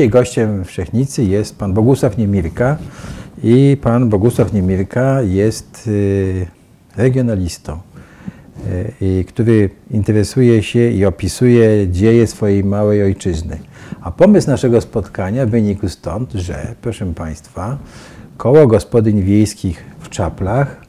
Dzisiaj 0.00 0.10
gościem 0.10 0.64
w 0.64 0.70
Szczechnicy 0.70 1.24
jest 1.24 1.58
pan 1.58 1.74
Bogusław 1.74 2.18
Niemirka 2.18 2.76
i 3.42 3.76
pan 3.82 4.08
Bogusław 4.08 4.52
Niemirka 4.52 5.22
jest 5.22 5.86
y, 5.86 6.46
regionalistą, 6.96 7.78
y, 9.02 9.24
który 9.28 9.70
interesuje 9.90 10.62
się 10.62 10.90
i 10.90 11.04
opisuje 11.04 11.88
dzieje 11.88 12.26
swojej 12.26 12.64
małej 12.64 13.02
ojczyzny. 13.02 13.58
A 14.00 14.10
pomysł 14.10 14.50
naszego 14.50 14.80
spotkania 14.80 15.46
wynikł 15.46 15.88
stąd, 15.88 16.32
że, 16.32 16.74
proszę 16.82 17.14
państwa, 17.14 17.78
koło 18.36 18.66
gospodyń 18.66 19.22
wiejskich 19.22 19.84
w 19.98 20.08
Czaplach, 20.08 20.80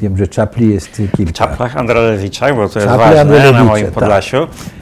wiem, 0.00 0.16
że 0.16 0.28
Czapli 0.28 0.68
jest 0.68 1.02
kilka. 1.16 1.32
Czaplach 1.32 1.76
Androlewicza, 1.76 2.54
bo 2.54 2.68
to 2.68 2.78
jest 2.78 2.92
Czapli 2.92 3.04
ważne 3.04 3.20
Androlewicza, 3.20 3.58
na 3.58 3.64
moim 3.64 3.84
tak. 3.84 3.94
Podlasiu. 3.94 4.36
E, 4.36 4.73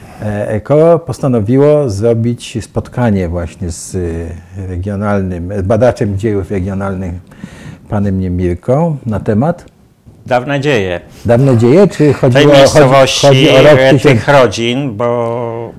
Koło 0.63 0.99
postanowiło 0.99 1.89
zrobić 1.89 2.57
spotkanie 2.61 3.29
właśnie 3.29 3.71
z 3.71 3.95
y, 3.95 4.27
regionalnym, 4.67 5.53
z 5.57 5.61
badaczem 5.61 6.17
dziejów 6.17 6.51
regionalnych, 6.51 7.13
panem 7.89 8.19
Niemirką, 8.19 8.97
na 9.05 9.19
temat. 9.19 9.65
Dawne 10.25 10.59
dzieje 10.59 11.01
dawne 11.25 11.57
dzieje, 11.57 11.87
czy 11.87 11.97
tej 11.97 12.13
chodziło, 12.13 12.43
chodzi, 12.43 12.57
miejscowości, 12.57 13.27
chodzi 13.27 13.49
o 13.49 13.57
rok 13.57 13.79
e, 13.79 13.93
tysiąc... 13.93 14.01
tych 14.01 14.27
rodzin, 14.27 14.97
bo 14.97 15.71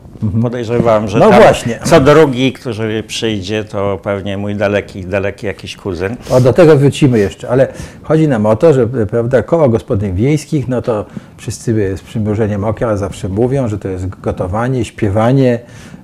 podejrzewam, 0.42 1.09
że 1.09 1.19
No 1.19 1.30
tam 1.30 1.42
właśnie. 1.42 1.78
co 1.84 2.01
drugi, 2.01 2.52
który 2.52 3.02
przyjdzie, 3.02 3.65
to 3.65 3.98
pewnie 4.02 4.38
mój 4.38 4.55
daleki, 4.55 5.05
daleki 5.05 5.46
jakiś 5.46 5.77
kuzyn. 5.77 6.16
O, 6.30 6.41
do 6.41 6.52
tego 6.52 6.77
wrócimy 6.77 7.19
jeszcze, 7.19 7.48
ale 7.51 7.69
chodzi 8.02 8.29
nam 8.29 8.46
o 8.46 8.56
to, 8.56 8.74
że 8.74 8.87
prawda, 8.87 9.43
koło 9.43 9.68
gospodyń 9.68 10.15
wiejskich, 10.15 10.68
no 10.68 10.82
to 10.82 11.04
wszyscy 11.37 11.96
z 11.96 12.01
przymrużeniem 12.02 12.65
oka 12.65 12.96
zawsze 12.96 13.29
mówią, 13.29 13.68
że 13.68 13.79
to 13.79 13.88
jest 13.88 14.09
gotowanie, 14.09 14.85
śpiewanie 14.85 15.59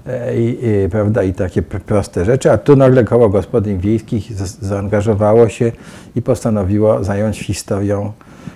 e, 0.07 0.37
i, 0.41 0.59
i, 0.85 0.89
prawda, 0.91 1.23
i 1.23 1.33
takie 1.33 1.63
pr- 1.63 1.81
proste 1.81 2.25
rzeczy, 2.25 2.51
a 2.53 2.59
tu 2.59 2.77
nagle 2.77 3.05
koło 3.05 3.29
gospodyń 3.29 3.79
wiejskich 3.79 4.33
za- 4.33 4.67
zaangażowało 4.69 5.49
się 5.49 5.73
i 6.17 6.23
postanowiło 6.23 7.05
zająć 7.05 7.39
historią, 7.41 8.13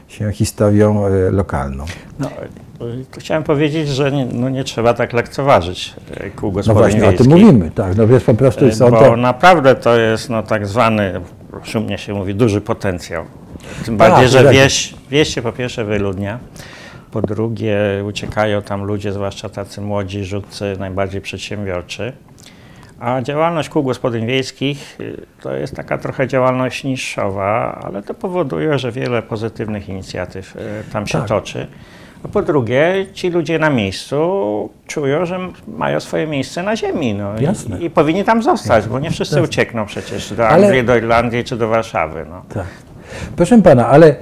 się 0.09 0.33
historią 0.33 1.07
e, 1.07 1.31
lokalną. 1.31 1.85
No, 2.19 2.29
chciałem 3.19 3.43
powiedzieć, 3.43 3.89
że 3.89 4.13
nie, 4.13 4.27
no 4.27 4.49
nie 4.49 4.65
trzeba 4.65 4.95
tak 4.95 5.13
lekceważyć 5.13 5.95
e, 6.17 6.31
kół 6.31 6.49
No 6.51 6.55
gospodyń 6.55 6.83
właśnie, 6.83 7.01
o 7.01 7.11
wiejskich. 7.11 7.29
tym 7.29 7.39
mówimy, 7.39 7.71
tak, 7.71 7.97
no 7.97 8.07
więc 8.07 8.25
po 8.25 8.35
prostu 8.35 8.65
E, 8.67 8.73
są 8.73 8.91
Bo 8.91 9.01
to... 9.01 9.17
naprawdę 9.17 9.75
to 9.75 9.97
jest 9.99 10.31
no, 10.31 10.43
tak 10.43 10.67
zwany, 10.67 11.21
szumnie 11.63 11.99
się 11.99 12.15
mówi, 12.15 12.35
duży 12.35 12.61
potencjał. 12.61 13.25
Tym 13.85 13.99
Tak, 13.99 14.11
bardziej, 14.11 14.29
że 14.29 14.53
wieś, 14.53 14.95
wieś 15.11 15.35
się 15.35 15.43
po 15.43 15.53
pierwsze 15.53 15.85
wyludnia, 15.85 16.39
po 17.11 17.23
drugie 17.23 17.77
uciekają 18.09 18.63
tam 18.63 18.85
ludzie, 18.85 19.13
zwłaszcza 19.13 19.49
tacy 19.49 19.81
młodzi, 19.81 20.25
rzutcy, 20.25 20.77
najbardziej 20.79 21.21
przedsiębiorczy. 21.21 22.13
A 23.01 23.23
działalność 23.23 23.69
kół 23.69 23.83
gospodyń 23.83 24.27
wiejskich 24.27 24.97
y, 25.01 25.27
to 25.43 25.55
jest 25.55 25.77
taka 25.77 25.99
trochę 25.99 26.29
działalność 26.29 26.85
niższowa, 26.85 27.81
ale 27.85 28.03
to 28.03 28.15
powoduje, 28.15 28.79
że 28.79 28.93
wiele 28.93 29.23
pozytywnych 29.23 29.89
inicjatyw 29.89 30.57
y, 30.57 30.61
tam 30.93 31.07
się 31.07 31.19
Tak. 31.19 31.29
toczy. 31.29 31.67
A 32.25 32.29
po 32.29 32.43
drugie, 32.43 33.07
ci 33.13 33.31
ludzie 33.31 33.59
na 33.59 33.71
miejscu 33.71 34.19
czują, 34.87 35.27
że 35.27 35.39
mają 35.69 36.01
swoje 36.01 36.27
miejsce 36.27 36.63
na 36.63 36.77
ziemi. 36.77 37.15
No, 37.15 37.41
Jasne. 37.41 37.79
I, 37.81 37.85
I 37.85 37.91
powinni 37.91 38.25
tam 38.25 38.43
zostać, 38.43 38.87
bo 38.89 38.99
nie 38.99 39.11
wszyscy 39.11 39.35
Jasne. 39.35 39.49
uciekną 39.49 39.87
przecież 39.87 40.33
do 40.35 40.49
Ale- 40.49 40.67
Anglii, 40.67 40.85
do 40.85 40.97
Irlandii 40.97 41.45
czy 41.45 41.57
do 41.57 41.69
Warszawy. 41.69 42.27
No. 42.31 42.43
Tak. 42.55 42.67
Proszę 43.37 43.63
pana, 43.63 43.89
ale 43.89 44.07
e, 44.09 44.17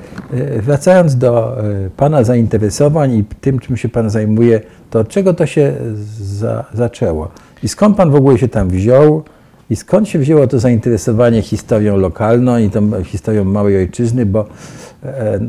wracając 0.62 1.17
do 1.17 1.59
e, 1.61 1.91
pana 1.97 2.25
zainteresowań 2.25 3.12
i 3.14 3.25
tym, 3.41 3.59
czym 3.59 3.77
się 3.77 3.88
pan 3.88 4.10
zajmuje, 4.10 4.60
to 4.91 4.99
od 5.00 5.09
czego 5.09 5.34
to 5.34 5.47
się 5.47 5.72
za, 6.21 6.65
zaczęło? 6.72 7.28
I 7.62 7.69
skąd 7.69 7.97
pan 7.97 8.10
w 8.10 8.15
ogóle 8.15 8.38
się 8.38 8.49
tam 8.49 8.69
wziął? 8.69 9.22
I 9.71 9.76
skąd 9.76 10.09
się 10.09 10.19
wzięło 10.19 10.47
to 10.47 10.59
zainteresowanie 10.59 11.43
historią 11.43 11.97
lokalną 11.97 12.59
i 12.59 12.71
tą 12.71 13.05
historią 13.05 13.44
małej 13.44 13.76
ojczyzny, 13.78 14.26
bo 14.26 14.47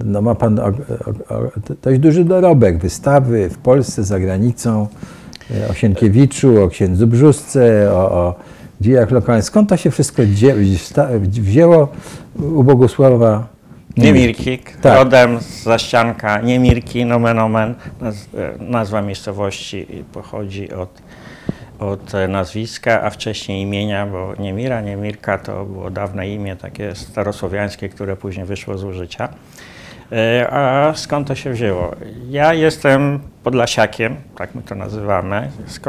no, 0.06 0.22
ma 0.22 0.36
pan 0.36 0.60
o, 0.60 0.64
o, 0.64 0.70
o, 1.36 1.52
dość 1.84 2.00
duży 2.00 2.26
dorobek, 2.26 2.78
wystawy 2.78 3.50
w 3.50 3.58
Polsce, 3.58 4.04
za 4.04 4.20
granicą, 4.20 4.88
e, 5.52 5.70
o 5.70 5.74
Sienkiewiczu, 5.74 6.64
o 6.64 6.68
księdzu 6.68 7.08
Brzusce, 7.08 7.92
o, 7.94 8.12
o 8.12 8.36
dziejach 8.82 9.12
lokalnych. 9.12 9.46
Skąd 9.46 9.70
to 9.70 9.78
się 9.78 9.92
wszystko 9.92 10.24
wzięło 11.20 11.88
u 12.56 12.64
Bogusława 12.64 13.54
Niemirki, 13.98 14.60
Tak. 14.82 14.98
rodem 14.98 15.40
z 15.40 15.64
zaścianka 15.64 16.42
Niemirki, 16.42 17.06
nomen 17.06 17.40
omen, 17.40 17.76
e, 18.02 18.14
nazwa 18.60 19.02
miejscowości 19.02 19.88
pochodzi 20.14 20.72
od, 20.72 20.90
od 21.80 22.16
e, 22.16 22.28
nazwiska, 22.28 23.04
a 23.04 23.10
wcześniej 23.10 23.62
imienia, 23.62 24.06
bo 24.06 24.34
Niemira, 24.40 24.82
Niemirka 24.82 25.38
to 25.38 25.66
było 25.66 25.90
dawne 25.90 26.30
imię 26.30 26.56
takie 26.56 26.96
starosłowiańskie, 26.96 27.90
które 27.90 28.16
później 28.16 28.46
wyszło 28.46 28.78
z 28.78 28.84
użycia. 28.84 29.30
E, 30.12 30.48
A 30.52 30.94
skąd 30.96 31.28
to 31.28 31.36
się 31.36 31.52
wzięło? 31.52 31.96
Ja 32.30 32.54
jestem 32.54 33.20
podlasiakiem, 33.44 34.16
tak 34.36 34.56
my 34.56 34.62
to 34.62 34.76
nazywamy, 34.76 35.52
z, 35.68 35.80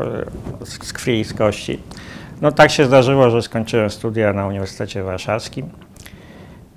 z 0.87 0.93
krwi 0.93 1.21
i 1.21 1.25
z 1.25 1.35
kości. 1.35 1.79
No 2.41 2.53
tak 2.53 2.71
się 2.71 2.85
zdarzyło, 2.85 3.31
że 3.31 3.43
skończyłem 3.43 3.91
studia 3.91 4.33
na 4.33 4.47
Uniwersytecie 4.47 5.03
Warszawskim. 5.03 5.69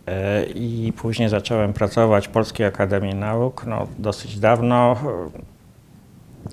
E, 0.07 0.43
I 0.43 0.93
później 0.97 1.29
zacząłem 1.29 1.73
pracować 1.73 2.27
w 2.27 2.31
Polskiej 2.31 2.65
Akademii 2.65 3.15
Nauk, 3.15 3.65
no, 3.65 3.87
dosyć 3.99 4.39
dawno, 4.39 4.95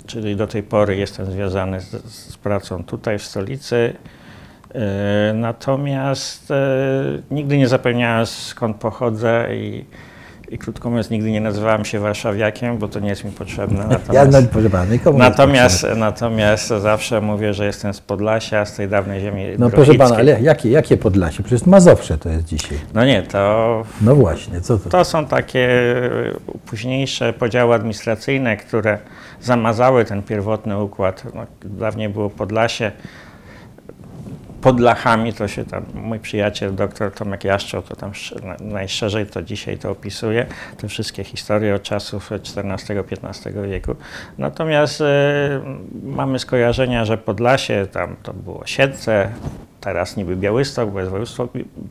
czyli 0.07 0.37
do 0.37 0.47
tej 0.47 0.63
pory 0.63 0.97
jestem 0.97 1.27
związany 1.27 1.81
z, 1.81 1.91
z 2.15 2.37
pracą 2.37 2.85
tutaj 2.85 3.19
w 3.19 3.23
stolicy. 3.23 3.95
E, 4.75 5.33
Natomiast 5.35 6.51
e, 6.51 6.57
nigdy 7.31 7.59
nie 7.59 7.69
zapewniałem 7.69 8.27
skąd 8.27 8.77
pochodzę 8.77 9.49
i, 9.57 9.85
i 10.55 10.59
krótko 10.59 10.91
mówiąc 10.91 11.11
nigdy 11.11 11.31
nie 11.31 11.41
nazywałem 11.41 11.85
się 11.85 12.01
warszawiakiem, 12.01 12.79
bo 12.79 12.89
to 12.89 13.01
nie 13.01 13.09
jest 13.09 13.25
mi 13.25 13.31
potrzebne. 13.31 13.87
Ja, 14.13 14.25
Natomiast, 14.25 14.53
no, 14.73 14.85
nikomu 14.85 15.19
nie 15.19 15.25
natomiast, 15.25 15.87
natomiast 15.97 16.69
zawsze 16.69 17.21
mówię, 17.21 17.55
że 17.55 17.67
jestem 17.67 17.95
z 17.95 18.01
Podlasia, 18.01 18.65
z 18.65 18.75
tej 18.77 18.89
dawnej 18.89 19.21
ziemi 19.21 19.45
No 19.59 19.71
proszę 19.71 19.95
pana, 19.95 20.17
ale 20.17 20.41
jakie, 20.41 20.71
jakie 20.71 20.97
Podlasie? 20.97 21.43
Przecież 21.43 21.67
Mazowsze 21.67 22.19
to 22.19 22.29
jest 22.29 22.45
dzisiaj. 22.45 22.79
No 22.95 23.05
nie, 23.05 23.23
to 23.23 23.83
No 24.01 24.15
właśnie, 24.15 24.61
co 24.61 24.79
to? 24.79 24.91
To 24.91 25.05
są 25.05 25.27
takie 25.27 25.69
późniejsze 26.67 27.33
podziały 27.33 27.75
administracyjne, 27.75 28.57
które 28.57 28.99
zamazały 29.41 30.05
ten 30.05 30.23
pierwotny 30.23 30.79
układ. 30.83 31.25
No, 31.35 31.47
dawniej 31.65 32.09
było 32.09 32.31
Podlasie. 32.31 32.93
Pod 34.65 34.81
Lachami 34.81 35.33
to 35.33 35.49
się 35.49 35.65
tam, 35.65 35.85
mój 35.95 36.21
przyjaciel 36.21 36.75
dr 36.75 37.13
Tomek 37.13 37.45
Jaszczoł, 37.45 37.83
to 37.83 37.97
tam 37.97 38.11
sz- 38.11 38.43
na- 38.45 38.57
najszerzej 38.61 39.27
to 39.27 39.43
dzisiaj 39.43 39.79
to 39.79 39.91
opisuje, 39.91 40.47
te 40.77 40.89
wszystkie 40.89 41.25
historie 41.25 41.75
od 41.75 41.83
czasów 41.83 42.31
XIV-XV 42.31 43.69
wieku. 43.69 43.97
Natomiast 44.39 45.01
e, 45.01 45.05
mamy 46.03 46.39
skojarzenia, 46.39 47.05
że 47.05 47.19
Podlasie, 47.19 47.87
tam 47.93 48.17
to 48.23 48.33
było 48.33 48.67
Siedlce, 48.67 49.31
teraz 49.85 50.17
niby 50.17 50.37
Białystok, 50.37 50.91
bo 50.91 50.99
jest 50.99 51.11
województwo 51.11 51.49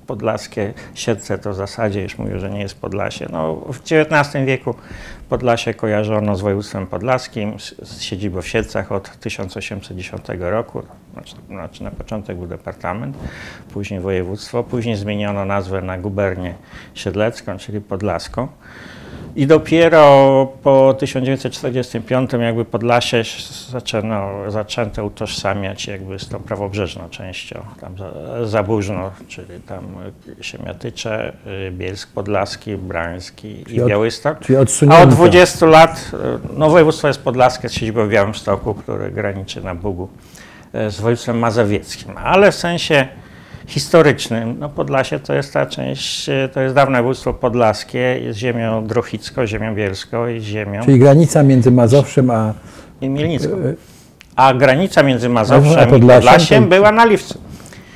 podlaskie, 0.07 0.73
Siedlce 0.93 1.37
to 1.37 1.51
w 1.51 1.55
zasadzie 1.55 2.01
już 2.01 2.17
mówię, 2.17 2.39
że 2.39 2.49
nie 2.49 2.59
jest 2.59 2.81
Podlasie. 2.81 3.27
No, 3.31 3.55
w 3.55 3.79
XIX 3.91 4.45
wieku 4.45 4.75
Podlasie 5.29 5.73
kojarzono 5.73 6.35
z 6.35 6.41
województwem 6.41 6.87
podlaskim, 6.87 7.59
z, 7.59 8.01
siedzibą 8.01 8.41
w 8.41 8.47
Siedlcach 8.47 8.91
od 8.91 9.19
1810 9.19 10.23
roku, 10.39 10.83
znaczy, 11.13 11.35
znaczy 11.47 11.83
na 11.83 11.91
początek 11.91 12.37
był 12.37 12.47
departament, 12.47 13.17
później 13.73 13.99
województwo, 13.99 14.63
później 14.63 14.95
zmieniono 14.95 15.45
nazwę 15.45 15.81
na 15.81 15.97
gubernię 15.97 16.53
siedlecką, 16.93 17.57
czyli 17.57 17.81
podlaską. 17.81 18.47
I 19.35 19.47
dopiero 19.47 20.47
po 20.63 20.93
1945 20.99 22.31
jakby 22.39 22.65
Podlasie 22.65 23.23
zaczęto, 23.69 24.51
zaczęto 24.51 25.05
utożsamiać 25.05 25.87
jakby 25.87 26.19
z 26.19 26.27
tą 26.29 26.39
prawobrzeżną 26.39 27.09
częścią, 27.09 27.61
tam 27.81 27.97
za- 27.97 28.45
Zaburzno, 28.45 29.11
czyli 29.27 29.61
tam 29.67 29.85
y, 30.39 30.43
Siemiatycze, 30.43 31.33
y, 31.67 31.71
Bielsk 31.71 32.11
Podlaski, 32.11 32.77
Brański 32.77 33.63
Czyli 33.65 33.77
i 33.77 33.81
od- 33.81 33.89
Białystok. 33.89 34.37
A 34.91 35.01
od 35.01 35.09
20 35.09 35.65
lat, 35.65 36.11
y, 36.13 36.17
no 36.57 36.69
województwo 36.69 37.07
jest 37.07 37.21
podlaskie 37.23 37.69
z 37.69 37.73
siedzibą 37.73 38.05
w 38.07 38.09
Białymstoku, 38.09 38.73
które 38.73 39.11
graniczy 39.11 39.61
na 39.63 39.75
Bugu 39.75 40.09
z 40.89 41.01
województwem 41.01 41.39
mazowieckim, 41.39 42.17
ale 42.17 42.51
w 42.51 42.55
sensie 42.55 43.07
historycznym, 43.67 44.55
no 44.59 44.69
Podlasie 44.69 45.19
to 45.19 45.33
jest 45.33 45.53
ta 45.53 45.65
część, 45.65 46.29
y, 46.29 46.49
to 46.53 46.61
jest 46.61 46.75
dawne 46.75 46.97
województwo 46.97 47.33
podlaskie 47.33 48.19
z 48.31 48.35
ziemią 48.35 48.87
drochicką, 48.87 49.47
ziemią 49.47 49.75
bielską 49.75 50.27
i 50.27 50.41
ziemią 50.41 50.81
Czyli 50.85 50.99
granica 50.99 51.43
między 51.43 51.71
Mazowszem 51.71 52.31
a... 52.31 52.53
i 53.01 53.09
Mielnicką. 53.09 53.49
e, 53.53 53.73
A 54.35 54.53
granica 54.53 55.03
między 55.03 55.27
A 55.27 55.29
Mazowszem 55.29 55.87
i 55.87 55.91
Podlasiem 55.91 56.23
Podlasiem 56.31 56.63
to- 56.63 56.69
była 56.69 56.91
na 56.91 57.05
Liwcu. 57.05 57.39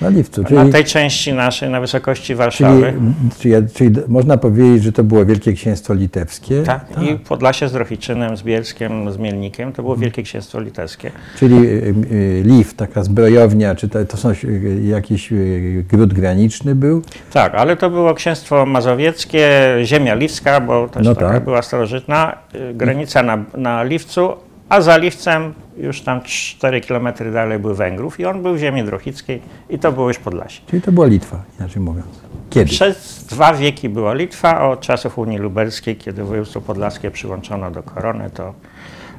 Na 0.02 0.10
Liwcu. 0.10 0.44
na 0.50 0.70
tej 0.72 0.84
części 0.86 1.34
naszej, 1.34 1.70
na 1.70 1.82
wysokości 1.82 2.26
czyli, 2.26 2.38
Warszawy. 2.38 2.94
czyli, 3.40 3.54
czyli 3.74 3.96
można 4.08 4.38
powiedzieć, 4.38 4.84
że 4.84 4.92
to 4.92 5.04
było 5.04 5.26
Wielkie 5.26 5.54
Księstwo 5.54 5.94
Litewskie. 5.94 6.64
Tak, 6.64 6.86
i 7.02 7.16
Podlasie 7.16 7.68
z 7.70 7.72
Drohiczynem, 7.72 8.38
z 8.38 8.44
Bielskiem, 8.44 9.12
z 9.12 9.18
Mielnikiem, 9.18 9.74
to 9.74 9.82
było 9.84 9.96
Wielkie 9.96 10.24
Księstwo 10.24 10.60
Litewskie. 10.62 11.12
Czyli 11.40 11.56
y, 11.56 11.94
y, 12.12 12.44
Liw, 12.46 12.74
taka 12.74 13.04
zbrojownia, 13.04 13.76
czy 13.76 13.90
to, 13.90 14.06
to 14.06 14.18
są 14.18 14.30
y, 14.44 14.82
jakiś 14.84 15.32
y, 15.32 15.86
gród 15.90 16.14
graniczny 16.14 16.76
był? 16.76 17.02
Tak, 17.34 17.56
ale 17.56 17.76
to 17.78 17.90
było 17.90 18.14
księstwo 18.14 18.66
mazowieckie, 18.66 19.50
ziemia 19.84 20.16
liwska, 20.16 20.60
bo 20.62 20.88
też 20.88 21.06
No 21.06 21.16
taka 21.16 21.30
tak. 21.34 21.44
była 21.44 21.62
starożytna, 21.62 22.38
y, 22.56 22.74
granica 22.74 23.24
na, 23.24 23.44
na 23.58 23.84
Liwcu, 23.84 24.30
a 24.70 24.82
za 24.82 24.98
Liwcem 24.98 25.54
już 25.78 26.02
tam 26.02 26.22
4 26.22 26.82
km 26.82 27.08
dalej 27.34 27.60
był 27.60 27.76
Węgrów 27.76 28.20
i 28.20 28.26
on 28.26 28.42
był 28.42 28.56
w 28.56 28.58
ziemi 28.58 28.84
drohickiej 28.84 29.42
i 29.70 29.80
to 29.80 29.92
było 29.92 30.08
już 30.08 30.18
Podlasie. 30.18 30.62
Czyli 30.68 30.82
to 30.82 30.92
była 30.92 31.08
Litwa, 31.08 31.44
inaczej 31.60 31.82
mówiąc. 31.82 32.08
Kiedy? 32.50 32.66
Przez 32.66 33.26
dwa 33.30 33.54
wieki 33.54 33.90
była 33.90 34.14
Litwa, 34.14 34.70
od 34.70 34.82
czasów 34.82 35.18
Unii 35.18 35.38
Lubelskiej, 35.38 35.96
kiedy 35.96 36.24
województwo 36.24 36.62
podlaskie 36.62 37.12
przyłączono 37.12 37.72
do 37.72 37.84
korony, 37.84 38.30
to, 38.30 38.54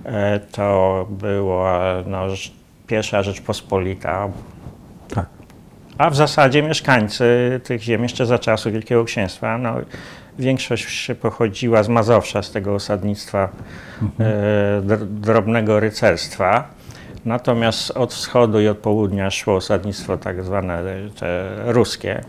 e, 0.05 0.41
to 0.41 1.07
była 1.11 1.95
no, 2.07 2.27
pierwsza 2.87 3.23
Rzeczpospolita, 3.23 4.29
Tak. 5.09 5.27
a 5.99 6.11
w 6.11 6.17
zasadzie 6.17 6.63
mieszkańcy 6.63 7.61
tych 7.65 7.83
ziem 7.83 8.03
jeszcze 8.03 8.27
za 8.27 8.39
czasów 8.39 8.73
Wielkiego 8.73 9.05
Księstwa, 9.05 9.59
no, 9.59 9.75
większość 10.39 11.11
pochodziła 11.21 11.83
z 11.83 11.89
Mazowsza, 11.89 12.43
z 12.43 12.51
tego 12.51 12.75
osadnictwa 12.75 13.49
e, 14.03 14.83
dr- 14.83 15.07
drobnego 15.07 15.81
rycerstwa. 15.81 16.69
Natomiast 17.25 17.91
od 17.91 18.15
wschodu 18.15 18.61
i 18.61 18.69
od 18.69 18.79
południa 18.79 19.31
szło 19.31 19.55
osadnictwo 19.57 20.17
tak 20.17 20.45
zwane 20.45 20.83
e, 20.83 21.73
ruskie, 21.73 22.21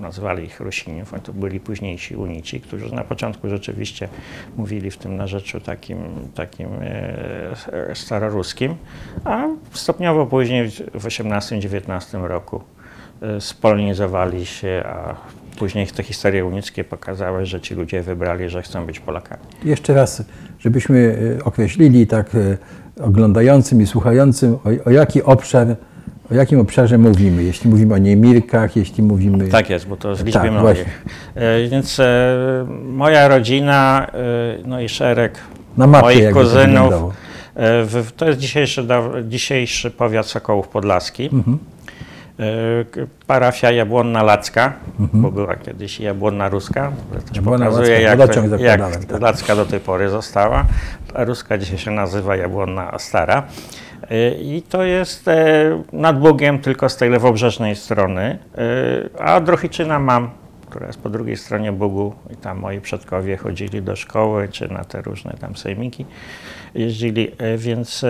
nazwali 0.00 0.44
ich 0.44 0.60
Rusinów, 0.60 1.14
a 1.14 1.18
to 1.18 1.32
byli 1.32 1.60
późniejsi 1.60 2.16
unici, 2.16 2.60
którzy 2.60 2.94
na 2.94 3.04
początku 3.04 3.48
rzeczywiście 3.48 4.08
mówili 4.56 4.90
w 4.90 4.96
tym 4.96 5.16
narzeczu 5.16 5.60
takim, 5.60 5.98
takim 6.34 6.68
e, 6.80 7.94
staroruskim, 7.94 8.74
a 9.24 9.44
stopniowo 9.72 10.26
później 10.26 10.70
w 10.94 11.06
XVIII-XIX 11.06 12.12
roku 12.12 12.62
spolonizowali 13.40 14.46
się, 14.46 14.84
a 14.86 15.14
później 15.56 15.86
te 15.86 16.02
historie 16.02 16.44
unickie 16.44 16.84
pokazały, 16.84 17.46
że 17.46 17.60
ci 17.60 17.74
ludzie 17.74 18.02
wybrali, 18.02 18.48
że 18.48 18.62
chcą 18.62 18.86
być 18.86 19.00
Polakami. 19.00 19.42
Jeszcze 19.64 19.94
raz, 19.94 20.22
żebyśmy 20.58 20.96
y, 20.98 21.44
określili 21.44 22.06
tak 22.06 22.34
y, 22.34 22.58
oglądającym 23.00 23.82
i 23.82 23.86
słuchającym, 23.86 24.54
o, 24.54 24.86
o 24.86 24.90
jaki 24.90 25.22
obszar, 25.22 25.76
o 26.30 26.34
jakim 26.34 26.60
obszarze 26.60 26.98
mówimy. 26.98 27.42
Jeśli 27.42 27.70
mówimy 27.70 27.94
o 27.94 27.98
Niemirkach, 27.98 28.76
jeśli 28.76 29.02
mówimy... 29.02 29.48
Tak 29.48 29.70
jest, 29.70 29.86
bo 29.88 29.96
to 29.96 30.16
z 30.16 30.24
liczby 30.24 30.50
Tak. 30.64 30.76
E, 31.34 31.68
Więc 31.68 32.00
e, 32.00 32.66
moja 32.84 33.28
rodzina, 33.28 34.06
e, 34.12 34.18
no 34.64 34.80
i 34.80 34.88
szereg 34.88 35.38
mapie 35.76 36.00
moich 36.00 36.28
to 36.28 36.34
kuzynów. 36.34 36.92
e, 37.54 37.84
w, 37.84 38.12
to 38.16 38.26
jest 38.26 38.38
dzisiejszy, 38.38 38.86
dzisiejszy 39.24 39.90
powiat 39.90 40.26
Sokołów 40.26 40.68
Podlaski. 40.68 41.24
Mhm. 41.32 41.58
E, 42.40 43.06
Parafia 43.26 43.70
Jabłonna 43.70 44.22
Lacka, 44.22 44.72
bo 44.98 45.30
była 45.30 45.56
kiedyś 45.56 46.00
Jabłonna 46.00 46.48
Ruska. 46.48 46.92
Też 47.12 47.16
Mhm. 47.16 47.34
Jabłonna 47.34 47.66
pokazuje, 47.66 48.16
Lacka, 48.16 48.40
jak, 48.40 48.50
to, 48.50 48.56
jak 48.56 48.80
tak. 49.06 49.20
Lacka 49.20 49.56
do 49.56 49.66
tej 49.66 49.80
pory 49.80 50.08
została. 50.08 50.64
A 51.14 51.24
Ruska 51.24 51.58
dzisiaj 51.58 51.78
się 51.78 51.90
nazywa 51.90 52.36
Jabłonna 52.36 52.98
Stara. 52.98 53.42
E, 54.10 54.30
I 54.30 54.62
to 54.62 54.84
jest 54.84 55.28
e, 55.28 55.82
nad 55.92 56.20
Bugiem, 56.20 56.58
tylko 56.58 56.88
z 56.88 56.96
tej 56.96 57.10
lewobrzeżnej 57.10 57.76
strony. 57.76 58.38
A 59.18 59.40
Drohiczyna 59.40 59.98
mam, 59.98 60.30
która 60.70 60.86
jest 60.86 61.00
po 61.00 61.10
drugiej 61.10 61.36
stronie 61.36 61.72
Bugu 61.72 62.14
i 62.32 62.36
tam 62.36 62.58
moi 62.58 62.80
przodkowie 62.80 63.36
chodzili 63.36 63.82
do 63.82 63.96
szkoły, 63.96 64.48
czy 64.48 64.72
na 64.72 64.84
te 64.84 65.02
różne 65.02 65.34
tam 65.40 65.56
sejmiki 65.56 66.06
jeździli, 66.74 67.32
więc 67.56 68.04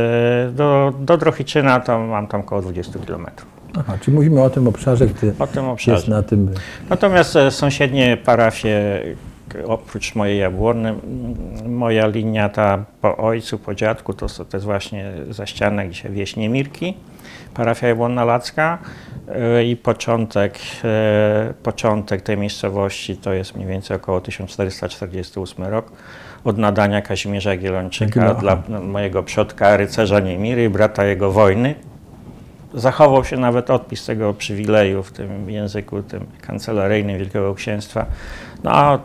do, 0.52 0.92
do 0.98 1.16
Drohiczyna 1.16 1.80
to 1.80 1.98
mam 1.98 2.26
tam 2.26 2.40
około 2.40 2.62
20 2.62 2.98
kilometrów. 2.98 3.55
Aha, 3.78 3.98
czyli 4.00 4.14
mówimy 4.16 4.42
o 4.42 4.50
tym 4.50 4.68
obszarze, 4.68 5.06
który 5.06 5.32
O 5.38 5.46
tym 5.46 5.64
jest 5.64 5.72
obszarze. 5.72 6.10
na 6.10 6.22
tym... 6.22 6.50
Natomiast 6.90 7.36
e, 7.36 7.50
sąsiednie 7.50 8.16
parafie, 8.24 8.80
oprócz 9.66 10.14
mojej 10.14 10.38
Jabłony, 10.40 10.94
moja 11.68 12.06
linia 12.06 12.48
ta 12.48 12.84
po 13.00 13.16
ojcu, 13.16 13.58
po 13.58 13.74
dziadku, 13.74 14.12
to, 14.14 14.26
to 14.28 14.56
jest 14.56 14.64
właśnie 14.66 15.12
zaścianek 15.30 15.90
dzisiaj 15.90 16.12
wieś 16.12 16.36
Niemirki, 16.36 16.94
parafia 17.54 17.88
Jabłonna 17.88 18.24
Lacka. 18.24 18.78
E, 19.28 19.64
i 19.64 19.76
początek, 19.76 20.58
e, 20.84 21.54
początek 21.62 22.22
tej 22.22 22.36
miejscowości 22.36 23.16
to 23.16 23.32
jest 23.32 23.54
mniej 23.56 23.68
więcej 23.68 23.96
około 23.96 24.20
1448 24.20 25.64
rok 25.64 25.92
od 26.44 26.58
nadania 26.58 27.02
Kazimierza 27.02 27.50
Jagiellończyka 27.50 28.20
Jagiello- 28.20 28.40
dla 28.40 28.80
mojego 28.80 29.22
przodka 29.22 29.76
rycerza 29.76 30.20
Niemiry, 30.20 30.70
brata 30.70 31.04
jego 31.04 31.32
wojny, 31.32 31.74
zachował 32.76 33.24
się 33.24 33.36
nawet 33.36 33.70
odpis 33.70 34.06
tego 34.06 34.34
przywileju 34.34 35.02
w 35.02 35.12
tym 35.12 35.50
języku 35.50 36.02
tym 36.02 36.26
kancelaryjnym 36.40 37.18
Wielkiego 37.18 37.54
Księstwa. 37.54 38.06
No 38.64 38.70
a 38.72 38.98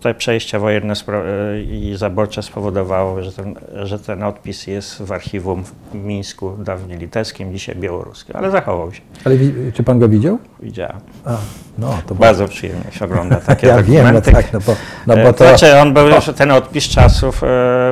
te 0.00 0.14
przejścia 0.14 0.58
wojenne 0.58 0.94
e, 1.08 1.60
i 1.62 1.96
zaborcze 1.96 2.42
spowodowało, 2.42 3.22
że 3.22 3.32
ten, 3.32 3.54
że 3.82 3.98
ten 3.98 4.22
odpis 4.22 4.66
jest 4.66 5.02
w 5.02 5.12
archiwum 5.12 5.64
w 5.64 5.94
Mińsku, 5.94 6.56
dawniej 6.58 6.98
litewskim, 6.98 7.52
dzisiaj 7.52 7.76
białoruskim, 7.76 8.36
ale 8.36 8.50
zachował 8.50 8.92
się. 8.92 9.00
Ale 9.24 9.36
czy 9.74 9.82
pan 9.82 9.98
go 9.98 10.08
widział? 10.08 10.38
Widziałem. 10.62 10.96
A, 11.24 11.36
no 11.78 11.98
to 12.06 12.14
Bardzo 12.14 12.48
przyjemnie 12.48 12.92
się 12.92 13.04
ogląda 13.04 13.36
takie 13.36 13.66
Ja 13.76 13.82
wiem, 13.82 14.06
no 14.06 14.12
dokumenty. 14.12 14.32
tak, 14.32 14.52
no 14.52 14.60
bo, 14.66 14.76
no 15.06 15.14
E, 15.14 15.24
bo 15.24 15.32
to... 15.32 15.48
Znaczy, 15.48 15.78
on 15.78 15.94
był 15.94 16.06
już 16.06 16.30
ten 16.36 16.50
odpis 16.50 16.84
czasów 16.88 17.44
e, 17.44 17.46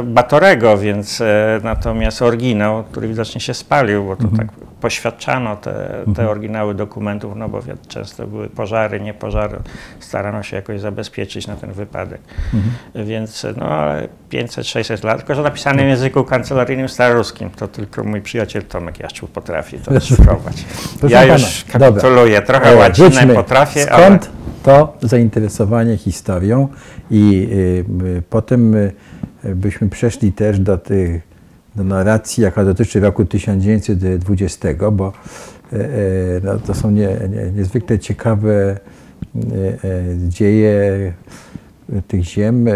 Batorego, 0.07 0.79
więc 0.79 1.21
e, 1.21 1.61
natomiast 1.63 2.23
oryginał, 2.23 2.85
który 2.85 3.09
widocznie 3.09 3.41
się 3.41 3.55
spalił, 3.55 4.05
bo 4.05 4.17
to 4.17 4.25
Mhm. 4.25 4.49
tak 4.49 4.57
poświadczano 4.83 5.57
te, 5.57 6.05
te 6.17 6.29
oryginały 6.29 6.75
dokumentów, 6.75 7.33
no 7.37 7.49
bo 7.49 7.61
często 7.89 8.27
były 8.27 8.49
pożary, 8.49 9.01
nie 9.01 9.15
pożary, 9.15 9.59
starano 10.01 10.43
się 10.43 10.57
jakoś 10.57 10.81
zabezpieczyć 10.81 11.47
na 11.47 11.57
ten 11.57 11.73
wypadek. 11.73 12.21
Mhm. 12.55 13.07
Więc 13.07 13.47
no 13.57 13.67
ale 13.67 14.09
500-600 14.33 15.05
lat, 15.05 15.19
tylko 15.19 15.35
że 15.35 15.43
napisane 15.43 15.85
w 15.85 15.89
języku 15.89 16.25
kancelaryjnym 16.25 16.89
staroruskim, 16.89 17.51
to 17.51 17.69
tylko 17.69 18.05
mój 18.05 18.21
przyjaciel 18.21 18.63
Tomek 18.63 19.01
Jaszczur 19.01 19.29
potrafi 19.29 19.79
to 19.79 20.01
szyfrować. 20.01 20.65
Ja 21.09 21.25
już 21.25 21.65
dobra. 21.73 21.89
kapituluję, 21.89 22.43
trochę 22.43 22.71
E, 22.71 22.77
łacinę 22.77 23.27
potrafię, 23.35 23.83
Skąd 23.83 24.31
to 24.63 24.97
zainteresowanie 25.03 25.97
historią 25.97 26.69
i 27.11 27.49
y, 27.53 27.85
y, 28.07 28.23
potem 28.31 28.75
y, 28.75 28.93
byśmy 29.45 29.89
przeszli 29.89 30.33
też 30.33 30.59
do, 30.59 30.79
tych, 30.79 31.32
do 31.77 31.85
narracji, 31.85 32.43
jaka 32.43 32.65
dotyczy 32.65 33.01
roku 33.01 33.25
1920, 33.25 34.69
bo 34.93 35.13
y, 35.73 35.77
y, 35.77 36.41
no, 36.45 36.59
to 36.59 36.75
są 36.75 36.91
nie, 36.91 37.09
nie, 37.09 37.53
niezwykle 37.57 37.99
ciekawe 37.99 38.79
y, 39.37 39.79
dzieje 40.29 41.13
tych 42.09 42.25
ziem 42.25 42.67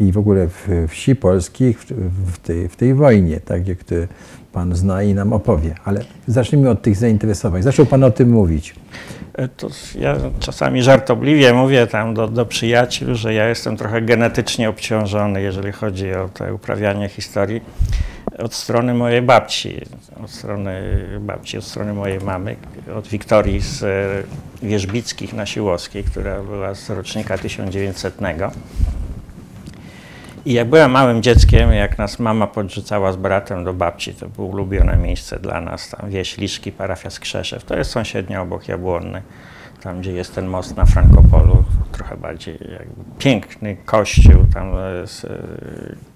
i 0.00 0.12
w 0.12 0.18
ogóle 0.18 0.48
wsi 0.88 1.16
polskich 1.16 1.78
w, 2.26 2.38
tej, 2.38 2.68
w 2.68 2.76
tej 2.76 2.94
wojnie, 2.94 3.40
tak, 3.40 3.62
to 3.86 3.94
Pan 4.52 4.74
zna 4.74 5.02
i 5.02 5.14
nam 5.14 5.32
opowie. 5.32 5.74
Ale 5.84 6.00
zacznijmy 6.26 6.70
od 6.70 6.82
tych 6.82 6.96
zainteresowań. 6.96 7.62
Zaczął 7.62 7.86
Pan 7.86 8.04
o 8.04 8.10
tym 8.10 8.30
mówić. 8.30 8.74
E, 9.34 9.48
To 9.48 9.68
ja 9.98 10.16
czasami 10.40 10.82
żartobliwie 10.82 11.54
mówię 11.54 11.86
tam 11.86 12.14
do, 12.14 12.28
do 12.28 12.46
przyjaciół, 12.46 13.14
że 13.14 13.34
ja 13.34 13.48
jestem 13.48 13.76
trochę 13.76 14.02
genetycznie 14.02 14.68
obciążony, 14.68 15.42
jeżeli 15.42 15.72
chodzi 15.72 16.14
o 16.14 16.28
to 16.28 16.54
uprawianie 16.54 17.08
historii 17.08 17.60
od 18.38 18.54
strony 18.54 18.94
mojej 18.94 19.22
babci, 19.22 19.80
od 20.24 20.30
strony 20.30 20.82
babci, 21.20 21.58
od 21.58 21.64
strony 21.64 21.92
mojej 21.92 22.20
mamy, 22.20 22.56
od 22.96 23.08
Wiktorii 23.08 23.60
z 23.60 23.82
e, 23.82 24.66
Wierzbickich 24.66 25.32
na 25.32 25.46
Siłowskiej, 25.46 26.04
która 26.04 26.40
była 26.42 26.74
z 26.74 26.90
rocznika 26.90 27.38
1900. 27.38 28.14
I 30.46 30.52
jak 30.52 30.68
byłem 30.68 30.90
małym 30.90 31.22
dzieckiem, 31.22 31.72
jak 31.72 31.98
nas 31.98 32.18
mama 32.18 32.46
podrzucała 32.46 33.12
z 33.12 33.16
bratem 33.16 33.64
do 33.64 33.72
babci, 33.72 34.14
to 34.14 34.28
było 34.28 34.48
ulubione 34.48 34.96
miejsce 34.96 35.38
dla 35.38 35.60
nas, 35.60 35.88
tam 35.88 36.10
wieś 36.10 36.38
Liszki, 36.38 36.72
parafia 36.72 37.10
Skrzeszew, 37.10 37.64
to 37.64 37.76
jest 37.76 37.90
sąsiednia 37.90 38.42
obok 38.42 38.68
Jabłonny, 38.68 39.22
tam 39.84 40.00
gdzie 40.00 40.12
jest 40.12 40.34
ten 40.34 40.46
most 40.46 40.76
na 40.76 40.84
Frankopolu, 40.86 41.64
trochę 41.92 42.16
bardziej 42.16 42.54
jakby 42.54 43.04
piękny 43.18 43.76
kościół, 43.84 44.44
tam 44.54 44.72
jest, 45.00 45.24
e, 45.24 45.28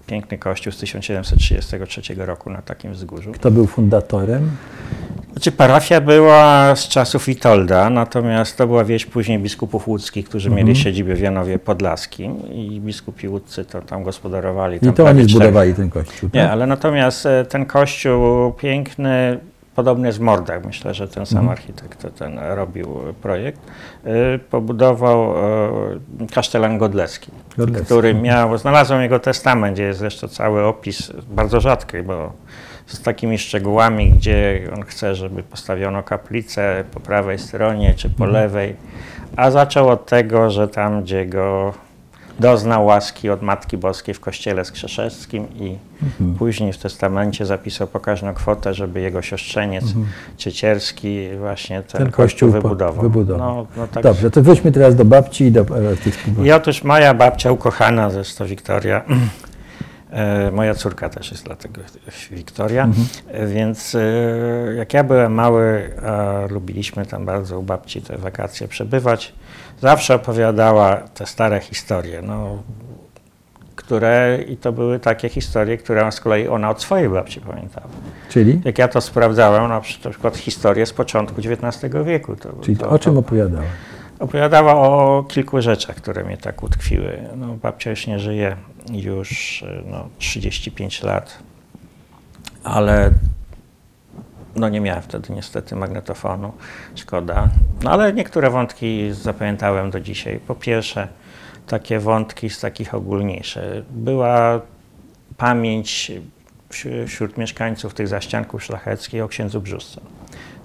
piękny 0.06 0.38
kościół 0.38 0.72
z 0.72 0.76
1733 0.76 2.26
roku 2.26 2.50
na 2.50 2.62
takim 2.62 2.92
wzgórzu. 2.92 3.32
Kto 3.32 3.50
był 3.50 3.66
fundatorem? 3.66 4.50
Znaczy 5.32 5.52
parafia 5.52 6.00
była 6.00 6.76
z 6.76 6.88
czasów 6.88 7.26
Witolda, 7.26 7.90
natomiast 7.90 8.56
to 8.56 8.66
była 8.66 8.84
wieś 8.84 9.06
później 9.06 9.38
biskupów 9.38 9.88
łódzkich, 9.88 10.28
którzy 10.28 10.48
Mhm. 10.48 10.66
mieli 10.66 10.78
siedzibę 10.78 11.14
w 11.14 11.20
Janowie 11.20 11.58
Podlaskim 11.58 12.52
i 12.52 12.80
biskupi 12.80 13.28
łódcy 13.28 13.64
to 13.64 13.82
tam 13.82 14.02
gospodarowali. 14.02 14.76
I 14.76 14.80
Tam 14.80 14.88
to 14.88 15.02
prawie 15.02 15.20
oni 15.20 15.28
zbudowali 15.30 15.74
ten 15.74 15.90
kościół. 15.90 16.30
Nie, 16.34 16.42
tak? 16.42 16.50
ale 16.50 16.66
natomiast 16.66 17.26
e, 17.26 17.44
ten 17.44 17.66
kościół 17.66 18.52
piękny 18.52 19.38
podobny 19.78 20.06
jest 20.06 20.20
Mordach, 20.20 20.64
myślę, 20.64 20.94
że 20.94 21.08
ten 21.08 21.26
sam 21.26 21.38
Mhm. 21.38 21.58
architekt 21.58 22.06
ten 22.18 22.38
robił 22.38 22.88
projekt, 23.22 23.60
y, 24.06 24.38
pobudował 24.50 25.34
y, 26.22 26.26
kasztelan 26.34 26.78
Godlewski, 26.78 27.30
Godlewski. 27.58 27.84
który 27.86 28.14
miał, 28.14 28.58
znalazłem 28.58 29.02
jego 29.02 29.18
testament, 29.20 29.74
gdzie 29.74 29.82
jest 29.82 29.98
zresztą 29.98 30.28
cały 30.28 30.64
opis, 30.64 31.12
bardzo 31.30 31.60
rzadki, 31.60 32.02
bo 32.02 32.32
z 32.86 33.02
takimi 33.02 33.38
szczegółami, 33.38 34.10
gdzie 34.10 34.60
on 34.74 34.82
chce, 34.82 35.14
żeby 35.14 35.42
postawiono 35.42 36.02
kaplicę 36.02 36.84
po 36.94 37.00
prawej 37.00 37.38
stronie 37.38 37.94
czy 37.94 38.10
po 38.10 38.24
Mhm. 38.24 38.32
lewej, 38.32 38.76
a 39.36 39.50
zaczął 39.50 39.88
od 39.88 40.06
tego, 40.06 40.50
że 40.50 40.68
tam, 40.68 41.02
gdzie 41.02 41.26
go 41.26 41.74
doznał 42.38 42.86
łaski 42.86 43.30
od 43.30 43.42
Matki 43.42 43.76
Boskiej 43.78 44.14
w 44.14 44.20
kościele 44.20 44.64
skrzeszewskim 44.64 45.46
i 45.60 45.78
Mhm. 46.02 46.34
później 46.34 46.72
w 46.72 46.78
testamencie 46.78 47.46
zapisał 47.46 47.86
pokaźną 47.86 48.34
kwotę, 48.34 48.74
żeby 48.74 49.00
jego 49.00 49.22
siostrzeniec 49.22 49.84
Ciecierski 50.36 51.28
właśnie 51.38 51.82
ten, 51.82 51.98
Ten 52.02 52.10
kościół, 52.10 52.50
wybudował. 52.50 53.02
wybudował. 53.02 53.54
No, 53.54 53.66
no 53.76 53.88
tak. 53.88 54.02
Dobrze, 54.02 54.30
to 54.30 54.42
wróćmy 54.42 54.72
teraz 54.72 54.96
do 54.96 55.04
babci 55.04 55.44
i 55.44 55.52
do 55.52 55.60
e, 55.60 55.96
tych. 56.04 56.24
I 56.44 56.52
otóż 56.52 56.84
moja 56.84 57.14
babcia 57.14 57.52
ukochana, 57.52 58.10
zresztą 58.10 58.44
Wiktoria, 58.46 59.02
moja 60.52 60.74
córka 60.74 61.08
też 61.08 61.30
jest 61.30 61.44
dlatego 61.44 61.80
Wiktoria, 62.30 62.84
Mhm. 62.84 63.06
e, 63.28 63.46
więc 63.46 63.94
e, 63.94 64.00
jak 64.76 64.94
ja 64.94 65.04
byłem 65.04 65.32
mały, 65.34 65.90
a 66.06 66.32
lubiliśmy 66.50 67.06
tam 67.06 67.24
bardzo 67.26 67.58
u 67.58 67.62
babci 67.62 68.02
te 68.02 68.16
wakacje 68.18 68.68
przebywać, 68.68 69.32
zawsze 69.80 70.14
opowiadała 70.14 70.96
te 70.96 71.26
stare 71.26 71.60
historie, 71.60 72.22
no, 72.22 72.62
które, 73.76 74.38
i 74.48 74.56
to 74.56 74.72
były 74.72 74.98
takie 74.98 75.28
historie, 75.28 75.76
które 75.78 76.12
z 76.12 76.20
kolei 76.20 76.48
ona 76.48 76.70
od 76.70 76.82
swojej 76.82 77.08
babci 77.08 77.40
pamiętała. 77.40 77.86
Czyli? 78.28 78.60
Jak 78.64 78.78
ja 78.78 78.88
to 78.88 79.00
sprawdzałem, 79.00 79.68
na 79.68 79.80
przykład 79.80 80.36
historię 80.36 80.86
z 80.86 80.92
początku 80.92 81.40
XIX 81.40 81.94
wieku. 82.04 82.36
To, 82.36 82.48
Czyli 82.62 82.76
to, 82.76 82.88
o 82.90 82.98
czym 82.98 83.18
opowiadała? 83.18 83.64
Opowiadała 84.18 84.74
o 84.74 85.24
kilku 85.28 85.62
rzeczach, 85.62 85.96
które 85.96 86.24
mnie 86.24 86.36
tak 86.36 86.62
utkwiły. 86.62 87.18
No, 87.36 87.46
babcia 87.62 87.90
już 87.90 88.06
nie 88.06 88.18
żyje 88.18 88.56
już 88.92 89.64
no, 89.86 90.08
35 90.18 91.02
lat, 91.02 91.38
ale 92.64 93.10
no, 94.56 94.68
nie 94.68 94.80
miałem 94.80 95.02
wtedy 95.02 95.32
niestety 95.32 95.76
magnetofonu, 95.76 96.52
szkoda. 96.94 97.48
No, 97.82 97.90
ale 97.90 98.12
niektóre 98.12 98.50
wątki 98.50 99.12
zapamiętałem 99.12 99.90
do 99.90 100.00
dzisiaj. 100.00 100.40
Po 100.46 100.54
pierwsze, 100.54 101.08
takie 101.66 101.98
wątki 101.98 102.50
z 102.50 102.60
takich 102.60 102.94
ogólniejszych. 102.94 103.84
Była 103.90 104.60
pamięć 105.36 106.12
wśród- 107.06 107.38
mieszkańców 107.38 107.94
tych 107.94 108.08
zaścianków 108.08 108.64
szlacheckich 108.64 109.22
o 109.22 109.28
księdzu 109.28 109.60
Brzusce. 109.60 110.00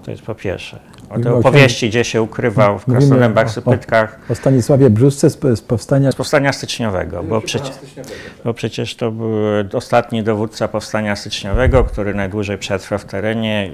To 0.04 0.10
jest 0.10 0.22
po 0.22 0.34
pierwsze. 0.34 0.80
O 1.10 1.34
o 1.34 1.38
opowieści, 1.38 1.88
gdzie 1.88 2.04
się 2.04 2.22
ukrywał 2.22 2.78
w 2.78 2.84
Krasnodębach, 2.84 3.46
o- 3.46 3.50
Sypytkach, 3.50 4.18
O 4.30 4.34
Stanisławie 4.34 4.90
Brzusce 4.90 5.30
z, 5.30 5.38
z 5.54 5.60
powstania. 5.60 6.12
z 6.12 6.14
powstania 6.14 6.52
styczniowego, 6.52 7.22
bo, 7.22 7.40
przecie, 7.40 7.70
bo 8.44 8.54
przecież 8.54 8.96
to 8.96 9.10
był 9.10 9.34
ostatni 9.72 10.22
dowódca 10.22 10.68
powstania 10.68 11.16
styczniowego, 11.16 11.84
który 11.84 12.14
najdłużej 12.14 12.58
przetrwał 12.58 12.98
w 12.98 13.04
terenie 13.04 13.70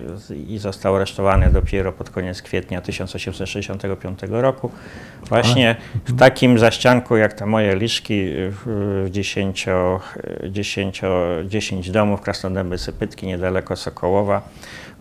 i 0.49 0.59
został 0.59 0.97
aresztowany 0.97 1.51
dopiero 1.53 1.93
pod 1.93 2.11
koniec 2.11 2.43
kwietnia 2.43 2.81
1865 2.81 4.21
roku. 4.31 4.71
Właśnie 5.29 5.77
w 6.07 6.19
takim 6.19 6.59
zaścianku 6.59 7.17
jak 7.17 7.33
te 7.33 7.47
moje 7.47 7.77
liszki 7.77 8.25
w 8.35 8.81
w 8.91 9.11
dziesięcio, 9.11 10.01
dziesięcio, 10.49 11.27
dziesięć 11.47 11.91
domów 11.91 12.21
Krasnodęby 12.21 12.79
Sypytki 12.79 13.27
niedaleko 13.27 13.77
Sokołowa 13.77 14.43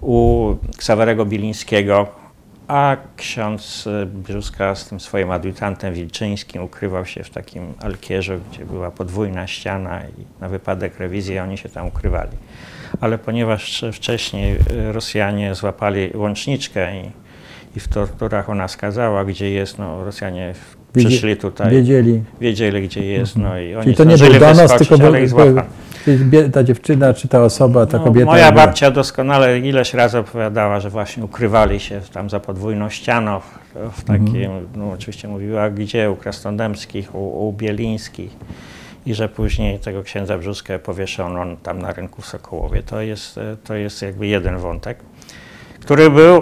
u 0.01 0.55
Ksawerego 0.77 1.25
Bilińskiego, 1.25 2.07
a 2.67 2.97
ksiądz 3.17 3.87
e, 3.87 4.05
Brzuska 4.05 4.75
z 4.75 4.89
tym 4.89 4.99
swoim 4.99 5.31
adiutantem 5.31 5.93
Wilczyńskim 5.93 6.63
ukrywał 6.63 7.05
się 7.05 7.23
w 7.23 7.29
takim 7.29 7.73
alkierzu, 7.79 8.33
gdzie 8.51 8.65
była 8.65 8.91
podwójna 8.91 9.47
ściana 9.47 10.01
i 10.01 10.41
na 10.41 10.49
wypadek 10.49 10.99
rewizji 10.99 11.39
oni 11.39 11.57
się 11.57 11.69
tam 11.69 11.87
ukrywali. 11.87 12.31
Ale 13.01 13.17
ponieważ 13.17 13.85
wcześniej 13.93 14.55
e, 14.55 14.91
Rosjanie 14.91 15.55
złapali 15.55 16.11
łączniczkę 16.15 17.01
i, 17.01 17.11
i 17.75 17.79
w 17.79 17.87
torturach 17.87 18.49
ona 18.49 18.67
skazała, 18.67 19.25
gdzie 19.25 19.51
jest, 19.51 19.77
no 19.77 20.05
Rosjanie 20.05 20.53
przyszli 20.93 21.37
tutaj, 21.37 21.71
Wiedzieli. 21.71 22.23
wiedzieli 22.41 22.87
gdzie 22.87 23.05
jest, 23.05 23.35
no 23.35 23.59
i 23.59 23.75
oni 23.75 23.83
Czyli 23.83 23.95
to 23.95 24.03
nie 24.03 24.17
był 24.17 24.39
donos, 24.39 24.57
wyskoczyć, 24.57 24.87
tylko 24.87 25.03
ale 25.03 25.11
był, 25.11 25.23
ich 25.23 25.29
był, 25.29 25.39
złapano. 25.39 25.67
Ta 26.53 26.63
dziewczyna, 26.63 27.13
czy 27.13 27.27
ta 27.27 27.43
osoba, 27.43 27.85
ta 27.85 27.97
No, 27.97 28.03
kobieta. 28.03 28.25
moja 28.25 28.51
babcia 28.51 28.91
doskonale 28.91 29.59
ileś 29.59 29.93
razy 29.93 30.17
opowiadała, 30.17 30.79
że 30.79 30.89
właśnie 30.89 31.23
ukrywali 31.23 31.79
się 31.79 32.01
tam 32.13 32.29
za 32.29 32.39
podwójną 32.39 32.89
ścianą, 32.89 33.39
w, 33.39 33.99
w 33.99 34.03
takim, 34.03 34.51
no 34.75 34.91
oczywiście 34.91 35.27
mówiła 35.27 35.69
gdzie, 35.69 36.11
u 36.11 36.15
Krasnodębskich, 36.15 37.15
u, 37.15 37.47
u 37.47 37.53
Bielińskich 37.53 38.31
i 39.05 39.13
że 39.13 39.29
później 39.29 39.79
tego 39.79 40.03
księdza 40.03 40.37
Brzuskę 40.37 40.79
powieszono 40.79 41.45
tam 41.63 41.81
na 41.81 41.91
rynku 41.93 42.21
w 42.21 42.25
Sokołowie. 42.25 42.83
To 42.83 43.01
jest, 43.01 43.37
e, 43.37 43.57
to 43.63 43.75
jest 43.75 44.01
jakby 44.01 44.27
jeden 44.27 44.57
wątek, 44.57 44.99
który 45.79 46.09
był 46.09 46.41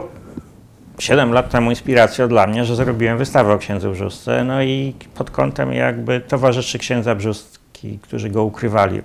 7 0.99 1.31
lat 1.33 1.49
temu 1.49 1.69
inspiracją 1.69 2.27
dla 2.27 2.47
mnie, 2.47 2.65
że 2.65 2.75
zrobiłem 2.75 3.17
wystawę 3.17 3.53
o 3.53 3.57
księdzu 3.57 3.91
Brzusce, 3.91 4.43
no 4.43 4.63
i 4.63 4.93
pod 5.15 5.31
kątem 5.31 5.73
jakby 5.73 6.21
towarzyszy 6.21 6.79
księdza 6.79 7.15
Brzustki, 7.15 7.99
którzy 8.01 8.29
go 8.29 8.43
ukrywali 8.43 9.01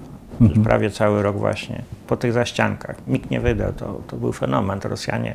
przez 0.50 0.64
prawie 0.64 0.90
cały 0.90 1.22
rok 1.22 1.36
właśnie 1.36 1.82
po 2.06 2.16
tych 2.16 2.32
zaściankach. 2.32 2.96
Nikt 3.06 3.30
nie 3.30 3.40
wydał, 3.40 3.72
to, 3.72 4.00
to 4.06 4.16
był 4.16 4.32
fenomen, 4.32 4.80
to 4.80 4.88
Rosjanie 4.88 5.34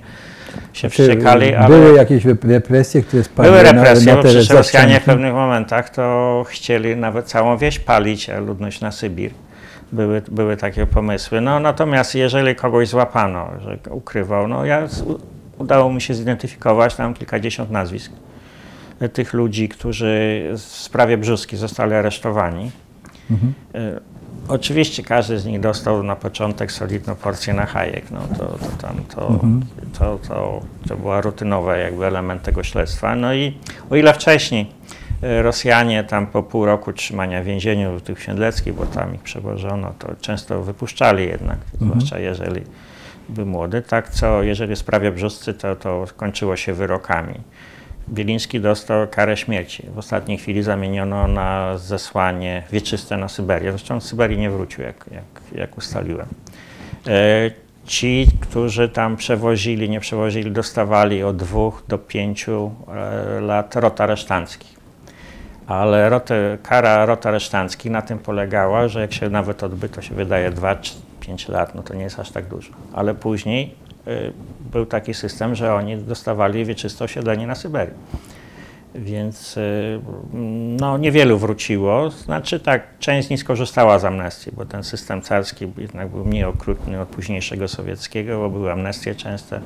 się 0.74 0.90
Czy 0.90 1.04
wściekali, 1.04 1.56
ale 1.56 1.68
Były 1.68 1.98
jakieś 1.98 2.26
rep- 2.26 2.50
represje, 2.50 3.02
które 3.02 3.24
spadły 3.24 3.52
były 3.52 3.64
represje, 3.64 4.06
na, 4.06 4.16
bo 4.16 4.24
przecież 4.24 4.50
Rosjanie 4.50 5.00
w 5.00 5.04
pewnych 5.04 5.34
momentach 5.34 5.90
to 5.90 6.46
chcieli 6.48 6.96
nawet 6.96 7.26
całą 7.26 7.58
wieś 7.58 7.80
palić, 7.80 8.30
a 8.30 8.40
ludność 8.40 8.82
na 8.82 8.92
Sybir. 8.92 9.32
Były, 9.92 10.22
były 10.32 10.58
takie 10.58 10.86
pomysły. 10.86 11.42
No, 11.42 11.60
natomiast 11.60 12.16
jeżeli 12.16 12.56
kogoś 12.56 12.88
złapano, 12.88 13.50
że 13.62 13.78
ukrywał, 13.90 14.48
no 14.48 14.66
ja 14.66 14.88
udało 15.58 15.94
mi 15.94 16.02
się 16.02 16.14
zidentyfikować 16.14 16.96
tam 16.96 17.14
kilkadziesiąt 17.14 17.72
nazwisk 17.72 18.12
e, 19.00 19.10
tych 19.10 19.34
ludzi, 19.34 19.70
którzy 19.70 20.44
w 20.54 20.60
sprawie 20.60 21.18
Brzuski 21.18 21.58
zostali 21.58 21.94
aresztowani. 21.94 22.72
Mhm. 23.32 23.54
Oczywiście 24.48 25.04
każdy 25.04 25.40
z 25.40 25.46
nich 25.46 25.60
dostał 25.60 26.04
na 26.04 26.16
początek 26.16 26.72
solidną 26.72 27.16
porcję 27.16 27.54
na 27.54 27.66
hajek. 27.66 28.12
No 28.12 28.20
to, 28.38 28.46
to, 28.46 28.78
tam, 28.82 28.96
to, 29.16 29.28
Mhm. 29.28 29.62
to, 30.00 30.20
to, 30.28 30.62
to 30.88 30.98
była 30.98 31.22
rutynowy 31.22 31.80
jakby 31.80 32.06
element 32.06 32.44
tego 32.44 32.64
śledztwa. 32.64 33.16
No 33.16 33.34
i 33.34 33.58
o 33.90 33.96
ile 33.96 34.14
wcześniej 34.14 34.72
e, 35.24 35.42
Rosjanie 35.42 36.04
tam 36.04 36.28
po 36.28 36.44
pół 36.44 36.66
roku 36.66 36.94
trzymania 36.94 37.42
w 37.42 37.46
więzieniu 37.46 38.00
tych 38.00 38.24
Siedleckich, 38.24 38.74
bo 38.74 38.86
tam 38.86 39.16
ich 39.16 39.22
przewożono, 39.22 39.94
to 40.00 40.08
często 40.22 40.64
wypuszczali 40.64 41.26
jednak, 41.28 41.58
zwłaszcza 41.82 42.20
jeżeli 42.20 42.62
był 43.30 43.46
młody. 43.46 43.82
Tak 43.82 44.10
co 44.10 44.44
jeżeli 44.44 44.76
w 44.76 44.80
sprawie 44.80 45.12
Brzuscy, 45.12 45.54
to, 45.54 45.76
to 45.76 46.06
kończyło 46.18 46.56
się 46.56 46.74
wyrokami. 46.74 47.34
Bieliński 48.10 48.60
dostał 48.60 49.08
karę 49.08 49.38
śmierci. 49.38 49.86
W 49.96 49.98
ostatniej 49.98 50.38
chwili 50.38 50.64
zamieniono 50.64 51.28
na 51.28 51.78
zesłanie 51.78 52.64
wieczyste 52.72 53.18
na 53.18 53.28
Syberię. 53.28 53.72
Zresztą 53.72 54.02
z 54.02 54.06
Syberii 54.06 54.38
nie 54.38 54.50
wrócił, 54.50 54.84
jak, 54.84 55.06
jak, 55.12 55.58
jak 55.60 55.78
ustaliłem. 55.78 56.28
E, 57.08 57.52
Ci, 57.88 58.28
którzy 58.40 58.90
tam 58.90 59.18
przewozili, 59.18 59.90
nie 59.90 60.00
przewozili, 60.00 60.52
dostawali 60.52 61.24
od 61.24 61.38
dwóch 61.38 61.84
do 61.88 61.98
pięciu 61.98 62.72
e, 62.88 63.42
lat 63.42 63.76
rot 63.76 64.02
aresztanckich. 64.02 64.78
Ale 65.68 66.22
kara 66.64 67.06
rot 67.06 67.26
aresztanckich 67.26 67.92
na 67.92 68.02
tym 68.02 68.20
polegała, 68.20 68.88
że 68.88 69.02
jak 69.02 69.14
się 69.14 69.30
nawet 69.30 69.64
odbyto, 69.64 69.96
to 69.96 70.02
się 70.02 70.16
wydaje 70.16 70.52
2-5 70.52 71.50
lat, 71.50 71.76
no 71.76 71.84
to 71.84 71.94
nie 71.94 72.04
jest 72.04 72.20
aż 72.20 72.32
tak 72.32 72.48
dużo. 72.48 72.72
Ale 72.94 73.16
później 73.16 73.76
był 74.72 74.86
taki 74.86 75.14
system, 75.14 75.56
że 75.56 75.74
oni 75.74 75.98
dostawali 75.98 76.66
wieczyste 76.66 77.06
osiedlenie 77.06 77.48
na 77.48 77.56
Syberii. 77.56 77.94
Więc 78.96 79.58
y, 79.58 80.00
no, 80.80 80.98
niewielu 80.98 81.38
wróciło. 81.38 82.10
Znaczy 82.10 82.60
tak, 82.60 82.84
część 83.00 83.28
z 83.28 83.30
nich 83.32 83.40
skorzystała 83.40 84.00
z 84.00 84.06
amnestii, 84.06 84.52
bo 84.58 84.66
ten 84.66 84.84
system 84.84 85.22
carski 85.22 85.68
jednak 85.78 86.08
był 86.10 86.26
mniej 86.26 86.44
okrutny 86.44 87.02
od 87.02 87.10
późniejszego 87.10 87.68
sowieckiego, 87.68 88.38
bo 88.40 88.50
były 88.50 88.72
amnestie 88.72 89.16
częste 89.16 89.62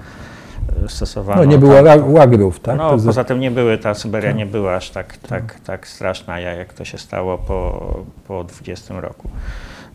y, 0.85 0.89
stosowane. 0.89 1.41
No 1.41 1.51
nie 1.51 1.57
było 1.57 1.73
ła- 1.73 2.11
łagrów, 2.11 2.59
tak? 2.59 2.77
No, 2.77 2.97
To 2.97 3.03
poza 3.05 3.23
tym 3.23 3.39
nie 3.39 3.51
były, 3.51 3.77
ta 3.77 3.93
Syberia 3.93 4.31
nie 4.31 4.45
była 4.45 4.75
aż 4.75 4.89
tak, 4.89 5.17
tak, 5.17 5.59
tak 5.65 5.87
straszna, 5.87 6.39
jak 6.39 6.57
jak 6.57 6.73
to 6.73 6.85
się 6.85 6.97
stało 6.97 7.37
po, 7.37 7.93
po 8.27 8.43
20 8.43 9.01
roku. 9.01 9.29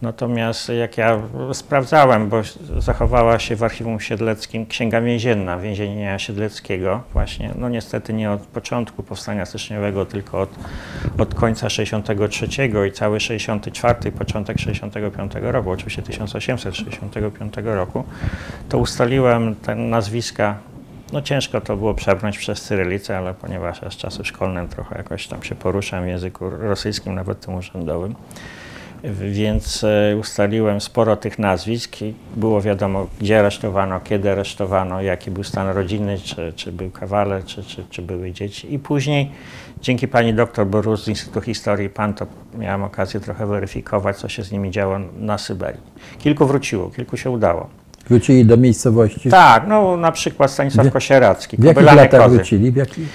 Natomiast 0.03 0.69
jak 0.69 0.99
ja 0.99 1.23
sprawdzałem, 1.53 2.29
bo 2.29 2.43
zachowała 2.79 3.39
się 3.39 3.57
w 3.57 3.63
archiwum 3.63 4.01
siedleckim 4.01 4.67
księga 4.67 5.01
więzienna 5.01 5.59
więzienia 5.59 6.19
siedleckiego 6.19 7.03
właśnie, 7.13 7.51
no 7.59 7.69
niestety 7.69 8.13
nie 8.13 8.31
od 8.31 8.41
początku 8.41 9.03
powstania 9.03 9.47
styczniowego, 9.47 10.07
tylko 10.07 10.41
od, 10.41 10.51
od 11.19 11.35
końca 11.35 11.71
63 11.71 12.47
i 12.89 12.93
cały 12.93 13.21
64, 13.21 14.13
początek 14.13 14.59
65 14.59 15.33
roku, 15.43 15.71
oczywiście 15.71 16.03
1865 16.03 17.55
roku, 17.65 18.05
to 18.69 18.79
ustaliłem 18.79 19.55
te 19.55 19.75
nazwiska. 19.75 20.59
No 21.13 21.23
ciężko 21.23 21.61
to 21.61 21.77
było 21.77 21.95
przebrnąć 21.95 22.39
przez 22.39 22.63
cyrylicę, 22.63 23.19
ale 23.19 23.35
ponieważ 23.35 23.83
ja 23.83 23.91
z 23.91 23.97
czasu 23.97 24.25
szkolnym 24.25 24.69
trochę 24.69 24.99
jakoś 24.99 25.27
tam 25.27 25.43
się 25.43 25.55
poruszam 25.55 26.05
w 26.05 26.07
języku 26.07 26.51
rosyjskim, 26.51 27.15
nawet 27.15 27.41
tym 27.41 27.55
urzędowym, 27.55 28.15
więc 29.13 29.85
e, 29.85 30.17
ustaliłem 30.21 30.81
sporo 30.81 31.17
tych 31.17 31.39
nazwisk 31.39 32.03
i 32.03 32.15
było 32.37 32.61
wiadomo, 32.63 33.07
gdzie 33.21 33.39
aresztowano, 33.39 34.01
kiedy 34.01 34.31
aresztowano, 34.31 35.03
jaki 35.03 35.31
był 35.31 35.45
stan 35.45 35.69
rodziny, 35.69 36.19
czy, 36.25 36.53
czy 36.57 36.73
był 36.73 36.91
kawaler, 36.91 37.45
czy, 37.45 37.65
czy, 37.65 37.85
czy 37.91 38.03
były 38.03 38.33
dzieci. 38.33 38.75
I 38.75 38.79
później 38.79 39.31
dzięki 39.83 40.09
pani 40.09 40.35
doktor 40.35 40.67
Borus 40.67 41.05
z 41.05 41.09
Instytutu 41.09 41.41
Historii 41.41 41.89
PAN 41.89 42.15
to 42.15 42.27
miałem 42.59 42.83
okazję 42.85 43.21
trochę 43.21 43.47
weryfikować, 43.47 44.17
co 44.17 44.29
się 44.29 44.45
z 44.45 44.53
nimi 44.53 44.71
działo 44.71 44.99
na 45.19 45.39
Syberii. 45.39 45.81
Kilku 46.19 46.47
wróciło, 46.47 46.91
kilku 46.91 47.17
się 47.17 47.31
udało. 47.31 47.69
Wrócili 48.09 48.45
do 48.47 48.57
miejscowości? 48.57 49.31
Tak, 49.31 49.65
no 49.69 49.97
na 49.97 50.13
przykład 50.13 50.51
Stanisław 50.51 50.91
Kosieracki, 50.93 51.57
W 51.57 51.61
jakich 51.65 51.75
Kobylane 51.75 52.03
latach 52.03 52.21
Kozy. 52.23 52.37
wrócili? 52.37 52.73
W 52.73 52.77
jakich? 52.77 53.09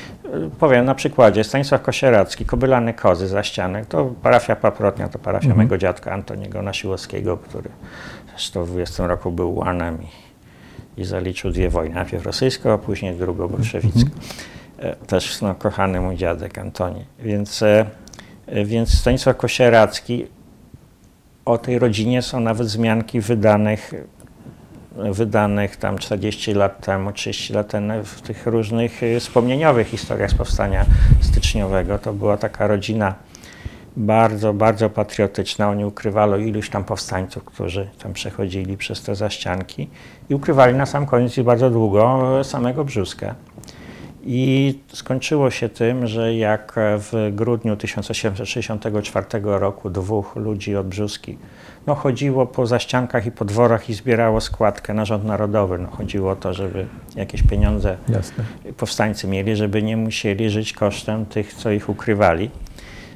Powiem 0.60 0.86
na 0.86 0.96
przykładzie, 0.96 1.44
Stanisław 1.44 1.82
Kosieracki, 1.82 2.46
Kobylane 2.46 2.94
Kozy, 2.94 3.28
Zaścianek, 3.28 3.86
to 3.86 4.06
parafia 4.22 4.56
Paprotnia, 4.56 5.10
to 5.10 5.20
parafia 5.20 5.46
Mhm. 5.46 5.58
mojego 5.58 5.78
dziadka 5.78 6.12
Antoniego 6.12 6.62
Nasiłowskiego, 6.62 7.38
który 7.38 7.70
w 8.56 8.68
20 8.72 9.08
roku 9.08 9.32
był 9.32 9.56
łanem 9.56 9.98
i, 10.98 11.02
i 11.02 11.06
zaliczył 11.06 11.52
dwie 11.52 11.70
wojny, 11.70 11.96
najpierw 11.96 12.26
rosyjską, 12.26 12.72
a 12.72 12.78
później 12.78 13.16
drugą 13.16 13.48
bolszewicką. 13.48 14.00
Mhm. 14.80 14.96
E, 15.02 15.06
Też 15.06 15.42
no, 15.42 15.56
kochany 15.56 16.02
mój 16.02 16.16
dziadek 16.16 16.58
Antoni. 16.58 17.06
Więc, 17.20 17.62
e, 17.64 17.86
e, 18.48 18.66
więc 18.66 18.94
Stanisław 19.00 19.38
Kosieracki, 19.38 20.28
o 21.46 21.58
tej 21.58 21.80
rodzinie 21.80 22.22
są 22.22 22.40
nawet 22.40 22.68
wzmianki 22.68 23.22
wydanych 23.22 23.94
wydanych 24.96 25.78
tam 25.78 25.98
40 25.98 26.54
lat 26.54 26.86
temu, 26.86 27.12
30 27.12 27.54
lat 27.54 27.68
temu 27.68 28.04
w 28.04 28.22
tych 28.22 28.48
różnych 28.48 29.04
y, 29.04 29.20
wspomnieniowych 29.20 29.88
historiach 29.88 30.32
z 30.32 30.34
powstania 30.34 30.86
styczniowego. 31.22 32.00
To 32.00 32.14
była 32.14 32.38
taka 32.38 32.68
rodzina 32.68 33.16
bardzo, 33.98 34.54
bardzo 34.54 34.90
patriotyczna. 34.90 35.70
Oni 35.70 35.86
ukrywali 35.86 36.48
iluś 36.48 36.70
tam 36.70 36.84
powstańców, 36.84 37.44
którzy 37.44 37.90
tam 38.04 38.14
przechodzili 38.14 38.78
przez 38.78 39.02
te 39.02 39.16
zaścianki 39.16 39.90
i 40.30 40.36
ukrywali 40.36 40.78
na 40.78 40.86
sam 40.86 41.06
koniec 41.06 41.38
i 41.38 41.44
bardzo 41.44 41.70
długo 41.70 42.40
e, 42.40 42.44
samego 42.44 42.86
Brzuska. 42.86 43.36
I 44.24 44.80
skończyło 44.94 45.52
się 45.52 45.70
tym, 45.70 46.08
że 46.08 46.36
jak 46.36 46.76
w 46.78 47.30
grudniu 47.32 47.78
1864 47.78 49.26
roku 49.44 49.90
dwóch 49.90 50.36
ludzi 50.36 50.76
od 50.76 50.88
Brzuski 50.88 51.38
no, 51.88 51.96
chodziło 51.96 52.46
po 52.46 52.66
zaściankach 52.66 53.26
i 53.26 53.32
po 53.32 53.46
dworach 53.46 53.90
i 53.90 53.94
zbierało 53.94 54.42
składkę 54.42 54.94
na 54.94 55.06
rząd 55.06 55.26
narodowy. 55.26 55.78
No, 55.78 55.88
chodziło 55.88 56.32
o 56.32 56.36
to, 56.36 56.54
żeby 56.54 56.86
jakieś 57.16 57.44
pieniądze 57.44 57.98
Jasne. 58.10 58.44
powstańcy 58.78 59.28
mieli, 59.28 59.56
żeby 59.56 59.84
nie 59.84 59.98
musieli 59.98 60.50
żyć 60.50 60.74
kosztem 60.74 61.26
tych, 61.26 61.54
co 61.54 61.72
ich 61.72 61.90
ukrywali. 61.90 62.50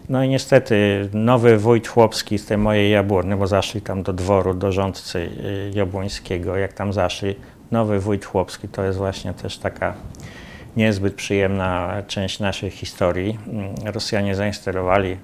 No 0.09 0.23
i 0.23 0.29
niestety 0.29 1.09
nowy 1.13 1.57
wójt 1.57 1.87
chłopski 1.87 2.37
z 2.37 2.45
tej 2.45 2.57
mojej 2.57 2.91
Jabłony, 2.91 3.37
bo 3.37 3.47
zaszli 3.47 3.81
tam 3.81 4.03
do 4.03 4.13
dworu, 4.13 4.53
do 4.53 4.71
rządcy 4.71 5.19
y, 5.19 5.71
jabłońskiego, 5.73 6.57
jak 6.57 6.73
tam 6.73 6.93
zaszli, 6.93 7.35
nowy 7.71 7.99
wójt 7.99 8.25
chłopski 8.25 8.67
to 8.67 8.83
jest 8.83 8.97
właśnie 8.97 9.33
też 9.33 9.57
taka 9.57 9.93
niezbyt 10.77 11.13
przyjemna 11.13 11.93
część 12.07 12.39
naszej 12.39 12.69
historii. 12.69 13.37
Mm, 13.47 13.93
Rosjanie 13.93 14.35
zainstalowali 14.35 15.17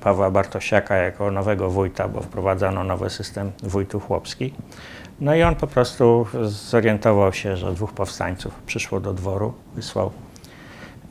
Pawła 0.00 0.30
Bartosiaka 0.30 0.96
jako 0.96 1.30
nowego 1.30 1.70
wójta, 1.70 2.08
bo 2.08 2.20
wprowadzano 2.20 2.84
nowy 2.84 3.10
system 3.10 3.52
wójtów 3.62 4.06
chłopskich. 4.06 4.54
No 5.20 5.34
i 5.34 5.42
on 5.42 5.54
po 5.54 5.66
prostu 5.66 6.26
zorientował 6.42 7.32
się, 7.32 7.56
że 7.56 7.72
dwóch 7.72 7.92
powstańców 7.92 8.54
przyszło 8.66 9.00
do 9.00 9.12
dworu, 9.12 9.54
wysłał, 9.74 10.10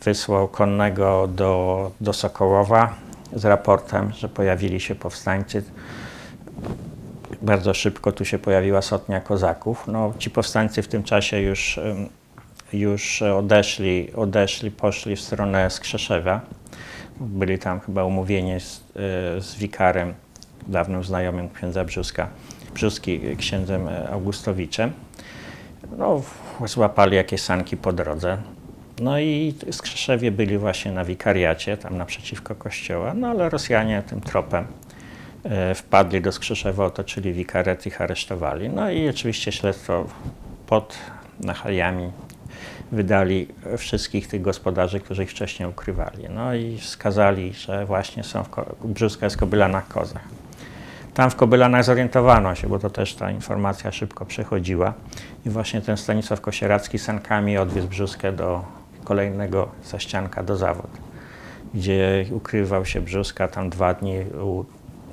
wysłał 0.04 0.48
konnego 0.48 1.28
do, 1.28 1.92
do 2.02 2.14
Sokołowa 2.14 2.94
z 3.34 3.46
raportem, 3.46 4.12
że 4.14 4.30
pojawili 4.30 4.80
się 4.80 4.96
powstańcy. 4.96 5.64
Bardzo 7.42 7.74
szybko 7.74 8.12
tu 8.12 8.26
się 8.26 8.40
pojawiła 8.40 8.82
sotnia 8.82 9.22
kozaków. 9.22 9.84
No, 9.88 10.14
ci 10.20 10.30
powstańcy 10.30 10.82
w 10.82 10.88
tym 10.88 11.04
czasie 11.04 11.40
już, 11.40 11.80
już 12.74 13.22
odeszli, 13.22 14.14
odeszli, 14.16 14.72
poszli 14.72 15.16
w 15.16 15.22
stronę 15.22 15.70
Skrzeszewa. 15.70 16.42
Byli 17.20 17.60
tam 17.60 17.80
chyba 17.80 18.04
umówieni 18.04 18.60
z, 18.60 18.78
y, 18.80 18.82
z 19.42 19.56
wikarem, 19.56 20.14
dawnym 20.68 21.04
znajomym 21.04 21.50
księdza 21.50 21.84
Brzuska, 21.84 22.28
Brzuski, 22.74 23.22
księdzem 23.38 23.88
e, 23.88 24.10
Augustowiczem. 24.10 24.92
No, 25.98 26.22
złapali 26.66 27.16
jakieś 27.16 27.42
sanki 27.42 27.78
po 27.78 27.94
drodze. 27.94 28.38
No 29.02 29.20
i 29.20 29.54
Skrzeszewie 29.72 30.32
byli 30.32 30.58
właśnie 30.58 30.92
na 30.92 31.06
wikariacie, 31.06 31.78
tam 31.78 31.98
naprzeciwko 31.98 32.56
kościoła, 32.56 33.14
no 33.14 33.28
ale 33.28 33.50
Rosjanie 33.50 34.04
tym 34.10 34.22
tropem 34.22 34.66
e, 35.44 35.76
wpadli 35.76 36.22
do 36.22 36.32
Skrzeszewa, 36.32 36.86
otoczyli 36.86 37.34
wikaret, 37.34 37.86
ich 37.86 38.02
aresztowali. 38.02 38.70
No 38.70 38.92
i 38.92 39.10
oczywiście 39.10 39.52
śledztwo 39.52 40.06
pod 40.68 40.98
nachaliami 41.40 42.12
wydali 42.92 43.48
wszystkich 43.78 44.28
tych 44.28 44.42
gospodarzy, 44.42 45.00
którzy 45.00 45.24
ich 45.24 45.32
wcześniej 45.32 45.70
ukrywali. 45.70 46.24
No 46.30 46.56
i 46.56 46.80
skazali, 46.82 47.54
że 47.54 47.86
właśnie 47.86 48.24
są 48.24 48.44
w 48.44 48.88
Brzuska 48.88 49.26
jest 49.26 49.38
Kobylanach 49.38 49.88
Kozach. 49.88 50.24
Tam 51.14 51.30
w 51.30 51.36
Kobylanach 51.36 51.84
zorientowano 51.84 52.56
się, 52.56 52.68
bo 52.68 52.80
to 52.80 52.90
też 52.90 53.16
ta 53.16 53.32
informacja 53.32 53.92
szybko 53.92 54.26
przechodziła 54.26 54.94
i 55.46 55.50
właśnie 55.50 55.82
ten 55.82 55.98
Stanisław 55.98 56.42
Kosieracki 56.42 57.00
sankami 57.00 57.58
odwiózł 57.58 57.88
Brzuskę 57.88 58.32
do 58.32 58.64
kolejnego 59.04 59.70
zaścianka 59.84 60.44
do 60.44 60.58
zawód, 60.58 60.92
gdzie 61.74 62.26
ukrywał 62.32 62.86
się 62.86 63.02
Brzuska 63.02 63.48
tam 63.48 63.70
dwa 63.70 63.94
dni 63.94 64.18
u, 64.20 64.66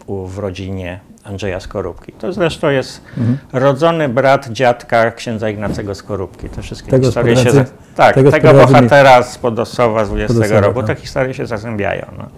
u, 0.07 0.27
w 0.27 0.39
rodzinie 0.39 1.01
Andrzeja 1.25 1.61
Skorupki. 1.61 2.13
To 2.13 2.33
zresztą 2.33 2.71
jest 2.71 3.01
rodzony 3.53 4.09
brat 4.09 4.49
dziadka 4.49 5.11
księdza 5.11 5.51
Ignacego 5.51 5.95
Skorupki. 5.95 6.49
Te 6.49 6.63
wszystkie 6.63 6.91
Tego 6.91 7.07
historie 7.07 7.37
się... 7.37 7.65
Tak, 7.97 8.15
tego 8.15 8.31
tego, 8.31 8.53
bohatera 8.53 9.23
z 9.23 9.39
Podossowa 9.39 10.05
z 10.05 10.09
20 10.09 10.35
Podossowa, 10.35 10.61
roku. 10.61 10.83
tak. 10.83 10.97
Te 10.97 11.03
historie 11.03 11.35
się 11.35 11.47
zazębiają. 11.47 12.07
No. 12.19 12.29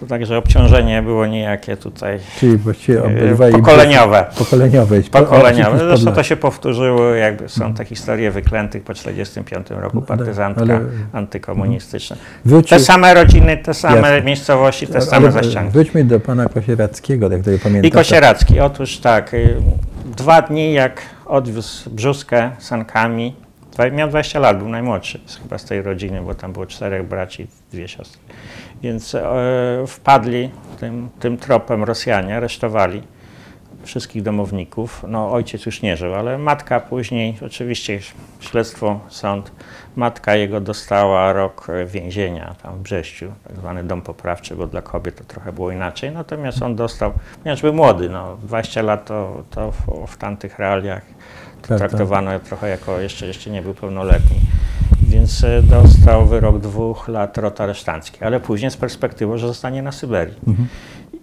To 0.00 0.06
także 0.06 0.38
obciążenie 0.38 1.02
było 1.02 1.26
niejakie 1.26 1.76
tutaj 1.76 2.18
Czyli 2.38 2.56
właściwie 2.56 2.98
e, 2.98 3.04
obydwaj... 3.04 3.52
pokoleniowe. 3.52 4.26
Pokoleniowe. 4.38 5.00
Pokoleniowe. 5.02 5.78
Zresztą 5.78 6.12
to 6.12 6.22
się 6.22 6.36
powtórzyło, 6.36 7.04
jakby 7.04 7.48
są 7.48 7.74
te 7.74 7.84
historie 7.84 8.30
wyklętych 8.30 8.82
po 8.82 8.94
1945 8.94 9.82
roku, 9.82 9.96
No, 10.00 10.06
ale- 10.08 10.18
partyzantka 10.18 10.62
ale- 10.62 10.80
antykomunistyczna. 11.12 12.16
Wrócił- 12.44 12.68
Te 12.78 12.80
same 12.84 13.14
rodziny, 13.14 13.56
te 13.56 13.74
same 13.74 13.96
Jasne. 13.96 14.22
miejscowości, 14.22 14.86
te 14.86 14.92
ale 14.92 15.02
same 15.06 15.32
zaścianki. 15.32 15.72
Wróćmy 15.72 16.04
do 16.04 16.20
pana 16.20 16.46
Kosierackiego, 16.48 17.28
jak 17.32 17.42
to 17.42 17.50
pamiętam. 17.62 17.88
I 17.88 17.90
Kosieracki, 17.90 18.60
otóż 18.60 18.98
tak, 18.98 19.34
y, 19.34 19.56
dwa 20.16 20.42
dni 20.42 20.72
jak 20.72 21.00
odwiózł 21.26 21.90
Brzuskę 21.90 22.50
sankami, 22.58 23.34
miał 23.92 24.08
20 24.08 24.38
lat, 24.38 24.58
był 24.58 24.68
najmłodszy 24.68 25.20
chyba 25.42 25.58
z 25.58 25.64
tej 25.64 25.82
rodziny, 25.82 26.22
bo 26.22 26.34
tam 26.34 26.52
było 26.52 26.66
czterech 26.66 27.08
braci, 27.08 27.46
dwie 27.72 27.88
siostry. 27.88 28.20
Więc 28.82 29.14
e, 29.14 29.84
wpadli 29.86 30.50
tym, 30.80 31.08
tym 31.20 31.36
tropem 31.36 31.84
Rosjanie, 31.84 32.36
aresztowali 32.36 33.02
wszystkich 33.84 34.22
domowników. 34.22 35.04
No 35.08 35.32
ojciec 35.32 35.66
już 35.66 35.82
nie 35.82 35.96
żył, 35.96 36.14
ale 36.14 36.38
matka 36.38 36.80
później, 36.80 37.38
oczywiście 37.46 38.00
śledztwo, 38.40 39.00
sąd, 39.08 39.52
matka 39.96 40.36
jego 40.36 40.60
dostała 40.60 41.32
rok 41.32 41.66
więzienia 41.86 42.54
tam 42.62 42.74
w 42.74 42.78
Brześciu, 42.78 43.32
tak 43.48 43.56
zwany 43.56 43.84
dom 43.84 44.02
poprawczy, 44.02 44.56
bo 44.56 44.66
dla 44.66 44.82
kobiet 44.82 45.16
to 45.16 45.24
trochę 45.24 45.52
było 45.52 45.70
inaczej. 45.70 46.12
Natomiast 46.12 46.62
on 46.62 46.76
dostał, 46.76 47.12
ponieważ 47.42 47.62
był 47.62 47.72
młody, 47.72 48.08
no 48.08 48.36
20 48.36 48.82
lat 48.82 49.04
to, 49.04 49.42
to 49.50 49.72
w, 49.72 50.06
w 50.06 50.16
tamtych 50.16 50.58
realiach 50.58 51.02
Tak, 51.68 51.78
traktowano 51.78 52.40
trochę 52.40 52.68
jako 52.68 53.00
jeszcze, 53.00 53.26
jeszcze 53.26 53.50
nie 53.50 53.62
był 53.62 53.74
pełnoletni. 53.74 54.36
Więc 55.02 55.44
e, 55.44 55.62
dostał 55.62 56.26
wyrok 56.26 56.58
dwóch 56.58 57.08
lat 57.08 57.38
rot 57.38 57.60
aresztancki, 57.60 58.24
ale 58.24 58.40
później 58.40 58.70
z 58.70 58.76
perspektywą, 58.76 59.38
że 59.38 59.46
zostanie 59.46 59.82
na 59.82 59.92
Syberii. 59.92 60.34
Mhm. 60.48 60.68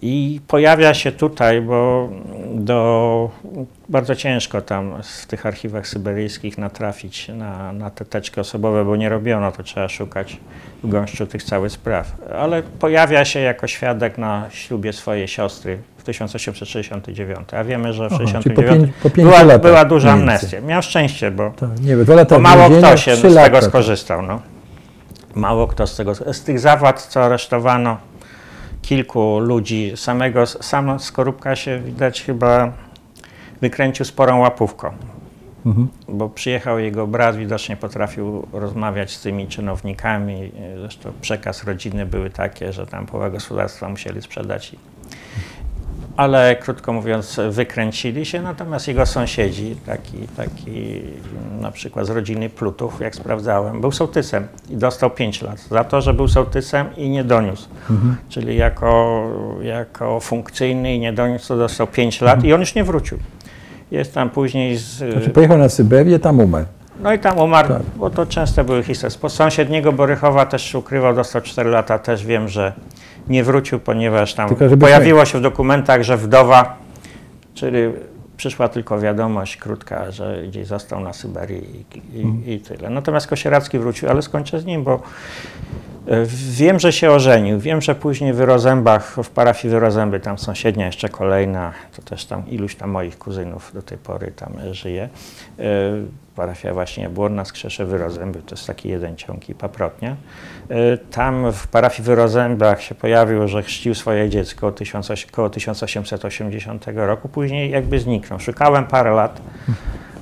I 0.01 0.41
pojawia 0.47 0.93
się 0.93 1.11
tutaj, 1.11 1.61
bo 1.61 2.09
do, 2.55 3.29
bardzo 3.89 4.15
ciężko 4.15 4.61
tam 4.61 4.93
w 5.03 5.25
tych 5.25 5.45
archiwach 5.45 5.87
syberyjskich 5.87 6.57
natrafić 6.57 7.27
na, 7.27 7.73
na 7.73 7.89
te 7.89 8.05
teczki 8.05 8.39
osobowe, 8.39 8.85
bo 8.85 8.95
nie 8.95 9.09
robiono, 9.09 9.51
to 9.51 9.63
trzeba 9.63 9.89
szukać 9.89 10.37
w 10.83 10.89
gąszczu 10.89 11.27
tych 11.27 11.43
całych 11.43 11.71
spraw. 11.71 12.15
Ale 12.39 12.63
pojawia 12.63 13.25
się 13.25 13.39
jako 13.39 13.67
świadek 13.67 14.17
na 14.17 14.45
ślubie 14.49 14.93
swojej 14.93 15.27
siostry 15.27 15.77
1869, 16.07 17.53
a 17.53 17.63
wiemy, 17.63 17.93
że 17.93 18.09
w 18.09 18.13
Aha, 18.13 18.23
czyli 18.43 18.55
po 18.55 18.61
1969 18.61 18.93
pięć- 18.93 19.03
po 19.03 19.09
pięciu 19.09 19.45
była, 19.45 19.59
była 19.59 19.85
duża 19.85 20.11
amnestia. 20.11 20.61
Miał 20.61 20.81
szczęście, 20.81 21.31
bo 21.31 21.51
Tak, 21.59 21.69
nie 21.81 21.95
dwa 21.97 22.15
lata 22.15 22.35
bo 22.35 22.41
mało 22.41 22.69
kto 22.69 22.97
się 22.97 23.15
z 23.15 23.35
tego 23.35 23.61
skorzystał. 23.61 24.21
No. 24.21 24.41
Mało 25.35 25.67
kto 25.67 25.87
z 25.87 25.95
tego. 25.95 26.15
Z 26.15 26.43
tych 26.43 26.59
zawad, 26.59 27.01
co 27.01 27.23
aresztowano, 27.23 27.97
kilku 28.81 29.39
ludzi, 29.39 29.91
samego, 29.95 30.45
sam 30.45 30.99
Skorupka 30.99 31.55
się 31.55 31.79
widać 31.79 32.21
chyba 32.23 32.71
wykręcił 33.61 34.05
sporą 34.05 34.39
łapówką. 34.39 34.91
Mhm. 35.65 35.87
Bo 36.07 36.29
przyjechał 36.29 36.79
jego 36.79 37.07
brat, 37.07 37.35
widocznie 37.35 37.77
potrafił 37.77 38.47
rozmawiać 38.53 39.11
z 39.11 39.21
tymi 39.21 39.47
czynownikami. 39.47 40.51
Zresztą 40.77 41.11
przekaz 41.21 41.63
rodziny 41.63 42.05
były 42.05 42.29
takie, 42.29 42.73
że 42.73 42.87
tam 42.87 43.05
połowę 43.05 43.31
gospodarstwa 43.31 43.89
musieli 43.89 44.21
sprzedać. 44.21 44.73
I- 44.73 44.77
Ale 46.17 46.55
krótko 46.55 46.93
mówiąc, 46.93 47.39
wykręcili 47.49 48.25
się, 48.25 48.41
natomiast 48.41 48.87
jego 48.87 49.05
sąsiedzi, 49.05 49.75
taki, 49.85 50.17
taki 50.37 51.01
na 51.61 51.71
przykład 51.71 52.05
z 52.05 52.09
rodziny 52.09 52.49
Plutów, 52.49 52.99
jak 53.01 53.15
sprawdzałem, 53.15 53.81
był 53.81 53.91
sołtysem 53.91 54.47
i 54.69 54.75
dostał 54.77 55.09
5 55.09 55.41
lat 55.41 55.59
za 55.59 55.83
to, 55.83 56.01
że 56.01 56.13
był 56.13 56.27
sołtysem 56.27 56.87
i 56.95 57.09
nie 57.09 57.23
doniósł. 57.23 57.67
Czyli 58.29 58.55
jako, 58.57 59.23
jako 59.61 60.19
funkcyjny 60.19 60.95
i 60.95 60.99
nie 60.99 61.13
doniósł, 61.13 61.47
to 61.47 61.57
dostał 61.57 61.87
5 61.87 62.21
lat 62.21 62.43
i 62.43 62.53
on 62.53 62.59
już 62.59 62.75
nie 62.75 62.83
wrócił. 62.83 63.17
Jest 63.91 64.13
tam 64.13 64.29
później 64.29 64.77
z, 64.77 65.13
Znaczy 65.13 65.29
pojechał 65.29 65.57
na 65.57 65.69
Syberię, 65.69 66.19
tam 66.19 66.39
umarł. 66.39 66.65
no 67.03 67.13
i 67.13 67.19
tam 67.19 67.37
umarł, 67.37 67.67
Tak. 67.69 67.81
bo 67.95 68.09
to 68.09 68.25
często 68.25 68.63
były 68.63 68.83
historie. 68.83 69.11
Z 69.29 69.33
sąsiedniego 69.33 69.91
Borychowa 69.93 70.45
też 70.45 70.75
ukrywał, 70.75 71.15
dostał 71.15 71.41
4 71.41 71.69
lata, 71.69 71.99
też 71.99 72.25
wiem, 72.25 72.47
że 72.49 72.73
nie 73.29 73.43
wrócił, 73.43 73.79
ponieważ 73.79 74.33
tam 74.33 74.49
pojawiło 74.79 75.25
się 75.25 75.37
w 75.37 75.41
dokumentach, 75.41 76.03
że 76.03 76.17
wdowa, 76.17 76.77
czyli 77.53 77.77
przyszła 78.37 78.69
tylko 78.69 78.99
wiadomość 78.99 79.57
krótka, 79.57 80.11
że 80.11 80.43
gdzieś 80.47 80.67
został 80.67 80.99
na 80.99 81.13
Syberii 81.13 81.85
i, 81.95 82.17
i, 82.17 82.21
Mhm. 82.21 82.45
i 82.45 82.59
tyle. 82.59 82.89
Natomiast 82.89 83.27
Kosieracki 83.27 83.79
wrócił, 83.79 84.09
ale 84.09 84.21
skończę 84.21 84.59
z 84.59 84.65
nim, 84.65 84.83
bo 84.83 85.01
wiem, 86.51 86.79
że 86.79 86.91
się 86.91 87.11
ożenił. 87.11 87.59
Wiem, 87.59 87.81
że 87.81 87.95
później 87.95 88.33
w 88.33 88.39
Rozębach, 88.39 89.15
w 89.23 89.29
parafii 89.29 89.71
Wyrozęby, 89.71 90.19
tam 90.19 90.37
sąsiednia, 90.37 90.85
jeszcze 90.85 91.09
kolejna, 91.09 91.73
to 91.95 92.01
też 92.01 92.25
tam 92.25 92.49
iluś 92.49 92.75
tam 92.75 92.89
moich 92.89 93.17
kuzynów 93.17 93.71
do 93.73 93.81
tej 93.81 93.97
pory 93.97 94.31
tam 94.35 94.53
e, 94.59 94.73
żyje. 94.73 95.09
E, 95.59 95.63
Parafia 96.35 96.73
właśnie 96.73 97.09
Błonna, 97.09 97.45
Skrzeszew, 97.45 97.89
Wyrozęby, 97.89 98.41
to 98.41 98.55
jest 98.55 98.67
taki 98.67 98.89
jeden 98.89 99.15
ciąg 99.15 99.49
i 99.49 99.55
Paprotnia. 99.55 100.15
E, 100.69 100.97
Tam 100.97 101.51
w 101.51 101.67
parafii 101.67 102.03
Wyrozębach 102.03 102.81
się 102.81 102.95
pojawił, 102.95 103.47
że 103.47 103.63
chrzcił 103.63 103.95
swoje 103.95 104.29
dziecko 104.29 104.71
1800 104.71 105.31
około 105.31 105.49
1880 105.49 106.85
roku, 106.95 107.29
później 107.29 107.71
jakby 107.71 107.99
zniknął. 107.99 108.39
Szukałem 108.39 108.85
parę 108.85 109.11
lat. 109.11 109.41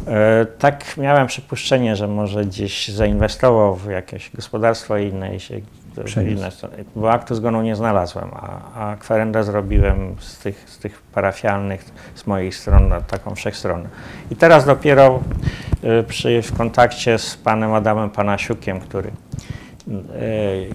E, 0.08 0.46
Tak 0.46 0.98
miałem 0.98 1.28
przypuszczenie, 1.28 1.96
że 1.96 2.08
może 2.08 2.46
gdzieś 2.46 2.88
zainwestował 2.88 3.76
w 3.76 3.90
jakieś 3.90 4.32
gospodarstwo 4.36 4.98
inne 4.98 5.36
i 5.36 5.40
się 5.40 5.62
inne, 6.28 6.52
strony. 6.52 6.76
bo 6.96 7.12
aktu 7.12 7.36
zgonu 7.36 7.62
nie 7.62 7.76
znalazłem, 7.76 8.30
a, 8.34 8.60
a 8.76 8.96
kwerendę 8.96 9.44
zrobiłem 9.44 10.16
z 10.20 10.38
tych, 10.38 10.70
z 10.70 10.78
tych 10.78 11.02
parafialnych, 11.02 11.86
z 12.16 12.28
moich 12.28 12.56
stron, 12.56 12.88
na 12.88 13.02
taką 13.02 13.36
wszechstronną. 13.36 13.90
I 14.32 14.36
teraz 14.36 14.66
dopiero 14.66 15.20
e, 15.84 16.04
przy, 16.04 16.42
w 16.42 16.58
kontakcie 16.58 17.18
z 17.18 17.38
panem 17.38 17.74
Adamem 17.74 18.10
Panasiukiem, 18.10 18.80
który, 18.80 19.10
e, 19.10 19.12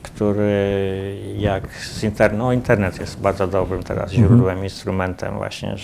który 0.03 1.17
jak 1.37 1.75
z 1.77 2.05
internetu, 2.05 2.45
no 2.45 2.53
internet 2.53 3.01
jest 3.01 3.21
bardzo 3.21 3.47
dobrym 3.47 3.83
teraz 3.83 4.13
źródłem, 4.13 4.65
instrumentem 4.65 5.37
właśnie 5.37 5.77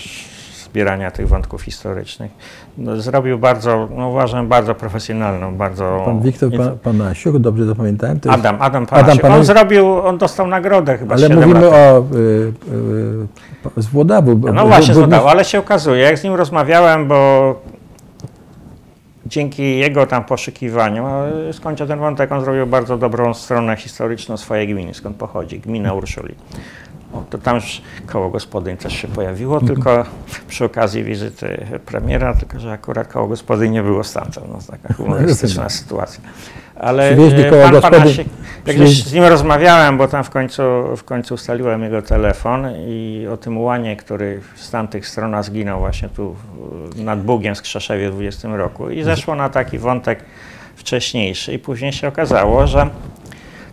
zbierania 0.77 1.11
tych 1.11 1.27
wątków 1.27 1.61
historycznych. 1.61 2.31
No, 2.77 3.01
zrobił 3.01 3.39
bardzo, 3.39 3.87
no 3.97 4.09
uważam, 4.09 4.47
bardzo 4.47 4.75
profesjonalną, 4.75 5.55
bardzo... 5.55 6.01
Pan 6.05 6.21
Wiktor 6.21 6.51
Pan- 6.57 6.77
Panasiuk, 6.77 7.37
dobrze 7.37 7.65
zapamiętałem? 7.65 8.19
To 8.19 8.31
Adam, 8.31 8.57
Adam 8.59 8.85
Panasiuk. 8.85 9.21
Panasiuk. 9.21 9.39
On 9.39 9.45
zrobił, 9.45 9.99
on 9.99 10.17
dostał 10.17 10.47
nagrodę 10.47 10.97
chyba 10.97 11.15
Ale 11.15 11.27
7 11.27 11.37
mówimy 11.49 11.65
lat. 11.65 11.73
o 11.73 11.99
y, 12.15 12.53
y, 13.77 13.81
z 13.81 13.85
Włodawu. 13.87 14.39
No 14.53 14.67
właśnie, 14.67 14.93
bo- 14.93 14.99
zadało, 15.01 15.29
ale 15.29 15.45
się 15.45 15.59
okazuje, 15.59 16.01
jak 16.03 16.19
z 16.19 16.23
nim 16.23 16.33
rozmawiałem, 16.35 17.07
bo 17.07 17.55
dzięki 19.25 19.77
jego 19.79 20.05
tam 20.07 20.23
poszukiwaniu, 20.23 21.05
e, 21.49 21.53
skończę 21.53 21.87
ten 21.87 21.99
wątek, 21.99 22.31
on 22.31 22.41
zrobił 22.41 22.67
bardzo 22.67 22.97
dobrą 22.97 23.33
stronę 23.33 23.75
historyczną 23.75 24.37
swojej 24.37 24.67
gminy, 24.67 24.93
skąd 24.93 25.17
pochodzi, 25.17 25.59
gmina 25.59 25.93
Urszuli. 25.93 26.35
To 27.29 27.37
tam 27.37 27.55
już 27.55 27.81
koło 28.07 28.29
gospodyń 28.29 28.77
też 28.77 28.93
się 28.93 29.07
pojawiło, 29.07 29.61
tylko 29.61 30.05
przy 30.47 30.65
okazji 30.65 31.03
wizyty 31.03 31.65
premiera, 31.85 32.33
tylko 32.33 32.59
że 32.59 32.71
akurat 32.71 33.07
koło 33.07 33.27
gospodyń 33.27 33.71
nie 33.71 33.83
było 33.83 34.03
stamtąd. 34.03 34.47
No, 34.49 34.59
taka 34.71 34.93
humorystyczna 34.97 35.63
rozumiem. 35.63 35.69
sytuacja. 35.69 36.21
Ale 36.75 37.09
e, 37.09 37.15
pan 37.61 37.73
gospodyń- 37.73 37.81
Panasiek, 37.81 38.27
jak 38.65 38.77
z 38.77 39.13
nim 39.13 39.23
rozmawiałem, 39.23 39.97
bo 39.97 40.07
tam 40.07 40.23
w 40.23 40.29
końcu, 40.29 40.61
w 40.97 41.03
końcu 41.03 41.33
ustaliłem 41.33 41.83
jego 41.83 42.01
telefon 42.01 42.67
i 42.87 43.27
o 43.31 43.37
tym 43.37 43.57
łanie, 43.57 43.97
który 43.97 44.41
z 44.55 44.71
tamtych 44.71 45.07
stron 45.07 45.43
zginął 45.43 45.79
właśnie 45.79 46.09
tu 46.09 46.35
nad 46.95 47.21
Bugiem 47.21 47.55
z 47.55 47.61
Krzeszewie 47.61 48.09
w 48.09 48.13
20 48.13 48.55
roku 48.55 48.89
i 48.89 49.03
zeszło 49.03 49.35
na 49.35 49.49
taki 49.49 49.79
wątek 49.79 50.19
wcześniejszy 50.75 51.53
i 51.53 51.59
później 51.59 51.93
się 51.93 52.07
okazało, 52.07 52.67
że 52.67 52.89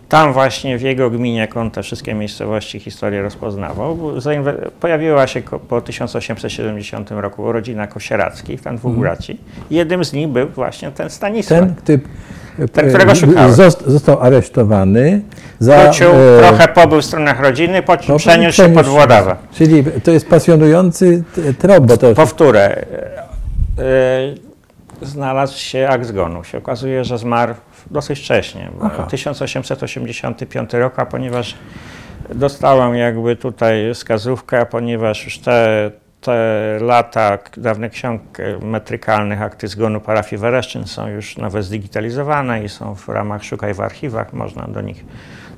tam 0.09 0.33
właśnie 0.33 0.77
w 0.77 0.81
jego 0.81 1.09
gminie, 1.09 1.39
jak 1.39 1.57
on 1.57 1.71
te 1.71 1.83
wszystkie 1.83 2.13
miejscowości 2.13 2.79
historię 2.79 3.21
rozpoznawał, 3.21 3.97
pojawiła 4.79 5.27
się 5.27 5.41
po 5.69 5.81
1870 5.81 7.11
roku 7.11 7.51
rodzina 7.51 7.87
Kosierackich, 7.87 8.61
tam 8.61 8.77
dwóch 8.77 8.95
braci. 8.95 9.37
Jednym 9.71 10.05
z 10.05 10.13
nich 10.13 10.27
był 10.27 10.47
właśnie 10.49 10.91
ten 10.91 11.09
Stanisław. 11.09 11.59
Ten, 11.59 11.75
który, 11.75 11.99
Ten, 12.71 12.89
którego 12.89 13.15
szukałem. 13.15 13.51
zost- 13.51 13.87
został 13.87 14.19
aresztowany 14.21 15.21
za... 15.59 15.83
Wrócił, 15.83 16.07
e, 16.09 16.39
trochę 16.39 16.67
pobył 16.67 17.01
w 17.01 17.05
stronach 17.05 17.39
rodziny, 17.39 17.81
po 17.83 17.97
czym 17.97 18.05
no, 18.13 18.17
przeniósł 18.17 18.57
się 18.57 18.69
pod 18.69 18.85
Włodawę. 18.85 19.35
Czyli 19.53 19.83
to 20.03 20.11
jest 20.11 20.29
pasjonujący 20.29 21.23
trop, 21.59 21.85
bo 21.85 21.97
to... 21.97 22.15
Powtórę. 22.15 22.85
e, 23.77 23.83
e, 23.83 24.45
Znalazł 25.01 25.57
się 25.57 25.87
akt 25.89 26.05
zgonu. 26.05 26.43
Się 26.43 26.57
okazuje, 26.57 27.03
że 27.03 27.17
zmarł 27.17 27.53
dosyć 27.91 28.19
wcześnie, 28.19 28.69
bo 28.79 28.85
Aha. 28.85 29.07
1885 29.09 30.73
rok, 30.73 30.99
a 30.99 31.05
ponieważ 31.05 31.55
dostałem 32.33 32.95
jakby 32.95 33.35
tutaj 33.35 33.93
wskazówkę, 33.93 34.65
ponieważ 34.65 35.25
już 35.25 35.39
te, 35.39 35.91
te 36.21 36.77
lata 36.81 37.37
dawnych 37.57 37.91
ksiąg 37.91 38.21
metrykalnych, 38.61 39.41
akty 39.41 39.67
zgonu 39.67 40.01
parafii 40.01 40.39
Wereszczyn 40.39 40.87
są 40.87 41.07
już 41.07 41.37
nawet 41.37 41.65
zdigitalizowane 41.65 42.63
i 42.63 42.69
są 42.69 42.95
w 42.95 43.09
ramach 43.09 43.43
Szukaj 43.43 43.73
w 43.73 43.81
archiwach, 43.81 44.33
można 44.33 44.67
do 44.67 44.81
nich 44.81 45.05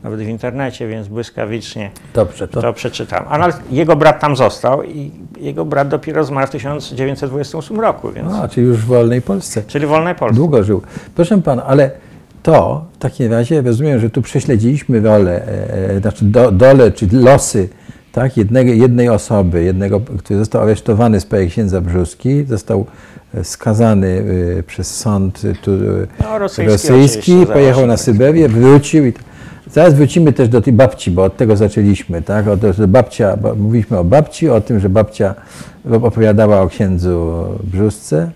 nawet 0.03 0.19
w 0.19 0.27
internecie, 0.27 0.87
więc 0.87 1.07
błyskawicznie 1.07 1.91
Dobrze, 2.13 2.47
to... 2.47 2.61
to 2.61 2.73
przeczytam. 2.73 3.25
Ale 3.29 3.53
jego 3.71 3.95
brat 3.95 4.19
tam 4.19 4.35
został 4.35 4.83
i 4.83 5.11
jego 5.39 5.65
brat 5.65 5.87
dopiero 5.87 6.23
zmarł 6.23 6.47
w 6.47 6.49
1928 6.49 7.79
roku, 7.79 8.11
więc, 8.11 8.33
A, 8.33 8.47
czyli 8.47 8.67
już 8.67 8.77
w 8.77 8.85
wolnej 8.85 9.21
Polsce. 9.21 9.63
czyli 9.67 9.85
w 9.85 9.89
wolnej 9.89 10.15
Polsce. 10.15 10.35
Długo 10.35 10.63
żył. 10.63 10.81
Proszę 11.15 11.41
pana, 11.41 11.63
ale 11.63 11.91
to 12.47 12.86
w 12.93 12.97
takim 12.97 13.31
razie 13.31 13.62
rozumiem, 13.62 13.99
że 13.99 14.10
tu 14.10 14.21
prześledziliśmy 14.21 14.99
rolę, 14.99 15.47
e, 15.47 15.89
e, 15.89 15.99
znaczy 15.99 16.25
do, 16.25 16.51
dole 16.51 16.91
czy 16.91 17.07
losy 17.12 17.69
tak, 18.12 18.38
jednego, 18.38 18.71
jednej 18.71 19.10
osoby, 19.10 19.63
jednego, 19.63 19.99
który 19.99 20.39
został 20.39 20.62
aresztowany 20.62 21.19
z 21.19 21.23
sprawy 21.23 21.47
księdza 21.47 21.81
Brzuski, 21.81 22.45
został 22.45 22.86
e, 23.33 23.43
skazany 23.43 24.23
e, 24.60 24.63
przez 24.63 24.97
sąd 24.97 25.41
tu, 25.62 25.71
No, 26.23 26.39
rosyjski 26.39 26.71
rosyjski, 26.71 27.45
pojechał 27.53 27.88
na. 27.88 27.97
Syberię, 27.97 28.49
wrócił 28.49 29.05
i 29.05 29.13
Zaraz 29.71 29.93
wrócimy 29.93 30.33
też 30.33 30.49
do 30.49 30.62
tej 30.62 30.73
babci, 30.73 31.12
bo 31.12 31.23
od 31.23 31.38
tego 31.38 31.55
zaczęliśmy, 31.55 32.21
tak? 32.21 32.47
O 32.47 32.57
to, 32.57 32.73
że 32.73 32.88
babcia, 32.88 33.38
bo 33.38 33.55
mówiliśmy 33.55 33.97
o 33.97 34.03
babci, 34.03 34.49
o 34.49 34.62
tym, 34.62 34.79
że 34.79 34.89
babcia 34.89 35.36
opowiadała 36.03 36.62
o 36.62 36.67
księdzu 36.67 37.33
Brzusce, 37.63 38.31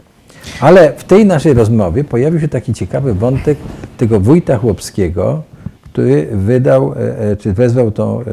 ale 0.62 0.94
w 0.98 1.04
tej 1.04 1.26
naszej 1.26 1.54
rozmowie 1.54 2.04
pojawił 2.04 2.40
się 2.40 2.48
taki 2.48 2.74
ciekawy 2.74 3.14
wątek 3.14 3.58
tego 3.98 4.20
wójta 4.20 4.58
chłopskiego, 4.58 5.42
który 5.84 6.28
wydał, 6.32 6.94
e, 6.94 7.20
e, 7.32 7.36
czy 7.36 7.54
wezwał 7.54 7.92
tą 7.92 8.22
e, 8.22 8.24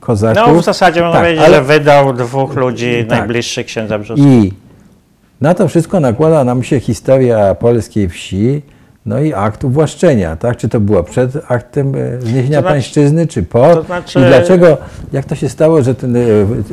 kozaków. 0.00 0.42
No 0.54 0.60
w 0.60 0.64
zasadzie 0.64 1.00
można 1.00 1.12
Tak, 1.12 1.22
powiedzieć, 1.22 1.44
ale- 1.44 1.54
że 1.56 1.62
wydał 1.62 2.12
dwóch 2.14 2.54
ludzi 2.56 3.04
Tak. 3.08 3.18
najbliższych 3.18 3.66
księdza 3.66 3.98
Brzuska. 3.98 4.26
I 4.26 4.52
na 5.40 5.54
to 5.54 5.68
wszystko 5.68 6.00
nakłada 6.00 6.44
nam 6.44 6.62
się 6.62 6.80
historia 6.80 7.54
polskiej 7.54 8.08
wsi, 8.08 8.62
no 9.08 9.20
i 9.20 9.32
akt 9.32 9.64
uwłaszczenia, 9.64 10.36
tak? 10.36 10.56
Czy 10.56 10.68
to 10.68 10.80
było 10.80 11.02
przed 11.02 11.32
aktem 11.48 11.94
e, 11.94 12.20
zniesienia 12.20 12.42
To 12.44 12.48
znaczy- 12.48 12.64
pańszczyzny, 12.64 13.26
czy 13.26 13.42
po? 13.42 13.74
to 13.74 13.82
znaczy- 13.82 14.18
I 14.20 14.22
dlaczego, 14.22 14.76
jak 15.12 15.24
to 15.24 15.34
się 15.34 15.48
stało, 15.48 15.82
że 15.82 15.94
ten, 15.94 16.16
e, 16.16 16.20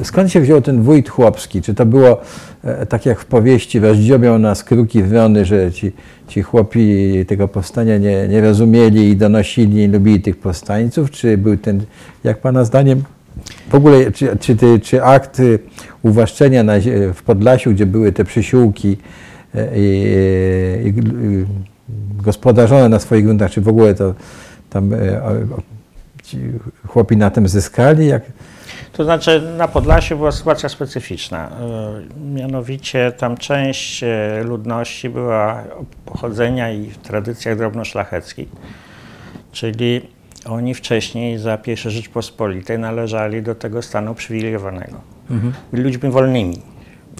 skąd 0.04 0.32
się 0.32 0.42
wziął 0.42 0.62
ten 0.62 0.82
wójt 0.82 1.10
chłopski? 1.10 1.62
Czy 1.62 1.74
to 1.74 1.86
było 1.86 2.22
e, 2.64 2.86
tak 2.86 3.06
jak 3.06 3.20
w 3.20 3.26
powieści, 3.26 3.80
rozdziobią 3.80 4.40
nas 4.40 4.64
kruki 4.64 5.04
wrony, 5.04 5.46
że 5.46 5.72
ci, 5.72 5.92
ci 6.28 6.42
chłopi 6.42 7.26
tego 7.28 7.48
powstania 7.48 7.98
nie, 7.98 8.28
nie 8.28 8.42
rozumieli 8.42 9.10
i 9.10 9.16
donosili, 9.16 9.76
nie 9.76 9.88
lubili 9.88 10.22
tych 10.22 10.38
powstańców? 10.38 11.12
Czy 11.12 11.38
był 11.38 11.58
ten, 11.58 11.82
jak 12.24 12.38
pana 12.38 12.66
zdaniem, 12.66 13.04
w 13.70 13.76
ogóle, 13.76 14.12
czy, 14.12 14.38
czy, 14.40 14.56
ty, 14.56 14.80
czy 14.80 15.04
akt 15.04 15.42
uwłaszczenia 16.04 16.64
na, 16.64 16.74
w 17.14 17.24
Podlasiu, 17.24 17.72
gdzie 17.72 17.86
były 17.86 18.12
te 18.12 18.24
przysiłki 18.24 18.98
i, 19.76 20.06
i, 20.86 20.90
i 20.90 21.46
gospodarzone 22.24 22.90
na 22.90 23.00
swoich 23.00 23.26
gruntach, 23.26 23.52
czy 23.52 23.62
w 23.62 23.68
ogóle 23.68 23.94
to 23.96 24.14
tam 24.70 24.94
e, 24.94 25.22
chłopi 26.88 27.18
na 27.18 27.30
tym 27.30 27.48
zyskali? 27.48 28.08
Jak, 28.08 28.24
To 28.94 29.04
znaczy 29.04 29.42
na 29.58 29.68
Podlasiu 29.68 30.18
była 30.18 30.32
sytuacja 30.32 30.70
specyficzna. 30.70 31.48
E, 31.50 32.30
Mianowicie 32.36 33.12
tam 33.18 33.38
część 33.38 34.04
e, 34.04 34.44
ludności 34.44 35.10
była 35.10 35.64
pochodzenia 36.06 36.72
i 36.72 36.90
w 36.90 36.98
tradycjach 36.98 37.58
drobnoszlacheckich, 37.58 38.48
czyli 39.52 40.02
oni 40.50 40.74
wcześniej 40.74 41.38
za 41.38 41.58
pierwszej 41.58 41.92
Rzeczpospolitej 41.92 42.80
należeli 42.80 43.42
do 43.44 43.56
tego 43.56 43.82
stanu 43.82 44.16
przywilejowanego. 44.16 44.98
Byli 45.72 45.84
ludźmi 45.84 46.10
wolnymi. 46.10 46.62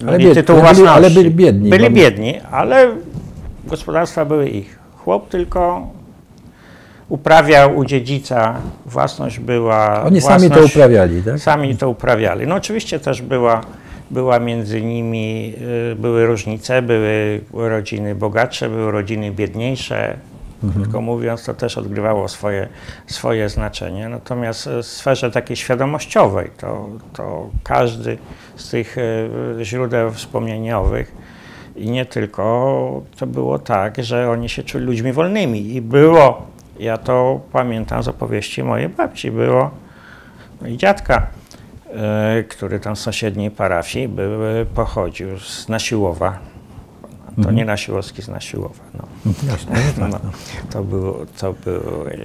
Mhm. 0.00 0.08
Ale 0.08 0.18
ale 0.58 0.74
byli- 0.74 0.88
ale 0.88 1.10
byli 1.10 1.30
biedni, 1.30 1.70
Byli 1.70 1.90
biedni, 1.90 2.40
ale 2.50 2.88
gospodarstwa 3.66 4.24
były 4.24 4.48
ich. 4.48 4.78
Chłop 4.96 5.28
tylko 5.28 5.90
uprawiał 7.08 7.76
u 7.76 7.84
dziedzica, 7.84 8.54
własność 8.86 9.38
była. 9.38 10.02
oni 10.02 10.20
sami 10.20 10.48
to 10.48 10.54
własność- 10.54 10.76
uprawiali, 10.76 11.22
tak? 11.22 11.38
Sami 11.38 11.76
to 11.76 11.90
uprawiali. 11.90 12.46
No 12.46 12.54
oczywiście 12.54 13.00
też 13.00 13.22
była, 13.22 13.60
była 14.10 14.38
między 14.38 14.82
nimi, 14.82 15.54
y, 15.92 15.96
były 15.96 16.26
różnice, 16.26 16.82
były 16.82 17.40
rodziny 17.52 18.14
bogatsze, 18.14 18.68
były 18.68 18.92
rodziny 18.92 19.30
biedniejsze. 19.32 20.16
Krótko 20.74 21.00
mówiąc, 21.00 21.44
to 21.44 21.54
też 21.54 21.78
odgrywało 21.78 22.28
swoje, 22.28 22.68
swoje 23.06 23.48
znaczenie. 23.48 24.08
Natomiast 24.08 24.68
w 24.68 24.84
sferze 24.86 25.30
takiej 25.30 25.56
świadomościowej, 25.56 26.50
to, 26.56 26.88
to 27.12 27.50
każdy 27.64 28.18
z 28.56 28.70
tych 28.70 28.98
y, 28.98 29.28
źródeł 29.62 30.10
wspomnieniowych 30.10 31.12
i 31.76 31.90
nie 31.90 32.06
tylko, 32.06 33.02
to 33.16 33.26
było 33.26 33.58
tak, 33.58 34.04
że 34.04 34.30
oni 34.30 34.48
się 34.48 34.62
czuli 34.62 34.84
ludźmi 34.84 35.12
wolnymi. 35.12 35.74
I 35.74 35.80
było, 35.80 36.42
ja 36.78 36.98
to 36.98 37.40
pamiętam 37.52 38.02
z 38.02 38.08
opowieści 38.08 38.62
mojej 38.62 38.88
babci, 38.88 39.30
było 39.30 39.70
i 40.66 40.76
dziadka, 40.76 41.26
e, 41.94 42.44
który 42.48 42.80
tam 42.80 42.96
z 42.96 43.00
sąsiedniej 43.00 43.50
parafii 43.50 44.08
był, 44.08 44.40
pochodził 44.74 45.38
z 45.38 45.68
Nasiłowa. 45.68 46.38
To 47.42 47.50
nie 47.50 47.64
Nasiłowski 47.64 48.22
z 48.22 48.28
Nasiłowa. 48.28 48.84
No. 48.94 49.32
Jasne, 49.50 49.76
No, 49.98 50.08
no. 50.08 50.18
to, 50.70 50.84
było, 50.84 51.16
to, 51.38 51.52
było, 51.52 52.10
e, 52.10 52.18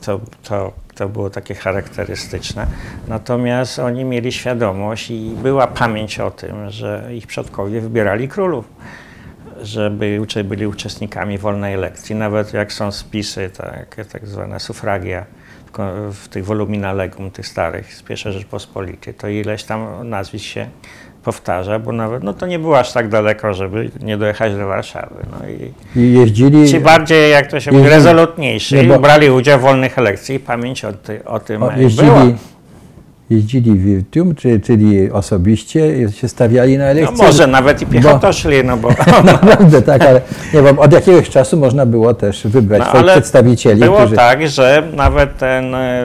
to, 0.00 0.20
to, 0.42 0.72
to 0.98 1.08
było 1.08 1.30
takie 1.30 1.54
charakterystyczne. 1.54 2.66
Natomiast 3.08 3.78
oni 3.78 4.04
mieli 4.04 4.32
świadomość 4.32 5.10
i 5.10 5.34
była 5.42 5.66
pamięć 5.66 6.20
o 6.20 6.30
tym, 6.30 6.70
że 6.70 7.10
ich 7.14 7.26
przodkowie 7.26 7.80
wybierali 7.80 8.28
królów, 8.28 8.64
żeby 9.62 10.20
byli 10.44 10.66
uczestnikami 10.66 11.38
wolnej 11.38 11.74
elekcji. 11.74 12.14
Nawet 12.14 12.52
jak 12.52 12.72
są 12.72 12.92
spisy, 12.92 13.50
tak, 13.56 13.96
tak 14.12 14.26
zwane 14.26 14.60
sufragia 14.60 15.24
w, 16.12 16.28
tych 16.28 16.44
volumina 16.44 16.92
legum, 16.92 17.30
tych 17.30 17.46
starych 17.46 17.94
z 17.94 18.02
pierwszej 18.02 18.32
Rzeczpospolitej, 18.32 19.14
to 19.14 19.28
ileś 19.28 19.64
tam 19.64 20.08
nazwisk 20.08 20.44
się 20.44 20.68
powtarza, 21.32 21.78
bo 21.78 21.92
nawet 21.92 22.22
no 22.22 22.32
to 22.34 22.46
nie 22.46 22.58
było 22.58 22.78
aż 22.78 22.92
tak 22.92 23.08
daleko, 23.08 23.54
żeby 23.54 23.90
nie 24.02 24.16
dojechać 24.16 24.54
do 24.54 24.66
Warszawy. 24.66 25.14
No 25.32 25.48
i 25.48 25.72
I 26.00 26.12
jeździli, 26.12 26.68
Ci 26.68 26.80
bardziej, 26.80 27.30
jak 27.32 27.46
to 27.50 27.60
się 27.60 27.70
mówi, 27.72 27.84
Jeździli- 27.84 27.94
rezolutniejsi, 27.94 28.74
Nie, 28.74 28.84
bo- 28.84 28.98
brali 28.98 29.30
udział 29.30 29.58
w 29.58 29.62
wolnych 29.62 29.98
elekcjach 29.98 30.36
i 30.40 30.44
pamięć 30.44 30.84
o, 30.84 30.92
ty, 30.92 31.24
o 31.24 31.40
tym 31.40 31.62
o, 31.62 31.72
e, 31.72 31.76
była. 31.76 32.26
Jeździli, 33.30 33.78
wirtum, 33.78 34.34
czy, 34.34 34.60
czyli 34.60 35.10
osobiście 35.10 36.12
się 36.12 36.28
stawiali 36.28 36.78
na 36.78 36.84
No 36.84 36.90
elekcje. 36.90 37.16
może 37.26 37.46
nawet 37.46 37.82
i 37.82 37.86
piechotą 37.86 38.32
szli, 38.32 38.64
no 38.64 38.76
bo 38.76 38.88
Naprawdę 39.24 39.82
tak, 39.82 40.02
ale 40.02 40.20
nie, 40.54 40.62
bo 40.62 40.82
od 40.82 40.92
jakiegoś 40.92 41.30
czasu 41.30 41.56
można 41.56 41.86
było 41.86 42.14
też 42.14 42.46
wybrać 42.46 42.80
No, 42.80 42.86
swoich 42.88 43.06
przedstawicieli, 43.06 43.80
było 43.80 43.96
którzy... 43.98 44.16
tak, 44.16 44.48
że 44.48 44.82
nawet 44.94 45.38
ten 45.38 45.74
e, 45.74 46.04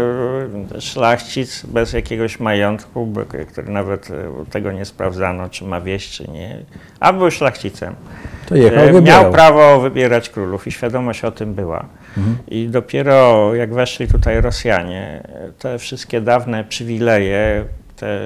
szlachcic 0.80 1.66
bez 1.66 1.94
jakiegoś 1.94 2.40
majątku, 2.40 3.08
który 3.52 3.72
nawet 3.72 4.10
e, 4.12 4.46
tego 4.52 4.72
nie 4.72 4.86
sprawdzano, 4.86 5.50
czy 5.50 5.64
ma 5.66 5.82
wieść, 5.82 6.18
czy 6.18 6.28
nie, 6.32 6.58
a 7.00 7.14
był 7.14 7.32
szlachcicem. 7.32 7.96
To 8.50 8.56
jechał, 8.56 8.80
E, 8.84 8.92
wybierał. 8.94 9.24
Miał 9.24 9.32
prawo 9.32 9.80
wybierać 9.82 10.30
królów 10.30 10.68
i 10.68 10.72
świadomość 10.72 11.24
o 11.26 11.32
tym 11.32 11.54
była. 11.54 11.86
I 12.48 12.68
dopiero 12.68 13.56
jak 13.56 13.74
weszli 13.74 14.08
tutaj 14.08 14.42
Rosjanie, 14.42 15.24
te 15.60 15.80
wszystkie 15.80 16.22
dawne 16.22 16.64
przywileje, 16.64 17.66
te 17.96 18.20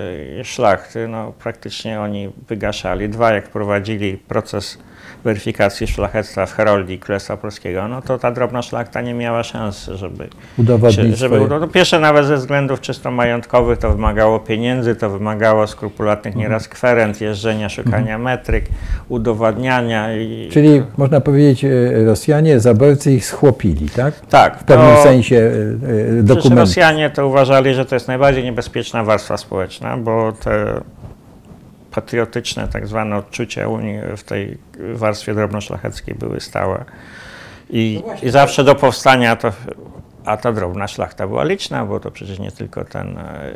szlachty, 0.44 1.08
no 1.08 1.34
praktycznie 1.40 2.02
oni 2.02 2.30
wygaszali. 2.48 3.10
Dwa, 3.10 3.34
jak 3.34 3.50
prowadzili 3.50 4.18
proces 4.18 4.78
weryfikacji 5.24 5.88
szlachectwa 5.88 6.46
w 6.46 6.54
Heroldii 6.54 7.00
Królestwa 7.00 7.38
Polskiego, 7.38 7.88
no 7.88 8.02
to 8.02 8.18
ta 8.20 8.32
drobna 8.32 8.62
szlachta 8.62 9.02
nie 9.02 9.14
miała 9.14 9.44
szansy, 9.44 9.98
żeby 9.98 10.28
Udowodnić 10.58 11.18
żeby, 11.18 11.36
swoje... 11.36 11.60
no, 11.60 11.68
pierwsze 11.68 12.00
nawet 12.00 12.26
ze 12.26 12.38
względów 12.38 12.82
czysto 12.82 13.12
majątkowych 13.12 13.78
to 13.80 13.90
wymagało 13.92 14.40
pieniędzy, 14.40 14.96
to 14.96 15.10
wymagało 15.10 15.68
skrupulatnych 15.68 16.34
Mhm. 16.34 16.44
nieraz 16.50 16.68
kwerent, 16.68 17.22
jeżdżenia, 17.22 17.70
szukania 17.70 18.18
metryk, 18.18 18.66
udowadniania 19.10 20.14
i 20.16 20.50
Czyli 20.52 20.82
można 20.98 21.22
powiedzieć, 21.22 21.66
e, 21.66 21.70
Rosjanie, 22.06 22.60
zaborcy 22.60 23.12
ich 23.12 23.26
schłopili, 23.26 23.90
tak? 23.90 24.14
tak, 24.30 24.60
W 24.60 24.64
pewnym 24.64 24.96
to- 24.96 25.04
sensie 25.04 25.52
Przecież 25.82 26.24
dokumentu. 26.24 26.60
Rosjanie 26.60 27.10
to 27.10 27.28
uważali, 27.28 27.74
że 27.74 27.86
to 27.86 27.96
jest 27.96 28.08
najbardziej 28.08 28.44
niebezpieczna 28.44 29.04
warstwa 29.04 29.38
społeczna, 29.38 29.98
bo 29.98 30.32
te 30.44 30.82
patriotyczne 31.98 32.68
tak 32.68 32.88
zwane 32.88 33.16
odczucia 33.16 33.68
Unii 33.68 34.00
w 34.18 34.24
tej 34.24 34.58
warstwie 34.94 35.34
drobnoszlacheckiej 35.34 36.16
były 36.16 36.40
stałe. 36.40 36.86
I, 37.70 38.04
I 38.24 38.30
zawsze 38.30 38.64
do 38.64 38.76
powstania 38.76 39.36
to, 39.36 39.52
a 40.26 40.38
ta 40.38 40.52
drobna 40.54 40.88
szlachta 40.88 41.28
była 41.28 41.44
liczna, 41.44 41.86
bo 41.86 42.00
to 42.00 42.12
przecież 42.12 42.40
nie 42.40 42.52
tylko 42.52 42.86
ten, 42.86 43.18
e, 43.18 43.56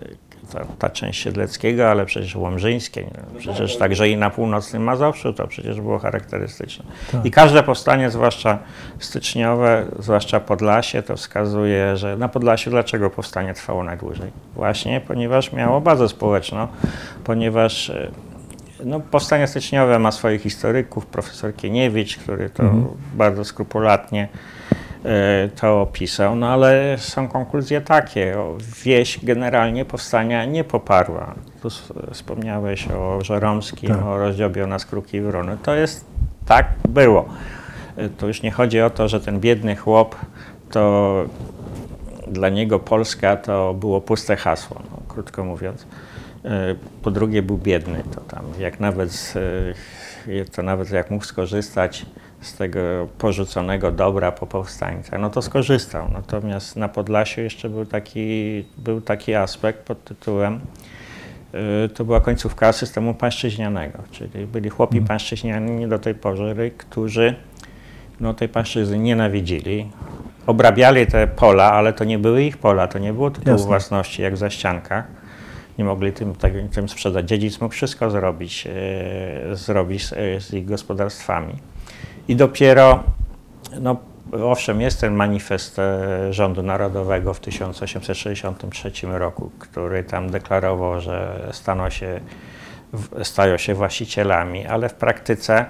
ta, 0.53 0.65
ta 0.79 0.89
część 0.89 1.21
Siedleckiego, 1.21 1.89
ale 1.89 2.05
przecież 2.05 2.35
Łomżyńskie, 2.35 3.03
no, 3.03 3.39
przecież 3.39 3.77
także 3.77 4.09
i 4.09 4.17
na 4.17 4.29
północnym 4.29 4.83
Mazowszu 4.83 5.33
to 5.33 5.47
przecież 5.47 5.81
było 5.81 5.99
charakterystyczne. 5.99 6.85
Tak. 7.11 7.25
I 7.25 7.31
każde 7.31 7.63
powstanie, 7.63 8.09
zwłaszcza 8.09 8.57
styczniowe, 8.99 9.85
zwłaszcza 9.99 10.39
Podlasie, 10.39 11.03
to 11.03 11.15
wskazuje, 11.15 11.97
że 11.97 12.17
na 12.17 12.29
Podlasiu 12.29 12.69
dlaczego 12.69 13.09
powstanie 13.09 13.53
trwało 13.53 13.83
najdłużej? 13.83 14.31
Właśnie 14.55 15.01
ponieważ 15.01 15.53
miało 15.53 15.81
bazę 15.81 16.09
społeczną, 16.09 16.67
ponieważ 17.23 17.89
e, 17.89 18.11
no, 18.85 18.99
powstanie 18.99 19.47
styczniowe 19.47 19.99
ma 19.99 20.11
swoich 20.11 20.41
historyków, 20.41 21.05
profesor 21.05 21.55
Kieniewicz, 21.55 22.17
który 22.17 22.49
to 22.49 22.63
bardzo 23.13 23.45
skrupulatnie 23.45 24.27
e, 25.05 25.49
to 25.61 25.81
opisał, 25.81 26.35
no 26.35 26.47
ale 26.49 26.95
są 26.97 27.27
konkluzje 27.27 27.81
takie, 27.81 28.35
wieś 28.83 29.25
generalnie 29.25 29.85
powstania 29.85 30.45
nie 30.45 30.63
poparła. 30.63 31.35
Tu 31.61 31.69
wspomniałeś 32.13 32.87
o 32.87 33.19
Żeromskim, 33.23 33.89
Tak. 33.89 34.05
o 34.05 34.17
rozdziobie 34.17 34.67
na 34.67 34.79
skruki 34.79 35.17
i 35.17 35.21
wrony. 35.21 35.57
To 35.63 35.75
jest, 35.75 36.05
tak 36.45 36.65
było. 36.89 37.25
E, 37.97 38.09
To 38.09 38.27
już 38.27 38.41
nie 38.41 38.51
chodzi 38.51 38.81
o 38.81 38.89
to, 38.89 39.07
że 39.07 39.19
ten 39.19 39.39
biedny 39.39 39.75
chłop 39.75 40.15
to 40.71 41.25
dla 42.27 42.49
niego 42.49 42.79
Polska 42.79 43.37
to 43.37 43.73
było 43.73 44.01
puste 44.01 44.35
hasło, 44.35 44.77
no, 44.91 44.97
krótko 45.07 45.43
mówiąc. 45.43 45.85
E, 46.45 46.75
Po 47.01 47.11
drugie 47.11 47.41
był 47.41 47.57
biedny, 47.57 48.03
to 48.15 48.21
tam 48.21 48.45
jak 48.59 48.79
nawet, 48.79 49.33
e, 50.27 50.45
to 50.45 50.63
nawet 50.63 50.91
jak 50.91 51.11
mógł 51.11 51.25
skorzystać 51.25 52.05
z 52.41 52.53
tego 52.53 52.79
porzuconego 53.17 53.91
dobra 53.91 54.31
po 54.31 54.47
powstańcach, 54.47 55.19
no 55.19 55.29
to 55.29 55.41
skorzystał. 55.41 56.09
Natomiast 56.13 56.75
na 56.75 56.89
Podlasiu 56.89 57.41
jeszcze 57.41 57.69
był 57.69 57.85
taki, 57.85 58.65
był 58.77 59.01
taki 59.01 59.35
aspekt 59.35 59.79
pod 59.79 60.03
tytułem 60.03 60.59
e, 61.53 61.89
to 61.89 62.05
była 62.05 62.21
końcówka 62.21 62.71
systemu 62.71 63.13
pańszczyźnianego, 63.13 63.99
czyli 64.11 64.47
byli 64.47 64.69
chłopi 64.69 65.01
pańszczyźniani 65.01 65.87
do 65.87 65.99
tej 65.99 66.15
pory, 66.15 66.71
którzy 66.77 67.35
no, 68.19 68.33
tej 68.33 68.49
płaszczyzny 68.49 68.99
nienawidzili. 68.99 69.91
Obrabiali 70.47 71.07
te 71.07 71.27
pola, 71.27 71.71
ale 71.71 71.93
to 71.93 72.03
nie 72.03 72.19
były 72.19 72.43
ich 72.43 72.57
pola, 72.57 72.87
to 72.87 72.99
nie 72.99 73.13
było 73.13 73.31
tytułu 73.31 73.51
Jasne. 73.51 73.67
własności 73.67 74.21
jak 74.21 74.33
w 74.33 74.37
zaściankach. 74.37 75.20
Nie 75.81 75.85
mogli 75.85 76.13
tym, 76.13 76.35
tak, 76.35 76.53
tym 76.71 76.89
sprzedać. 76.89 77.27
Dziedzic 77.27 77.61
mógł 77.61 77.73
wszystko 77.73 78.09
zrobić, 78.09 78.67
e, 78.67 79.55
zrobić 79.55 80.05
z, 80.05 80.13
e, 80.13 80.41
z 80.41 80.53
ich 80.53 80.65
gospodarstwami. 80.65 81.53
I 82.27 82.35
dopiero 82.35 83.03
no, 83.79 83.97
owszem, 84.31 84.81
jest 84.81 85.01
ten 85.01 85.13
manifest 85.13 85.79
e, 85.79 86.33
rządu 86.33 86.63
narodowego 86.63 87.33
w 87.33 87.39
1863 87.39 88.91
roku, 89.03 89.51
który 89.59 90.03
tam 90.03 90.29
deklarował, 90.29 91.01
że 91.01 91.47
staną 91.51 91.89
się, 91.89 92.19
stają 93.23 93.57
się 93.57 93.73
właścicielami, 93.73 94.65
ale 94.65 94.89
w 94.89 94.93
praktyce 94.93 95.65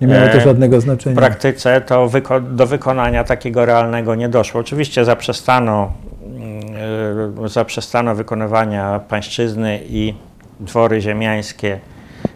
nie 0.00 0.06
miało 0.06 0.28
to 0.28 0.40
żadnego 0.40 0.80
znaczenia. 0.80 1.16
W 1.16 1.18
praktyce 1.18 1.80
to 1.80 2.08
wyko 2.08 2.40
do 2.40 2.66
wykonania 2.66 3.24
takiego 3.24 3.66
realnego 3.66 4.14
nie 4.14 4.28
doszło. 4.28 4.60
Oczywiście 4.60 5.04
zaprzestano, 5.04 5.92
zaprzestano 7.46 8.14
wykonywania 8.14 9.00
pańszczyzny 9.08 9.80
i 9.88 10.14
dwory 10.60 11.00
ziemiańskie 11.00 11.78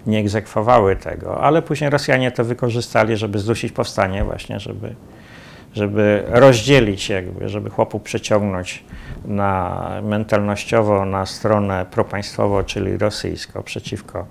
nie 0.06 0.18
egzekwowały 0.18 0.96
tego, 0.96 1.40
ale 1.40 1.62
później 1.62 1.90
Rosjanie 1.90 2.30
to 2.30 2.44
wykorzystali, 2.44 3.16
żeby 3.16 3.38
zdusić 3.38 3.72
powstanie 3.72 4.24
właśnie, 4.24 4.60
żeby, 4.60 4.94
żeby 5.74 6.22
rozdzielić 6.26 7.08
jakby, 7.08 7.48
żeby 7.48 7.70
chłopów 7.70 8.02
przeciągnąć 8.02 8.84
na 9.24 9.82
mentalnościowo 10.02 11.04
na 11.04 11.26
stronę 11.26 11.86
propaństwową, 11.90 12.64
czyli 12.64 12.98
rosyjską, 12.98 13.62
przeciwko, 13.62 14.26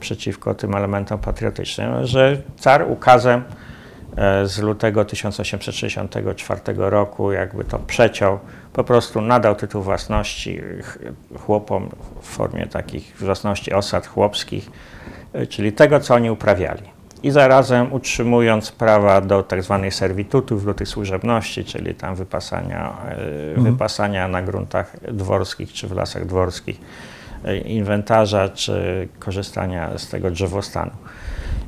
przeciwko 0.00 0.54
tym 0.54 0.74
elementom 0.74 1.18
patriotycznym, 1.18 2.06
że 2.06 2.42
car 2.56 2.90
ukazem 2.90 3.40
e, 3.40 3.61
z 4.44 4.58
lutego 4.58 5.04
1864 5.04 6.60
roku 6.76 7.32
jakby 7.32 7.64
to 7.64 7.78
przeciął, 7.78 8.38
po 8.72 8.84
prostu 8.84 9.20
nadał 9.20 9.54
tytuł 9.54 9.82
własności 9.82 10.60
chłopom 11.38 11.88
w 12.22 12.26
formie 12.26 12.66
takich 12.66 13.16
własności 13.20 13.72
osad 13.72 14.06
chłopskich, 14.06 14.70
e, 15.32 15.46
czyli 15.46 15.72
tego, 15.72 16.00
co 16.00 16.14
oni 16.14 16.30
uprawiali. 16.30 16.82
I 17.22 17.30
zarazem 17.30 17.92
utrzymując 17.92 18.72
prawa 18.72 19.20
do 19.20 19.42
tak 19.42 19.62
zwanych 19.62 19.94
servitutów, 19.94 20.64
do 20.64 20.74
tych 20.74 20.88
służebności, 20.88 21.64
czyli 21.64 21.94
tam 21.94 22.14
wypasania, 22.14 22.96
e, 23.08 23.54
mhm. 23.54 23.72
wypasania 23.72 24.28
na 24.28 24.42
gruntach 24.42 24.96
dworskich 25.12 25.72
czy 25.72 25.88
w 25.88 25.92
lasach 25.92 26.26
dworskich 26.26 26.80
inwentarza, 27.64 28.48
czy 28.48 29.08
korzystania 29.18 29.98
z 29.98 30.08
tego 30.08 30.30
drzewostanu. 30.30 30.90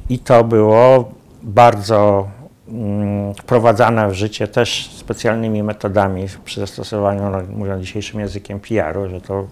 I 0.09 0.19
to 0.19 0.45
było 0.45 1.13
bardzo 1.45 2.29
mm, 2.69 3.35
wprowadzane 3.35 4.09
w 4.09 4.15
życie 4.15 4.49
też 4.49 4.91
specjalnymi 4.97 5.63
metodami 5.63 6.27
przy 6.45 6.61
zastosowaniu, 6.61 7.31
no, 7.31 7.39
mówiąc 7.57 7.83
dzisiejszym 7.85 8.21
językiem 8.21 8.61
PR-u, 8.61 9.09
że 9.09 9.21
to 9.21 9.47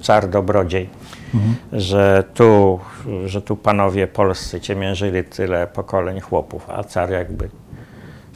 car 0.00 0.30
dobrodziej, 0.30 0.88
mhm. 1.34 1.56
że, 1.72 2.24
tu, 2.34 2.80
że 3.26 3.42
tu 3.42 3.56
panowie 3.56 4.06
polscy 4.06 4.60
ciemiężyli 4.60 5.24
tyle 5.24 5.66
pokoleń 5.66 6.20
chłopów, 6.20 6.70
a 6.70 6.84
car 6.84 7.10
jakby 7.10 7.48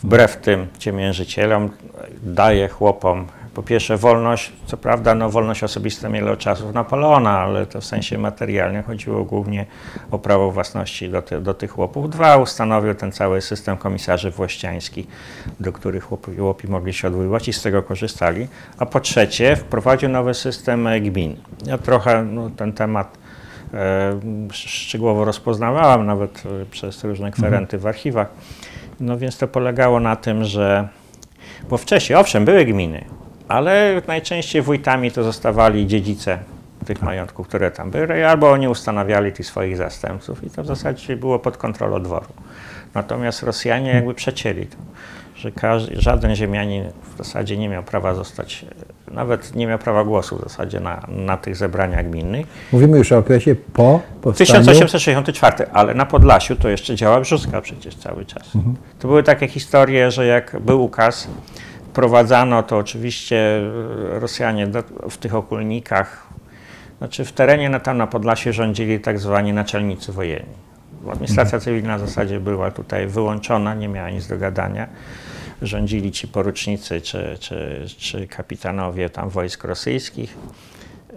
wbrew 0.02 0.36
tym 0.36 0.66
ciemiężycielom 0.78 1.70
daje 2.22 2.68
chłopom 2.68 3.26
po 3.54 3.62
pierwsze 3.62 3.96
wolność, 3.96 4.52
co 4.66 4.76
prawda 4.76 5.14
no, 5.14 5.30
wolność 5.30 5.64
osobista 5.64 6.08
mieli 6.08 6.28
od 6.28 6.38
czasów 6.38 6.74
Napoleona, 6.74 7.38
ale 7.38 7.66
to 7.66 7.80
w 7.80 7.84
sensie 7.84 8.18
materialnym 8.18 8.82
chodziło 8.82 9.24
głównie 9.24 9.66
o 10.10 10.18
prawo 10.18 10.50
własności 10.50 11.08
do, 11.08 11.22
do 11.40 11.54
tych 11.54 11.70
chłopów. 11.70 12.10
Dwa, 12.10 12.36
ustanowił 12.36 12.94
ten 12.94 13.12
cały 13.12 13.40
system 13.40 13.76
komisarzy 13.76 14.30
włościańskich, 14.30 15.06
do 15.60 15.72
których 15.72 16.04
chłopi, 16.38 16.68
mogli 16.68 16.92
się 16.92 17.08
odwoływać 17.08 17.48
i 17.48 17.52
z 17.52 17.62
tego 17.62 17.82
korzystali. 17.82 18.48
A 18.78 18.86
po 18.86 19.00
trzecie 19.00 19.56
wprowadził 19.56 20.08
nowy 20.08 20.34
system 20.34 20.88
gmin. 21.00 21.36
Ja 21.66 21.78
trochę 21.78 22.24
no, 22.24 22.50
ten 22.50 22.72
temat 22.72 23.18
e, 23.74 24.18
szczegółowo 24.52 25.24
rozpoznawałem, 25.24 26.06
nawet 26.06 26.42
e, 26.62 26.66
przez 26.66 27.04
różne 27.04 27.30
kwerenty 27.30 27.78
w 27.78 27.86
archiwach. 27.86 28.28
No 29.00 29.18
więc 29.18 29.38
to 29.38 29.48
polegało 29.48 30.00
na 30.00 30.16
tym, 30.16 30.44
że 30.44 30.88
bo 31.70 31.76
wcześniej, 31.78 32.18
owszem, 32.18 32.44
były 32.44 32.64
gminy, 32.64 33.04
ale 33.50 34.02
najczęściej 34.06 34.62
wójtami 34.62 35.10
to 35.10 35.22
zostawali 35.22 35.86
dziedzice 35.86 36.38
tych 36.86 37.02
majątków, 37.02 37.48
które 37.48 37.70
tam 37.70 37.90
były, 37.90 38.26
albo 38.26 38.50
oni 38.50 38.68
ustanawiali 38.68 39.32
tych 39.32 39.46
swoich 39.46 39.76
zastępców 39.76 40.44
i 40.44 40.50
to 40.50 40.62
w 40.62 40.66
zasadzie 40.66 41.16
było 41.16 41.38
pod 41.38 41.56
kontrolą 41.56 42.02
dworu. 42.02 42.26
Natomiast 42.94 43.42
Rosjanie 43.42 43.90
jakby 43.90 44.14
przecięli 44.14 44.66
to, 44.66 44.76
że 45.34 45.52
każdy, 45.52 46.00
żaden 46.00 46.36
ziemianin 46.36 46.84
w 47.14 47.18
zasadzie 47.18 47.56
nie 47.56 47.68
miał 47.68 47.82
prawa 47.82 48.14
zostać, 48.14 48.64
nawet 49.10 49.54
nie 49.54 49.66
miał 49.66 49.78
prawa 49.78 50.04
głosu 50.04 50.36
w 50.36 50.40
zasadzie 50.40 50.80
na, 50.80 51.06
na 51.08 51.36
tych 51.36 51.56
zebraniach 51.56 52.10
gminnych. 52.10 52.46
Mówimy 52.72 52.98
już 52.98 53.12
o 53.12 53.18
okresie 53.18 53.54
po 53.54 54.00
powstaniu... 54.22 54.64
1864, 54.64 55.66
ale 55.72 55.94
na 55.94 56.06
Podlasiu 56.06 56.56
to 56.56 56.68
jeszcze 56.68 56.94
działa 56.94 57.20
brzuska 57.20 57.60
przecież 57.60 57.94
cały 57.94 58.24
czas. 58.24 58.56
Mhm. 58.56 58.76
To 58.98 59.08
były 59.08 59.22
takie 59.22 59.48
historie, 59.48 60.10
że 60.10 60.26
jak 60.26 60.56
był 60.60 60.82
ukaz, 60.82 61.28
wprowadzano 61.90 62.62
to 62.62 62.76
oczywiście 62.76 63.36
e, 63.36 64.20
Rosjanie 64.20 64.66
w 65.10 65.16
tych 65.16 65.34
okulnikach, 65.34 66.26
znaczy 66.98 67.24
w 67.24 67.32
terenie 67.32 67.70
na 67.70 67.80
tam 67.80 67.98
na 67.98 68.06
Podlasie 68.06 68.52
rządzili 68.52 69.00
tak 69.00 69.18
zwani 69.18 69.52
naczelnicy 69.52 70.12
wojenni. 70.12 70.54
Administracja 71.12 71.56
mhm. 71.56 71.60
cywilna 71.60 71.98
w 71.98 72.00
zasadzie 72.00 72.40
była 72.40 72.70
tutaj 72.70 73.06
wyłączona, 73.06 73.74
nie 73.74 73.88
miała 73.88 74.10
nic 74.10 74.26
do 74.26 74.38
gadania. 74.38 74.88
Rządzili 75.62 76.12
ci 76.12 76.28
porucznicy 76.28 77.00
czy, 77.00 77.36
czy, 77.40 77.86
czy 77.98 78.26
kapitanowie 78.26 79.10
tam 79.10 79.28
wojsk 79.28 79.64
rosyjskich. 79.64 80.36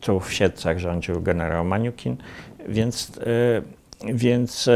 tu 0.00 0.20
w 0.20 0.32
Siedcach 0.32 0.78
rządził 0.78 1.22
generał 1.22 1.64
Maniukin, 1.64 2.16
więc, 2.68 3.12
e, 3.18 4.14
więc 4.14 4.70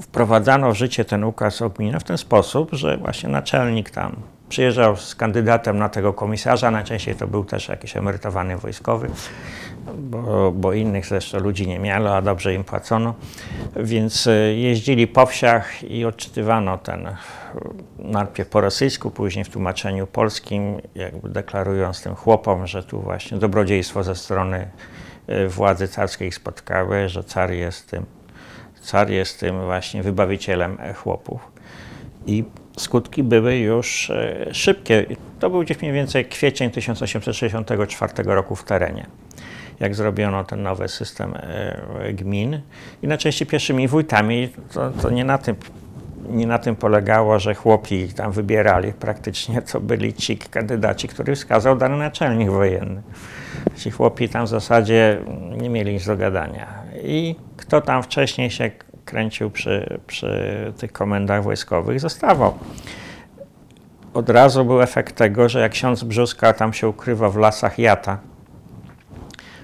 wprowadzano 0.00 0.72
w 0.72 0.76
życie 0.76 1.04
ten 1.04 1.24
ukaz 1.24 1.62
o 1.62 1.70
gminie 1.70 2.00
w 2.00 2.04
ten 2.04 2.18
sposób, 2.18 2.68
że 2.72 2.96
właśnie 2.96 3.28
naczelnik 3.28 3.90
tam 3.90 4.16
przyjeżdżał 4.48 4.96
z 4.96 5.14
kandydatem 5.14 5.78
na 5.78 5.88
tego 5.88 6.12
komisarza, 6.12 6.70
najczęściej 6.70 7.14
to 7.14 7.26
był 7.26 7.44
też 7.44 7.68
jakiś 7.68 7.96
emerytowany 7.96 8.56
wojskowy, 8.56 9.10
bo, 9.98 10.52
bo 10.52 10.72
innych 10.72 11.06
zresztą 11.06 11.38
ludzi 11.38 11.68
nie 11.68 11.78
miało, 11.78 12.16
a 12.16 12.22
dobrze 12.22 12.54
im 12.54 12.64
płacono, 12.64 13.14
więc 13.76 14.26
e, 14.26 14.32
jeździli 14.54 15.06
po 15.06 15.26
wsiach 15.26 15.84
i 15.84 16.04
odczytywano 16.04 16.78
ten 16.78 17.16
najpierw 17.98 18.48
po 18.48 18.60
rosyjsku, 18.60 19.10
później 19.10 19.44
w 19.44 19.48
tłumaczeniu 19.48 20.06
polskim, 20.06 20.80
jakby 20.94 21.28
deklarując 21.28 22.02
tym 22.02 22.14
chłopom, 22.14 22.66
że 22.66 22.82
tu 22.82 23.00
właśnie 23.00 23.38
dobrodziejstwo 23.38 24.02
ze 24.02 24.14
strony 24.14 24.70
e, 25.26 25.48
władzy 25.48 25.88
carskiej 25.88 26.32
spotkały, 26.32 27.08
że 27.08 27.24
car 27.24 27.50
jest 27.50 27.90
tym 27.90 28.06
Car 28.82 29.10
jest 29.10 29.40
tym 29.40 29.60
właśnie 29.60 30.02
wybawicielem 30.02 30.78
chłopów. 30.94 31.52
I 32.26 32.44
skutki 32.76 33.22
były 33.22 33.56
już 33.56 34.10
e, 34.10 34.46
szybkie. 34.52 35.06
To 35.40 35.50
był 35.50 35.60
gdzieś 35.60 35.80
mniej 35.80 35.92
więcej 35.92 36.24
kwiecień 36.24 36.70
1864 36.70 38.12
roku 38.24 38.56
w 38.56 38.64
terenie, 38.64 39.06
jak 39.80 39.94
zrobiono 39.94 40.44
ten 40.44 40.62
nowy 40.62 40.88
system 40.88 41.34
e, 41.36 42.12
gmin. 42.12 42.60
I 43.02 43.06
na 43.06 43.18
części 43.18 43.46
pierwszymi 43.46 43.88
wójtami 43.88 44.48
to, 44.72 44.90
to 44.90 45.10
nie 45.10 45.24
na 45.24 45.38
tym 45.38 45.56
nie 46.28 46.46
na 46.46 46.58
tym 46.58 46.76
polegało, 46.76 47.38
że 47.38 47.54
chłopi 47.54 48.08
tam 48.08 48.32
wybierali. 48.32 48.92
Praktycznie 48.92 49.62
to 49.62 49.80
byli 49.80 50.14
ci 50.14 50.38
kandydaci, 50.38 51.08
których 51.08 51.38
wskazał 51.38 51.76
dany 51.76 51.96
naczelnik 51.96 52.50
wojenny. 52.50 53.02
Ci 53.76 53.90
chłopi 53.90 54.28
tam 54.28 54.46
w 54.46 54.48
zasadzie 54.48 55.18
nie 55.60 55.70
mieli 55.70 55.92
nic 55.92 56.06
do 56.06 56.16
gadania. 56.16 56.81
I 57.02 57.34
kto 57.56 57.80
tam 57.80 58.02
wcześniej 58.02 58.50
się 58.50 58.70
kręcił 59.04 59.50
przy, 59.50 60.00
przy 60.06 60.72
tych 60.78 60.92
komendach 60.92 61.42
wojskowych, 61.42 62.00
zostawał. 62.00 62.54
Od 64.14 64.30
razu 64.30 64.64
był 64.64 64.82
efekt 64.82 65.16
tego, 65.16 65.48
że 65.48 65.60
jak 65.60 65.72
ksiądz 65.72 66.04
Brzuska 66.04 66.52
tam 66.52 66.72
się 66.72 66.88
ukrywa 66.88 67.30
w 67.30 67.36
lasach 67.36 67.78
Jata, 67.78 68.18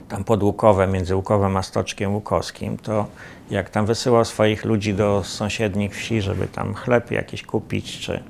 tam 0.09 0.25
pod 0.25 0.43
Łukowem, 0.43 0.93
między 0.93 1.17
Łukowem 1.17 1.57
a 1.57 1.63
Stoczkiem 1.63 2.15
Łukowskim, 2.15 2.79
to 2.79 3.07
jak 3.51 3.71
tam 3.71 3.87
wysyłał 3.87 4.25
swoich 4.25 4.65
ludzi 4.65 4.95
do 4.95 5.25
sąsiednich 5.25 5.95
wsi, 5.95 6.23
żeby 6.23 6.47
tam 6.47 6.75
chleb 6.75 7.11
jakiś 7.11 7.43
kupić, 7.43 7.99
czy 7.99 8.23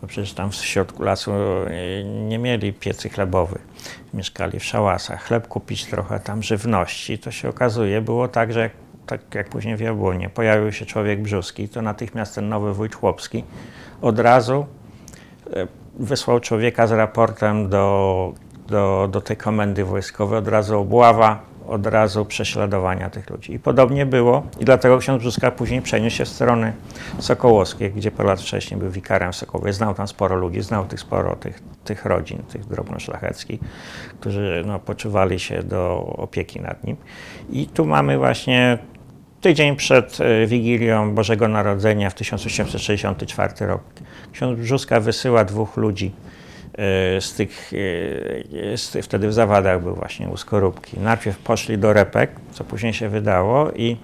bo 0.00 0.06
przecież 0.06 0.32
tam 0.32 0.50
w 0.50 0.54
środku 0.54 1.02
lasu 1.02 1.32
e, 1.32 2.04
nie 2.04 2.38
mieli 2.38 2.72
piecy 2.72 3.08
chlebowych, 3.08 3.66
mieszkali 4.14 4.58
w 4.58 4.64
szałasach, 4.64 5.24
chleb 5.24 5.48
kupić 5.48 5.86
trochę 5.86 6.20
tam 6.20 6.42
żywności, 6.42 7.18
to 7.18 7.30
się 7.30 7.48
okazuje, 7.48 8.00
było 8.00 8.28
tak, 8.28 8.52
że 8.52 8.60
jak, 8.60 8.72
tak 9.06 9.34
jak 9.34 9.48
później 9.48 9.76
w 9.76 9.80
Jabłonie, 9.80 10.28
pojawił 10.28 10.72
się 10.72 10.86
człowiek 10.86 11.22
brzuski, 11.22 11.68
to 11.68 11.82
natychmiast 11.82 12.34
ten 12.34 12.48
nowy 12.48 12.74
wójt 12.74 12.94
chłopski 12.94 13.44
od 14.02 14.18
razu 14.18 14.66
e, 15.52 15.66
wysłał 15.98 16.40
człowieka 16.40 16.86
z 16.86 16.92
raportem 16.92 17.68
do, 17.68 18.34
do, 18.68 19.08
do 19.12 19.20
tej 19.20 19.36
komendy 19.36 19.84
wojskowej, 19.84 20.38
od 20.38 20.48
razu 20.48 20.78
obława, 20.80 21.49
od 21.70 21.86
razu 21.86 22.24
prześladowania 22.24 23.10
tych 23.10 23.30
ludzi. 23.30 23.52
I 23.52 23.58
podobnie 23.58 24.06
było 24.06 24.42
i 24.60 24.64
dlatego 24.64 24.98
ksiądz 24.98 25.20
Brzuska 25.20 25.50
później 25.50 25.82
przeniósł 25.82 26.16
się 26.16 26.24
w 26.24 26.28
strony 26.28 26.72
Sokołowskiej, 27.18 27.92
gdzie 27.92 28.10
parę 28.10 28.28
lat 28.28 28.40
wcześniej 28.40 28.80
był 28.80 28.90
wikarem 28.90 29.32
w 29.32 29.36
Sokołowie. 29.36 29.72
Znał 29.72 29.94
tam 29.94 30.08
sporo 30.08 30.36
ludzi, 30.36 30.62
znał 30.62 30.86
tych 30.86 31.00
sporo 31.00 31.36
tych, 31.36 31.62
tych 31.84 32.04
rodzin, 32.04 32.38
tych 32.38 32.66
drobnoszlacheckich, 32.66 33.60
którzy 34.20 34.62
no, 34.66 34.78
poczuwali 34.78 35.40
się 35.40 35.62
do 35.62 36.14
opieki 36.16 36.60
nad 36.60 36.84
nim. 36.84 36.96
I 37.50 37.66
tu 37.66 37.86
mamy 37.86 38.18
właśnie 38.18 38.78
tydzień 39.40 39.76
przed 39.76 40.18
e, 40.20 40.46
Wigilią 40.46 41.14
Bożego 41.14 41.48
Narodzenia 41.48 42.10
w 42.10 42.14
1864 42.14 43.66
rok. 43.66 43.82
Ksiądz 44.32 44.58
Brzuska 44.60 45.00
wysyła 45.00 45.44
dwóch 45.44 45.76
ludzi 45.76 46.12
z 47.20 47.34
tych, 47.36 47.72
e, 48.72 48.76
z, 48.76 48.96
wtedy 49.02 49.28
w 49.28 49.32
Zawadach 49.32 49.82
był 49.82 49.94
właśnie 49.94 50.28
u 50.28 50.36
Skorupki. 50.36 51.00
Najpierw 51.00 51.38
poszli 51.38 51.78
do 51.78 51.92
Repek, 51.92 52.30
co 52.52 52.64
później 52.64 52.92
się 52.92 53.08
wydało 53.08 53.70
i, 53.72 53.96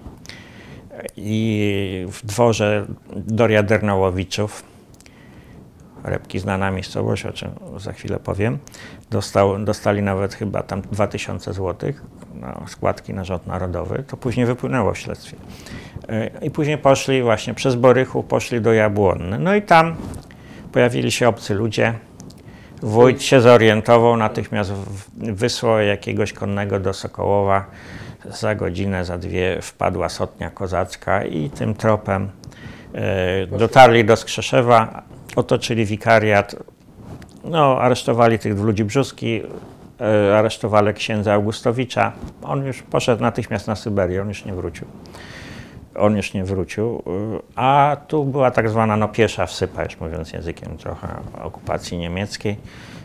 i 1.17 2.07
w 2.09 2.27
dworze 2.27 2.87
Doria 3.17 3.63
Dernałowiczów 3.63 4.65
Repki 6.05 6.39
znana 6.39 6.71
miejscowość, 6.71 7.27
o 7.27 7.33
czym 7.33 7.51
za 7.77 7.93
chwilę 7.93 8.19
powiem. 8.19 8.59
Dostał, 9.11 9.59
dostali 9.59 10.03
nawet 10.03 10.35
chyba 10.35 10.63
tam 10.63 10.83
2000 10.83 11.53
zł 11.53 11.93
na 12.35 12.61
składki 12.67 13.15
na 13.15 13.25
rząd 13.25 13.47
narodowy. 13.47 14.05
To 14.09 14.17
później 14.17 14.47
wypłynęło 14.47 14.93
w 14.93 14.99
śledztwie. 14.99 15.37
E, 16.09 16.31
I 16.43 16.51
później 16.51 16.79
poszli 16.79 17.23
właśnie 17.23 17.55
przez 17.55 17.75
Borychów, 17.75 18.27
poszli 18.27 18.61
do 18.61 18.73
Jabłonny. 18.73 19.39
No 19.39 19.55
i 19.55 19.63
tam 19.63 19.97
pojawili 20.73 21.11
się 21.11 21.29
obcy 21.29 21.55
ludzie. 21.55 21.95
Wójt 22.83 23.23
się 23.23 23.41
zorientował, 23.41 24.17
natychmiast 24.17 24.73
wysłał 25.17 25.81
jakiegoś 25.81 26.33
konnego 26.33 26.81
do 26.81 26.95
Sokołowa. 26.95 27.65
Za 28.31 28.55
godzinę, 28.55 29.05
za 29.05 29.19
dwie 29.19 29.63
wpadła 29.63 30.09
sotnia 30.09 30.51
kozacka 30.51 31.25
i 31.25 31.51
tym 31.51 31.75
tropem 31.75 32.31
e, 32.95 33.47
dotarli 33.47 34.05
do 34.05 34.17
Skrzeszewa, 34.17 35.03
otoczyli 35.37 35.85
wikariat, 35.87 36.57
no, 37.45 37.79
aresztowali 37.81 38.39
tych 38.39 38.59
ludzi 38.59 38.85
brzuski, 38.85 39.43
e, 40.01 40.39
aresztowali 40.39 40.95
księdza 40.95 41.33
Augustowicza. 41.33 42.13
On 42.43 42.67
już 42.67 42.83
poszedł 42.83 43.23
natychmiast 43.23 43.67
na 43.67 43.77
Syberię, 43.77 44.23
on 44.23 44.29
już 44.29 44.45
nie 44.45 44.55
wrócił. 44.55 44.87
On 45.99 46.17
już 46.17 46.35
nie 46.35 46.45
wrócił, 46.45 47.03
a 47.57 47.97
tu 48.09 48.25
była 48.25 48.51
tak 48.51 48.71
zwana 48.71 48.97
no, 48.97 49.09
piesza 49.09 49.47
wsypa, 49.47 49.85
już 49.85 50.01
mówiąc 50.01 50.33
językiem 50.33 50.77
trochę 50.77 51.09
okupacji 51.43 51.99
niemieckiej. 51.99 52.57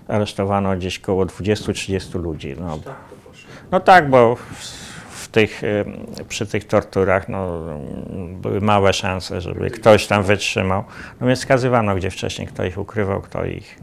Aresztowano 0.08 0.76
gdzieś 0.76 1.00
około 1.00 1.26
20-30 1.26 2.22
ludzi. 2.22 2.56
No, 2.60 2.80
no 3.72 3.80
tak, 3.80 4.10
bo 4.10 4.38
tych, 5.32 5.62
przy 6.28 6.46
tych 6.48 6.68
torturach 6.68 7.30
no, 7.30 7.60
były 8.42 8.62
małe 8.62 8.94
szanse, 8.94 9.42
żeby 9.42 9.72
ktoś 9.72 10.08
tam 10.08 10.24
wytrzymał. 10.24 10.84
No 11.22 11.28
więc 11.28 11.40
skazywano 11.40 11.96
gdzie 11.96 12.10
wcześniej, 12.12 12.48
kto 12.48 12.66
ich 12.66 12.78
ukrywał, 12.78 13.22
kto 13.22 13.46
ich, 13.46 13.80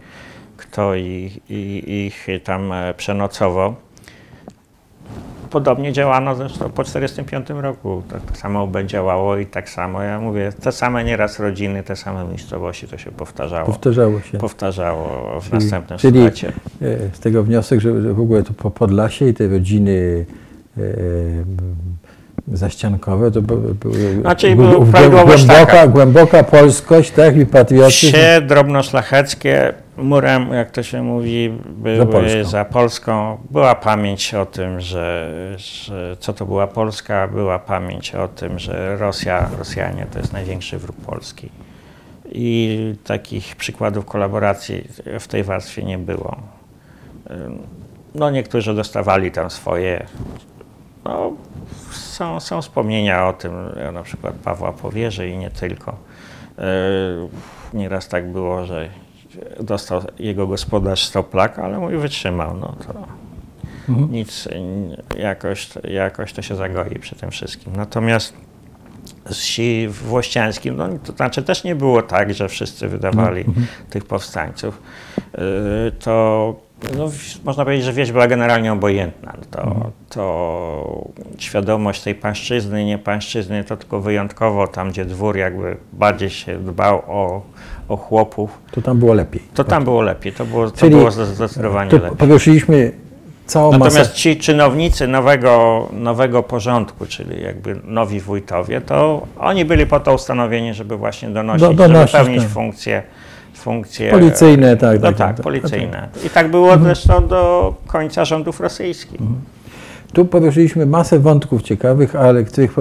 kto 0.57 0.95
ich, 0.95 1.51
ich 1.89 2.27
tam 2.45 2.73
e, 2.73 2.95
przenocował. 2.95 3.77
Podobnie 5.51 5.93
działano 5.93 6.35
zresztą 6.35 6.71
po 6.71 6.85
1945 6.85 7.63
roku. 7.63 8.03
Tak, 8.11 8.23
tak 8.23 8.37
samo 8.37 8.69
działało 8.87 9.37
i 9.37 9.47
tak 9.47 9.71
samo, 9.71 10.03
ja 10.03 10.21
mówię, 10.21 10.53
te 10.63 10.73
same 10.73 11.05
nieraz 11.05 11.39
rodziny, 11.39 11.83
te 11.83 11.97
same 11.97 12.25
miejscowości, 12.25 12.89
to 12.89 12.99
się 12.99 13.11
powtarzało. 13.11 13.67
Powtarzało 13.67 14.21
się. 14.21 14.39
Powtarzało 14.39 15.41
w 15.41 15.45
czyli, 15.45 15.55
następnym 15.55 15.99
czyli 15.99 16.21
e, 16.21 16.31
z 17.13 17.21
tego 17.21 17.43
wniosek, 17.43 17.81
że 17.81 17.93
w 17.93 18.21
ogóle 18.21 18.43
to 18.43 18.53
po 18.53 18.71
Podlasie 18.71 19.29
i 19.29 19.35
te 19.35 19.49
rodziny 19.49 20.27
zaściankowe, 22.53 23.31
to 23.31 23.43
były, 23.43 24.21
znaczy, 24.21 24.57
głęboka, 25.25 25.87
głęboka 25.87 26.45
polskość, 26.45 27.11
tak, 27.11 27.37
i 27.37 27.47
patriotyzm. 27.47 28.07
Wsie 28.07 28.41
drobnoszlacheckie 28.47 29.75
murem, 29.99 30.53
jak 30.53 30.71
to 30.71 30.83
się 30.83 31.03
mówi, 31.03 31.51
były 31.67 31.97
za 31.97 32.07
Polską. 32.07 32.45
za 32.45 32.65
Polską. 32.65 33.39
Była 33.51 33.75
pamięć 33.75 34.35
o 34.35 34.47
tym, 34.47 34.81
że, 34.81 35.33
że 35.57 36.17
co 36.21 36.33
to 36.33 36.47
była 36.47 36.67
Polska, 36.67 37.29
była 37.29 37.59
pamięć 37.59 38.15
o 38.15 38.29
tym, 38.29 38.59
że 38.59 38.97
Rosja, 38.97 39.51
Rosjanie 39.59 40.07
to 40.13 40.19
jest 40.19 40.33
największy 40.33 40.79
wróg 40.79 40.97
Polski. 40.97 41.49
I 42.33 42.95
takich 43.05 43.57
przykładów 43.57 44.05
kolaboracji 44.05 44.89
w 45.21 45.29
tej 45.29 45.45
warstwie 45.45 45.83
nie 45.83 45.99
było. 45.99 46.37
No 48.15 48.31
niektórzy 48.31 48.75
dostawali 48.75 49.31
tam 49.31 49.51
swoje 49.51 50.07
no, 51.05 51.33
są, 51.91 52.41
są 52.41 52.63
wspomnienia 52.63 53.29
o 53.29 53.33
tym, 53.33 53.53
na 53.93 54.03
przykład 54.03 54.35
Pawła 54.35 54.73
Powierzy 54.73 55.29
i 55.29 55.39
nie 55.39 55.51
tylko. 55.51 55.97
Nieraz 57.75 58.09
tak 58.09 58.33
było, 58.33 58.65
że 58.67 58.89
dostał 59.61 60.03
jego 60.19 60.47
gospodarz 60.47 61.05
stoplak, 61.05 61.59
ale 61.59 61.79
mój 61.79 61.97
wytrzymał. 61.97 62.57
No 62.57 62.77
to 62.87 62.95
mhm. 63.89 64.13
nic, 64.13 64.49
jakoś, 65.19 65.69
jakoś 65.85 66.33
to 66.33 66.43
się 66.43 66.57
zagoi 66.57 66.99
przy 66.99 67.17
tym 67.17 67.31
wszystkim. 67.31 67.77
Natomiast 67.77 68.35
z 69.31 69.39
wsi 69.39 69.89
włościańskim, 69.89 70.77
no 70.77 70.89
to 71.05 71.13
znaczy 71.13 71.43
też 71.43 71.65
nie 71.65 71.75
było 71.75 72.03
tak, 72.03 72.35
że 72.35 72.49
wszyscy 72.49 72.89
wydawali 72.89 73.41
mhm. 73.41 73.67
tych 73.91 74.05
powstańców. 74.05 74.83
E, 75.35 75.41
to 75.91 76.55
no, 76.97 77.11
można 77.45 77.65
powiedzieć, 77.65 77.85
że 77.85 77.93
wieś 77.93 78.13
była 78.13 78.27
generalnie 78.27 78.73
obojętna. 78.73 79.35
To, 79.51 79.63
mhm. 79.63 79.91
to 80.09 81.09
świadomość 81.39 82.03
tej 82.03 82.15
pańszczyzny, 82.15 82.85
nie 82.85 82.99
pańszczyzny, 82.99 83.65
to 83.65 83.77
tylko 83.77 84.01
wyjątkowo 84.01 84.69
tam, 84.69 84.91
gdzie 84.91 85.05
dwór 85.05 85.37
jakby 85.37 85.77
bardziej 85.93 86.31
się 86.31 86.59
dbał 86.59 87.03
o, 87.07 87.43
o 87.89 87.97
chłopów. 87.97 88.59
To 88.71 88.83
tam 88.83 88.99
było 88.99 89.15
lepiej. 89.15 89.43
To 89.55 89.65
tam 89.65 89.85
było 89.85 90.03
lepiej, 90.03 90.33
to 90.33 90.45
było, 90.45 90.71
to 90.71 90.91
było 90.91 91.11
zdecydowanie 91.11 91.91
lepiej. 91.93 92.17
Poruszyliśmy 92.17 92.93
całą 93.47 93.73
Natomiast 93.73 93.99
masę... 93.99 94.13
ci 94.15 94.37
czynownicy 94.37 95.09
nowego, 95.09 95.89
nowego 95.93 96.43
porządku, 96.43 97.07
czyli 97.07 97.43
jakby 97.43 97.81
nowi 97.85 98.21
wójtowie, 98.21 98.81
to 98.81 99.27
oni 99.39 99.65
byli 99.65 99.87
po 99.87 100.01
to 100.01 100.15
ustanowieni, 100.15 100.75
żeby 100.75 100.97
właśnie 100.97 101.29
donosić, 101.29 101.77
do, 101.77 101.89
pełnić 102.13 102.43
tak. 102.43 102.51
funkcję 102.51 103.03
funkcje. 103.59 104.11
Policyjne, 104.11 104.77
tak. 104.77 105.01
No 105.01 105.09
tak, 105.09 105.17
tak, 105.17 105.37
tak 105.37 105.45
policyjne. 105.45 106.09
I 106.27 106.31
tak 106.31 106.51
było 106.51 106.73
mhm. 106.73 106.83
zresztą 106.83 107.27
do 107.27 107.75
końca 107.87 108.25
rządów 108.25 108.61
rosyjskich. 108.61 109.21
Mhm. 109.21 109.41
Tu 110.13 110.25
poruszyliśmy 110.25 110.87
masę 110.87 111.19
wątków 111.19 111.63
ciekawych, 111.63 112.17
ale 112.17 112.45
których 112.45 112.75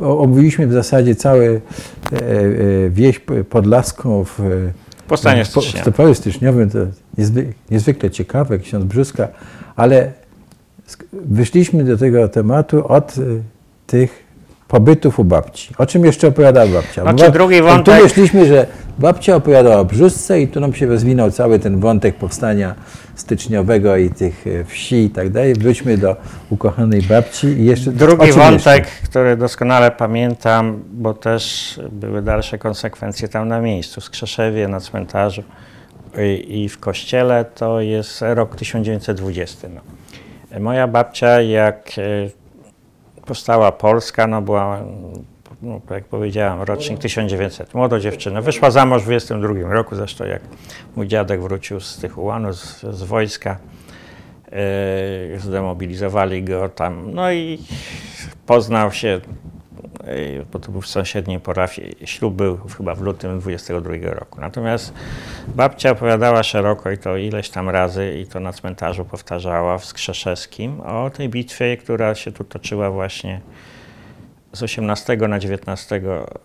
omówiliśmy 0.00 0.66
w 0.66 0.72
zasadzie 0.72 1.14
całe 1.14 1.46
e, 1.46 1.56
e, 2.12 2.90
wieś 2.90 3.20
podlaską 3.50 4.24
w 4.24 4.40
Powstanie 5.08 5.44
stycznia. 5.44 5.82
W 6.14 6.16
styczniowym, 6.16 6.70
to 6.70 6.78
niezwykle, 7.70 8.10
ciekawe, 8.10 8.58
ksiądz 8.58 8.84
Brzuska, 8.84 9.28
ale 9.76 10.12
wyszliśmy 11.12 11.84
do 11.84 11.96
tego 11.96 12.28
tematu 12.28 12.88
od 12.88 13.18
e, 13.18 13.22
tych 13.86 14.24
pobytów 14.68 15.18
u 15.18 15.24
babci. 15.24 15.74
O 15.78 15.86
czym 15.86 16.04
jeszcze 16.04 16.28
opowiadała 16.28 16.66
babcia? 16.66 17.02
Znaczy, 17.02 17.32
drugi 17.32 17.62
wątek... 17.62 17.96
Tu 17.96 18.02
myśleliśmy, 18.02 18.46
że 18.46 18.66
babcia 18.98 19.36
opowiadała 19.36 19.76
o 19.76 19.84
brzuszce 19.84 20.40
i 20.40 20.48
tu 20.48 20.60
nam 20.60 20.74
się 20.74 20.86
rozwinął 20.86 21.30
cały 21.30 21.58
ten 21.58 21.80
wątek 21.80 22.16
powstania 22.16 22.74
styczniowego 23.14 23.96
i 23.96 24.10
tych 24.10 24.46
e, 24.46 24.64
wsi 24.64 24.96
i 24.96 25.10
tak 25.10 25.30
dalej. 25.30 25.54
Wróćmy 25.54 25.98
do 25.98 26.16
ukochanej 26.50 27.02
babci 27.02 27.46
i 27.46 27.64
jeszcze... 27.64 27.92
Drugi 27.92 28.32
wątek, 28.32 28.84
jeszcze? 28.84 29.08
który 29.08 29.36
doskonale 29.36 29.90
pamiętam, 29.90 30.82
bo 30.90 31.14
też 31.14 31.74
były 31.92 32.22
dalsze 32.22 32.58
konsekwencje 32.58 33.28
tam 33.28 33.48
na 33.48 33.60
miejscu, 33.60 34.00
w 34.00 34.04
Skrzeszewie, 34.04 34.68
na 34.68 34.80
cmentarzu 34.80 35.42
i, 36.18 36.62
i 36.62 36.68
w 36.68 36.78
kościele, 36.78 37.44
to 37.44 37.80
jest 37.80 38.22
rok 38.22 38.56
1920. 38.56 39.68
No. 39.68 39.80
Moja 40.60 40.86
babcia, 40.88 41.40
jak 41.40 41.90
e, 41.98 43.22
powstała 43.26 43.72
Polska, 43.72 44.26
no 44.26 44.42
była, 44.42 44.80
no, 45.62 45.80
jak 45.90 46.04
powiedziałem, 46.04 46.62
rocznik 46.62 46.98
1900, 46.98 47.74
młoda 47.74 48.00
dziewczyna. 48.00 48.40
Wyszła 48.40 48.70
za 48.70 48.86
mąż 48.86 49.02
w 49.02 49.04
22 49.04 49.72
roku, 49.72 49.96
zresztą 49.96 50.24
jak 50.24 50.42
mój 50.96 51.08
dziadek 51.08 51.42
wrócił 51.42 51.80
z 51.80 51.96
tych 51.96 52.18
ułanów, 52.18 52.56
z, 52.56 52.80
z 52.80 53.02
wojska, 53.02 53.58
yy, 55.32 55.40
zdemobilizowali 55.40 56.42
go 56.42 56.68
tam, 56.68 57.14
no 57.14 57.32
i 57.32 57.58
poznał 58.46 58.92
się 58.92 59.20
bo 60.52 60.58
to 60.58 60.72
był 60.72 60.80
w 60.80 60.86
sąsiedniej 60.86 61.40
parafii. 61.40 61.96
Ślub 62.04 62.34
był 62.34 62.58
chyba 62.76 62.94
w 62.94 63.00
lutym 63.00 63.40
22 63.40 63.94
roku. 64.02 64.40
Natomiast 64.40 64.94
babcia 65.48 65.90
opowiadała 65.90 66.42
szeroko 66.42 66.90
i 66.90 66.98
to 66.98 67.16
ileś 67.16 67.50
tam 67.50 67.68
razy 67.68 68.18
i 68.22 68.26
to 68.26 68.40
na 68.40 68.52
cmentarzu 68.52 69.04
powtarzała 69.04 69.78
w 69.78 69.84
Skrzeszewskim 69.84 70.80
o 70.80 71.10
tej 71.10 71.28
bitwie, 71.28 71.76
która 71.76 72.14
się 72.14 72.32
tu 72.32 72.44
toczyła 72.44 72.90
właśnie 72.90 73.40
z 74.52 74.62
18 74.62 75.16
na 75.16 75.38
19 75.38 76.00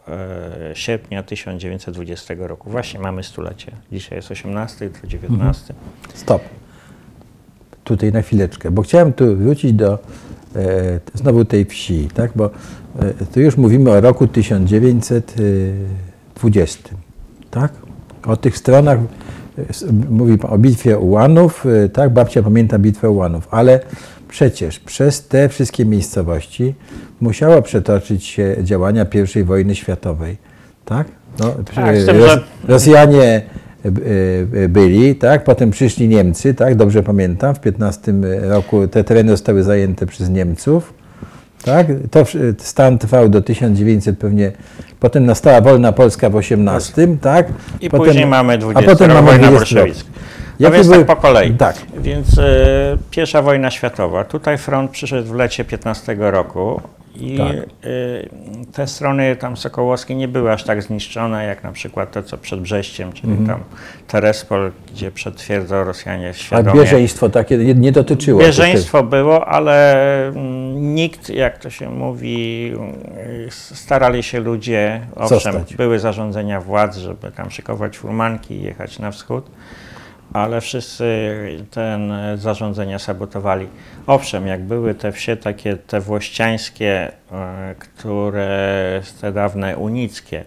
e, 0.08 0.72
sierpnia 0.74 1.24
1920 1.24 2.34
roku. 2.38 2.70
Właśnie 2.70 2.99
mamy 2.99 3.24
stulecie. 3.24 3.72
Dzisiaj 3.91 4.18
jest 4.18 4.32
18, 4.32 4.89
to 4.89 5.08
19. 5.08 5.74
Mhm. 5.74 5.91
Stop. 6.14 6.41
Tutaj 7.84 8.12
na 8.12 8.22
chwileczkę, 8.22 8.72
bo 8.72 8.82
chciałem 8.82 9.14
tu 9.14 9.36
wrócić 9.36 9.74
do 9.74 9.99
e, 10.56 10.99
znowu 11.14 11.45
tej 11.45 11.66
wsi, 11.66 12.08
tak? 12.14 12.32
bo 12.36 12.49
E, 12.99 13.26
tu 13.26 13.41
już 13.41 13.58
mówimy 13.58 13.91
o 13.91 14.01
roku 14.01 14.28
1920, 14.28 16.89
tak? 17.51 17.74
O 18.26 18.38
tych 18.38 18.58
stronach, 18.58 18.99
e, 18.99 19.04
mówi 20.10 20.38
o 20.41 20.58
bitwie 20.58 20.97
Ułanów, 20.97 21.66
e, 21.66 21.89
tak? 21.89 22.14
Babcia 22.14 22.43
pamięta 22.43 22.80
bitwę 22.80 23.10
Ułanów, 23.10 23.47
ale 23.51 23.80
przecież 24.34 24.80
przez 24.80 25.28
te 25.28 25.50
wszystkie 25.50 25.86
miejscowości 25.86 26.76
musiało 27.22 27.62
przetoczyć 27.62 28.26
się 28.26 28.56
działania 28.64 29.06
I 29.36 29.44
wojny 29.44 29.76
światowej. 29.76 30.38
Tak? 30.86 31.08
No, 31.40 31.52
Tak, 31.76 31.96
tym, 31.96 32.16
Ros- 32.18 32.40
Rosjanie 32.68 33.42
y, 33.86 33.90
y, 34.56 34.70
byli, 34.70 35.16
tak? 35.16 35.44
potem 35.44 35.72
przyszli 35.72 36.08
Niemcy, 36.08 36.54
tak? 36.54 36.76
dobrze 36.76 37.04
pamiętam, 37.04 37.56
w 37.56 37.60
15 37.60 38.14
roku 38.42 38.88
te 38.88 39.04
tereny 39.04 39.32
zostały 39.32 39.64
zajęte 39.64 40.06
przez 40.06 40.30
Niemców. 40.30 40.94
Tak? 41.64 41.88
To 42.12 42.24
stan 42.58 42.98
trwał 42.98 43.30
do 43.30 43.42
1900 43.42 44.18
pewnie, 44.18 44.52
potem 45.00 45.26
nastała 45.26 45.62
wolna 45.62 45.92
Polska 45.92 46.30
w 46.30 46.36
18, 46.36 47.08
tak? 47.22 47.48
I 47.82 47.90
potem, 47.90 48.06
później 48.06 48.26
mamy 48.26 48.54
a 48.54 48.58
20 48.58 48.92
potem 48.92 49.08
rok, 49.12 49.16
mamy 49.16 49.32
wojna 49.32 49.50
20 49.50 49.80
rok. 49.80 49.90
Jakie 50.64 50.76
więc 50.76 50.88
były- 50.88 51.05
tak 51.05 51.16
po 51.18 51.22
kolei. 51.22 51.53
Tak. 51.53 51.76
Więc 51.97 52.38
e, 52.39 52.97
pierwsza 53.11 53.41
wojna 53.41 53.72
światowa. 53.72 54.24
Tutaj 54.24 54.57
front 54.57 54.91
przyszedł 54.91 55.28
w 55.28 55.36
lecie 55.36 55.66
15 55.66 56.16
roku 56.20 56.82
i 57.16 57.38
Tak. 57.38 57.47
e, 57.55 57.64
te 58.74 58.88
strony 58.88 59.36
tam 59.36 59.57
sokołowskie 59.57 60.16
nie 60.16 60.28
były 60.28 60.51
aż 60.51 60.64
tak 60.64 60.84
zniszczone 60.84 61.45
jak 61.45 61.64
na 61.64 61.72
przykład 61.72 62.11
to, 62.11 62.24
co 62.24 62.38
przed 62.38 62.61
Brześciem, 62.61 63.14
czyli 63.14 63.38
tam 63.47 63.59
Terespol, 64.07 64.72
gdzie 64.93 65.11
przed 65.11 65.36
twierdzą 65.36 65.84
Rosjanie 65.84 66.30
A 66.30 66.34
świadomie... 66.34 66.82
bieżeństwo 66.82 67.30
takie 67.30 67.57
nie, 67.57 67.74
nie 67.76 67.91
dotyczyło. 67.91 68.41
Bieżeństwo 68.41 69.03
było, 69.03 69.47
ale 69.47 70.28
mm, 70.28 70.95
nikt, 70.95 71.30
jak 71.30 71.57
to 71.57 71.70
się 71.70 71.89
mówi, 71.89 72.72
y, 73.47 73.51
starali 73.51 74.24
się 74.24 74.39
ludzie, 74.39 75.01
owszem, 75.16 75.39
Zostać. 75.53 75.76
były 75.76 75.99
zarządzenia 75.99 76.61
władz, 76.61 76.97
żeby 76.97 77.32
tam 77.32 77.51
szykować 77.51 77.97
furmanki 77.97 78.53
i 78.53 78.61
jechać 78.64 78.99
na 78.99 79.11
wschód, 79.11 79.45
ale 80.34 80.62
wszyscy 80.62 81.06
ten 81.72 82.14
zarządzenia 82.36 83.00
sabotowali. 83.00 83.68
Owszem, 84.08 84.48
jak 84.48 84.64
były 84.64 84.96
te 84.96 85.12
wsie 85.12 85.38
takie, 85.38 85.78
te 85.78 86.02
włościańskie, 86.02 87.12
e, 87.32 87.76
które 87.80 89.02
te 89.22 89.32
dawne 89.32 89.78
unickie, 89.78 90.44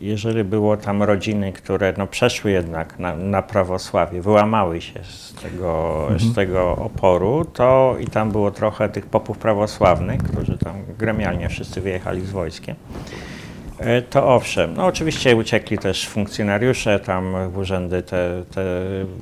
jeżeli 0.00 0.44
było 0.44 0.76
tam 0.76 1.02
rodziny, 1.02 1.52
które 1.52 1.94
no, 1.98 2.06
przeszły 2.06 2.50
jednak 2.50 2.98
na, 2.98 3.16
na 3.16 3.42
prawosławie, 3.42 4.22
wyłamały 4.22 4.80
się 4.80 5.04
z 5.04 5.34
tego, 5.34 6.08
z 6.18 6.34
tego 6.34 6.76
oporu, 6.76 7.44
to 7.44 7.96
i 8.00 8.06
tam 8.06 8.30
było 8.30 8.50
trochę 8.50 8.88
tych 8.88 9.06
popów 9.06 9.38
prawosławnych, 9.38 10.22
którzy 10.22 10.58
tam 10.58 10.74
gremialnie 10.98 11.48
wszyscy 11.48 11.80
wyjechali 11.80 12.26
z 12.26 12.30
wojskiem. 12.30 12.76
E, 13.78 14.02
To 14.02 14.34
owszem, 14.34 14.74
no 14.76 14.86
oczywiście 14.86 15.36
uciekli 15.36 15.78
też 15.78 16.08
funkcjonariusze, 16.08 17.00
tam 17.00 17.50
w 17.50 17.58
urzędy 17.58 18.02
te, 18.02 18.42
te 18.54 18.62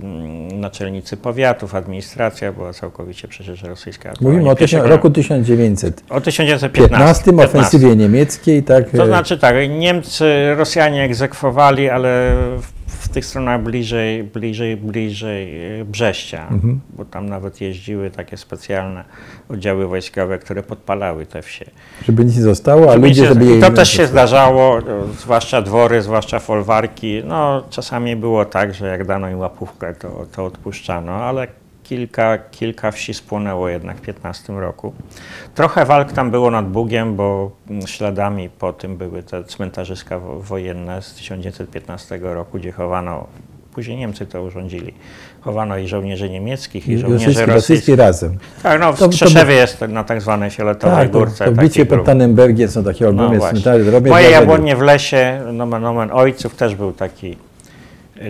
mm, 0.03 0.61
naczelnicy 0.61 1.17
powiatów, 1.17 1.75
administracja 1.75 2.53
była 2.53 2.73
całkowicie 2.73 3.29
przecież 3.29 3.63
rosyjska. 3.63 4.13
Mówimy 4.21 4.51
o 4.51 4.55
roku 4.83 5.11
1915, 5.11 6.03
o 6.11 6.21
1915. 6.21 7.25
15, 7.25 7.45
ofensywie 7.45 7.97
niemieckiej, 7.97 8.63
tak? 8.63 8.91
To 8.91 9.07
znaczy 9.07 9.39
tak, 9.39 9.57
Niemcy, 9.69 10.55
Rosjanie 10.57 11.03
egzekwowali, 11.03 11.91
ale 11.91 12.33
w 12.61 12.74
tych 13.15 13.27
stronach 13.27 13.63
bliżej, 13.63 14.25
bliżej, 14.25 14.77
bliżej 14.77 15.81
e, 15.81 15.85
Brześcia, 15.85 16.49
Mhm. 16.51 16.81
bo 16.97 17.05
tam 17.05 17.29
nawet 17.29 17.61
jeździły 17.61 18.11
takie 18.11 18.37
specjalne 18.37 19.05
oddziały 19.49 19.87
wojskowe, 19.87 20.39
które 20.39 20.63
podpalały 20.63 21.27
te 21.27 21.43
wsie. 21.43 21.65
żeby 22.07 22.25
nic 22.25 22.37
nie 22.37 22.43
zostało, 22.43 22.89
a 22.91 22.93
Żeby 22.93 23.09
ludzie 23.09 23.27
się- 23.27 23.45
jej 23.45 23.61
to 23.61 23.71
też 23.71 23.89
się 23.91 24.07
zdarzało, 24.07 24.79
zwłaszcza 25.19 25.63
dwory, 25.63 26.03
zwłaszcza 26.03 26.39
folwarki. 26.39 27.23
No, 27.25 27.63
czasami 27.71 28.17
było 28.17 28.45
tak, 28.45 28.75
że 28.75 28.87
jak 28.87 29.07
dano 29.07 29.29
im 29.31 29.39
łapówkę, 29.39 29.95
to, 29.95 30.27
to 30.37 30.45
odpuszczano, 30.45 31.13
ale 31.13 31.47
kilka, 31.85 32.39
kilka 32.51 32.91
wsi 32.91 33.15
spłonęło 33.15 33.69
jednak 33.69 33.97
w 33.97 34.01
15 34.01 34.53
roku. 34.53 34.93
Trochę 35.55 35.85
walk 35.85 36.13
tam 36.13 36.31
było 36.31 36.51
nad 36.51 36.69
Bugiem, 36.69 37.17
bo 37.17 37.51
mm, 37.71 37.87
śladami 37.87 38.49
po 38.51 38.73
tym 38.73 38.97
były 38.97 39.23
te 39.23 39.45
cmentarzyska 39.45 40.19
wo- 40.19 40.41
wojenne 40.41 41.03
z 41.03 41.15
1915 41.15 42.19
roku, 42.23 42.59
gdzie 42.59 42.73
chowano, 42.73 43.27
później 43.75 43.97
Niemcy 43.97 44.27
to 44.27 44.43
urządzili, 44.43 44.95
chowano 45.41 45.79
i 45.79 45.89
żołnierzy 45.89 46.31
niemieckich, 46.31 46.89
i 46.89 46.99
żołnierzy 46.99 47.25
rosyjskich. 47.27 47.55
rosyjskie 47.55 47.97
razem. 47.97 48.39
Tak, 48.63 48.81
no 48.81 48.93
w 48.93 48.99
To- 48.99 49.07
to 49.07 49.13
Strzeszewie 49.13 49.55
jest 49.55 49.81
na 49.81 50.05
tak 50.05 50.21
zwanej 50.23 50.51
fioletowej 50.51 50.97
Tak, 50.99 51.11
to, 51.11 51.19
górce. 51.19 51.45
to 51.45 51.51
taki 51.53 51.63
bicie 51.69 51.87
pod. 51.87 52.05
Tannenbergiem 52.05 52.69
są 52.69 52.85
takie 52.85 53.09
olbrzymie 53.09 53.39
No 53.39 53.51
cmentarze. 53.51 54.01
Moje 54.01 54.31
jabłonie 54.31 54.77
w 54.77 54.81
lesie, 54.81 55.41
nomen, 55.53 55.83
nomen 55.83 56.11
ojców 56.13 56.57
też 56.57 56.75
był 56.75 56.93
taki, 56.93 57.37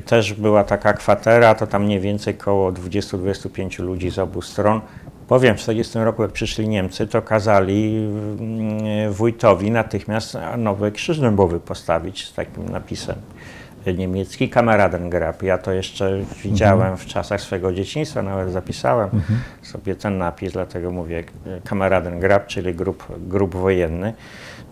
też 0.02 0.32
była 0.34 0.64
taka 0.64 0.92
kwatera, 0.92 1.54
to 1.54 1.66
tam 1.66 1.84
mniej 1.84 2.00
więcej 2.00 2.34
koło 2.34 2.72
20-25 2.72 3.78
ludzi 3.82 4.10
z 4.10 4.18
obu 4.18 4.42
stron. 4.42 4.80
Powiem, 5.28 5.56
w 5.56 5.60
40 5.60 5.98
roku 5.98 6.22
jak 6.22 6.32
przyszli 6.32 6.68
Niemcy, 6.68 7.06
to 7.06 7.22
kazali 7.22 8.08
mm, 8.40 9.12
wójtowi 9.12 9.70
natychmiast 9.70 10.36
nowy 10.58 10.92
krzyż 10.92 11.20
dębowy 11.20 11.60
postawić 11.60 12.28
z 12.28 12.34
takim 12.34 12.68
napisem 12.68 13.16
niemiecki 13.92 14.48
Kameradengrab. 14.48 15.42
Ja 15.42 15.58
to 15.58 15.72
jeszcze 15.72 16.20
widziałem 16.42 16.96
w 16.96 17.06
czasach 17.06 17.40
swego 17.40 17.72
dzieciństwa, 17.72 18.22
nawet 18.22 18.52
zapisałem 18.52 19.10
sobie 19.62 19.96
ten 19.96 20.18
napis, 20.18 20.52
dlatego 20.52 20.90
mówię 20.90 21.24
Kameradengrab, 21.64 22.46
czyli 22.46 22.74
grób, 22.74 23.06
grób 23.18 23.54
wojenny. 23.54 24.14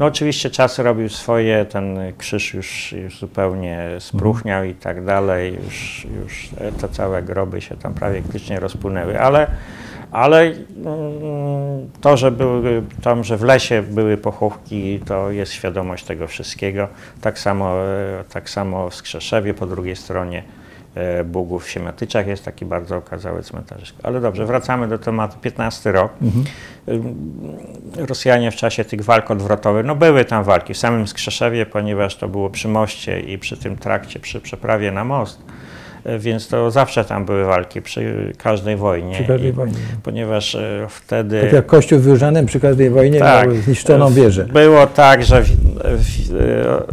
No 0.03 0.09
oczywiście 0.09 0.51
czas 0.51 0.79
robił 0.79 1.09
swoje, 1.09 1.65
ten 1.65 1.99
krzyż 2.19 2.55
już, 2.55 2.93
już 2.93 3.19
zupełnie 3.19 3.89
spróchniał 3.99 4.65
i 4.65 4.75
tak 4.75 5.05
dalej, 5.05 5.59
już, 5.65 6.07
już 6.21 6.51
te 6.81 6.89
całe 6.89 7.23
groby 7.23 7.61
się 7.61 7.77
tam 7.77 7.95
prawie 7.95 8.23
praktycznie 8.23 8.61
rozpłynęły, 8.61 9.21
ale, 9.21 9.47
ale 10.11 10.43
mm, 10.43 10.57
to, 12.01 12.17
że 12.17 12.31
były 12.31 12.83
tam, 13.03 13.25
że 13.25 13.37
w 13.37 13.43
lesie 13.43 13.83
były 13.83 14.17
pochówki, 14.17 15.01
to 15.07 15.31
jest 15.31 15.53
świadomość 15.53 16.05
tego 16.05 16.27
wszystkiego. 16.27 16.89
Tak 17.21 17.39
samo, 17.39 17.75
e, 17.85 18.25
tak 18.33 18.51
samo 18.51 18.91
w 18.91 18.95
Skrzeszewie, 18.95 19.55
po 19.55 19.67
drugiej 19.67 19.97
stronie 19.97 20.43
e, 20.95 21.25
Bugów 21.25 21.65
w 21.65 21.71
Siemiatyczach 21.71 22.27
jest 22.27 22.45
taki 22.45 22.65
bardzo 22.65 22.97
okazały 22.97 23.43
cmentarzysko. 23.43 23.99
Ale 24.03 24.21
dobrze, 24.21 24.47
wracamy 24.47 24.89
do 24.89 24.99
tematu. 24.99 25.39
15 25.41 25.93
rok. 25.93 26.13
Ym, 26.23 26.45
Rosjanie 27.97 28.51
w 28.51 28.57
czasie 28.57 28.85
tych 28.85 29.05
walk 29.05 29.31
odwrotowych, 29.31 29.87
no 29.87 29.95
były 29.95 30.25
tam 30.25 30.45
walki 30.45 30.75
w 30.75 30.79
samym 30.79 31.09
Skrzeszewie, 31.09 31.67
ponieważ 31.67 32.17
to 32.17 32.29
było 32.29 32.51
przy 32.51 32.69
moście 32.69 33.21
i 33.21 33.39
przy 33.39 33.57
tym 33.57 33.77
trakcie, 33.77 34.21
przy 34.21 34.41
przeprawie 34.41 34.93
na 34.93 35.05
most, 35.05 35.43
e, 36.05 36.19
więc 36.19 36.49
to 36.49 36.71
zawsze 36.71 37.05
tam 37.05 37.25
były 37.25 37.45
walki 37.45 37.83
przy 37.83 38.33
każdej 38.39 38.77
wojnie. 38.77 39.15
Przy 39.15 39.25
każdej 39.25 39.51
I 39.51 39.53
wojnie. 39.53 39.77
Ponieważ 40.03 40.55
e, 40.55 40.87
wtedy... 40.89 41.41
Tak 41.41 41.53
jak 41.53 41.67
Kościół 41.67 41.99
w 41.99 42.47
przy 42.47 42.61
każdej 42.61 42.91
wojnie 42.91 43.19
Tak. 43.19 43.49
miał 43.49 43.57
zniszczoną 43.57 44.13
wieżę. 44.13 44.45
Było 44.45 44.87
tak, 44.87 45.25
że 45.25 45.43
w, 45.43 45.49
w, 45.85 46.35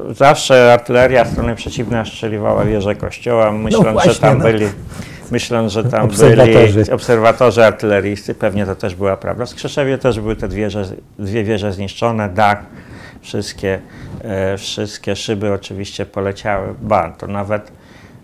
e, 0.09 0.13
zawsze 0.13 0.73
artyleria 0.73 1.25
strony 1.25 1.55
przeciwnej 1.55 2.05
strzeliwała 2.05 2.65
wieżę 2.65 2.95
kościoła, 2.95 3.51
myśląc, 3.51 3.85
że 3.85 3.93
właśnie, 3.93 4.13
tam 4.15 4.37
no. 4.37 4.43
byli, 4.43 4.65
myśląc, 5.31 5.71
że 5.71 5.83
tam 5.83 6.05
Obserwatorzy. 6.05 6.73
byli 6.73 6.91
obserwatorzy 6.91 7.65
artyleryjscy, 7.65 8.35
pewnie 8.35 8.65
to 8.65 8.75
też 8.75 8.95
była 8.95 9.17
prawda. 9.17 9.45
W 9.45 9.49
Skrzeszewie 9.49 9.97
też 9.97 10.19
były 10.19 10.35
te 10.35 10.47
wieże, 10.47 10.85
dwie 11.19 11.43
wieże 11.43 11.73
zniszczone, 11.73 12.29
dach, 12.29 12.65
wszystkie, 13.21 13.79
e, 14.21 14.57
wszystkie 14.57 15.15
szyby 15.15 15.53
oczywiście 15.53 16.05
poleciały. 16.05 16.67
Ba, 16.81 17.09
to 17.09 17.27
nawet 17.27 17.71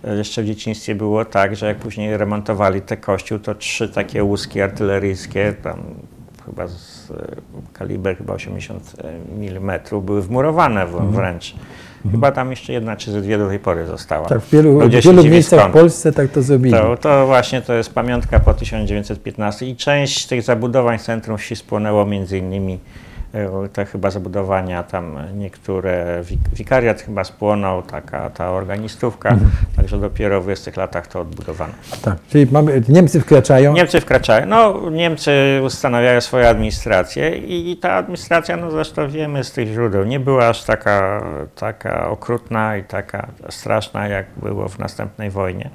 e, 0.04 0.16
jeszcze 0.16 0.44
w 0.44 0.46
dzieciństwie 0.46 0.96
było 0.96 1.26
tak, 1.26 1.56
że 1.56 1.66
jak 1.66 1.78
później 1.78 2.18
remontowali 2.18 2.82
te 2.82 2.98
kościół, 2.98 3.40
to 3.40 3.56
trzy 3.56 3.90
takie 3.90 4.24
łuski 4.24 4.62
artyleryjskie, 4.62 5.54
tam 5.64 5.84
chyba 6.46 6.68
z 6.68 7.12
e, 7.12 7.16
kaliber 7.74 8.18
chyba 8.18 8.34
80 8.34 8.96
mm, 9.40 9.80
były 10.02 10.22
wmurowane 10.22 10.88
w, 10.88 11.18
wręcz. 12.06 12.16
Chyba 12.16 12.32
tam 12.32 12.50
jeszcze 12.50 12.74
jedna 12.74 12.96
czy 12.96 13.12
ze 13.12 13.22
dwie 13.22 13.38
do 13.38 13.48
tej 13.48 13.60
pory 13.60 13.86
została. 13.86 14.28
Tak, 14.28 14.40
w 14.40 14.52
wielu, 14.52 14.80
Ludzie 14.80 15.02
w 15.02 15.04
się 15.04 15.10
wielu 15.10 15.24
miejscach 15.24 15.60
w 15.60 15.62
skąd. 15.62 15.74
Polsce 15.74 16.12
tak 16.12 16.32
to 16.32 16.42
zrobili. 16.42 16.72
To, 16.72 16.98
to 16.98 17.26
właśnie 17.26 17.62
to 17.62 17.74
jest 17.74 17.94
pamiątka 17.94 18.40
po 18.40 18.54
1915 18.54 19.66
i 19.66 19.76
część 19.76 20.26
tych 20.26 20.42
zabudowań 20.42 21.00
centrum 21.00 21.38
wsi 21.38 21.56
spłonęło 21.56 22.06
między 22.06 22.38
innymi 22.38 22.80
te 23.74 23.86
chyba 23.86 24.10
zabudowania 24.12 24.84
tam 24.84 25.18
niektóre, 25.36 26.22
wik- 26.24 26.56
wikariat 26.56 27.02
chyba 27.02 27.24
spłonął, 27.24 27.82
taka 27.84 28.30
ta 28.30 28.52
organistówka, 28.52 29.30
Mhm. 29.30 29.52
także 29.76 29.98
dopiero 29.98 30.42
w 30.42 30.44
20 30.44 30.72
latach 30.78 31.08
to 31.08 31.20
odbudowano. 31.22 31.74
Tak, 32.02 32.16
czyli 32.30 32.48
mamy, 32.52 32.82
Niemcy 32.90 33.22
wkraczają. 33.22 33.74
Niemcy 33.74 34.02
wkraczają, 34.02 34.46
no 34.46 34.90
Niemcy 34.90 35.32
ustanawiają 35.66 36.22
swoją 36.22 36.48
administrację 36.48 37.38
i, 37.38 37.72
i 37.72 37.78
ta 37.78 37.94
administracja, 37.94 38.58
no 38.58 38.72
zresztą 38.72 39.10
wiemy 39.10 39.44
z 39.44 39.52
tych 39.52 39.68
źródeł, 39.68 40.04
nie 40.06 40.20
była 40.20 40.48
aż 40.48 40.64
taka, 40.64 41.24
taka 41.56 42.10
okrutna 42.10 42.78
i 42.78 42.84
taka 42.84 43.28
straszna, 43.50 44.08
jak 44.08 44.26
było 44.38 44.70
w 44.70 44.80
następnej 44.80 45.30
wojnie. 45.30 45.70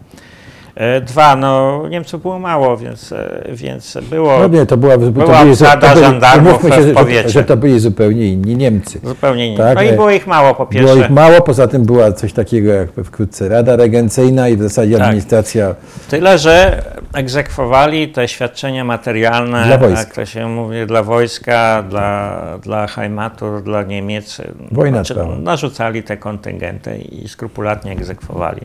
E, 0.75 1.01
Dwa, 1.01 1.37
no 1.37 1.83
Niemców 1.89 2.23
było 2.23 2.39
mało, 2.39 2.77
więc, 2.77 3.13
e, 3.13 3.43
więc 3.53 3.99
było 4.11 4.39
No 4.39 4.49
nie, 4.49 4.67
to 4.67 4.77
była, 4.77 4.93
to 4.99 4.99
Była 5.11 5.39
byli, 5.41 5.51
obsada 5.53 5.89
to 5.89 5.95
byli, 5.95 6.07
żandarmów 6.07 6.49
umówmy 6.53 6.71
się, 6.71 6.83
w 6.83 6.87
że, 6.89 6.95
powietrze. 6.95 7.31
że 7.31 7.45
to 7.45 7.57
byli 7.57 7.81
zupełnie 7.81 8.27
inni 8.27 8.57
Niemcy. 8.57 9.01
zupełnie 9.05 9.47
inne. 9.55 9.65
Tak, 9.65 9.75
No 9.77 9.83
i 9.83 9.89
e, 9.89 9.93
było 9.93 10.11
ich 10.11 10.27
mało 10.27 10.55
po 10.55 10.67
Było 10.67 10.67
pierwsze. 10.87 10.99
ich 11.05 11.11
mało, 11.11 11.41
poza 11.41 11.69
tym 11.69 11.85
była 11.85 12.13
coś 12.13 12.33
takiego 12.33 12.73
jak 12.73 12.89
wkrótce 13.05 13.49
Rada 13.49 13.77
Regencyjna 13.77 14.49
i 14.49 14.57
w 14.57 14.63
zasadzie 14.63 14.93
Tak. 14.97 15.03
administracja 15.03 15.75
Tyle, 16.11 16.39
że 16.39 16.83
egzekwowali 17.15 18.09
te 18.09 18.29
świadczenia 18.29 18.85
materialne, 18.85 19.65
Dla 19.67 19.79
wojska. 19.79 19.99
jak 20.01 20.15
to 20.15 20.27
się 20.27 20.49
mówi, 20.49 20.87
dla 20.87 21.03
wojska, 21.03 21.85
dla, 21.91 22.41
dla 22.63 22.87
Heimatur, 22.87 23.63
dla 23.63 23.83
Niemiec. 23.83 24.41
Wojna 24.73 25.05
Znaczy, 25.05 25.21
narzucali 25.43 26.03
te 26.03 26.17
kontyngenty 26.17 26.99
i 26.99 27.29
skrupulatnie 27.29 27.93
egzekwowali. 27.93 28.61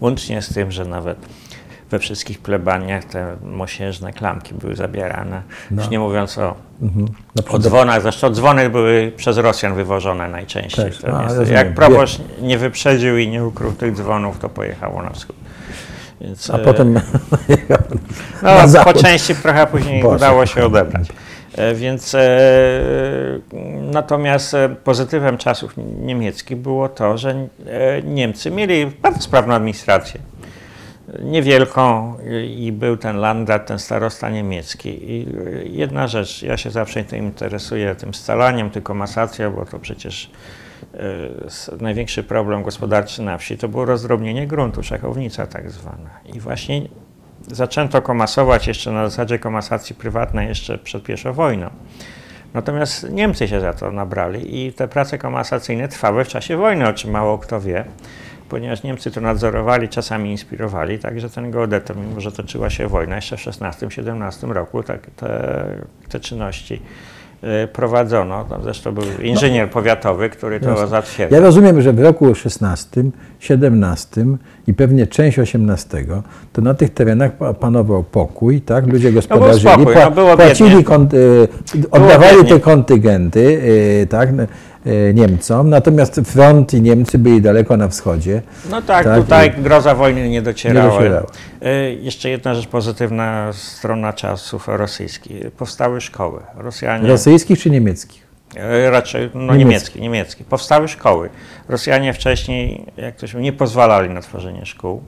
Łącznie 0.00 0.42
z 0.42 0.54
tym, 0.54 0.70
że 0.72 0.84
nawet 0.84 1.18
we 1.90 1.98
wszystkich 1.98 2.38
plebaniach 2.38 3.04
te 3.04 3.36
mosiężne 3.42 4.12
klamki 4.12 4.54
były 4.54 4.76
zabierane. 4.76 5.42
No. 5.70 5.82
Już 5.82 5.90
nie 5.90 5.98
mówiąc 5.98 6.38
o, 6.38 6.54
mhm, 6.82 7.08
o 7.48 7.58
dzwonach, 7.58 8.02
zresztą 8.02 8.30
dzwony 8.30 8.70
były 8.70 9.12
przez 9.16 9.38
Rosjan 9.38 9.74
wywożone 9.74 10.28
najczęściej. 10.28 10.84
Też, 10.84 11.04
a, 11.04 11.08
niestety, 11.08 11.38
rozumiem. 11.38 11.54
jak 11.54 11.74
proboszcz 11.74 12.18
nie 12.40 12.58
wyprzedził 12.58 13.18
i 13.18 13.28
nie 13.28 13.44
ukrył 13.44 13.72
tych 13.72 13.94
dzwonów, 13.94 14.38
to 14.38 14.48
pojechało 14.48 15.02
na 15.02 15.10
wschód. 15.10 15.36
Więc, 16.20 16.50
a 16.50 16.58
e, 16.58 16.58
potem 16.58 16.94
no, 18.42 18.66
na 18.66 18.84
po 18.84 18.92
części 18.92 19.34
trochę 19.34 19.66
później 19.66 20.02
Boże. 20.02 20.16
udało 20.16 20.46
się 20.46 20.64
odebrać. 20.64 21.08
E, 21.56 21.74
Więc 21.74 22.14
e, 22.14 22.20
natomiast 23.92 24.54
e, 24.54 24.68
pozytywem 24.84 25.38
czasów 25.38 25.74
niemieckich 26.00 26.56
było 26.56 26.88
to, 26.88 27.18
że 27.18 27.48
Niemcy 28.04 28.50
mieli 28.50 28.86
bardzo 28.86 29.20
sprawną 29.20 29.54
administrację. 29.54 30.20
Niewielką 31.22 32.16
i 32.48 32.72
był 32.72 32.96
ten 32.96 33.16
landrat, 33.16 33.66
ten 33.66 33.78
starosta 33.78 34.30
niemiecki. 34.30 35.10
I 35.12 35.26
jedna 35.64 36.08
rzecz, 36.08 36.42
ja 36.42 36.56
się 36.56 36.70
zawsze 36.70 37.04
tym 37.04 37.24
interesuję, 37.24 37.94
tym 37.94 38.14
scalaniem, 38.14 38.70
tylko 38.70 38.94
masacją, 38.94 39.52
bo 39.52 39.66
to 39.66 39.78
przecież 39.78 40.30
e, 40.94 41.76
największy 41.80 42.22
problem 42.22 42.62
gospodarczy 42.62 43.22
na 43.22 43.38
wsi 43.38 43.58
to 43.58 43.68
było 43.68 43.84
rozdrobnienie 43.84 44.46
gruntu, 44.46 44.82
szachownica 44.82 45.46
tak 45.46 45.70
zwana. 45.70 46.10
I 46.34 46.40
właśnie 46.40 46.82
zaczęto 47.46 48.02
komasować 48.02 48.66
jeszcze 48.66 48.92
na 48.92 49.08
zasadzie 49.08 49.38
komasacji 49.38 49.96
prywatnej 49.96 50.48
jeszcze 50.48 50.78
przed 50.78 51.02
pierwszą 51.02 51.32
wojną. 51.32 51.70
Natomiast 52.54 53.10
Niemcy 53.10 53.48
się 53.48 53.60
za 53.60 53.72
to 53.72 53.92
nabrali 53.92 54.66
i 54.66 54.72
te 54.72 54.88
prace 54.88 55.18
komasacyjne 55.18 55.88
trwały 55.88 56.24
w 56.24 56.28
czasie 56.28 56.56
wojny, 56.56 56.88
o 56.88 56.92
czym 56.92 57.10
mało 57.10 57.38
kto 57.38 57.60
wie, 57.60 57.84
ponieważ 58.48 58.82
Niemcy 58.82 59.10
to 59.10 59.20
nadzorowali, 59.20 59.88
czasami 59.88 60.30
inspirowali, 60.30 60.98
także 60.98 61.30
ten 61.30 61.50
Goethe, 61.50 61.94
mimo 61.94 62.20
że 62.20 62.32
toczyła 62.32 62.70
się 62.70 62.88
wojna, 62.88 63.16
jeszcze 63.16 63.36
w 63.36 63.40
16-17 63.40 64.50
roku 64.52 64.82
tak, 64.82 65.00
te, 65.16 65.64
te 66.08 66.20
czynności 66.20 66.82
y, 67.64 67.68
prowadzono. 67.68 68.44
Tam 68.44 68.62
zresztą 68.62 68.92
był 68.92 69.04
inżynier 69.22 69.70
powiatowy, 69.70 70.30
który 70.30 70.60
to 70.60 70.70
Jasne. 70.70 70.86
zatwierdził. 70.86 71.38
Ja 71.38 71.44
rozumiem, 71.44 71.82
że 71.82 71.92
w 71.92 72.00
roku 72.00 72.34
16, 72.34 73.04
17 73.40 74.24
i 74.66 74.74
pewnie 74.74 75.06
część 75.06 75.38
18 75.38 76.04
to 76.52 76.62
na 76.62 76.74
tych 76.74 76.90
terenach 76.90 77.32
pa- 77.32 77.54
panował 77.54 78.02
pokój, 78.04 78.60
tak? 78.60 78.86
Ludzie 78.86 79.12
gospodarzyli, 79.12 79.60
spokój, 79.74 79.94
no 80.16 80.36
płacili, 80.36 80.84
kont, 80.84 81.14
y, 81.14 81.48
oddawali 81.90 82.44
te 82.48 82.60
kontyngenty 82.60 83.40
y, 84.02 84.06
tak, 84.10 84.28
n- 84.28 84.40
y, 84.40 84.46
Niemcom, 85.14 85.70
natomiast 85.70 86.20
front 86.24 86.74
i 86.74 86.82
Niemcy 86.82 87.18
byli 87.18 87.42
daleko 87.42 87.76
na 87.76 87.88
wschodzie. 87.88 88.42
No 88.70 88.82
tak, 88.82 89.04
Tak, 89.04 89.16
tutaj 89.20 89.48
i- 89.58 89.62
groza 89.62 89.94
wojny 89.94 90.28
nie 90.28 90.42
docierała. 90.42 90.86
Nie 90.86 90.92
docierała. 90.98 91.26
Y, 91.62 91.98
Jeszcze 92.00 92.28
jedna 92.30 92.54
rzecz 92.54 92.66
pozytywna 92.66 93.50
strona 93.52 94.12
czasów 94.12 94.68
rosyjskich. 94.68 95.50
Powstały 95.50 96.00
szkoły. 96.00 96.40
Rosjanie, 96.56 97.08
Rosyjskich 97.08 97.58
czy 97.60 97.70
niemieckich? 97.70 98.26
y, 98.86 98.90
raczej 98.90 99.30
no, 99.34 99.40
Niemieckie. 99.40 99.58
niemieckie, 99.64 100.00
niemieckie. 100.00 100.44
Powstały 100.44 100.88
szkoły. 100.88 101.28
Rosjanie 101.68 102.12
wcześniej, 102.12 102.86
jak 102.96 103.16
to 103.16 103.26
się 103.26 103.36
mówi, 103.38 103.44
nie 103.44 103.52
pozwalali 103.52 104.10
na 104.10 104.20
tworzenie 104.20 104.66
szkół. 104.66 105.02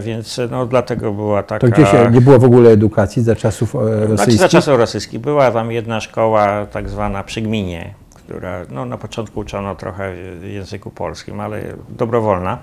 Więc 0.00 0.40
no, 0.50 0.66
dlatego 0.66 1.12
była 1.12 1.42
taka... 1.42 1.66
To 1.68 1.72
gdzie 1.72 1.86
się 1.86 2.10
nie 2.12 2.20
było 2.20 2.38
w 2.38 2.44
ogóle 2.44 2.70
edukacji 2.70 3.22
za 3.22 3.36
czasów 3.36 3.74
e, 3.74 3.78
Znaczy 3.78 4.06
rosyjskich? 4.06 4.38
za 4.40 4.48
czasów 4.48 4.78
rosyjskich 4.78 5.20
była 5.20 5.50
tam 5.50 5.72
jedna 5.72 6.00
szkoła 6.00 6.66
tak 6.66 6.88
zwana 6.88 7.22
przy 7.24 7.40
gminie, 7.42 7.94
która 8.32 8.60
no, 8.70 8.84
na 8.84 8.98
początku 8.98 9.40
uczono 9.40 9.74
trochę 9.74 10.12
w 10.40 10.44
języku 10.44 10.90
polskim, 10.90 11.40
ale 11.40 11.62
dobrowolna, 11.88 12.58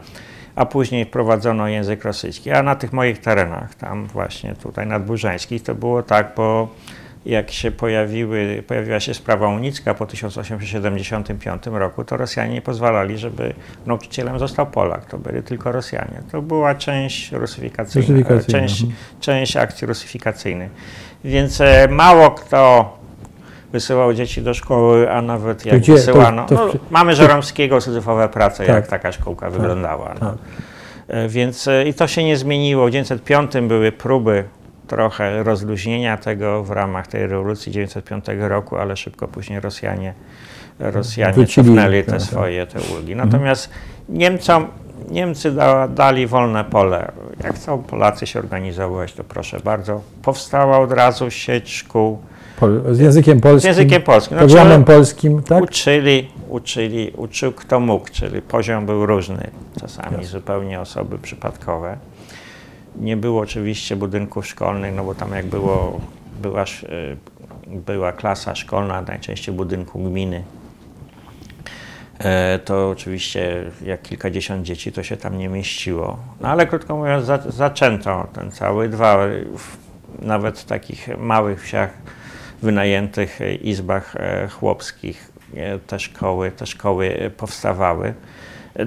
a 0.56 0.66
później 0.66 1.06
wprowadzono 1.06 1.68
język 1.68 2.04
rosyjski. 2.04 2.52
A 2.52 2.64
na 2.64 2.76
tych 2.76 2.94
moich 2.94 3.20
terenach, 3.20 3.76
tam 3.76 4.06
właśnie 4.06 4.56
tutaj 4.56 4.88
nadburzańskich, 4.88 5.64
to 5.64 5.76
było 5.76 6.04
tak, 6.04 6.34
bo 6.36 6.70
jak 7.26 7.52
się 7.52 7.72
pojawiły, 7.72 8.64
pojawiła 8.68 9.00
się 9.00 9.14
sprawa 9.14 9.48
unicka 9.48 9.94
po 9.94 10.06
1875 10.06 11.64
roku, 11.66 12.04
to 12.04 12.18
Rosjanie 12.18 12.54
nie 12.54 12.62
pozwalali, 12.62 13.18
żeby 13.18 13.54
nauczycielem 13.86 14.40
został 14.40 14.68
Polak. 14.68 15.06
To 15.06 15.18
byli 15.18 15.44
tylko 15.44 15.72
Rosjanie. 15.72 16.22
To 16.32 16.42
była 16.42 16.76
część 16.76 17.32
rusyfikacyjna, 17.32 18.08
Rusyfikacyjna, 18.08 18.60
część, 18.60 18.82
mhm. 18.82 19.00
część 19.20 19.58
akcji 19.58 19.88
rusyfikacyjnej. 19.88 20.70
Więc 21.24 21.62
e, 21.62 21.88
mało 21.88 22.32
kto 22.32 22.99
wysyłał 23.72 24.14
dzieci 24.14 24.42
do 24.42 24.54
szkoły, 24.54 25.12
a 25.12 25.22
nawet 25.22 25.66
jak 25.66 25.80
gdzie- 25.80 25.94
to- 25.94 25.98
wysyłano. 25.98 26.46
to- 26.46 26.56
no, 26.56 26.72
mamy 26.90 27.16
Żeromskiego, 27.16 27.82
Syzyfowe 27.82 28.30
prace, 28.30 28.66
Tak. 28.66 28.76
jak 28.76 28.88
taka 28.88 29.12
szkółka 29.12 29.50
wyglądała. 29.50 30.14
No. 30.22 30.30
tak. 30.30 30.38
E, 31.08 31.28
Więc 31.30 31.68
e, 31.68 31.84
i 31.88 31.94
to 31.94 32.08
się 32.08 32.24
nie 32.24 32.38
zmieniło. 32.38 32.88
W 32.88 32.92
1905 32.92 33.68
były 33.68 33.92
próby 33.92 34.44
trochę 34.88 35.44
rozluźnienia 35.44 36.18
tego 36.18 36.64
w 36.64 36.72
ramach 36.72 37.08
tej 37.08 37.28
rewolucji 37.28 37.72
1905 37.72 38.26
roku, 38.50 38.78
ale 38.78 38.98
szybko 38.98 39.28
później 39.28 39.60
Rosjanie, 39.60 40.14
Rosjanie 40.80 41.48
cofnęli 41.48 42.04
te 42.04 42.12
tak, 42.12 42.20
tak. 42.20 42.30
swoje 42.30 42.68
te 42.68 42.80
ulgi. 42.96 43.16
Natomiast 43.16 43.70
Niemcom, 44.10 44.68
Niemcy 45.12 45.52
da, 45.52 45.88
dali 45.88 46.28
wolne 46.28 46.64
pole. 46.64 47.12
Jak 47.44 47.56
chcą 47.56 47.84
Polacy 47.84 48.28
się 48.28 48.40
organizować, 48.40 49.14
to 49.14 49.24
proszę 49.24 49.60
bardzo. 49.64 50.02
Powstała 50.22 50.80
od 50.80 50.92
razu 50.92 51.32
sieć 51.32 51.74
szkół 51.74 52.20
Pol, 52.60 52.82
z 52.92 53.00
językiem 53.00 53.40
z 53.40 53.42
polskim, 53.42 53.68
językiem 53.68 54.02
polskim. 54.02 54.38
No, 54.38 54.48
programem 54.48 54.84
polskim, 54.84 55.44
tak? 55.44 55.64
Uczyli, 55.64 56.28
uczyli, 56.50 57.12
uczył 57.18 57.52
kto 57.52 57.80
mógł, 57.80 58.10
czyli 58.12 58.42
poziom 58.42 58.86
był 58.86 59.06
różny, 59.06 59.50
czasami 59.80 60.26
zupełnie 60.26 60.82
osoby 60.82 61.18
przypadkowe. 61.18 61.98
Nie 62.96 63.18
było 63.18 63.42
oczywiście 63.42 63.96
budynków 63.96 64.48
szkolnych, 64.48 64.96
no 64.96 65.04
bo 65.04 65.16
tam 65.16 65.32
jak 65.32 65.46
było, 65.46 66.00
była, 66.42 66.64
y, 66.64 67.18
była 67.68 68.12
klasa 68.12 68.56
szkolna, 68.56 69.02
najczęściej 69.02 69.56
budynku 69.56 70.00
gminy, 70.00 70.44
e, 72.20 72.60
to 72.60 72.90
oczywiście 72.90 73.72
jak 73.86 74.02
kilkadziesiąt 74.02 74.64
dzieci 74.64 74.92
to 74.92 75.04
się 75.04 75.18
tam 75.18 75.38
nie 75.38 75.50
mieściło. 75.50 76.20
No 76.42 76.48
ale 76.48 76.68
krótko 76.68 76.98
mówiąc, 76.98 77.26
za, 77.26 77.40
zaczęto 77.48 78.28
ten 78.34 78.52
cały 78.52 78.90
dwa, 78.90 79.18
w, 79.58 79.78
nawet 80.26 80.60
w 80.60 80.66
takich 80.66 81.18
małych 81.18 81.64
wsiach, 81.64 81.90
wynajętych 82.62 83.42
e, 83.42 83.54
izbach 83.54 84.16
e, 84.16 84.48
chłopskich 84.48 85.32
e, 85.56 85.80
te 85.80 86.00
szkoły, 86.00 86.52
te 86.52 86.66
szkoły 86.66 87.32
powstawały. 87.38 88.14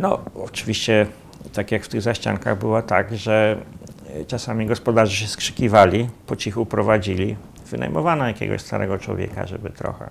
No 0.01 0.21
oczywiście 0.35 1.07
tak 1.53 1.73
jak 1.73 1.85
w 1.85 1.89
tych 1.89 2.03
zaściankach 2.03 2.59
było 2.59 2.83
tak, 2.83 3.17
że 3.17 3.57
czasami 4.27 4.67
gospodarze 4.67 5.17
się 5.17 5.27
skrzykiwali, 5.27 6.09
po 6.27 6.37
cichu 6.37 6.67
prowadzili, 6.67 7.37
wynajmowano 7.71 8.27
jakiegoś 8.27 8.61
starego 8.61 8.99
człowieka, 8.99 9.47
żeby 9.47 9.71
trochę, 9.71 10.11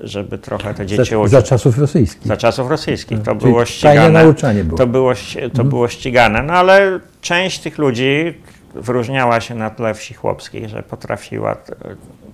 żeby 0.00 0.38
trochę 0.38 0.74
te 0.74 0.86
dzieci 0.86 1.14
Za, 1.22 1.28
za 1.28 1.42
czasów 1.42 1.78
rosyjskich. 1.78 2.26
Za 2.26 2.36
czasów 2.36 2.70
rosyjskich 2.70 3.22
to 3.22 3.34
Czyli 3.34 3.38
było 3.38 3.64
ścigane. 3.64 4.10
nauczanie 4.10 4.64
było. 4.64 4.78
To 4.78 4.86
było, 4.86 5.12
to 5.54 5.64
było 5.64 5.88
ścigane, 5.88 6.42
no 6.42 6.52
ale 6.52 7.00
część 7.20 7.60
tych 7.60 7.78
ludzi 7.78 8.34
wyróżniała 8.74 9.40
się 9.40 9.54
na 9.54 9.70
tle 9.70 9.94
wsi 9.94 10.14
chłopskiej, 10.14 10.68
że 10.68 10.82
potrafiła 10.82 11.56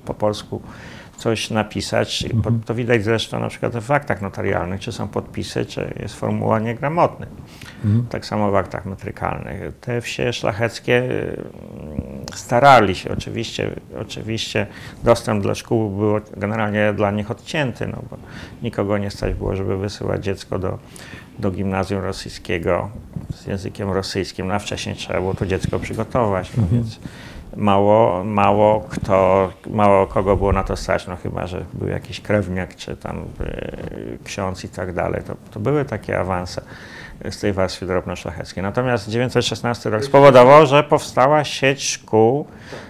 po 0.09 0.15
polsku 0.15 0.61
coś 1.17 1.51
napisać. 1.51 2.25
Po- 2.43 2.51
To 2.67 2.75
widać 2.75 3.05
zresztą 3.05 3.41
na 3.41 3.49
przykład 3.49 3.77
w 3.77 3.81
faktach 3.85 4.23
notarialnych, 4.23 4.81
czy 4.81 4.93
są 4.93 5.09
podpisy, 5.09 5.67
czy 5.67 5.95
jest 6.03 6.15
formuła 6.15 6.59
niegramotny. 6.59 7.27
Tak 8.11 8.27
samo 8.27 8.51
w 8.51 8.55
aktach 8.57 8.87
metrykalnych. 8.87 9.61
Te 9.81 10.01
wsie 10.01 10.33
szlacheckie 10.33 10.97
mm, 10.99 12.25
starali 12.35 12.95
się, 12.95 13.11
oczywiście, 13.13 13.71
oczywiście 14.01 14.67
dostęp 15.05 15.43
do 15.45 15.55
szkół 15.55 15.91
był 15.91 16.21
generalnie 16.37 16.93
dla 16.93 17.11
nich 17.11 17.31
odcięty, 17.31 17.87
no 17.87 18.03
bo 18.11 18.17
nikogo 18.63 18.99
nie 18.99 19.11
stać 19.11 19.35
było, 19.35 19.57
żeby 19.57 19.77
wysyłać 19.77 20.25
dziecko 20.25 20.59
do, 20.59 20.79
do 21.39 21.51
gimnazjum 21.51 22.01
rosyjskiego 22.01 22.91
z 23.35 23.47
językiem 23.47 23.91
rosyjskim. 23.91 24.47
No, 24.47 24.55
a 24.55 24.59
wcześniej 24.59 24.95
trzeba 24.97 25.21
było 25.21 25.35
to 25.35 25.47
dziecko 25.47 25.79
przygotować, 25.79 26.51
no 26.57 26.63
więc 26.73 26.99
mało, 27.57 28.25
mało, 28.25 28.81
kto, 28.89 29.49
mało 29.71 30.07
kogo 30.07 30.37
było 30.37 30.53
na 30.53 30.63
to 30.63 30.77
stać, 30.77 31.07
no 31.07 31.17
chyba, 31.17 31.47
że 31.47 31.65
był 31.73 31.89
jakiś 31.89 32.21
krewniak, 32.21 32.77
czy 32.77 32.97
tam 32.97 33.19
y, 33.41 34.19
ksiądz 34.25 34.65
i 34.65 34.69
tak 34.69 34.95
dalej. 34.95 35.23
To, 35.27 35.35
to 35.51 35.61
były 35.61 35.85
takie 35.85 36.19
awanse 36.21 36.63
z 37.31 37.41
tej 37.41 37.53
warstwy 37.53 37.87
drobnoszlacheckiej. 37.87 38.63
Natomiast 38.63 39.09
916 39.09 39.91
rok 39.91 40.05
spowodował, 40.05 40.67
że 40.67 40.83
powstała 40.83 41.45
sieć 41.45 41.83
szkół, 41.83 42.47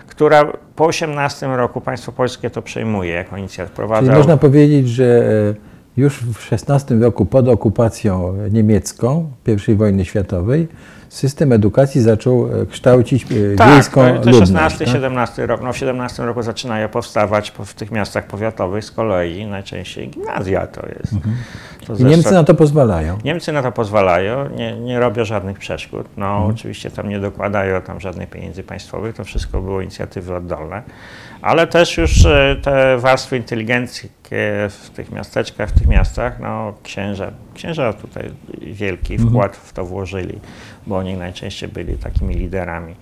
która 0.06 0.52
po 0.76 0.86
18 0.86 1.46
roku 1.46 1.80
państwo 1.80 2.12
polskie 2.12 2.50
to 2.50 2.62
przejmuje 2.62 3.12
jako 3.12 3.36
inicjatywę. 3.36 3.98
Czyli 3.98 4.11
można 4.11 4.36
powiedzieć, 4.36 4.88
że 4.88 5.04
e, 5.04 5.54
już 5.96 6.24
w 6.24 6.42
16 6.42 6.94
roku 6.94 7.26
pod 7.26 7.48
okupacją 7.48 8.34
niemiecką 8.50 9.30
I 9.68 9.74
wojny 9.74 10.04
światowej 10.04 10.68
system 11.09 11.52
edukacji 11.52 12.00
zaczął 12.00 12.62
e, 12.62 12.66
kształcić 12.66 13.22
e, 13.24 13.56
tak, 13.56 13.68
wiejską 13.74 14.00
to, 14.00 14.09
to 14.09 14.14
ludność. 14.14 14.38
16, 14.38 14.84
tak? 14.84 14.94
17 14.94 15.46
rok. 15.46 15.61
No 15.62 15.72
w 15.72 15.76
17 15.78 16.22
roku 16.22 16.42
zaczynają 16.42 16.88
powstawać 16.88 17.50
po- 17.50 17.64
w 17.64 17.74
tych 17.74 17.90
miastach 17.90 18.26
powiatowych 18.26 18.84
z 18.84 18.90
kolei 18.90 19.46
najczęściej 19.46 20.09
gimnazja 20.09 20.66
to 20.66 20.86
jest. 20.88 21.11
To 21.11 21.16
Mhm. 21.92 22.09
Niemcy 22.09 22.22
zresztą- 22.22 22.30
na 22.32 22.44
to 22.44 22.54
pozwalają. 22.54 23.18
Niemcy 23.24 23.52
na 23.52 23.62
to 23.62 23.72
pozwalają, 23.72 24.48
nie, 24.50 24.76
nie 24.80 25.00
robią 25.00 25.24
żadnych 25.24 25.59
przeszkód. 25.59 26.06
No 26.16 26.26
Mhm. 26.26 26.50
oczywiście 26.54 26.90
tam 26.90 27.09
nie 27.09 27.20
dokładają 27.20 27.80
tam 27.82 28.00
żadnych 28.00 28.30
pieniędzy 28.30 28.62
państwowych, 28.62 29.14
to 29.16 29.24
wszystko 29.24 29.61
było 29.61 29.80
inicjatywy 29.80 30.34
oddolne. 30.34 30.82
Ale 31.42 31.66
też 31.66 31.96
już 31.98 32.26
e, 32.26 32.56
te 32.62 32.98
warstwy 32.98 33.36
inteligencji 33.36 34.11
w 34.68 34.90
tych 34.94 35.12
miasteczkach, 35.12 35.68
w 35.70 35.72
tych 35.78 35.86
miastach, 35.86 36.40
no 36.40 36.74
księża, 36.82 37.30
księża 37.54 37.92
tutaj 37.92 38.30
wielki 38.62 39.12
Mhm. 39.14 39.30
wkład 39.30 39.56
w 39.56 39.72
to 39.72 39.84
włożyli, 39.84 40.38
bo 40.89 40.97
oni 40.97 41.14
najczęściej 41.16 41.68
byli 41.68 41.95
takimi 41.97 42.34
liderami 42.34 42.95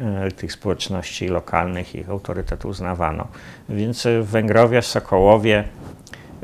e, 0.00 0.30
tych 0.30 0.52
społeczności 0.52 1.28
lokalnych, 1.28 1.94
ich 1.94 2.10
autorytetu 2.10 2.68
uznawano. 2.68 3.26
Więc 3.68 4.06
e, 4.06 4.22
w 4.22 4.26
Węgrowie, 4.26 4.82
Sokołowie, 4.82 5.64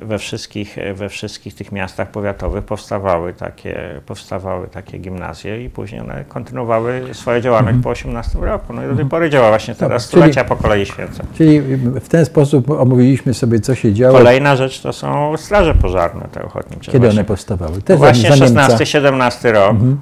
we 0.02 0.18
wszystkich, 0.18 0.76
we 0.94 1.08
wszystkich 1.08 1.54
tych 1.54 1.72
miastach 1.72 2.10
powiatowych 2.10 2.64
powstawały 2.64 3.32
takie, 3.32 4.00
powstawały 4.06 4.68
takie 4.68 4.98
gimnazje 4.98 5.64
i 5.64 5.70
później 5.70 6.00
one 6.00 6.24
kontynuowały 6.28 7.02
swoją 7.12 7.40
działalność 7.40 7.78
po 7.82 7.90
18 7.90 8.38
roku. 8.38 8.72
No 8.72 8.84
i 8.84 8.88
do 8.88 8.96
tej 8.96 9.06
pory 9.06 9.30
działa 9.30 9.48
właśnie 9.48 9.74
teraz 9.74 10.02
czyli- 10.02 10.08
stulecia 10.08 10.44
po 10.44 10.56
kolei 10.56 10.86
święcą. 10.86 11.24
Czyli 11.34 11.60
w 12.00 12.08
ten 12.08 12.24
sposób 12.24 12.70
omówiliśmy 12.70 13.34
sobie, 13.34 13.60
co 13.60 13.74
się 13.74 13.92
działo, 13.92 14.18
Kolejna 14.18 14.56
rzecz 14.56 14.80
to 14.80 14.92
są 14.92 15.36
straże 15.36 15.74
pożarne 15.74 16.28
te 16.32 16.44
ochotnicze. 16.44 16.92
kiedy 16.92 16.98
właśnie, 17.06 17.20
one 17.20 17.24
powstawały. 17.24 17.82
Też 17.82 17.98
właśnie 17.98 18.36
za 18.36 18.44
Niemca. 18.44 18.68
16-17 18.68 19.52
rok. 19.52 19.70
Mhm. 19.70 20.00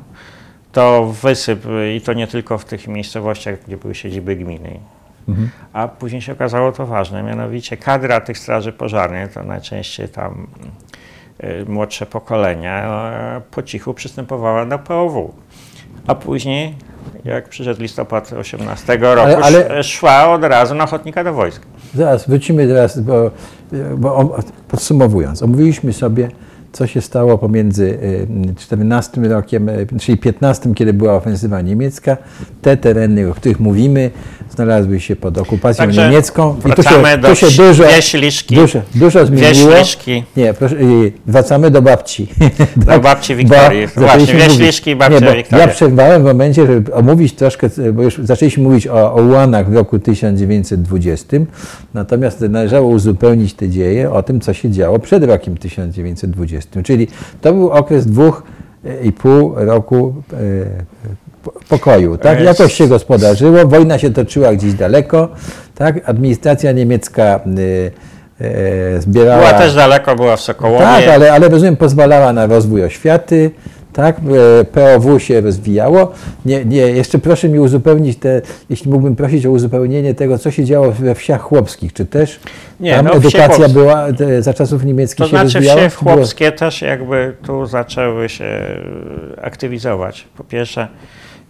To 0.72 1.12
wysyp 1.22 1.64
i 1.96 2.00
to 2.00 2.12
nie 2.12 2.26
tylko 2.26 2.58
w 2.58 2.64
tych 2.64 2.88
miejscowościach, 2.88 3.58
gdzie 3.66 3.76
były 3.76 3.94
siedziby 3.94 4.36
gminy. 4.36 4.80
Mhm. 5.28 5.50
A 5.72 5.88
później 5.88 6.22
się 6.22 6.32
okazało 6.32 6.72
to 6.72 6.86
ważne, 6.86 7.22
mianowicie 7.22 7.76
kadra 7.76 8.20
tych 8.20 8.38
straży 8.38 8.72
pożarnych, 8.72 9.32
to 9.32 9.42
najczęściej 9.42 10.08
tam 10.08 10.46
y, 11.44 11.64
młodsze 11.68 12.06
pokolenia, 12.06 12.84
e, 13.36 13.40
po 13.50 13.62
cichu 13.62 13.94
przystępowała 13.94 14.66
do 14.66 14.78
POW. 14.78 15.30
A 16.06 16.14
później, 16.14 16.74
jak 17.24 17.48
przyszedł 17.48 17.82
listopad 17.82 18.32
18 18.32 18.96
roku, 19.14 19.20
Ale- 19.20 19.36
ale- 19.36 19.66
sz- 19.70 19.86
szła 19.86 20.28
od 20.32 20.44
razu 20.44 20.74
na 20.74 20.84
ochotnika 20.84 21.24
do 21.24 21.32
wojska. 21.34 21.64
Zaraz, 21.94 22.28
wrócimy 22.28 22.66
teraz, 22.66 23.00
bo, 23.00 23.30
bo 23.96 24.38
podsumowując, 24.68 25.42
omówiliśmy 25.42 25.92
sobie, 25.92 26.28
co 26.72 26.86
się 26.86 27.00
stało 27.00 27.38
pomiędzy 27.38 27.98
y, 28.52 28.54
14 28.60 29.20
rokiem, 29.20 29.68
y, 29.68 29.86
czyli 30.00 30.18
15, 30.18 30.74
kiedy 30.74 30.92
była 30.92 31.14
ofensywa 31.14 31.60
niemiecka. 31.60 32.16
Te 32.62 32.76
tereny, 32.76 33.30
o 33.30 33.34
których 33.34 33.60
mówimy, 33.60 34.10
znalazły 34.50 35.00
się 35.00 35.16
pod 35.16 35.38
okupacją 35.38 35.84
Także 35.84 36.08
niemiecką. 36.08 36.56
I 36.58 36.62
tu 36.62 36.68
wracamy 36.68 37.08
się, 37.08 37.18
do 37.18 37.28
tu 37.28 37.34
się 37.34 37.46
dużo, 37.46 37.84
Wieśliszki. 37.84 38.54
dużo, 38.54 38.82
dużo 38.94 39.26
zmieniło. 39.26 39.70
Wieśliszki. 39.70 40.24
Nie, 40.36 40.54
proszę, 40.54 40.76
y, 40.76 41.12
wracamy 41.26 41.70
do 41.70 41.82
babci. 41.82 42.26
Do 42.76 43.00
babci 43.08 43.36
Wiktorii. 43.36 43.88
Bo 43.94 44.00
Właśnie, 44.00 44.34
Wieśliszki 44.34 44.96
babcia 44.96 45.18
nie, 45.18 45.26
bo 45.26 45.32
Wiktoria. 45.32 45.66
Ja 45.66 45.72
przerwałem 45.72 46.22
w 46.22 46.24
momencie, 46.24 46.66
żeby 46.66 46.94
omówić 46.94 47.32
troszkę, 47.32 47.68
bo 47.92 48.02
już 48.02 48.18
zaczęliśmy 48.18 48.62
mówić 48.62 48.86
o, 48.86 49.14
o 49.14 49.22
ułanach 49.22 49.70
w 49.70 49.74
roku 49.74 49.98
1920, 49.98 51.36
natomiast 51.94 52.40
należało 52.40 52.88
uzupełnić 52.88 53.54
te 53.54 53.68
dzieje 53.68 54.12
o 54.12 54.22
tym, 54.22 54.40
co 54.40 54.52
się 54.52 54.70
działo 54.70 54.98
przed 54.98 55.24
rokiem 55.24 55.56
1920. 55.56 56.61
Czyli 56.84 57.08
to 57.40 57.52
był 57.52 57.70
okres 57.70 58.06
dwóch 58.06 58.42
e, 58.84 59.04
i 59.04 59.12
pół 59.12 59.54
roku 59.56 60.14
e, 60.32 60.36
po- 61.42 61.52
pokoju. 61.68 62.18
Tak? 62.18 62.40
Jest. 62.40 62.58
Jakoś 62.60 62.74
się 62.74 62.88
gospodarzyło, 62.88 63.66
wojna 63.66 63.98
się 63.98 64.10
toczyła 64.10 64.52
gdzieś 64.52 64.74
daleko, 64.74 65.28
tak? 65.74 66.08
administracja 66.08 66.72
niemiecka 66.72 67.22
e, 67.22 67.40
e, 68.44 69.00
zbierała... 69.00 69.38
Była 69.38 69.52
też 69.52 69.74
daleko, 69.74 70.16
była 70.16 70.36
w 70.36 70.40
Sokołowie. 70.40 70.84
Tak, 70.84 71.08
ale, 71.08 71.32
ale 71.32 71.48
rozumiem, 71.48 71.76
pozwalała 71.76 72.32
na 72.32 72.46
rozwój 72.46 72.84
oświaty, 72.84 73.50
tak, 73.92 74.16
e, 74.60 74.64
POW 74.64 75.20
się 75.22 75.40
rozwijało. 75.40 76.12
Nie, 76.44 76.64
nie, 76.64 76.76
jeszcze 76.76 77.18
proszę 77.18 77.48
mi 77.48 77.58
uzupełnić 77.58 78.18
te, 78.18 78.42
jeśli 78.70 78.90
mógłbym 78.90 79.16
prosić 79.16 79.46
o 79.46 79.50
uzupełnienie 79.50 80.14
tego, 80.14 80.38
co 80.38 80.50
się 80.50 80.64
działo 80.64 80.92
we 80.92 81.14
wsiach 81.14 81.40
chłopskich, 81.42 81.92
czy 81.92 82.06
też 82.06 82.40
Nie, 82.80 82.94
tam 82.94 83.04
no, 83.04 83.12
edukacja 83.12 83.46
chłopskie. 83.46 83.72
była 83.72 84.12
te, 84.12 84.42
za 84.42 84.54
czasów 84.54 84.84
niemieckich 84.84 85.18
To 85.18 85.24
się 85.24 85.30
znaczy 85.30 85.44
rozwijała? 85.44 85.80
wsie 85.88 85.98
czy 85.98 86.04
było- 86.04 86.16
chłopskie 86.16 86.52
też 86.52 86.82
jakby 86.82 87.36
tu 87.46 87.66
zaczęły 87.66 88.28
się 88.28 88.44
e, 88.44 89.44
aktywizować. 89.44 90.24
Po 90.36 90.44
pierwsze, 90.44 90.88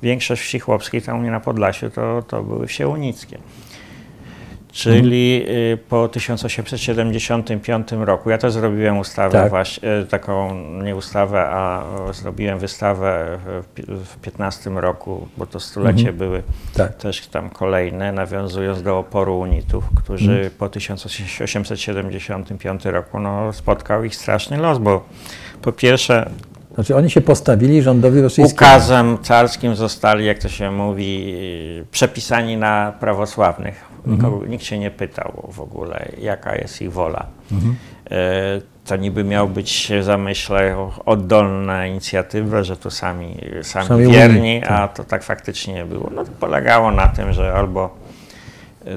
większość 0.03 0.43
wsi 0.43 0.59
chłopskich 0.61 1.05
tam 1.05 1.19
u 1.19 1.21
mnie 1.21 1.31
na 1.31 1.41
Podlasiu 1.41 1.91
to, 1.91 2.23
to 2.29 2.43
były 2.43 2.67
wsie 2.67 2.89
unickie. 2.89 3.39
Czyli 4.73 5.45
y, 5.49 5.79
po 5.89 6.09
1875 6.09 7.89
roku, 7.93 8.31
ja 8.31 8.39
też 8.39 8.53
zrobiłem 8.53 8.99
ustawę, 8.99 9.33
Tak. 9.33 9.51
właśnie, 9.51 9.89
e, 9.91 10.05
taką 10.07 10.55
nie 10.83 10.97
ustawę, 10.97 11.47
a 11.51 11.85
zrobiłem 12.13 12.59
wystawę 12.59 13.39
w, 13.45 13.65
pi- 13.75 13.83
w 13.89 14.17
15 14.21 14.71
roku, 14.71 15.29
bo 15.37 15.47
to 15.47 15.61
stulecie 15.61 16.13
były 16.13 16.43
Tak. 16.75 16.97
też 16.97 17.27
tam 17.27 17.51
kolejne, 17.51 18.13
nawiązując 18.13 18.83
do 18.83 18.99
oporu 18.99 19.39
unitów, 19.39 19.85
którzy 19.97 20.51
po 20.59 20.69
1875 20.69 22.85
roku 22.85 23.21
no, 23.21 23.53
spotkał 23.53 24.05
ich 24.05 24.17
straszny 24.17 24.57
los, 24.57 24.79
bo 24.79 25.05
po 25.63 25.73
pierwsze 25.73 26.31
Znaczy 26.75 26.97
oni 26.97 27.11
się 27.11 27.21
postawili 27.21 27.83
rządowi 27.83 28.21
rosyjskiemu. 28.21 28.71
ukazem 28.71 29.19
carskim 29.23 29.77
zostali, 29.77 30.27
jak 30.27 30.39
to 30.39 30.49
się 30.49 30.71
mówi, 30.71 31.35
przepisani 31.91 32.57
na 32.57 32.93
prawosławnych. 33.01 33.92
Nikogo, 34.07 34.47
nikt 34.47 34.65
się 34.65 34.79
nie 34.79 34.91
pytał 34.91 35.33
w 35.49 35.61
ogóle, 35.61 36.09
jaka 36.21 36.57
jest 36.57 36.83
ich 36.83 36.93
wola. 36.93 37.27
E, 38.11 38.61
To 38.85 38.97
niby 38.97 39.25
miał 39.25 39.49
być, 39.49 39.93
zamyślę, 40.01 40.77
oddolna 41.07 41.87
inicjatywa, 41.87 42.63
że 42.63 42.77
to 42.77 42.91
sami, 42.91 43.37
sami, 43.63 43.87
Sami 43.89 44.07
wierni, 44.13 44.39
unii, 44.41 44.61
tak. 44.61 44.71
a 44.71 44.89
to 44.89 45.05
tak 45.05 45.23
faktycznie 45.23 45.75
nie 45.75 45.85
było. 45.85 46.11
No 46.15 46.25
to 46.25 46.31
polegało 46.41 46.91
na 46.91 47.07
tym, 47.09 47.33
że 47.33 47.53
albo 47.55 47.97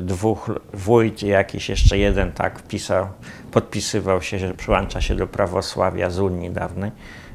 dwóch 0.02 0.52
wójt 0.74 1.24
i 1.24 1.28
jakiś 1.28 1.70
jeszcze 1.70 1.98
jeden 1.98 2.32
tak 2.32 2.62
pisał, 2.64 3.08
podpisywał 3.52 4.22
się, 4.22 4.40
że 4.40 4.54
przyłącza 4.54 5.02
się 5.02 5.16
do 5.16 5.28
prawosławia 5.28 6.10
z 6.10 6.20
Unii 6.20 6.50
dawnej. 6.50 6.92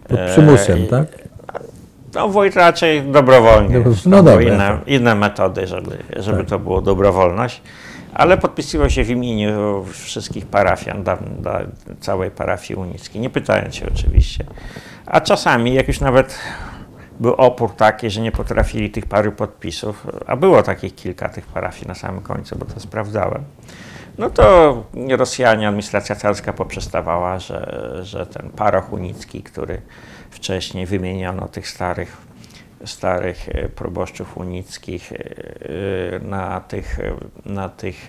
Pod 0.09 0.19
E, 0.19 0.29
przymusem, 0.29 0.79
i- 0.79 0.87
tak? 0.89 1.07
No 2.15 2.29
wójt 2.29 2.57
raczej 2.57 3.03
dobrowolnie. 3.03 3.79
Dobro- 3.79 3.93
No 4.07 4.17
no 4.17 4.23
dobra. 4.23 4.43
inne, 4.43 4.79
inne 4.87 5.15
metody, 5.15 5.67
żeby, 5.67 5.99
żeby 6.17 6.39
Tak. 6.39 6.47
to 6.47 6.59
było 6.59 6.81
dobrowolność. 6.81 7.63
Ale 8.15 8.39
podpisywał 8.39 8.91
się 8.91 9.05
w 9.05 9.11
imieniu 9.11 9.85
wszystkich 9.93 10.47
parafian, 10.47 11.03
da, 11.03 11.17
da, 11.39 11.61
całej 12.01 12.31
parafii 12.31 12.81
unickiej, 12.81 13.21
nie 13.23 13.31
pytając 13.31 13.75
się 13.75 13.87
oczywiście. 13.95 14.45
A 15.07 15.21
czasami, 15.21 15.75
jak 15.75 15.89
już 15.89 16.01
nawet 16.01 16.39
był 17.21 17.33
opór 17.35 17.71
taki, 17.77 18.11
że 18.11 18.21
nie 18.21 18.33
potrafili 18.33 18.91
tych 18.91 19.07
paru 19.07 19.33
podpisów, 19.33 20.07
a 20.27 20.37
było 20.37 20.63
takich 20.63 20.95
kilka 20.95 21.29
tych 21.29 21.47
parafii 21.47 21.89
na 21.89 21.95
samym 21.95 22.21
końcu, 22.21 22.59
bo 22.59 22.65
to 22.65 22.81
sprawdzałem, 22.81 23.45
no 24.19 24.31
to 24.31 24.85
Rosjanie, 25.19 25.69
administracja 25.69 26.17
carska 26.17 26.53
poprzestawała, 26.53 27.39
że, 27.39 27.91
że 28.03 28.27
ten 28.27 28.51
paroch 28.51 28.93
unicki, 28.93 29.43
który 29.43 29.81
wcześniej 30.31 30.87
wymieniono 30.87 31.49
tych 31.49 31.69
starych, 31.69 32.17
starych 32.85 33.49
e, 33.49 33.69
proboszczów 33.69 34.37
unickich 34.37 35.13
e, 35.13 35.17
e, 35.17 36.19
na 36.19 36.61
tych, 36.61 36.99
na 37.47 37.69
tych 37.69 38.09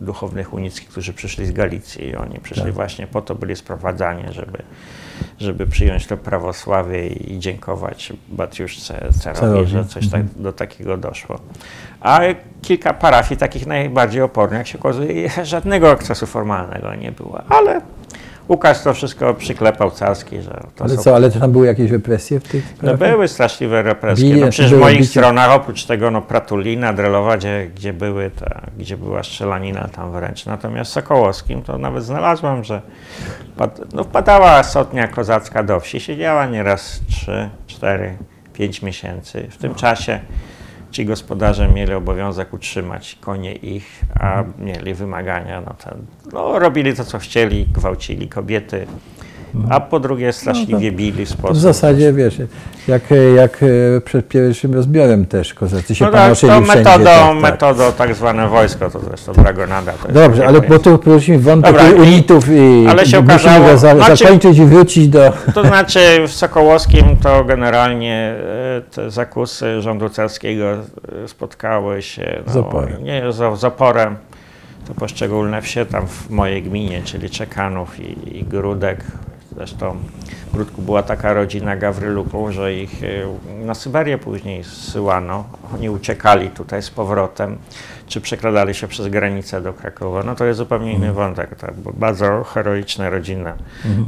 duchownych 0.00 0.52
unickich, 0.52 0.88
którzy 0.88 1.12
przyszli 1.12 1.46
z 1.46 1.52
Galicji. 1.52 2.08
I 2.08 2.16
oni 2.16 2.38
przyszli 2.40 2.64
Tak. 2.64 2.72
właśnie 2.72 3.06
po 3.06 3.22
to, 3.22 3.34
byli 3.34 3.56
sprowadzani, 3.56 4.32
żeby, 4.32 4.62
żeby 5.38 5.66
przyjąć 5.66 6.06
to 6.06 6.16
prawosławie 6.16 7.08
i 7.08 7.38
dziękować 7.38 8.12
Batiuszce 8.28 9.08
Carowi, 9.22 9.70
że 9.70 9.84
coś 9.84 10.08
tak, 10.10 10.20
mhm. 10.20 10.42
do 10.42 10.52
takiego 10.52 10.96
doszło. 10.96 11.38
A 12.00 12.20
kilka 12.62 12.94
parafii, 12.94 13.38
takich 13.38 13.66
najbardziej 13.66 14.22
opornych, 14.22 14.58
jak 14.58 14.66
się 14.66 14.78
okazuje, 14.78 15.30
żadnego 15.44 15.90
akcesu 15.90 16.26
formalnego 16.26 16.94
nie 16.94 17.12
było, 17.12 17.42
ale 17.48 17.80
Łukasz 18.48 18.80
to 18.82 18.94
wszystko 18.94 19.34
przyklepał 19.34 19.90
carski, 19.90 20.42
że 20.42 20.50
to 20.76 20.84
Ale 20.84 20.96
są 20.96 21.02
co, 21.02 21.14
ale 21.16 21.30
tam 21.30 21.52
były 21.52 21.66
jakieś 21.66 21.90
represje 21.90 22.40
w 22.40 22.42
tych 22.42 22.64
no 22.82 22.96
były 22.96 23.28
straszliwe 23.28 23.82
represje. 23.82 24.24
Bili, 24.28 24.40
No 24.40 24.50
przecież 24.50 24.74
w 24.74 24.78
moich 24.78 24.98
bicie? 24.98 25.10
stronach 25.10 25.50
oprócz 25.50 25.84
tego 25.84 26.10
no 26.10 26.22
Pratulina, 26.22 26.92
Drelowa, 26.92 27.36
gdzie, 27.36 27.70
gdzie 27.74 27.92
były 27.92 28.30
te, 28.30 28.60
gdzie 28.78 28.96
była 28.96 29.22
strzelanina 29.22 29.88
tam 29.88 30.12
wręcz. 30.12 30.46
Natomiast 30.46 30.90
w 30.90 30.94
Sokołowskim 30.94 31.62
to 31.62 31.78
nawet 31.78 32.04
znalazłem, 32.04 32.64
że 32.64 32.82
pad, 33.56 33.80
no 33.92 34.04
wpadała 34.04 34.62
sotnia 34.62 35.08
kozacka 35.08 35.62
do 35.62 35.80
wsi, 35.80 36.00
siedziała 36.00 36.46
nieraz 36.46 37.00
3, 37.10 37.50
4, 37.66 38.16
5 38.52 38.82
miesięcy. 38.82 39.46
W 39.50 39.56
tym 39.56 39.74
czasie 39.74 40.20
ci 40.92 41.04
gospodarze 41.04 41.68
mieli 41.68 41.94
obowiązek 41.94 42.52
utrzymać 42.52 43.18
konie 43.20 43.54
ich, 43.54 44.00
a 44.20 44.44
mieli 44.58 44.94
wymagania. 44.94 45.60
No, 45.60 45.74
ten, 45.74 46.06
no 46.32 46.58
robili 46.58 46.96
to, 46.96 47.04
co 47.04 47.18
chcieli, 47.18 47.64
gwałcili 47.64 48.28
kobiety, 48.28 48.86
a 49.70 49.80
po 49.80 50.00
drugie 50.00 50.32
straszliwie 50.32 50.92
bili 50.92 51.26
w 51.26 51.36
W 51.50 51.56
zasadzie, 51.56 52.12
wiesz, 52.12 52.38
jak, 52.88 53.02
jak 53.36 53.58
e, 53.62 54.00
przed 54.00 54.28
pierwszym 54.28 54.74
rozbiorem 54.74 55.26
też 55.26 55.54
kozacy 55.54 55.94
się 55.94 56.04
No 56.04 56.10
tak, 56.10 56.28
to 56.28 56.34
wszędzie. 56.34 56.60
metodą, 56.76 57.04
tak, 57.04 57.26
tak. 57.26 57.36
metodą 57.36 57.92
tak 57.98 58.14
zwane 58.14 58.48
wojsko, 58.48 58.90
to 58.90 59.00
zresztą 59.00 59.32
Dragonada. 59.32 59.92
To 59.92 60.12
Dobrze, 60.12 60.46
ale 60.46 60.60
bo 60.60 60.78
tu 60.78 60.98
prosimy 60.98 61.38
wątek 61.38 61.72
Dobra, 61.76 62.02
unitów 62.02 62.48
i 62.48 62.86
ale 62.88 63.06
się 63.06 63.20
musimy 63.22 63.34
okazało- 63.34 63.66
go 63.66 63.78
za, 63.78 63.94
znaczy- 63.96 64.16
zakończyć 64.24 64.58
i 64.58 64.64
wrócić 64.64 65.08
do... 65.08 65.32
To 65.54 65.64
znaczy 65.66 66.00
w 66.28 66.32
Sokołowskim 66.32 67.16
to 67.16 67.44
generalnie 67.44 68.34
e, 68.78 68.82
te 68.94 69.10
zakusy 69.10 69.80
rządu 69.82 70.08
carskiego 70.08 70.64
e, 70.72 70.78
spotkały 71.28 72.02
się 72.02 72.42
no, 72.46 72.52
Z 72.52 72.56
oporem. 72.56 73.04
Nie, 73.04 73.22
z, 73.32 73.60
z 73.60 73.64
oporem. 73.64 74.16
To 74.88 74.94
poszczególne 74.94 75.62
wsie 75.62 75.86
tam 75.86 76.06
w 76.06 76.30
mojej 76.30 76.62
gminie, 76.62 77.02
czyli 77.04 77.30
Czekanów 77.30 78.00
i, 78.00 78.38
i 78.38 78.44
Grudek. 78.44 79.04
Zresztą 79.56 79.96
w 80.46 80.52
Grudku 80.52 80.82
była 80.82 81.02
taka 81.02 81.32
rodzina 81.32 81.76
Gawryluków, 81.76 82.50
że 82.50 82.74
ich 82.74 83.02
e, 83.04 83.64
na 83.64 83.74
Syberię 83.74 84.18
później 84.18 84.64
zsyłano. 84.64 85.44
Oni 85.74 85.90
uciekali 85.90 86.50
tutaj 86.50 86.82
z 86.82 86.90
powrotem, 86.90 87.58
czy 88.12 88.20
przekradali 88.20 88.74
się 88.74 88.88
przez 88.88 89.08
granicę 89.08 89.60
do 89.60 89.72
Krakowa. 89.72 90.22
No 90.22 90.34
to 90.34 90.44
jest 90.44 90.58
zupełnie 90.58 90.92
inny 90.92 91.12
wątek. 91.12 91.54
To 91.54 91.66
była 91.72 91.94
bardzo 91.96 92.44
heroiczna 92.44 93.10
rodzina 93.10 93.54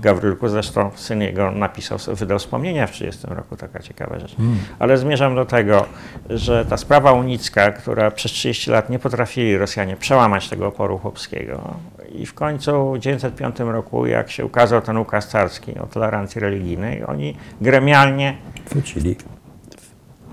Gawrylku. 0.03 0.49
Zresztą 0.49 0.91
syn 0.95 1.23
jego 1.23 1.51
napisał, 1.51 1.99
wydał 2.15 2.39
wspomnienia 2.39 2.87
w 2.87 2.91
30 2.91 3.27
roku, 3.29 3.57
taka 3.57 3.79
ciekawa 3.79 4.19
rzecz. 4.19 4.37
Ale 4.79 4.99
zmierzam 4.99 5.35
do 5.35 5.45
tego, 5.45 5.87
że 6.31 6.65
ta 6.65 6.77
sprawa 6.77 7.13
unicka, 7.13 7.73
która 7.73 8.11
przez 8.11 8.33
30 8.33 8.71
lat 8.71 8.91
nie 8.91 8.99
potrafili 8.99 9.59
Rosjanie 9.59 9.97
przełamać 9.97 10.49
tego 10.49 10.67
oporu 10.67 10.99
chłopskiego 10.99 11.75
i 12.13 12.27
w 12.27 12.35
końcu 12.35 12.93
w 12.93 12.99
1905 12.99 13.73
roku, 13.73 14.07
jak 14.07 14.31
się 14.31 14.45
ukazał 14.45 14.81
ten 14.81 14.97
ukaz 14.97 15.29
carski 15.29 15.79
o 15.79 15.87
tolerancji 15.87 16.41
religijnej, 16.41 17.05
oni 17.05 17.37
gremialnie 17.61 18.37
Wrócili. 18.71 19.17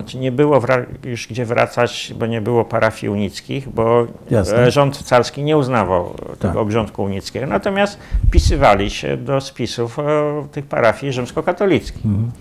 Znaczy 0.01 0.17
nie 0.17 0.31
było 0.31 0.61
już 1.03 1.27
gdzie 1.27 1.45
wracać, 1.45 2.13
bo 2.15 2.25
nie 2.25 2.41
było 2.41 2.65
parafii 2.65 3.09
unickich, 3.09 3.69
bo 3.69 4.07
Jasne. 4.31 4.57
e, 4.57 4.71
rząd 4.71 4.97
carski 4.97 5.43
nie 5.43 5.57
uznawał 5.57 6.13
Tak. 6.27 6.37
tego 6.37 6.61
obrządku 6.61 7.03
unickiego. 7.03 7.47
Natomiast 7.47 7.99
wpisywali 8.27 8.89
się 8.89 9.17
do 9.17 9.41
spisów 9.41 9.99
e, 9.99 10.03
tych 10.51 10.65
parafii 10.65 11.13
rzymskokatolickich. 11.13 12.05
Mhm. 12.05 12.31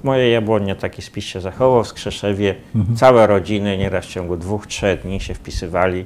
W 0.00 0.04
mojej 0.04 0.32
Jabłonie 0.32 0.74
taki 0.74 1.02
spis 1.02 1.24
się 1.24 1.40
zachował, 1.40 1.84
w 1.84 1.88
Skrzeszewie 1.88 2.54
całe 2.96 3.26
rodziny 3.26 3.78
nieraz 3.78 4.04
w 4.06 4.08
ciągu 4.08 4.36
dwóch, 4.36 4.66
trzech 4.66 5.02
dni 5.02 5.20
się 5.20 5.34
wpisywali 5.34 6.04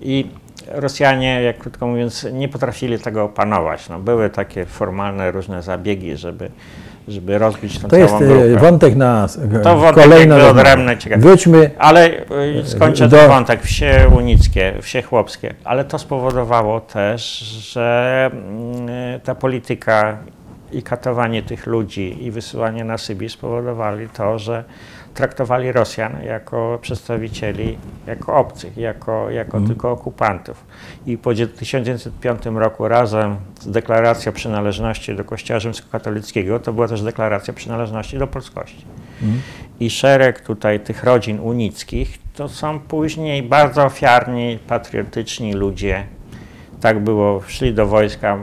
i 0.00 0.26
Rosjanie, 0.68 1.42
jak 1.42 1.58
krótko 1.58 1.86
mówiąc, 1.86 2.26
nie 2.32 2.48
potrafili 2.48 2.98
tego 2.98 3.24
opanować. 3.24 3.88
No, 3.88 3.98
były 3.98 4.30
takie 4.30 4.66
formalne 4.66 5.30
różne 5.30 5.62
zabiegi, 5.62 6.16
żeby, 6.16 6.50
żeby 7.08 7.38
rozbić 7.38 7.78
tę 7.78 7.88
To 7.88 7.96
jest 7.96 8.14
całą 8.18 8.24
e, 8.24 8.48
grupę. 8.48 8.60
wątek 8.60 8.96
na 8.96 9.26
e, 9.54 9.58
To 9.58 9.76
wątek 9.76 10.06
rozmowę. 10.06 10.50
odrębny, 10.50 10.96
ciekawy. 10.98 11.22
Wróćmy, 11.22 11.70
Ale 11.78 12.10
y, 12.10 12.22
skończę 12.64 13.08
Do- 13.08 13.16
ten 13.16 13.28
wątek, 13.28 13.62
wsie 13.62 14.06
unickie, 14.16 14.72
wsie 14.80 15.02
chłopskie. 15.02 15.54
Ale 15.64 15.84
to 15.84 15.98
spowodowało 15.98 16.80
też, 16.80 17.22
że 17.72 18.30
mm, 18.32 19.20
ta 19.20 19.34
polityka 19.34 20.18
i 20.72 20.82
katowanie 20.82 21.42
tych 21.42 21.66
ludzi 21.66 22.24
i 22.24 22.30
wysyłanie 22.30 22.84
na 22.84 22.98
Sybir 22.98 23.30
spowodowali 23.30 24.08
to, 24.08 24.38
że 24.38 24.64
traktowali 25.14 25.72
Rosjan 25.72 26.22
jako 26.24 26.78
przedstawicieli, 26.82 27.78
jako 28.06 28.34
obcych, 28.36 28.76
jako, 28.76 29.30
jako 29.30 29.60
tylko 29.66 29.90
okupantów. 29.90 30.64
I 31.06 31.18
po 31.18 31.34
dzie- 31.34 31.46
1905 31.48 32.42
roku 32.46 32.88
razem 32.88 33.36
z 33.60 33.70
deklaracją 33.70 34.32
przynależności 34.32 35.14
do 35.14 35.24
Kościoła 35.24 35.60
rzymskokatolickiego, 35.60 36.60
to 36.60 36.72
była 36.72 36.88
też 36.88 37.02
deklaracja 37.02 37.54
przynależności 37.54 38.18
do 38.18 38.26
polskości 38.26 38.84
i 39.80 39.90
szereg 39.90 40.40
tutaj 40.40 40.80
tych 40.80 41.04
rodzin 41.04 41.40
unickich, 41.40 42.18
to 42.34 42.48
są 42.48 42.80
później 42.80 43.42
bardzo 43.42 43.84
ofiarni, 43.84 44.58
patriotyczni 44.68 45.52
ludzie. 45.52 46.06
Tak 46.82 47.00
było, 47.00 47.42
szli 47.46 47.74
do 47.74 47.86
wojska 47.86 48.38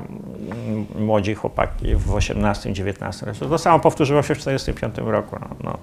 młodzi 0.99 1.35
chłopaki 1.35 1.95
w 1.95 2.07
18-19 2.11 3.25
roku. 3.25 3.45
To 3.49 3.57
samo 3.57 3.79
powtórzyło 3.79 4.21
się 4.21 4.35
w 4.35 4.37
1945 4.37 4.97
roku. 5.11 5.35
No, 5.41 5.47
no. 5.63 5.77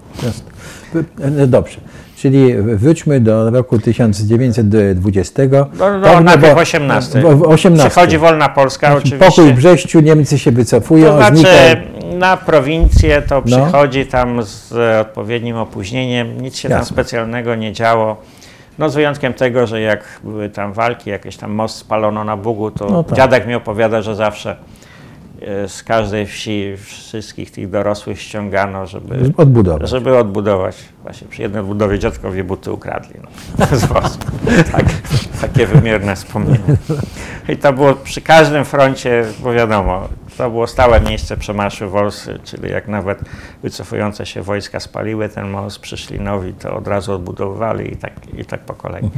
W- 0.93 1.41
e, 1.41 1.47
Dobrze, 1.47 1.77
czyli 2.15 2.53
wróćmy 2.61 3.19
do 3.19 3.49
roku 3.49 3.79
1920. 3.79 5.43
No, 5.79 5.97
no, 5.99 6.01
Tak, 6.01 6.23
najpierw 6.23 6.55
bo- 6.55 6.61
18. 6.61 7.21
w- 7.21 7.37
w 7.37 7.41
18. 7.43 7.89
Przychodzi 7.89 8.17
wolna 8.17 8.49
Polska 8.49 8.93
oczywiście. 8.95 9.17
Pokój 9.25 9.53
w 9.53 9.55
Brześciu, 9.55 9.99
Niemcy 9.99 10.39
się 10.39 10.51
wycofują, 10.51 11.05
To 11.09 11.17
znaczy 11.17 11.35
znika- 11.35 12.13
na 12.17 12.37
prowincję 12.37 13.21
to 13.21 13.35
No. 13.45 13.57
przychodzi 13.65 14.05
tam 14.05 14.43
z 14.43 14.71
odpowiednim 15.01 15.55
opóźnieniem, 15.57 16.41
nic 16.41 16.55
się 16.57 16.69
tam 16.69 16.77
Jasne. 16.79 16.93
specjalnego 16.95 17.55
nie 17.55 17.73
działo. 17.73 18.17
No 18.79 18.89
z 18.89 18.95
wyjątkiem 18.95 19.33
tego, 19.33 19.67
że 19.67 19.81
jak 19.81 20.19
były 20.23 20.49
tam 20.49 20.73
walki, 20.73 21.09
jakieś 21.09 21.37
tam 21.37 21.51
most 21.51 21.75
spalono 21.77 22.23
na 22.23 22.37
Bugu, 22.37 22.71
to 22.71 22.89
No 22.89 23.03
tak. 23.03 23.17
dziadek 23.17 23.47
mi 23.47 23.55
opowiada, 23.55 24.01
że 24.01 24.15
zawsze 24.15 24.55
e, 25.41 25.67
z 25.69 25.83
każdej 25.83 26.25
wsi 26.25 26.73
wszystkich 26.77 27.51
tych 27.51 27.69
dorosłych 27.69 28.21
ściągano, 28.21 28.85
żeby, 28.87 29.33
odbudować. 29.37 29.89
żeby 29.89 30.17
odbudować. 30.17 30.75
Właśnie 31.03 31.27
przy 31.27 31.41
jednej 31.41 31.61
odbudowie 31.61 31.99
dziadkowie 31.99 32.43
buty 32.43 32.71
ukradli 32.71 33.13
no. 33.23 33.29
Tak, 34.71 34.85
takie 35.41 35.67
wymierne 35.67 36.15
wspomnienia. 36.15 36.59
I 37.49 37.57
to 37.57 37.73
było 37.73 37.93
przy 37.93 38.21
każdym 38.21 38.65
froncie, 38.65 39.25
bo 39.43 39.53
wiadomo, 39.53 40.07
to 40.37 40.49
było 40.49 40.67
stałe 40.67 41.01
miejsce 41.01 41.37
przemarszu 41.37 41.89
Wolsy, 41.89 42.39
czyli 42.43 42.71
jak 42.71 42.87
nawet 42.87 43.19
wycofujące 43.63 44.25
się 44.25 44.41
wojska 44.41 44.79
spaliły 44.79 45.29
ten 45.29 45.49
most, 45.49 45.79
przyszli 45.79 46.19
nowi, 46.19 46.53
to 46.53 46.75
od 46.75 46.87
razu 46.87 47.13
odbudowywali 47.13 47.93
i 47.93 47.97
tak, 47.97 48.13
i 48.37 48.45
tak 48.45 48.59
po 48.59 48.73
kolei. 48.73 49.09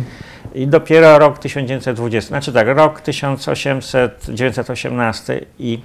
I 0.56 0.68
dopiero 0.68 1.20
rok 1.20 1.40
1920, 1.40 2.28
znaczy 2.28 2.54
tak, 2.54 2.68
rok 2.68 3.02
1800, 3.02 4.26
918 4.30 5.46
i 5.60 5.80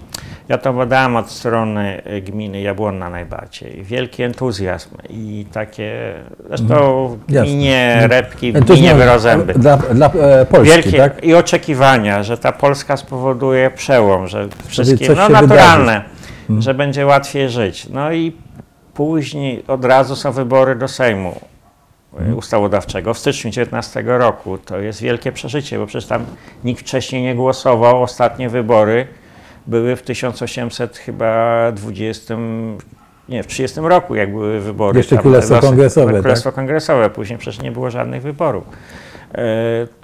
ja 0.48 0.58
to 0.58 0.72
badałem 0.72 1.16
od 1.16 1.30
strony 1.30 2.02
gminy 2.22 2.60
Jabłonna 2.60 3.10
najbardziej. 3.10 3.82
Wielki 3.82 4.22
entuzjazm 4.22 4.90
i 5.10 5.46
takie, 5.52 6.14
zresztą 6.48 7.08
w 7.28 7.32
Jasne. 7.32 7.50
gminie 7.50 8.06
Repki, 8.10 8.52
w 8.52 8.60
gminie 8.60 8.94
Wyrozęby. 8.94 9.52
Dla, 9.52 9.76
dla 9.76 10.06
e, 10.06 10.46
Polski, 10.46 10.74
Wielkie 10.74 10.98
tak? 10.98 11.24
i 11.24 11.34
oczekiwania, 11.34 12.22
że 12.22 12.38
ta 12.38 12.52
Polska 12.52 12.96
spowoduje 12.96 13.70
przełom, 13.70 14.26
że 14.26 14.48
wszystkim, 14.66 15.06
coś 15.06 15.23
no 15.28 15.40
naturalne, 15.40 16.04
że 16.58 16.74
będzie 16.74 17.06
łatwiej 17.06 17.50
żyć. 17.50 17.88
No 17.88 18.12
i 18.12 18.32
później 18.94 19.64
od 19.68 19.84
razu 19.84 20.16
są 20.16 20.32
wybory 20.32 20.76
do 20.76 20.88
Sejmu 20.88 21.40
y, 22.30 22.34
ustawodawczego 22.34 23.14
w 23.14 23.18
styczniu 23.18 23.50
19 23.50 24.02
roku. 24.06 24.58
To 24.58 24.78
jest 24.78 25.00
wielkie 25.00 25.32
przeżycie, 25.32 25.78
bo 25.78 25.86
przecież 25.86 26.08
tam 26.08 26.24
nikt 26.64 26.80
wcześniej 26.80 27.22
nie 27.22 27.34
głosował. 27.34 28.02
Ostatnie 28.02 28.48
wybory 28.48 29.06
były 29.66 29.96
w 29.96 30.02
1800 30.02 30.98
chyba 30.98 31.72
20, 31.72 32.36
nie, 33.28 33.42
w 33.42 33.46
30 33.46 33.80
roku, 33.80 34.14
jak 34.14 34.30
były 34.30 34.60
wybory. 34.60 34.98
Jeszcze 34.98 35.16
tam, 35.16 35.22
Królestwo 35.22 35.60
Kongresowe, 35.60 36.12
tak? 36.12 36.20
Królestwo 36.20 36.52
Kongresowe, 36.52 37.10
później 37.10 37.38
przecież 37.38 37.62
nie 37.62 37.72
było 37.72 37.90
żadnych 37.90 38.22
wyborów. 38.22 38.64
E, 39.34 39.42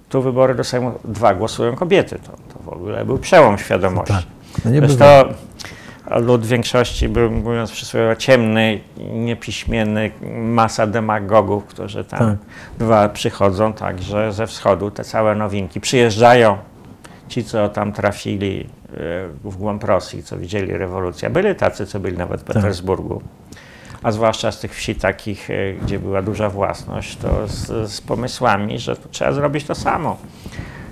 tu 0.08 0.22
wybory 0.22 0.54
do 0.54 0.64
Sejmu, 0.64 0.92
dwa 1.04 1.34
głosują 1.34 1.76
kobiety. 1.76 2.18
To, 2.26 2.32
to 2.32 2.62
w 2.64 2.68
ogóle 2.68 3.04
był 3.04 3.18
przełom 3.18 3.58
świadomości. 3.58 4.14
No 4.64 4.70
nie 4.70 4.80
bywa. 4.82 5.24
lud 6.20 6.46
większości 6.46 7.08
był, 7.08 7.30
mówiąc 7.30 7.70
przysłowiowo, 7.72 8.16
ciemny, 8.16 8.80
niepiśmienny, 9.12 10.10
masa 10.36 10.86
demagogów, 10.86 11.64
którzy 11.64 12.04
tam 12.04 12.18
Tak. 12.18 12.36
dwa 12.78 13.08
przychodzą 13.08 13.72
także 13.72 14.32
ze 14.32 14.46
wschodu, 14.46 14.90
te 14.90 15.04
całe 15.04 15.34
nowinki. 15.34 15.80
Przyjeżdżają 15.80 16.58
ci, 17.28 17.44
co 17.44 17.68
tam 17.68 17.92
trafili 17.92 18.60
e, 18.60 18.96
w 19.44 19.56
głąb 19.56 19.84
Rosji, 19.84 20.22
co 20.22 20.38
widzieli 20.38 20.72
rewolucję. 20.72 21.30
Byli 21.30 21.54
tacy, 21.54 21.86
co 21.86 22.00
byli 22.00 22.16
nawet 22.18 22.40
w 22.40 22.44
Tak. 22.44 22.56
Petersburgu. 22.56 23.22
A 24.02 24.12
zwłaszcza 24.12 24.52
z 24.52 24.60
tych 24.60 24.74
wsi 24.74 24.94
takich, 24.94 25.50
e, 25.50 25.72
gdzie 25.82 25.98
była 25.98 26.22
duża 26.22 26.50
własność, 26.50 27.16
to 27.16 27.48
z, 27.48 27.90
z 27.92 28.00
pomysłami, 28.00 28.78
że 28.78 28.96
trzeba 29.10 29.32
zrobić 29.32 29.64
to 29.64 29.74
samo. 29.74 30.16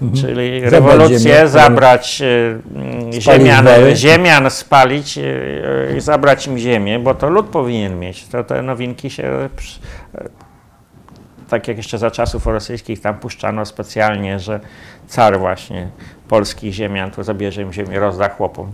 Czyli 0.00 0.60
Zabrać 0.60 0.72
rewolucję, 0.72 1.18
ziemię, 1.18 1.48
zabrać 1.48 2.22
e, 2.22 3.20
ziemian, 3.20 3.64
woły. 3.64 3.96
ziemian, 3.96 4.50
spalić 4.50 5.18
e, 5.18 5.96
i 5.96 6.00
zabrać 6.00 6.46
im 6.46 6.58
ziemię, 6.58 6.98
bo 6.98 7.14
to 7.14 7.30
lud 7.30 7.46
powinien 7.46 7.98
mieć. 7.98 8.26
To 8.26 8.44
te 8.44 8.62
nowinki 8.62 9.10
się, 9.10 9.48
tak 11.48 11.68
jak 11.68 11.76
jeszcze 11.76 11.98
za 11.98 12.10
czasów 12.10 12.46
rosyjskich 12.46 13.00
tam 13.00 13.18
puszczano 13.18 13.66
specjalnie, 13.66 14.38
że 14.38 14.60
car 15.08 15.38
właśnie 15.38 15.88
polskich 16.28 16.72
ziemian 16.74 17.10
tu 17.10 17.22
zabierze 17.22 17.62
im 17.62 17.72
ziemię, 17.72 17.98
rozda 17.98 18.28
chłopom. 18.28 18.72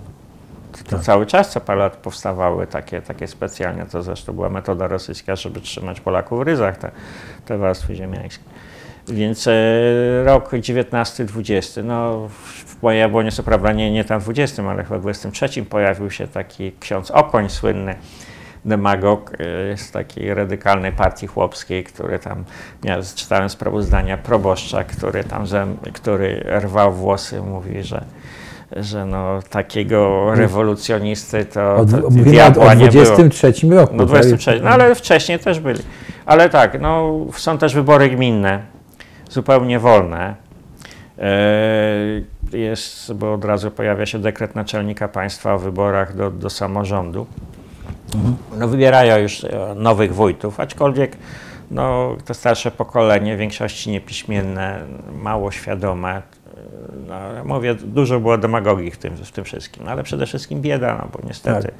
To 0.90 0.98
cały 0.98 1.26
czas 1.26 1.50
co 1.50 1.60
parę 1.60 1.80
lat 1.80 1.96
powstawały 1.96 2.66
takie, 2.66 3.02
takie 3.02 3.26
specjalnie, 3.26 3.86
to 3.86 4.02
zresztą 4.02 4.32
była 4.32 4.48
metoda 4.48 4.88
rosyjska, 4.88 5.36
żeby 5.36 5.60
trzymać 5.60 6.00
Polaków 6.00 6.38
w 6.38 6.42
ryzach, 6.42 6.76
te, 6.76 6.90
te 7.46 7.58
warstwy 7.58 7.94
ziemiańskie. 7.94 8.44
Więc 9.08 9.46
e, 9.46 9.52
rok 10.24 10.52
19-20, 10.52 11.84
no 11.84 12.28
w 12.66 12.82
mojej 12.82 13.00
jabłonie 13.00 13.32
co 13.32 13.42
prawda 13.42 13.72
nie, 13.72 13.90
nie 13.90 14.04
tam 14.04 14.20
w 14.20 14.24
20, 14.24 14.62
ale 14.62 14.84
chyba 14.84 14.98
w 14.98 15.02
23 15.02 15.62
pojawił 15.64 16.10
się 16.10 16.28
taki 16.28 16.72
ksiądz 16.80 17.10
Okoń 17.10 17.48
słynny, 17.48 17.94
demagog 18.64 19.32
e, 19.32 19.76
z 19.76 19.90
takiej 19.90 20.34
radykalnej 20.34 20.92
partii 20.92 21.26
chłopskiej, 21.26 21.84
który 21.84 22.18
tam, 22.18 22.44
ja 22.84 22.98
czytałem 23.14 23.48
sprawozdania 23.48 24.16
proboszcza, 24.16 24.84
który 24.84 25.24
tam, 25.24 25.44
który 25.92 26.44
rwał 26.60 26.92
włosy, 26.92 27.42
mówi, 27.42 27.82
że 27.82 28.04
że 28.76 29.06
no 29.06 29.42
takiego 29.50 30.30
rewolucjonisty 30.34 31.44
to, 31.44 31.76
Od, 31.76 31.90
to 31.90 32.10
mówimy 32.10 32.44
o, 32.44 32.46
o 32.46 32.74
nie 32.74 32.88
było. 32.88 33.04
23 33.04 33.52
roku. 33.70 33.94
No 33.96 34.06
tak? 34.06 34.08
23, 34.08 34.60
no 34.62 34.70
ale 34.70 34.94
wcześniej 34.94 35.38
też 35.38 35.60
byli. 35.60 35.80
Ale 36.26 36.50
tak, 36.50 36.80
no 36.80 37.18
są 37.36 37.58
też 37.58 37.74
wybory 37.74 38.10
gminne, 38.10 38.73
zupełnie 39.30 39.78
wolne. 39.78 40.34
E, 41.18 42.58
Jest, 42.58 43.12
bo 43.12 43.34
od 43.34 43.44
razu 43.44 43.70
pojawia 43.70 44.06
się 44.06 44.18
dekret 44.18 44.54
naczelnika 44.54 45.08
państwa 45.08 45.54
o 45.54 45.58
wyborach 45.58 46.16
do, 46.16 46.30
do 46.30 46.50
samorządu. 46.50 47.26
No 48.58 48.68
wybierają 48.68 49.18
już 49.18 49.44
e, 49.44 49.74
nowych 49.76 50.14
wójtów, 50.14 50.60
aczkolwiek 50.60 51.16
no, 51.70 52.16
to 52.24 52.34
starsze 52.34 52.70
pokolenie, 52.70 53.36
w 53.36 53.38
większości 53.38 53.90
niepiśmienne, 53.90 54.80
mało 55.22 55.50
świadome. 55.50 56.10
e, 56.16 56.22
No, 57.08 57.44
mówię, 57.44 57.74
dużo 57.74 58.20
było 58.20 58.38
demagogii 58.38 58.90
w 58.90 58.98
tym, 58.98 59.16
w 59.16 59.32
tym 59.32 59.44
wszystkim, 59.44 59.84
no, 59.84 59.90
ale 59.90 60.02
przede 60.02 60.26
wszystkim 60.26 60.60
bieda, 60.60 60.94
no 61.02 61.08
bo 61.12 61.28
niestety 61.28 61.62
Tak. 61.62 61.74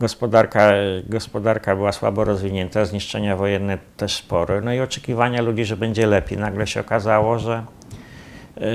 Gospodarka, 0.00 0.72
gospodarka 1.08 1.76
była 1.76 1.92
słabo 1.92 2.24
rozwinięta, 2.24 2.84
zniszczenia 2.84 3.36
wojenne 3.36 3.78
też 3.96 4.16
spore, 4.16 4.60
no 4.60 4.72
i 4.72 4.80
oczekiwania 4.80 5.42
ludzi, 5.42 5.64
że 5.64 5.76
będzie 5.76 6.06
lepiej. 6.06 6.38
Nagle 6.38 6.66
się 6.66 6.80
okazało, 6.80 7.38
że, 7.38 7.64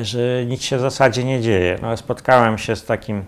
że 0.02 0.46
nic 0.46 0.62
się 0.62 0.78
w 0.78 0.82
zasadzie 0.82 1.24
nie 1.24 1.42
dzieje. 1.42 1.80
No, 1.82 1.98
spotkałem 1.98 2.58
się 2.58 2.76
z 2.76 2.86
takim 2.86 3.24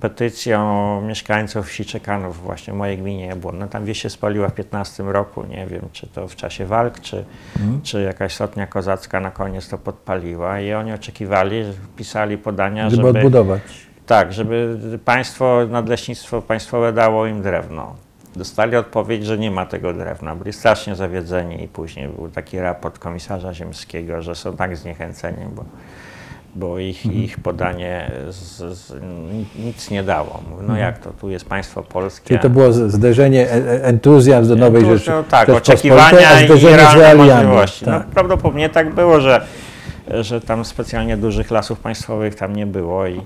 petycją 0.00 1.00
mieszkańców 1.02 1.66
wsi 1.68 1.84
Czekanów 1.84 2.42
właśnie 2.42 2.72
w 2.72 2.76
mojej 2.76 2.98
gminie 2.98 3.26
Jabłonna. 3.26 3.66
Tam 3.68 3.84
wieś 3.84 4.02
się 4.02 4.10
spaliła 4.10 4.48
w 4.48 4.54
15 4.54 5.02
roku, 5.02 5.44
nie 5.44 5.66
wiem 5.66 5.82
czy 5.92 6.06
to 6.06 6.28
w 6.28 6.36
czasie 6.36 6.66
walk, 6.66 7.00
czy, 7.00 7.24
Mhm. 7.56 7.82
czy 7.82 8.02
jakaś 8.02 8.34
sotnia 8.34 8.66
kozacka 8.66 9.20
na 9.20 9.30
koniec 9.30 9.68
to 9.68 9.78
podpaliła 9.78 10.60
i 10.60 10.72
oni 10.72 10.92
oczekiwali, 10.92 11.64
pisali 11.96 12.38
podania, 12.38 12.90
Żeby 12.90 13.02
żeby, 13.06 13.18
odbudować. 13.18 13.62
Tak, 14.06 14.32
żeby 14.32 14.78
państwo, 15.04 15.60
nadleśnictwo 15.70 16.42
państwowe 16.42 16.92
dało 16.92 17.26
im 17.26 17.42
drewno. 17.42 17.94
Dostali 18.36 18.76
odpowiedź, 18.76 19.24
że 19.26 19.38
nie 19.38 19.50
ma 19.50 19.66
tego 19.66 19.92
drewna. 19.92 20.36
Byli 20.36 20.52
strasznie 20.52 20.96
zawiedzeni 20.96 21.64
i 21.64 21.68
później 21.68 22.08
był 22.08 22.28
taki 22.28 22.58
raport 22.58 22.98
komisarza 22.98 23.54
ziemskiego, 23.54 24.22
że 24.22 24.34
są 24.34 24.56
tak 24.56 24.76
zniechęceni, 24.76 25.46
bo, 25.54 25.64
bo 26.54 26.78
ich, 26.78 27.06
ich 27.06 27.38
podanie 27.40 28.10
z, 28.30 28.78
z, 28.78 28.92
nic 29.58 29.90
nie 29.90 30.02
dało. 30.02 30.40
No 30.66 30.76
jak 30.76 30.98
to, 30.98 31.10
tu 31.10 31.30
jest 31.30 31.44
państwo 31.44 31.82
polskie. 31.82 32.28
Czyli 32.28 32.40
to 32.40 32.50
było 32.50 32.72
zderzenie, 32.72 33.50
e- 33.50 33.54
e- 33.54 33.84
entuzjazm 33.84 34.48
do 34.48 34.56
nowej 34.56 34.82
Tu, 34.82 34.88
rzeczy. 34.98 35.10
no, 35.10 35.22
tak, 35.22 35.48
oczekiwania 35.48 36.40
i 36.42 36.48
realne. 36.76 37.44
No, 37.44 37.60
Tak. 37.84 38.06
prawdopodobnie 38.06 38.68
tak 38.68 38.94
było, 38.94 39.20
że, 39.20 39.46
że 40.20 40.40
tam 40.40 40.64
specjalnie 40.64 41.16
dużych 41.16 41.50
lasów 41.50 41.78
państwowych 41.80 42.34
tam 42.34 42.56
nie 42.56 42.66
było 42.66 43.06
i 43.06 43.20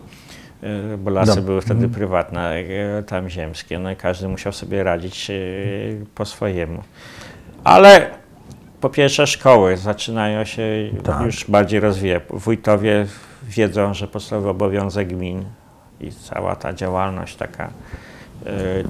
bo 0.98 1.10
lasy 1.10 1.32
Dob- 1.32 1.44
były 1.44 1.60
wtedy 1.60 1.74
mhm. 1.74 1.92
prywatne, 1.92 2.58
y, 2.58 3.02
tam 3.02 3.28
ziemskie, 3.28 3.78
no 3.78 3.90
i 3.90 3.96
każdy 3.96 4.28
musiał 4.28 4.52
sobie 4.52 4.82
radzić 4.82 5.30
y, 5.30 6.06
po 6.14 6.24
swojemu. 6.24 6.82
Ale 7.64 8.10
po 8.80 8.90
pierwsze 8.90 9.26
szkoły 9.26 9.76
zaczynają 9.76 10.44
się 10.44 10.62
Tak. 11.04 11.26
już 11.26 11.44
bardziej 11.50 11.80
rozwijać. 11.80 12.22
Wójtowie 12.30 13.06
wiedzą, 13.42 13.94
że 13.94 14.08
podstawowy 14.08 14.48
obowiązek 14.48 15.08
gmin 15.08 15.44
i 16.00 16.12
cała 16.12 16.56
ta 16.56 16.72
działalność 16.72 17.36
taka 17.36 17.70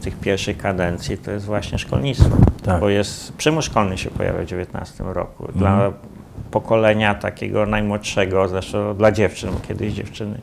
tych 0.03 0.21
pierwszych 0.21 0.59
kadencji 0.59 1.18
to 1.18 1.31
jest 1.31 1.47
właśnie 1.47 1.79
szkolnictwo. 1.79 2.37
Tak. 2.64 2.81
Bo 2.81 2.89
jest 2.89 3.33
przymus 3.33 3.64
szkolny 3.64 3.99
się 3.99 4.11
pojawia 4.11 4.43
w 4.43 4.47
19 4.47 5.05
roku. 5.05 5.45
Mhm. 5.45 5.59
Dla 5.59 5.93
pokolenia 6.51 7.14
takiego 7.14 7.66
najmłodszego, 7.66 8.49
zresztą 8.49 8.97
dla 8.97 9.12
dziewczyn, 9.12 9.51
bo 9.51 9.61
kiedyś 9.68 9.93
dziewczyny 9.93 10.39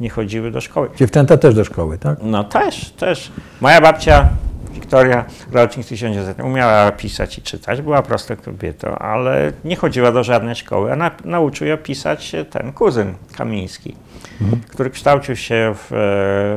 nie 0.00 0.10
chodziły 0.10 0.50
do 0.50 0.60
szkoły. 0.60 0.88
Dziewczęta 0.96 1.36
też 1.36 1.54
do 1.54 1.64
szkoły, 1.64 1.98
tak? 1.98 2.18
No 2.22 2.44
też, 2.44 2.90
też. 2.90 3.32
Moja 3.60 3.80
babcia 3.80 4.28
Wiktoria, 4.76 5.24
rocznik 5.52 5.86
1900, 5.86 6.40
umiała 6.40 6.92
pisać 6.92 7.38
i 7.38 7.42
czytać, 7.42 7.82
była 7.82 8.02
prostą 8.02 8.36
kobietą, 8.36 8.98
ale 8.98 9.52
nie 9.64 9.76
chodziła 9.76 10.12
do 10.12 10.24
żadnej 10.24 10.54
szkoły, 10.54 10.92
a 10.92 10.96
na, 10.96 11.10
nauczył 11.24 11.66
ją 11.66 11.76
pisać 11.76 12.32
ten 12.50 12.72
kuzyn 12.72 13.14
Kamiński, 13.36 13.94
który 14.68 14.90
kształcił 14.90 15.36
się 15.36 15.74
w, 15.74 15.92
e, 15.92 15.96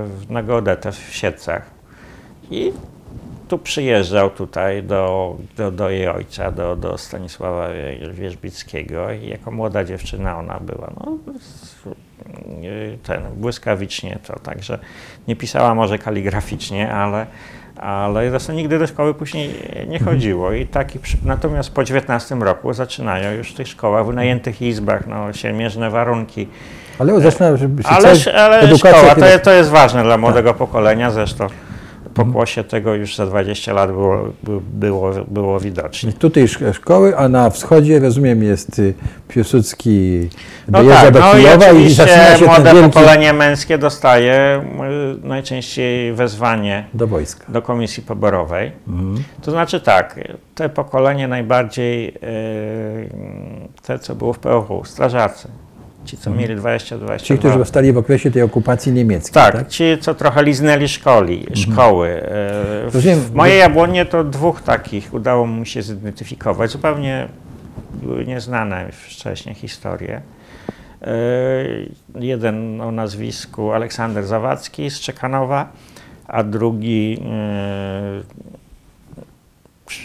w, 0.07 0.25
na 0.29 0.43
geodetę 0.43 0.91
w 0.91 1.15
Siedcach. 1.15 1.65
I 2.51 2.73
tu 3.47 3.57
przyjeżdżał 3.57 4.29
tutaj 4.29 4.83
do, 4.83 5.35
do, 5.57 5.71
do 5.71 5.89
jej 5.89 6.07
ojca, 6.07 6.51
do, 6.51 6.75
do 6.75 6.97
Stanisława 6.97 7.67
Wierzbickiego 8.13 9.11
i 9.11 9.27
jako 9.27 9.51
młoda 9.51 9.83
dziewczyna 9.83 10.37
ona 10.37 10.59
była. 10.59 10.93
No, 10.99 11.17
ten, 13.03 13.21
błyskawicznie 13.35 14.19
to, 14.27 14.39
także 14.39 14.79
nie 15.27 15.35
pisała 15.35 15.75
może 15.75 15.97
kaligraficznie, 15.97 16.91
ale, 16.91 17.25
ale 17.77 18.29
zresztą 18.29 18.53
nigdy 18.53 18.79
do 18.79 18.87
szkoły 18.87 19.13
później 19.13 19.49
nie 19.87 19.99
chodziło. 19.99 20.51
I 20.51 20.65
taki, 20.65 20.99
natomiast 21.25 21.71
po 21.71 21.83
19 21.83 22.35
roku 22.35 22.73
zaczynają 22.73 23.31
już 23.31 23.51
w 23.51 23.53
tych 23.53 23.67
szkołach, 23.67 24.03
w 24.03 24.07
wynajętych 24.07 24.61
izbach, 24.61 25.07
no, 25.07 25.33
siermierzne 25.33 25.89
warunki. 25.89 26.47
Ale 26.99 27.21
zaczyna, 27.21 27.57
żeby 27.57 27.83
się 27.83 27.89
Ale, 27.89 28.13
ale 28.35 28.59
edukacja 28.59 29.11
szkoła, 29.11 29.15
to, 29.15 29.39
to 29.43 29.51
jest 29.51 29.69
ważne 29.69 30.03
dla 30.03 30.17
młodego 30.17 30.53
pokolenia, 30.53 31.11
zresztą 31.11 31.47
pokłosie 32.13 32.63
tego 32.63 32.95
już 32.95 33.15
za 33.15 33.25
20 33.25 33.73
lat 33.73 33.91
było, 33.91 34.23
było, 34.73 35.11
było, 35.27 35.59
widocznie. 35.59 36.13
Tutaj 36.13 36.43
szk- 36.45 36.73
szkoły, 36.73 37.17
a 37.17 37.29
na 37.29 37.49
wschodzie, 37.49 37.99
rozumiem, 37.99 38.43
jest 38.43 38.79
y, 38.79 38.93
Piłsudski 39.27 40.29
No 40.67 40.79
dojeżdża 40.83 41.03
tak, 41.03 41.13
do 41.13 41.19
no 41.19 41.33
i 41.37 41.41
Kijowa 41.41 41.71
i 41.71 41.89
zaczyna 41.89 42.37
się 42.37 42.45
młode 42.45 42.73
wielki 42.73 42.89
pokolenie 42.89 43.33
męskie 43.33 43.77
dostaje 43.77 44.61
y, 45.23 45.27
najczęściej 45.27 46.13
wezwanie 46.13 46.85
do 46.93 47.07
wojska. 47.07 47.45
do 47.49 47.61
komisji 47.61 48.03
poborowej. 48.03 48.71
Mhm. 48.87 49.23
To 49.41 49.51
znaczy 49.51 49.79
tak, 49.81 50.19
te 50.55 50.69
pokolenie 50.69 51.27
najbardziej, 51.27 52.07
y, 52.07 53.09
te 53.83 53.99
co 53.99 54.15
było 54.15 54.33
w 54.33 54.39
POW, 54.39 54.85
strażacy, 54.85 55.47
ci 56.09 56.17
co 56.17 56.29
mieli 56.31 56.55
20-22 56.55 57.19
Ci, 57.23 57.37
którzy 57.37 57.57
powstali 57.57 57.93
w 57.93 57.97
okresie 57.97 58.31
tej 58.31 58.41
okupacji 58.41 58.91
niemieckiej, 58.91 59.33
Tak, 59.33 59.55
tak? 59.55 59.67
ci 59.67 59.83
co 60.01 60.15
trochę 60.15 60.43
liznęli 60.43 60.87
szkoli, 60.87 61.45
szkoły. 61.53 62.07
E, 62.09 62.19
W, 62.89 62.91
Rozumiem, 62.93 63.19
w 63.19 63.33
mojej 63.33 63.59
Jabłonie 63.59 64.05
to 64.05 64.23
dwóch 64.23 64.61
takich 64.61 65.13
udało 65.13 65.47
mi 65.47 65.67
się 65.67 65.81
zidentyfikować. 65.81 66.71
Zupełnie 66.71 67.27
były 67.93 68.25
nieznane 68.25 68.91
wcześniej 68.91 69.55
historie. 69.55 70.21
E, 71.01 71.07
Jeden 72.19 72.81
o 72.81 72.91
nazwisku 72.91 73.71
Aleksander 73.71 74.25
Zawadzki 74.25 74.89
z 74.89 74.99
Czekanowa, 74.99 75.71
a 76.27 76.43
drugi, 76.43 77.19
e, 77.25 78.21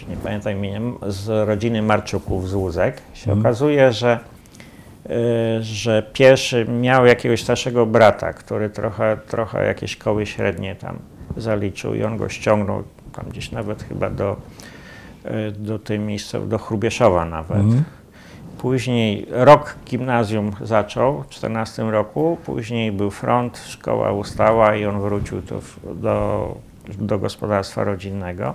nie 0.08 0.16
pamiętam 0.16 0.52
imienia, 0.52 0.80
z 1.06 1.48
rodziny 1.48 1.82
Marczuków 1.82 2.48
z 2.48 2.54
Łózek. 2.54 2.96
Się 3.14 3.32
okazuje, 3.32 3.92
że 3.92 4.18
że 5.60 6.02
pierwszy 6.12 6.64
miał 6.64 7.06
jakiegoś 7.06 7.42
starszego 7.42 7.86
brata, 7.86 8.32
który 8.32 8.70
trochę, 8.70 9.16
trochę 9.28 9.66
jakieś 9.66 9.90
szkoły 9.90 10.26
średnie 10.26 10.74
tam 10.74 10.98
zaliczył 11.36 11.94
i 11.94 12.04
on 12.04 12.16
go 12.16 12.28
ściągnął 12.28 12.82
tam 13.12 13.24
gdzieś 13.30 13.52
nawet 13.52 13.82
chyba 13.82 14.10
do, 14.10 14.36
y, 15.26 15.52
do 15.52 15.78
tej 15.78 15.98
miejscowości, 15.98 16.50
do 16.50 16.58
Chrubieszowa 16.58 17.24
nawet. 17.24 17.56
Mhm. 17.56 17.84
Później 18.58 19.26
rok 19.30 19.76
gimnazjum 19.86 20.52
zaczął 20.60 21.22
w 21.22 21.28
14 21.28 21.82
roku, 21.82 22.38
później 22.44 22.92
był 22.92 23.10
front, 23.10 23.58
szkoła 23.58 24.12
ustała 24.12 24.76
i 24.76 24.86
on 24.86 25.00
wrócił 25.00 25.40
do, 25.42 25.60
do, 25.94 26.56
do 26.98 27.18
gospodarstwa 27.18 27.84
rodzinnego. 27.84 28.54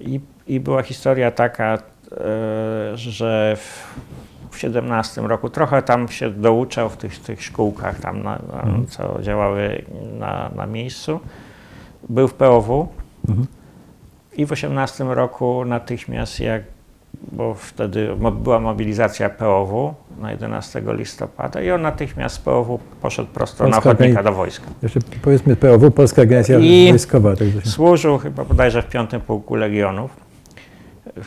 I, 0.00 0.20
I 0.46 0.60
była 0.60 0.82
historia 0.82 1.30
taka, 1.30 1.74
e, 1.74 1.78
że 2.96 3.56
w 3.56 3.84
17 4.60 5.20
roku. 5.20 5.50
Trochę 5.50 5.82
tam 5.82 6.08
się 6.08 6.30
douczał 6.30 6.88
w 6.90 6.96
tych, 6.96 7.18
tych 7.18 7.42
szkółkach, 7.42 8.00
tam 8.00 8.22
na, 8.22 8.38
na, 8.52 8.62
Mhm. 8.62 8.86
co 8.86 9.22
działały 9.22 9.82
na, 10.18 10.50
na 10.56 10.66
miejscu. 10.66 11.20
Był 12.08 12.28
w 12.28 12.34
POW 12.34 12.88
Mhm. 13.28 13.46
i 14.36 14.46
w 14.46 14.52
18 14.52 15.04
roku 15.04 15.64
natychmiast, 15.64 16.40
jak, 16.40 16.62
bo 17.32 17.54
wtedy 17.54 18.08
była 18.42 18.60
mobilizacja 18.60 19.30
POW 19.30 19.94
na 20.20 20.30
11 20.32 20.82
listopada 20.86 21.60
i 21.62 21.70
on 21.70 21.82
natychmiast 21.82 22.34
z 22.34 22.38
POW 22.38 22.80
poszedł 23.02 23.28
prosto 23.34 23.64
na 23.64 23.70
Polska 23.70 23.90
ochotnika 23.90 24.20
organi- 24.20 24.24
do 24.24 24.32
wojska. 24.32 24.66
Jeszcze 24.82 25.00
powiedzmy 25.22 25.56
POW, 25.56 25.90
Polska 25.94 26.22
Agencja 26.22 26.58
I- 26.58 26.88
Wojskowa. 26.90 27.36
Tak. 27.36 27.48
Służył 27.64 28.18
chyba 28.18 28.44
bodajże 28.44 28.82
w 28.82 28.86
5 28.86 29.10
Pułku 29.26 29.54
Legionów, 29.54 30.10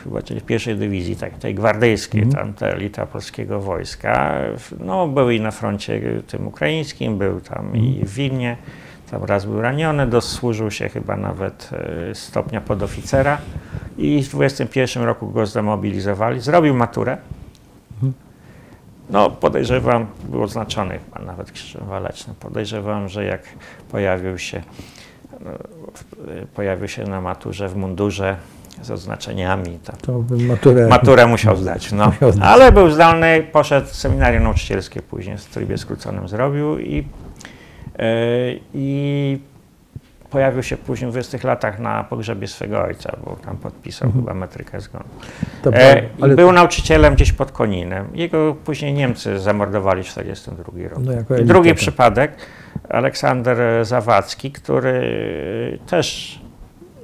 chyba 0.04 0.22
czyli 0.22 0.40
w 0.40 0.44
pierwszej 0.44 0.76
dywizji, 0.76 1.16
tak, 1.16 1.38
tej 1.38 1.54
gwardyjskiej, 1.54 2.22
Mhm. 2.22 2.44
tam 2.44 2.54
ta 2.54 2.66
elita 2.66 3.06
polskiego 3.06 3.60
wojska. 3.60 4.34
No, 4.80 5.08
był 5.08 5.30
i 5.30 5.40
na 5.40 5.50
froncie 5.50 6.00
tym 6.26 6.46
ukraińskim, 6.46 7.18
był 7.18 7.40
tam 7.40 7.76
i 7.76 7.88
Mhm. 7.88 8.06
w 8.06 8.14
Wilnie, 8.14 8.56
tam 9.10 9.24
raz 9.24 9.44
był 9.44 9.60
raniony, 9.62 10.06
dosłużył 10.06 10.70
się 10.70 10.88
chyba 10.88 11.16
nawet 11.16 11.70
e, 12.10 12.14
stopnia 12.14 12.60
podoficera 12.60 13.38
i 13.98 14.22
w 14.22 14.28
21 14.28 15.02
roku 15.02 15.30
go 15.30 15.46
zdemobilizowali, 15.46 16.40
zrobił 16.40 16.74
maturę. 16.74 17.16
Mhm. 17.94 18.12
No, 19.10 19.30
podejrzewam, 19.30 20.06
był 20.28 20.42
oznaczony 20.42 20.98
chyba 20.98 21.26
nawet 21.26 21.52
krzyżem 21.52 21.86
walecznym. 21.86 22.36
Podejrzewam, 22.40 23.08
że 23.08 23.24
jak 23.24 23.42
pojawił 23.90 24.38
się, 24.38 24.62
no, 25.40 25.50
pojawił 26.54 26.88
się 26.88 27.04
na 27.04 27.20
maturze 27.20 27.68
w 27.68 27.76
mundurze 27.76 28.36
z 28.82 28.90
oznaczeniami, 28.90 29.78
to 29.84 30.24
maturę... 30.48 30.86
maturę 30.88 31.26
musiał 31.26 31.56
zdać. 31.56 31.92
No. 31.92 32.06
Musiał 32.06 32.32
zdać. 32.32 32.44
Ale 32.48 32.72
był 32.72 32.90
zdolny, 32.90 33.46
poszedł 33.52 33.86
seminarium 33.88 34.42
nauczycielskie 34.42 35.02
później, 35.02 35.38
w 35.38 35.44
trybie 35.44 35.78
skróconym 35.78 36.28
zrobił 36.28 36.78
i, 36.78 36.98
e, 37.98 38.04
i 38.74 39.38
pojawił 40.30 40.62
się 40.62 40.76
później 40.76 41.10
w 41.10 41.12
20 41.12 41.38
latach 41.48 41.78
na 41.78 42.04
pogrzebie 42.04 42.48
swego 42.48 42.82
ojca, 42.82 43.16
bo 43.24 43.36
tam 43.44 43.56
podpisał 43.56 44.06
Mhm. 44.08 44.24
chyba 44.24 44.34
metrykę 44.34 44.80
zgonu. 44.80 45.04
E, 45.72 46.02
i 46.18 46.22
ale 46.22 46.34
był 46.36 46.52
nauczycielem 46.52 47.14
gdzieś 47.14 47.32
pod 47.32 47.52
Koninem. 47.52 48.06
Jego 48.14 48.54
później 48.64 48.92
Niemcy 48.94 49.38
zamordowali 49.38 50.02
w 50.02 50.06
1942 50.06 50.88
roku. 50.88 51.00
No, 51.04 51.12
jako 51.12 51.36
I 51.36 51.44
drugi 51.44 51.74
przypadek, 51.74 52.36
Aleksander 52.88 53.86
Zawadzki, 53.86 54.52
który 54.52 55.78
też 55.86 56.40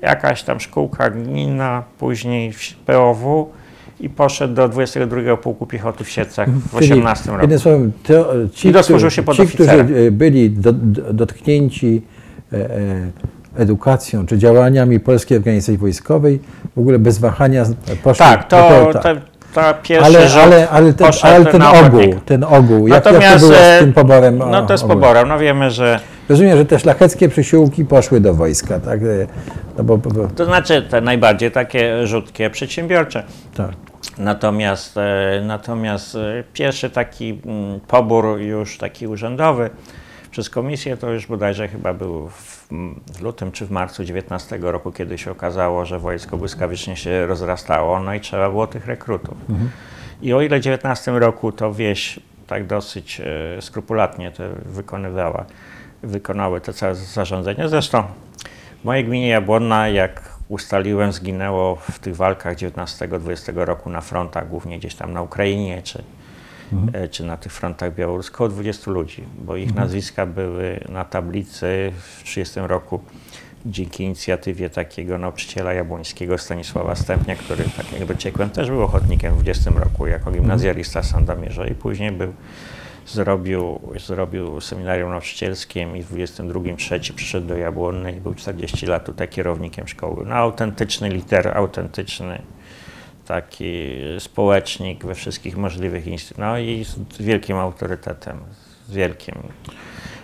jakaś 0.02 0.42
tam 0.42 0.60
szkółka 0.60 1.10
gminna, 1.10 1.82
później 1.98 2.52
w 2.52 2.74
POW 2.86 3.50
i 4.00 4.08
poszedł 4.10 4.54
do 4.54 4.68
22 4.68 5.36
Pułku 5.36 5.66
Piechoty 5.66 6.04
w 6.04 6.10
Siedlcach 6.10 6.50
w 6.50 6.78
Czyli 6.78 6.92
18 6.92 7.30
roku. 7.30 7.40
Jednym 7.40 7.58
słowem, 7.58 7.92
to, 8.02 8.32
ci, 8.54 8.68
I 8.68 8.72
dosłużył 8.72 8.98
którzy, 8.98 9.16
się 9.16 9.22
pod 9.22 9.36
ci 9.36 9.46
którzy 9.46 9.70
oficera. 9.70 10.00
e, 10.00 10.10
byli 10.10 10.50
do, 10.50 10.72
do, 10.72 11.12
dotknięci 11.12 12.02
e, 12.52 12.56
e, 12.56 12.60
edukacją 13.56 14.26
czy 14.26 14.38
działaniami 14.38 15.00
Polskiej 15.00 15.38
Organizacji 15.38 15.78
Wojskowej, 15.78 16.40
w 16.76 16.78
ogóle 16.78 16.98
bez 16.98 17.18
wahania 17.18 17.64
poszli 18.02 18.18
Tak, 18.24 18.42
do 18.42 18.48
to, 18.48 18.68
Polta. 18.68 19.00
to, 19.02 19.20
to 19.54 19.74
pierwszy 19.82 20.06
ale, 20.06 20.42
ale, 20.42 20.68
ale 20.68 20.92
ten, 20.92 21.10
ale 21.22 21.46
ten 21.46 21.62
ogół, 21.62 22.14
ten 22.26 22.44
ogół, 22.44 22.88
jak, 22.88 23.04
jak 23.04 23.14
to 23.14 23.38
było 23.38 23.52
z 23.52 23.54
e, 23.54 23.78
tym 23.80 23.92
poborem? 23.92 24.38
No 24.38 24.66
to 24.66 24.74
jest 24.74 24.84
ogólnym? 24.84 25.02
poborem. 25.02 25.28
No 25.28 25.38
wiemy, 25.38 25.70
że 25.70 26.00
Rozumiem, 26.30 26.58
że 26.58 26.64
te 26.64 26.78
szlacheckie 26.78 27.28
przysiłki 27.28 27.84
poszły 27.84 28.20
do 28.20 28.34
wojska, 28.34 28.80
tak? 28.80 29.00
E, 29.02 29.26
No 29.78 29.84
bo, 29.84 29.98
bo, 29.98 30.28
to 30.28 30.44
znaczy 30.44 30.82
te 30.82 31.00
najbardziej 31.00 31.50
takie 31.50 32.06
rzutkie 32.06 32.50
przedsiębiorcze. 32.50 33.24
tak. 33.54 33.70
Natomiast, 34.18 34.96
e, 34.96 35.42
natomiast 35.44 36.14
e, 36.14 36.44
pierwszy 36.52 36.90
taki 36.90 37.40
mm, 37.46 37.80
pobór 37.80 38.38
już 38.38 38.78
taki 38.78 39.06
urzędowy 39.06 39.70
przez 40.30 40.50
komisję 40.50 40.96
to 40.96 41.10
już 41.10 41.26
bodajże 41.26 41.68
chyba 41.68 41.94
był 41.94 42.28
w, 42.28 42.68
lutym 43.22 43.52
czy 43.52 43.66
w 43.66 43.70
marcu 43.70 44.04
19 44.04 44.58
roku, 44.60 44.92
kiedy 44.92 45.18
się 45.18 45.30
okazało, 45.30 45.84
że 45.84 45.98
wojsko 45.98 46.36
błyskawicznie 46.36 46.96
się 46.96 47.26
rozrastało, 47.26 48.00
no 48.00 48.14
i 48.14 48.20
trzeba 48.20 48.50
było 48.50 48.66
tych 48.66 48.86
rekrutów. 48.86 49.34
I 50.22 50.32
o 50.32 50.42
ile 50.42 50.58
w 50.58 50.62
19 50.62 51.12
roku 51.12 51.52
to 51.52 51.74
wieś 51.74 52.20
tak 52.46 52.66
dosyć 52.66 53.20
skrupulatnie 53.60 54.30
to 54.32 54.42
wykonywała, 54.66 55.44
wykonały 56.02 56.60
te 56.60 56.72
całe 56.72 56.94
zarządzenia. 56.94 57.68
Zresztą 57.68 58.02
w 58.80 58.84
mojej 58.84 59.04
gminie 59.04 59.28
Jabłonna, 59.28 59.88
jak 59.88 60.38
ustaliłem, 60.48 61.12
zginęło 61.12 61.76
w 61.76 61.98
tych 61.98 62.16
walkach 62.16 62.56
19-20 62.56 63.64
roku 63.64 63.90
na 63.90 64.00
frontach, 64.00 64.48
głównie 64.48 64.78
gdzieś 64.78 64.94
tam 64.94 65.12
na 65.12 65.22
Ukrainie 65.22 65.82
czy, 65.82 66.02
e, 66.92 67.08
czy 67.08 67.24
na 67.24 67.36
tych 67.36 67.52
frontach 67.52 67.94
białoruskich, 67.94 68.34
około 68.34 68.48
20 68.48 68.90
ludzi, 68.90 69.24
bo 69.38 69.56
ich 69.56 69.74
nazwiska 69.74 70.26
były 70.26 70.80
na 70.88 71.04
tablicy 71.04 71.92
w 71.98 72.22
30 72.24 72.60
roku 72.60 73.00
dzięki 73.66 74.04
inicjatywie 74.04 74.70
takiego 74.70 75.18
nauczyciela 75.18 75.72
jabłońskiego 75.72 76.38
Stanisława 76.38 76.94
Stępnia, 76.94 77.36
który, 77.36 77.64
tak 77.76 77.92
jak 77.92 78.04
dociekłem, 78.04 78.50
też 78.50 78.70
był 78.70 78.82
ochotnikiem 78.82 79.32
w 79.32 79.42
20 79.42 79.70
roku 79.70 80.06
jako 80.06 80.30
gimnazjalista 80.30 81.02
w 81.02 81.06
Sandomierze 81.06 81.68
i 81.68 81.74
później 81.74 82.12
był 82.12 82.32
zrobił, 83.12 83.80
zrobił 84.06 84.60
seminarium 84.60 85.10
nauczycielskie 85.10 85.88
i 85.96 86.02
w 86.02 86.08
22 86.08 86.60
trzeci 86.76 87.12
przyszedł 87.12 87.46
do 87.46 87.56
Jabłonnej 87.56 88.16
i 88.16 88.20
był 88.20 88.34
40 88.34 88.86
lat 88.86 89.04
tutaj 89.04 89.28
kierownikiem 89.28 89.88
szkoły. 89.88 90.24
No 90.26 90.34
autentyczny 90.34 91.08
liter, 91.08 91.58
autentyczny 91.58 92.42
taki 93.26 93.82
społecznik 94.18 95.04
we 95.04 95.14
wszystkich 95.14 95.56
możliwych 95.56 96.06
instytucjach. 96.06 96.50
No 96.50 96.58
i 96.58 96.84
z 96.84 97.22
wielkim 97.22 97.56
autorytetem, 97.56 98.38
z 98.88 98.92
wielkim. 98.92 99.34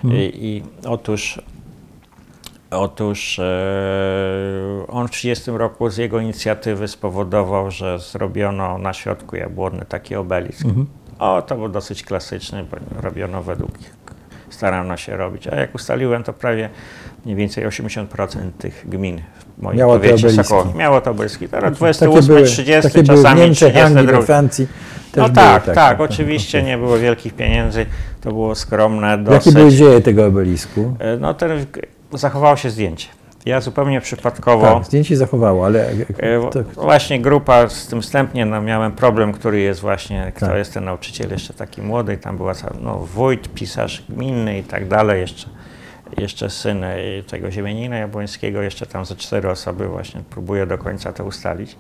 I, 0.05 0.33
i 0.47 0.63
otóż 0.89 1.41
Otóż 2.71 3.39
e, 3.39 3.45
on 4.89 5.09
w 5.09 5.11
30 5.11 5.51
roku 5.51 5.91
z 5.91 5.97
jego 5.97 6.21
inicjatywy 6.21 6.89
spowodował, 6.89 7.71
że 7.71 7.99
zrobiono 7.99 8.79
na 8.79 8.93
środku 8.93 9.37
Jabłonny 9.37 9.85
taki 9.89 10.15
obelisk. 10.15 10.65
Mhm. 10.65 10.87
O, 11.19 11.43
to 11.43 11.57
był 11.57 11.69
dosyć 11.69 12.03
klasyczny, 12.03 12.65
bo 12.71 13.01
robiono 13.03 13.43
według, 13.43 13.71
starano 14.51 14.97
się 14.97 15.17
robić. 15.17 15.47
A 15.49 15.57
jak 15.57 15.75
ustaliłem, 15.75 16.23
to 16.25 16.33
prawie 16.33 16.69
mniej 17.25 17.37
więcej 17.37 17.67
80% 17.67 18.07
tych 18.59 18.85
gmin 18.89 19.21
w 19.59 19.63
moim 19.63 19.79
Miało 19.79 19.93
powiecie. 19.93 20.31
Sokołow 20.31 20.75
miało 20.75 21.01
to 21.01 21.11
obeliski. 21.11 21.49
Teraz 21.49 21.65
Takie 21.65 21.77
28, 21.77 22.27
były, 22.27 22.43
30, 22.47 22.83
takie 22.83 23.03
były 23.03 23.17
czasami 23.17 23.41
Niemczech, 23.41 23.77
Anglii, 23.77 24.07
we 24.07 24.13
32. 24.13 24.23
Francji. 24.23 24.67
Też 25.13 25.17
No 25.17 25.23
były 25.23 25.35
tak, 25.35 25.63
takie, 25.65 25.75
tak, 25.75 26.01
oczywiście 26.01 26.63
nie 26.63 26.79
było 26.79 26.99
wielkich 26.99 27.35
pieniędzy, 27.35 27.87
to 28.21 28.31
było 28.33 28.55
skromne 28.55 29.11
Jakie 29.11 29.23
dosyć. 29.25 29.55
były 29.55 29.71
dzieje 29.71 30.01
tego 30.01 30.27
obelisku? 30.27 30.97
E, 30.99 31.17
No 31.17 31.35
ten, 31.35 31.67
zachowało 32.13 32.57
się 32.57 32.71
zdjęcie. 32.71 33.09
Ja 33.47 33.61
zupełnie 33.61 34.01
przypadkowo, 34.01 34.75
Tak, 34.75 34.85
zdjęcie 34.85 35.17
zachowało, 35.17 35.67
ale 35.67 35.91
e, 36.19 36.51
to, 36.51 36.63
właśnie 36.75 37.21
grupa 37.21 37.69
z 37.69 37.87
tym 37.87 38.03
wstępnie, 38.03 38.47
no 38.47 38.63
miałem 38.63 38.93
problem, 38.93 39.33
który 39.33 39.61
jest 39.61 39.81
właśnie, 39.81 40.33
kto 40.37 40.47
Tak. 40.47 40.57
jest 40.57 40.75
ten 40.75 40.85
nauczyciel 40.85 41.31
jeszcze 41.31 41.55
taki 41.55 41.83
młody, 41.83 42.15
i 42.15 42.19
tam 42.19 42.37
była 42.37 42.53
no 42.81 42.99
wójt, 42.99 43.55
pisarz 43.55 44.05
gminny 44.09 44.59
i 44.59 44.63
tak 44.63 44.89
dalej, 44.89 45.21
jeszcze, 45.21 45.49
jeszcze 46.19 46.51
syn 46.51 46.85
e, 46.85 46.97
tego 47.27 47.51
ziemianina 47.51 47.97
jabłońskiego, 47.97 48.63
jeszcze 48.63 48.87
tam 48.87 49.05
ze 49.05 49.17
cztery 49.17 49.51
osoby 49.51 49.89
właśnie 49.89 50.21
próbuję 50.31 50.67
do 50.67 50.79
końca 50.79 51.13
to 51.13 51.25
ustalić. 51.25 51.77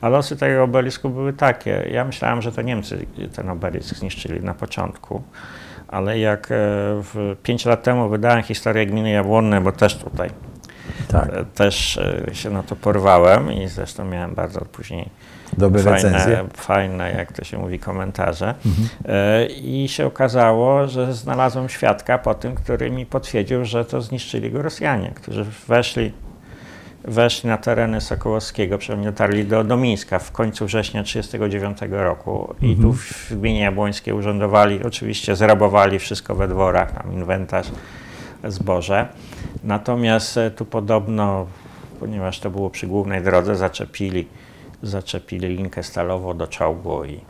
A 0.00 0.08
losy 0.08 0.36
tego 0.36 0.62
obelisku 0.62 1.10
były 1.10 1.32
takie, 1.32 1.88
ja 1.92 2.04
myślałem, 2.04 2.42
że 2.42 2.52
to 2.52 2.62
Niemcy 2.62 3.06
ten 3.36 3.50
obelisk 3.50 3.96
zniszczyli 3.96 4.40
na 4.40 4.54
początku, 4.54 5.22
ale 5.88 6.18
jak 6.18 6.46
e, 6.46 6.54
w, 7.02 7.36
pięć 7.42 7.64
lat 7.64 7.82
temu 7.82 8.08
wydałem 8.08 8.42
historię 8.42 8.86
gminy 8.86 9.10
Jabłonnej, 9.10 9.60
bo 9.60 9.72
też 9.72 9.96
tutaj 9.96 10.30
tak, 11.20 11.30
E, 11.34 11.44
Też 11.44 11.98
e, 11.98 12.34
się 12.34 12.50
na 12.50 12.62
to 12.62 12.76
porwałem 12.76 13.52
i 13.52 13.68
zresztą 13.68 14.04
miałem 14.04 14.34
bardzo 14.34 14.60
później 14.60 15.08
dobre 15.58 15.82
recenzje. 15.82 16.20
fajne, 16.36 16.44
fajne, 16.54 17.12
jak 17.12 17.32
to 17.32 17.44
się 17.44 17.58
mówi, 17.58 17.78
komentarze. 17.78 18.54
E, 19.08 19.46
I 19.46 19.88
się 19.88 20.06
okazało, 20.06 20.88
że 20.88 21.14
znalazłem 21.14 21.68
świadka 21.68 22.18
po 22.18 22.34
tym, 22.34 22.54
który 22.54 22.90
mi 22.90 23.06
potwierdził, 23.06 23.64
że 23.64 23.84
to 23.84 24.02
zniszczyli 24.02 24.50
go 24.50 24.62
Rosjanie, 24.62 25.12
którzy 25.14 25.46
weszli, 25.68 26.12
weszli 27.04 27.48
na 27.48 27.56
tereny 27.58 28.00
Sokołowskiego, 28.00 28.78
przynajmniej 28.78 29.12
dotarli 29.12 29.44
do, 29.44 29.64
do 29.64 29.76
Mińska 29.76 30.18
w 30.18 30.32
końcu 30.32 30.66
września 30.66 31.02
1939 31.02 31.78
roku 32.04 32.54
i 32.62 32.76
tu 32.76 32.92
w, 32.92 33.02
w 33.30 33.40
gminie 33.40 33.60
Jabłońskiej 33.60 34.14
urządowali, 34.14 34.84
oczywiście 34.84 35.36
zrabowali 35.36 35.98
wszystko 35.98 36.34
we 36.34 36.48
dworach, 36.48 36.92
tam 36.92 37.12
inwentarz, 37.12 37.66
zboże. 38.46 39.08
Natomiast 39.64 40.36
e, 40.36 40.50
tu 40.50 40.64
podobno, 40.64 41.46
ponieważ 42.00 42.40
to 42.40 42.50
było 42.50 42.70
przy 42.70 42.86
głównej 42.86 43.22
drodze, 43.22 43.56
zaczepili, 43.56 44.26
zaczepili 44.82 45.48
linkę 45.48 45.82
stalową 45.82 46.36
do 46.36 46.46
czołgu 46.46 47.04
i, 47.04 47.20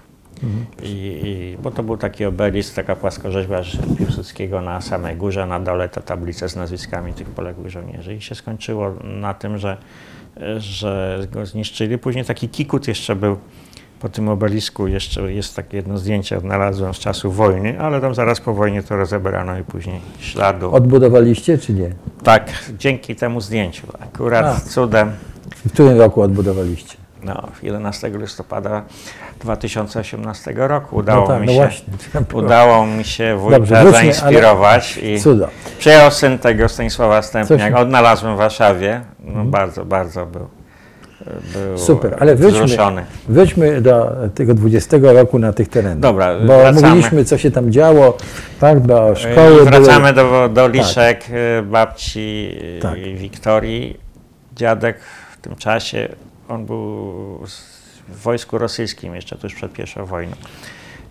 i, 0.83 1.21
i 1.25 1.57
bo 1.63 1.71
to 1.71 1.83
był 1.83 1.97
taki 1.97 2.25
obelisk, 2.25 2.75
taka 2.75 2.97
płaskorzeźba 2.97 3.63
Piłsudskiego 3.99 4.61
na 4.61 4.81
samej 4.81 5.17
górze, 5.17 5.47
na 5.47 5.61
dole 5.61 5.89
ta 5.89 6.01
tablica 6.01 6.49
z 6.49 6.57
nazwiskami 6.57 7.13
tych 7.13 7.29
poległych 7.29 7.71
żołnierzy 7.71 8.15
i 8.15 8.21
się 8.21 8.35
skończyło 8.35 8.95
na 9.05 9.35
tym, 9.35 9.59
że, 9.59 9.77
że 10.57 11.19
go 11.33 11.47
zniszczyli. 11.47 11.99
Później 11.99 12.25
taki 12.25 12.49
kikut 12.49 12.89
jeszcze 12.89 13.17
był 13.17 13.37
po 14.05 14.09
tym 14.09 14.29
obelisku 14.29 14.87
jeszcze 14.87 15.33
jest 15.33 15.57
takie 15.57 15.77
jedno 15.77 15.99
zdjęcie, 15.99 16.39
odnalazłem 16.39 16.95
z 16.95 16.99
czasu 16.99 17.31
wojny, 17.33 17.81
ale 17.81 18.01
tam 18.01 18.15
zaraz 18.15 18.41
po 18.41 18.55
wojnie 18.55 18.83
to 18.83 18.97
rozebrano 18.97 19.59
i 19.59 19.63
później 19.65 20.01
śladu. 20.21 20.75
Odbudowaliście 20.75 21.59
czy 21.59 21.73
nie? 21.73 21.91
Tak, 22.23 22.51
dzięki 22.79 23.17
temu 23.17 23.41
zdjęciu. 23.41 23.87
Akurat 24.01 24.47
A. 24.47 24.61
cudem, 24.61 25.13
W 25.67 25.73
którym 25.73 25.99
roku 25.99 26.23
odbudowaliście? 26.23 26.97
no, 27.23 27.43
11 27.63 28.09
listopada 28.19 28.83
2018 29.41 30.53
roku 30.57 30.97
udało 30.97 31.21
no 31.21 31.27
tak, 31.29 31.41
mi 31.41 31.47
no 31.47 31.53
się. 31.53 31.59
właśnie. 31.59 31.95
Udało 32.35 32.87
mi 32.87 33.05
się 33.05 33.39
Dobrze, 33.51 33.59
wujka 33.59 33.81
wróćmy, 33.83 33.93
zainspirować 34.01 34.99
i 35.03 35.21
Cudo. 35.21 35.49
przyjechał 35.79 36.11
syn 36.11 36.39
tego 36.39 36.69
Stanisława 36.69 37.23
Stępniaka. 37.23 37.71
Coś- 37.77 37.83
Odnalazłem 37.83 38.35
w 38.35 38.39
Warszawie. 38.39 39.01
No 39.21 39.29
Mhm. 39.29 39.51
bardzo, 39.51 39.85
bardzo 39.85 40.27
był, 40.27 40.47
był 41.53 41.79
Super, 41.79 42.17
ale 42.21 42.37
wróćmy, 42.37 42.65
wzruszony. 42.65 43.05
wróćmy 43.29 43.81
do 43.81 44.13
tego 44.35 44.55
20 44.55 44.97
roku 45.03 45.39
na 45.39 45.53
tych 45.53 45.69
terenach. 45.69 45.99
Dobra, 45.99 46.39
Bo 46.41 46.59
wracamy. 46.59 46.89
mówiliśmy, 46.89 47.25
co 47.25 47.39
się 47.39 47.51
tam 47.51 47.73
działo, 47.73 48.17
tak, 48.61 48.81
bo 48.81 49.13
I 49.13 49.17
szkoły 49.17 49.65
wracamy 49.65 50.13
były... 50.13 50.29
do, 50.31 50.49
do 50.49 50.69
liszek 50.69 51.25
y, 51.59 51.63
babci 51.63 52.51
y, 52.77 52.81
Tak. 52.83 52.99
Wiktorii. 53.01 54.05
Dziadek 54.57 54.97
w 55.33 55.41
tym 55.41 55.57
czasie, 55.57 56.09
on 56.49 56.67
był 56.67 56.77
w 58.09 58.23
wojsku 58.23 58.59
rosyjskim 58.59 59.15
jeszcze 59.15 59.37
tuż 59.39 59.55
przed 59.55 59.73
pierwszą 59.73 60.07
wojną. 60.07 60.37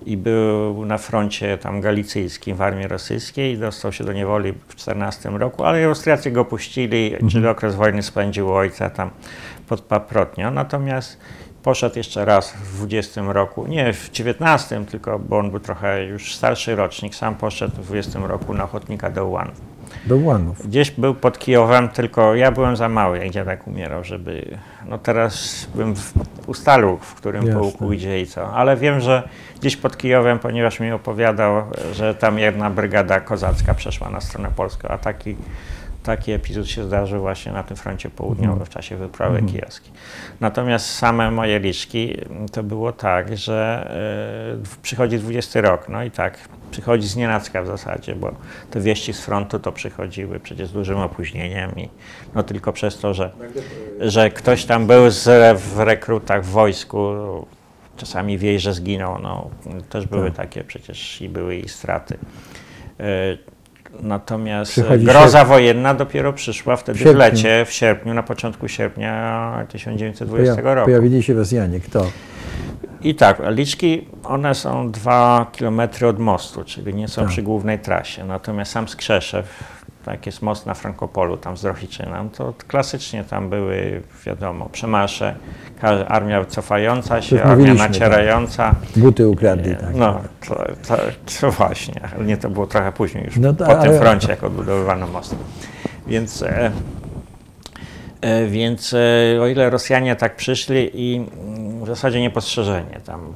I 0.05 0.17
był 0.17 0.85
na 0.85 0.97
froncie 0.97 1.57
tam 1.57 1.81
galicyjskim 1.81 2.57
w 2.57 2.61
armii 2.61 2.87
rosyjskiej, 2.87 3.57
dostał 3.57 3.91
się 3.91 4.03
do 4.03 4.13
niewoli 4.13 4.53
w 4.67 4.75
14 4.75 5.29
roku, 5.29 5.63
ale 5.63 5.85
Austriacy 5.85 6.31
go 6.31 6.45
puścili, 6.45 7.15
czyli 7.31 7.47
okres 7.47 7.75
wojny 7.75 8.03
spędził 8.03 8.53
ojca 8.53 8.89
tam 8.89 9.09
pod 9.67 9.81
Paprotnią. 9.81 10.51
Natomiast 10.51 11.17
poszedł 11.63 11.97
jeszcze 11.97 12.25
raz 12.25 12.53
w 12.53 12.77
20 12.77 13.21
roku, 13.21 13.67
nie 13.67 13.93
w 13.93 14.11
19, 14.11 14.85
tylko 14.85 15.19
bo 15.19 15.37
on 15.37 15.51
był 15.51 15.59
trochę 15.59 16.05
już 16.05 16.35
starszy 16.35 16.75
rocznik, 16.75 17.15
sam 17.15 17.35
poszedł 17.35 17.75
w 17.75 17.85
20 17.85 18.19
roku 18.19 18.53
na 18.53 18.63
ochotnika 18.63 19.09
do 19.09 19.25
Ułanów. 19.25 19.72
Do 20.05 20.17
Łanów. 20.17 20.67
Gdzieś 20.67 20.91
był 20.91 21.15
pod 21.15 21.39
Kijowem, 21.39 21.89
tylko 21.89 22.35
ja 22.35 22.51
byłem 22.51 22.75
za 22.75 22.89
mały, 22.89 23.17
jak 23.17 23.29
dziadek 23.29 23.67
umierał, 23.67 24.03
żeby... 24.03 24.57
No 24.85 24.97
teraz 24.97 25.65
bym 25.75 25.95
w, 25.95 26.13
ustalał, 26.47 26.97
w 26.97 27.15
którym 27.15 27.45
Jasne. 27.45 27.59
pułku 27.61 27.93
idzie 27.93 28.21
i 28.21 28.27
co. 28.27 28.53
Ale 28.53 28.77
wiem, 28.77 28.99
że 28.99 29.29
gdzieś 29.59 29.77
pod 29.77 29.97
Kijowem, 29.97 30.39
ponieważ 30.39 30.79
mi 30.79 30.91
opowiadał, 30.91 31.63
że 31.93 32.15
tam 32.15 32.39
jedna 32.39 32.69
brygada 32.69 33.19
kozacka 33.19 33.73
przeszła 33.73 34.09
na 34.09 34.21
stronę 34.21 34.49
polską, 34.55 34.87
a 34.87 34.97
taki, 34.97 35.35
taki 36.03 36.31
epizod 36.31 36.67
się 36.67 36.83
zdarzył 36.83 37.21
właśnie 37.21 37.51
na 37.51 37.63
tym 37.63 37.77
froncie 37.77 38.09
południowym 38.09 38.65
w 38.65 38.69
czasie 38.69 38.97
wyprawy 38.97 39.37
Mhm. 39.37 39.53
kijowskiej. 39.53 39.91
Natomiast 40.39 40.85
same 40.89 41.31
moje 41.31 41.59
liczki 41.59 42.17
to 42.51 42.63
było 42.63 42.91
tak, 42.91 43.37
że 43.37 43.87
e, 44.63 44.79
przychodzi 44.81 45.17
20 45.17 45.61
rok, 45.61 45.89
no 45.89 46.03
i 46.03 46.11
tak, 46.11 46.37
przychodzi 46.71 47.07
z 47.07 47.15
nienacka 47.15 47.63
w 47.63 47.67
zasadzie, 47.67 48.15
bo 48.15 48.31
te 48.71 48.79
wieści 48.81 49.13
z 49.13 49.21
frontu 49.21 49.59
to 49.59 49.71
przychodziły 49.71 50.39
przecież 50.39 50.67
z 50.67 50.71
dużym 50.73 50.97
opóźnieniem 50.97 51.71
i 51.77 51.89
no 52.35 52.43
tylko 52.43 52.73
przez 52.73 52.97
to, 52.99 53.13
że, 53.13 53.31
że 53.99 54.29
ktoś 54.29 54.65
tam 54.65 54.87
był 54.87 55.09
z, 55.09 55.59
w 55.61 55.79
rekrutach 55.79 56.43
w 56.45 56.49
wojsku, 56.49 57.07
czasami 57.97 58.37
wieś, 58.37 58.61
że 58.61 58.73
zginął, 58.73 59.19
no 59.21 59.49
też 59.89 60.07
były 60.07 60.27
Tak. 60.27 60.35
takie 60.37 60.63
przecież 60.63 61.21
i 61.21 61.29
były 61.29 61.55
i 61.55 61.69
straty. 61.69 62.17
E, 62.99 63.03
Natomiast 64.01 64.71
Przychodzi 64.71 65.05
groza 65.05 65.39
sierp- 65.43 65.47
wojenna 65.47 65.93
dopiero 65.93 66.33
przyszła 66.33 66.75
wtedy 66.75 66.99
w, 66.99 67.01
sierpniu. 67.01 67.19
lecie, 67.19 67.65
w 67.65 67.71
sierpniu, 67.71 68.13
na 68.13 68.23
początku 68.23 68.67
sierpnia 68.67 69.65
1920 69.69 70.55
Poja- 70.61 70.73
roku. 70.75 70.85
Pojawili 70.85 71.23
się 71.23 71.33
Rosjanie. 71.33 71.79
Kto? 71.79 72.05
I 73.01 73.15
tak, 73.15 73.41
liczki, 73.49 74.07
one 74.23 74.55
są 74.55 74.91
dwa 74.91 75.45
kilometry 75.51 76.07
od 76.07 76.19
mostu, 76.19 76.63
czyli 76.63 76.93
nie 76.95 77.07
są 77.07 77.21
Tak. 77.21 77.31
przy 77.31 77.41
głównej 77.41 77.79
trasie. 77.79 78.25
Natomiast 78.25 78.71
sam 78.71 78.87
Skrzeszew, 78.87 79.45
tak 80.05 80.25
jest 80.25 80.41
most 80.41 80.65
na 80.65 80.73
Frankopolu, 80.73 81.37
tam 81.37 81.57
z 81.57 81.61
Drohiczynem, 81.61 82.29
to 82.29 82.53
klasycznie 82.67 83.23
tam 83.23 83.49
były, 83.49 84.01
wiadomo, 84.25 84.69
przemarsze, 84.71 85.35
ka- 85.81 86.07
armia 86.07 86.45
cofająca 86.45 87.21
się, 87.21 87.43
armia 87.43 87.75
tak. 87.75 87.77
nacierająca. 87.77 88.75
Buty 88.95 89.27
ukradli, 89.27 89.75
tak. 89.75 89.95
No, 89.95 90.21
to, 90.47 90.55
to, 90.87 90.97
to 91.41 91.51
właśnie, 91.51 92.01
ale 92.15 92.25
nie, 92.25 92.37
to 92.37 92.49
było 92.49 92.67
trochę 92.67 92.91
później 92.91 93.25
już, 93.25 93.37
No 93.37 93.53
po 93.53 93.65
tak, 93.65 93.81
tym 93.83 93.99
froncie, 93.99 94.27
jak 94.27 94.43
odbudowywano 94.43 95.07
most. 95.07 95.35
Więc, 96.07 96.41
e, 96.43 96.71
więc 98.47 98.93
e, 98.93 99.41
o 99.41 99.47
ile 99.47 99.69
Rosjanie 99.69 100.15
tak 100.15 100.35
przyszli 100.35 100.91
i 100.93 101.15
mm, 101.15 101.83
w 101.83 101.87
zasadzie 101.87 102.21
niepostrzeżenie, 102.21 102.99
tam 103.05 103.33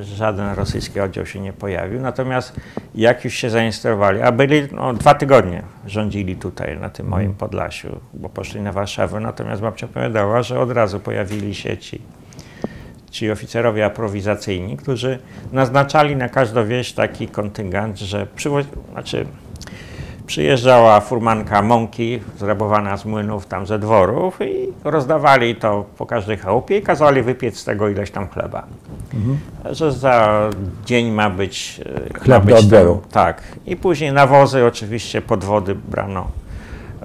e, 0.00 0.04
żaden 0.04 0.54
rosyjski 0.54 1.00
oddział 1.00 1.26
się 1.26 1.40
nie 1.40 1.52
pojawił, 1.52 2.00
natomiast 2.00 2.56
jak 2.94 3.24
już 3.24 3.34
się 3.34 3.50
zainstallowali, 3.50 4.22
a 4.22 4.32
byli 4.32 4.62
no, 4.72 4.94
dwa 4.94 5.14
tygodnie 5.14 5.62
rządzili 5.86 6.36
tutaj 6.36 6.78
na 6.78 6.90
tym 6.90 7.06
moim 7.08 7.34
Podlasiu, 7.34 8.00
bo 8.14 8.28
poszli 8.28 8.60
na 8.60 8.72
Warszawę, 8.72 9.20
natomiast 9.20 9.62
babcia 9.62 9.86
opowiadała, 9.86 10.42
że 10.42 10.60
od 10.60 10.70
razu 10.70 11.00
pojawili 11.00 11.54
się 11.54 11.78
ci 11.78 12.00
ci 13.14 13.30
oficerowie 13.30 13.84
aprowizacyjni, 13.84 14.76
którzy 14.76 15.18
naznaczali 15.52 16.16
na 16.16 16.28
każdą 16.28 16.66
wieś 16.66 16.92
taki 16.92 17.28
kontyngent, 17.28 17.98
że 17.98 18.26
przywo- 18.36 18.64
znaczy, 18.92 19.26
przyjeżdżała 20.26 21.00
furmanka 21.00 21.62
mąki 21.62 22.20
zrabowana 22.38 22.96
z 22.96 23.04
młynów, 23.04 23.46
tam 23.46 23.66
ze 23.66 23.78
dworów 23.78 24.38
i 24.40 24.68
rozdawali 24.84 25.56
to 25.56 25.84
po 25.98 26.06
każdej 26.06 26.36
chałupie 26.36 26.78
i 26.78 26.82
kazali 26.82 27.22
wypiec 27.22 27.56
z 27.56 27.64
tego 27.64 27.88
ileś 27.88 28.10
tam 28.10 28.28
chleba. 28.28 28.66
Że 29.70 29.92
za 29.92 30.48
dzień 30.84 31.10
ma 31.10 31.30
być 31.30 31.80
e, 32.14 32.18
Chleb 32.18 32.44
ma 32.44 32.50
do 32.50 32.56
odbioru. 32.56 33.02
tak. 33.12 33.42
I 33.66 33.76
później 33.76 34.12
nawozy 34.12 34.64
oczywiście 34.66 35.22
podwody 35.22 35.74
brano 35.74 36.26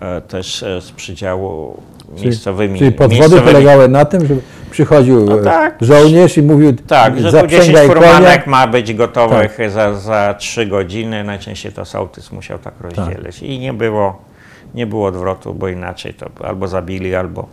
e, 0.01 0.21
też 0.21 0.63
e, 0.63 0.81
z 0.81 0.91
przydziału 0.91 1.81
miejscowymi. 2.23 2.79
Czyli 2.79 2.91
podwody 2.91 3.19
miejscowymi 3.19 3.47
polegały 3.51 3.87
na 3.89 4.05
tym, 4.05 4.27
że 4.27 4.35
przychodził 4.71 5.25
No 5.25 5.39
e, 5.39 5.43
tak. 5.43 5.77
żołnierz 5.81 6.37
i 6.37 6.41
mówił, 6.43 6.73
Tak, 6.87 7.19
że 7.19 7.31
tu 7.31 7.47
10 7.47 7.51
zaprzęgaj 7.51 7.87
konia. 7.87 8.01
furmanek 8.01 8.47
ma 8.47 8.67
być 8.67 8.93
gotowych 8.93 9.57
za, 9.71 9.93
za 9.93 10.33
3 10.37 10.65
godziny. 10.65 11.23
Najczęściej 11.23 11.71
to 11.71 11.85
sołtys 11.85 12.31
musiał 12.31 12.59
tak 12.59 12.73
rozdzielić. 12.81 13.41
I 13.41 13.59
nie 13.59 13.73
było, 13.73 14.21
nie 14.73 14.87
było 14.87 15.07
odwrotu, 15.07 15.53
bo 15.53 15.67
inaczej 15.67 16.13
to 16.13 16.25
albo 16.47 16.67
zabili, 16.67 17.15
albo 17.15 17.47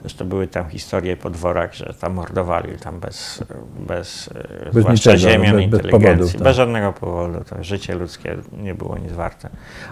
zresztą 0.00 0.24
były 0.24 0.46
tam 0.46 0.68
historie 0.68 1.16
po 1.16 1.30
dworach, 1.30 1.74
że 1.74 1.94
tam 2.00 2.12
mordowali 2.14 2.78
tam 2.78 3.00
bez, 3.00 3.44
bez, 3.86 4.28
e, 4.28 4.64
Bez 4.64 4.82
zwłaszcza 4.84 4.92
niczego, 5.12 5.16
ziemią, 5.18 5.42
bez- 5.44 5.52
bez 5.52 5.62
inteligencji. 5.64 5.90
powodów, 6.00 6.32
tak. 6.32 6.42
Bez 6.42 6.56
żadnego 6.56 6.92
powodu. 6.92 7.44
To 7.50 7.64
życie 7.64 7.94
ludzkie 7.94 8.36
nie 8.62 8.74
było 8.74 8.98
nic 8.98 9.12
warte. 9.12 9.48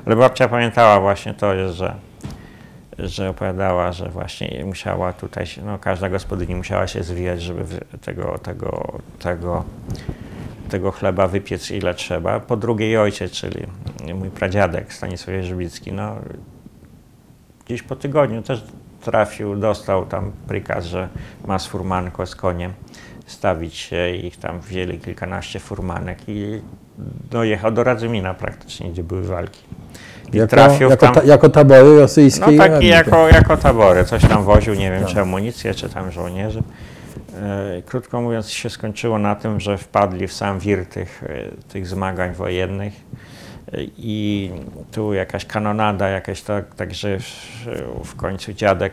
Ale 0.07 0.17
babcia 0.17 0.49
pamiętała 0.49 1.01
właśnie 1.01 1.35
to, 1.35 1.73
że 1.73 1.95
że 2.99 3.31
opowiadała, 3.31 3.93
że 3.93 4.09
właśnie 4.09 4.65
musiała 4.65 5.13
tutaj, 5.13 5.47
no 5.65 5.79
każda 5.79 6.09
gospodyni 6.09 6.55
musiała 6.55 6.87
się 6.87 7.03
zwijać, 7.03 7.43
żeby 7.43 7.65
tego, 8.01 8.39
tego, 8.39 8.99
tego, 9.19 9.65
tego 10.69 10.91
chleba 10.93 11.29
wypiec 11.29 11.71
ile 11.71 11.95
trzeba. 11.95 12.41
Po 12.41 12.57
drugie 12.57 13.01
ojciec, 13.01 13.33
czyli 13.33 13.67
mój 14.15 14.31
pradziadek 14.31 14.93
Stanisław 14.93 15.37
Jerzybicki, 15.37 15.93
no 15.93 16.17
gdzieś 17.67 17.83
po 17.83 17.97
tygodniu 17.97 18.43
też 18.43 18.65
trafił, 19.01 19.57
dostał 19.57 20.07
tam 20.07 20.33
prikaz, 20.49 20.85
że 20.85 21.09
ma 21.47 21.59
z 21.59 21.67
furmanką, 21.67 22.27
z 22.27 22.35
koniem 22.35 22.73
stawić 23.27 23.75
się 23.75 24.11
i 24.11 24.31
tam 24.31 24.61
wzięli 24.61 24.99
kilkanaście 24.99 25.61
furmanek 25.61 26.19
i 26.29 26.61
dojechał 27.31 27.73
do 27.73 27.85
Radzymina 27.85 28.35
praktycznie, 28.35 28.91
gdzie 28.91 29.03
były 29.03 29.23
walki. 29.23 29.61
I 30.33 30.37
Jako, 30.37 30.51
trafił 30.51 30.91
jako, 30.91 31.07
tam... 31.07 31.15
ta, 31.15 31.23
jako 31.23 31.49
tabory 31.49 31.83
No 31.95 32.01
rosyjskiej 32.01 32.59
taki 32.59 32.73
armii. 32.75 32.89
jako, 32.89 33.29
jako 33.29 33.57
tabory, 33.57 34.05
coś 34.05 34.25
tam 34.25 34.45
woził, 34.45 34.75
nie 34.75 34.91
wiem 34.91 35.03
Tak. 35.05 35.13
czy 35.13 35.21
amunicję, 35.21 35.75
czy 35.75 35.89
tam 35.89 36.13
żołnierzy. 36.13 36.63
E, 37.79 37.83
Krótko 37.87 38.21
mówiąc 38.21 38.51
się 38.51 38.71
skończyło 38.71 39.19
na 39.19 39.35
tym, 39.35 39.61
że 39.61 39.79
wpadli 39.79 40.27
w 40.29 40.33
sam 40.33 40.59
wir 40.59 40.87
tych, 40.87 41.23
e, 41.25 41.69
tych 41.73 41.87
zmagań 41.87 42.33
wojennych 42.35 42.93
E, 43.73 43.77
i 43.99 44.51
tu 44.93 45.15
jakaś 45.15 45.45
kanonada, 45.45 46.09
jakaś 46.09 46.43
tak, 46.43 46.75
także 46.75 47.19
w- 47.19 48.05
w 48.05 48.17
końcu 48.17 48.53
dziadek, 48.53 48.93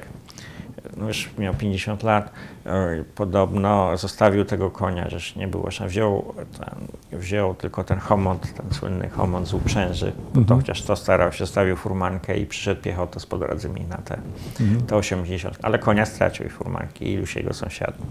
no 0.98 1.08
już 1.08 1.30
miał 1.38 1.54
50 1.54 2.04
lat, 2.04 2.32
e, 2.66 3.04
podobno 3.16 3.98
zostawił 3.98 4.46
tego 4.46 4.72
konia, 4.72 5.10
żeż 5.10 5.36
nie 5.36 5.48
było, 5.48 5.72
że 5.72 5.88
wziął, 5.88 6.34
ten, 6.60 7.20
wziął 7.20 7.54
tylko 7.54 7.84
ten 7.84 8.00
homont, 8.00 8.54
ten 8.54 8.74
słynny 8.74 9.10
homont 9.10 9.48
z 9.48 9.54
uprzęży, 9.54 10.12
to 10.34 10.40
Mhm. 10.40 10.60
chociaż 10.60 10.82
to 10.82 10.96
starał 10.96 11.32
się, 11.32 11.38
zostawił 11.38 11.76
furmankę 11.76 12.38
i 12.38 12.46
przyszedł 12.46 12.82
piechotą 12.82 13.20
spod 13.20 13.42
Radzymina, 13.42 13.98
te, 13.98 14.18
Mhm. 14.62 14.82
te 14.86 14.96
80, 14.96 15.58
ale 15.62 15.80
konia 15.80 16.06
stracił 16.06 16.46
i 16.46 16.50
furmanki 16.50 17.06
i 17.06 17.14
iluś 17.14 17.36
jego 17.36 17.54
sąsiadów. 17.54 18.06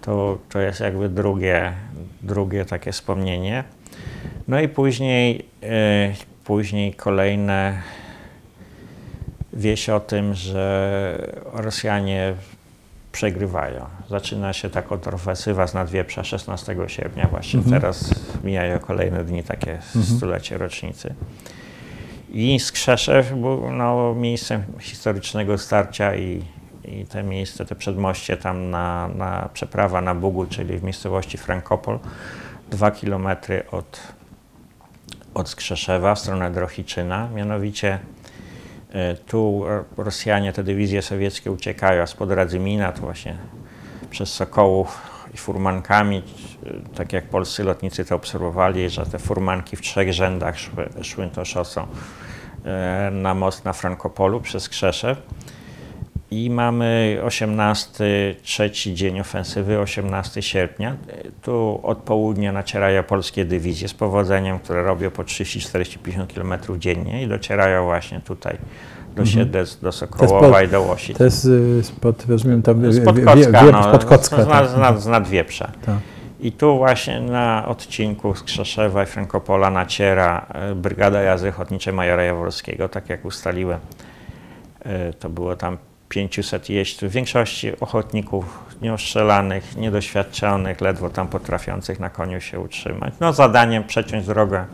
To, 0.00 0.38
to 0.48 0.58
jest 0.60 0.80
jakby 0.80 1.08
drugie, 1.08 1.72
drugie 2.22 2.64
takie 2.64 2.92
wspomnienie. 2.92 3.64
No 4.48 4.60
i 4.60 4.68
później, 4.68 5.46
e, 5.62 6.14
później 6.44 6.94
kolejne 6.94 7.82
wieść 9.56 9.90
o 9.90 10.00
tym, 10.00 10.34
że 10.34 11.18
Rosjanie 11.52 12.34
przegrywają. 13.12 13.86
Zaczyna 14.08 14.52
się 14.52 14.70
tak 14.70 14.92
od 14.92 15.08
ofensywa 15.08 15.66
z 15.66 15.74
Nadwieprza 15.74 16.24
16 16.24 16.76
sierpnia, 16.86 17.28
właśnie 17.30 17.58
mhm. 17.58 17.80
teraz 17.80 18.14
mijają 18.44 18.78
kolejne 18.78 19.24
dni, 19.24 19.42
takie 19.42 19.72
mhm. 19.72 20.04
stulecie 20.04 20.58
rocznicy. 20.58 21.14
I 22.32 22.60
Skrzeszew 22.60 23.32
był 23.32 23.70
no, 23.70 24.14
miejscem 24.14 24.62
historycznego 24.80 25.58
starcia 25.58 26.16
i, 26.16 26.42
i 26.84 27.06
te 27.06 27.22
miejsce, 27.22 27.66
te 27.66 27.74
przedmoście 27.74 28.36
tam 28.36 28.70
na, 28.70 29.08
na 29.08 29.48
przeprawa 29.52 30.00
na 30.00 30.14
Bugu, 30.14 30.46
czyli 30.46 30.78
w 30.78 30.82
miejscowości 30.82 31.38
Frankopol, 31.38 31.98
dwa 32.70 32.90
kilometry 32.90 33.62
od, 33.70 34.00
od 35.34 35.48
Skrzeszewa 35.48 36.14
w 36.14 36.18
stronę 36.18 36.50
Drohiczyna. 36.50 37.28
Mianowicie 37.34 37.98
tu 39.26 39.64
Rosjanie, 39.96 40.52
te 40.52 40.64
dywizje 40.64 41.02
sowieckie 41.02 41.50
uciekają 41.50 42.06
spod 42.06 42.30
Radzymina, 42.30 42.92
to 42.92 43.00
właśnie 43.00 43.36
przez 44.10 44.32
Sokołów 44.32 45.16
i 45.34 45.36
furmankami, 45.36 46.22
tak 46.94 47.12
jak 47.12 47.28
polscy 47.28 47.64
lotnicy 47.64 48.04
to 48.04 48.16
obserwowali, 48.16 48.90
że 48.90 49.06
te 49.06 49.18
furmanki 49.18 49.76
w 49.76 49.80
trzech 49.80 50.12
rzędach 50.12 50.58
szły, 50.58 50.88
szły 51.02 51.30
to 51.34 51.44
szosą 51.44 51.86
e, 52.64 53.10
na 53.12 53.34
most 53.34 53.64
na 53.64 53.72
Frankopolu 53.72 54.40
przez 54.40 54.68
Krzeszew. 54.68 55.18
I 56.30 56.50
mamy 56.50 57.20
18, 57.24 58.04
trzeci 58.42 58.94
dzień 58.94 59.20
ofensywy, 59.20 59.78
18 59.78 60.42
sierpnia. 60.42 60.96
Tu 61.42 61.80
od 61.82 61.98
południa 61.98 62.52
nacierają 62.52 63.02
polskie 63.02 63.44
dywizje 63.44 63.88
z 63.88 63.94
powodzeniem, 63.94 64.58
które 64.58 64.82
robią 64.82 65.10
po 65.10 65.24
30, 65.24 65.60
40, 65.60 65.98
50 65.98 66.32
km 66.32 66.54
dziennie 66.78 67.22
i 67.22 67.28
docierają 67.28 67.84
właśnie 67.84 68.20
tutaj 68.20 68.58
do 69.16 69.22
mhm. 69.22 69.26
Siedlec, 69.26 69.76
do 69.76 69.92
Sokołowa 69.92 70.62
i 70.62 70.68
do 70.68 70.82
Łosi. 70.82 71.14
To 71.14 71.24
jest 71.24 71.44
y, 71.44 71.82
spod, 71.82 72.26
rozumiem, 72.28 72.62
tam 72.62 72.92
spod 72.92 73.16
Kocka, 73.24 73.64
wie, 73.64 73.72
no, 73.72 73.82
spod 73.82 74.04
Kocka, 74.04 74.42
z, 74.42 74.48
tak. 74.48 74.68
z, 74.68 74.76
nad, 74.76 75.02
z 75.02 75.06
nadwieprza. 75.06 75.72
Tak. 75.86 75.96
I 76.40 76.52
tu 76.52 76.76
właśnie 76.76 77.20
na 77.20 77.68
odcinku 77.68 78.34
z 78.34 78.42
Krzeszewa 78.42 79.02
i 79.02 79.06
Frankopola 79.06 79.70
naciera 79.70 80.46
y, 80.72 80.74
Brygada 80.74 81.22
Jazdy 81.22 81.48
Ochotniczej 81.48 81.94
Majora 81.94 82.22
Jaworskiego, 82.22 82.88
tak 82.88 83.08
jak 83.08 83.24
ustaliłem. 83.24 83.80
Y, 84.86 85.14
to 85.18 85.28
było 85.28 85.56
tam 85.56 85.78
500 86.08 86.70
jeźdźców, 86.70 87.08
w 87.08 87.12
większości 87.12 87.80
ochotników 87.80 88.64
nieoszczelanych, 88.82 89.76
niedoświadczonych, 89.76 90.80
ledwo 90.80 91.10
tam 91.10 91.28
potrafiących 91.28 92.00
na 92.00 92.10
koniu 92.10 92.40
się 92.40 92.60
utrzymać. 92.60 93.14
No 93.20 93.32
zadaniem 93.32 93.84
przeciąć 93.84 94.26
drogę 94.26 94.64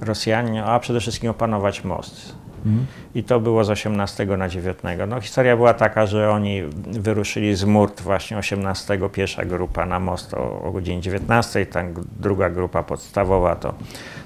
Rosjanom, 0.00 0.56
a 0.56 0.80
przede 0.80 1.00
wszystkim 1.00 1.30
opanować 1.30 1.84
most. 1.84 2.34
Mhm. 2.66 2.86
I 3.14 3.24
to 3.24 3.40
było 3.40 3.64
z 3.64 3.70
18 3.70 4.26
na 4.26 4.48
19. 4.48 5.06
No, 5.06 5.20
historia 5.20 5.56
była 5.56 5.74
taka, 5.74 6.06
że 6.06 6.30
oni 6.30 6.62
wyruszyli 6.86 7.54
z 7.54 7.64
Murt 7.64 8.00
właśnie 8.00 8.38
18, 8.38 8.98
pierwsza 9.12 9.44
grupa 9.44 9.86
na 9.86 10.00
most 10.00 10.34
o, 10.34 10.62
o 10.62 10.72
godzinie 10.72 11.00
19, 11.00 11.66
ta 11.66 11.82
druga 12.20 12.50
grupa 12.50 12.82
podstawowa 12.82 13.56
to 13.56 13.74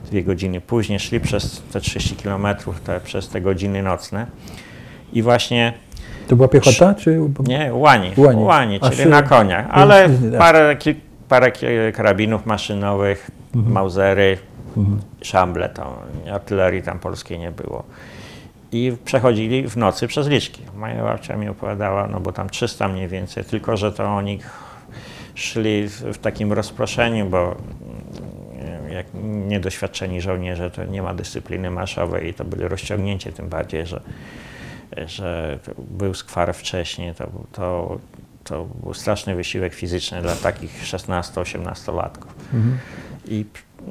dwie 0.04 0.24
godziny 0.24 0.60
później, 0.60 1.00
szli 1.00 1.20
przez 1.20 1.62
te 1.72 1.80
30 1.80 2.16
kilometrów, 2.16 2.80
te, 2.80 3.00
przez 3.00 3.28
te 3.28 3.40
godziny 3.40 3.82
nocne. 3.82 4.26
I 5.12 5.22
właśnie 5.22 5.72
to 6.28 6.36
była 6.36 6.48
piechota? 6.48 6.94
Czy... 6.94 7.20
Nie, 7.46 7.74
łani, 7.74 8.10
łani, 8.16 8.42
łani 8.42 8.80
czyli 8.80 8.96
czy... 8.96 9.08
na 9.08 9.22
koniach, 9.22 9.66
ale 9.70 10.08
parę, 10.38 10.76
parę 11.28 11.52
karabinów 11.92 12.46
maszynowych, 12.46 13.30
mhm. 13.54 13.74
mauzery, 13.74 14.38
mhm. 14.76 15.00
szamble, 15.22 15.68
to 15.68 15.98
artylerii 16.32 16.82
tam 16.82 16.98
polskiej 16.98 17.38
nie 17.38 17.52
było. 17.52 17.84
I 18.72 18.92
przechodzili 19.04 19.68
w 19.68 19.76
nocy 19.76 20.06
przez 20.06 20.28
liczki. 20.28 20.62
Moja 20.76 21.02
babcia 21.02 21.36
mi 21.36 21.48
opowiadała, 21.48 22.06
no 22.06 22.20
bo 22.20 22.32
tam 22.32 22.50
300 22.50 22.88
mniej 22.88 23.08
więcej, 23.08 23.44
tylko 23.44 23.76
że 23.76 23.92
to 23.92 24.04
oni 24.04 24.38
szli 25.34 25.88
w 25.88 26.18
takim 26.18 26.52
rozproszeniu, 26.52 27.26
bo 27.26 27.56
jak 28.92 29.06
niedoświadczeni 29.24 30.20
żołnierze, 30.20 30.70
to 30.70 30.84
nie 30.84 31.02
ma 31.02 31.14
dyscypliny 31.14 31.70
marszowej 31.70 32.28
i 32.28 32.34
to 32.34 32.44
byli 32.44 32.68
rozciągnięcie, 32.68 33.32
tym 33.32 33.48
bardziej, 33.48 33.86
że 33.86 34.00
że 35.06 35.58
był 35.78 36.14
skwar 36.14 36.54
wcześniej, 36.54 37.14
to, 37.14 37.30
to, 37.52 37.98
to 38.44 38.64
był 38.82 38.94
straszny 38.94 39.34
wysiłek 39.34 39.74
fizyczny 39.74 40.22
dla 40.22 40.34
takich 40.34 40.84
16-18 40.84 41.94
latków. 41.94 42.34
Mhm. 42.54 42.78
I 43.28 43.44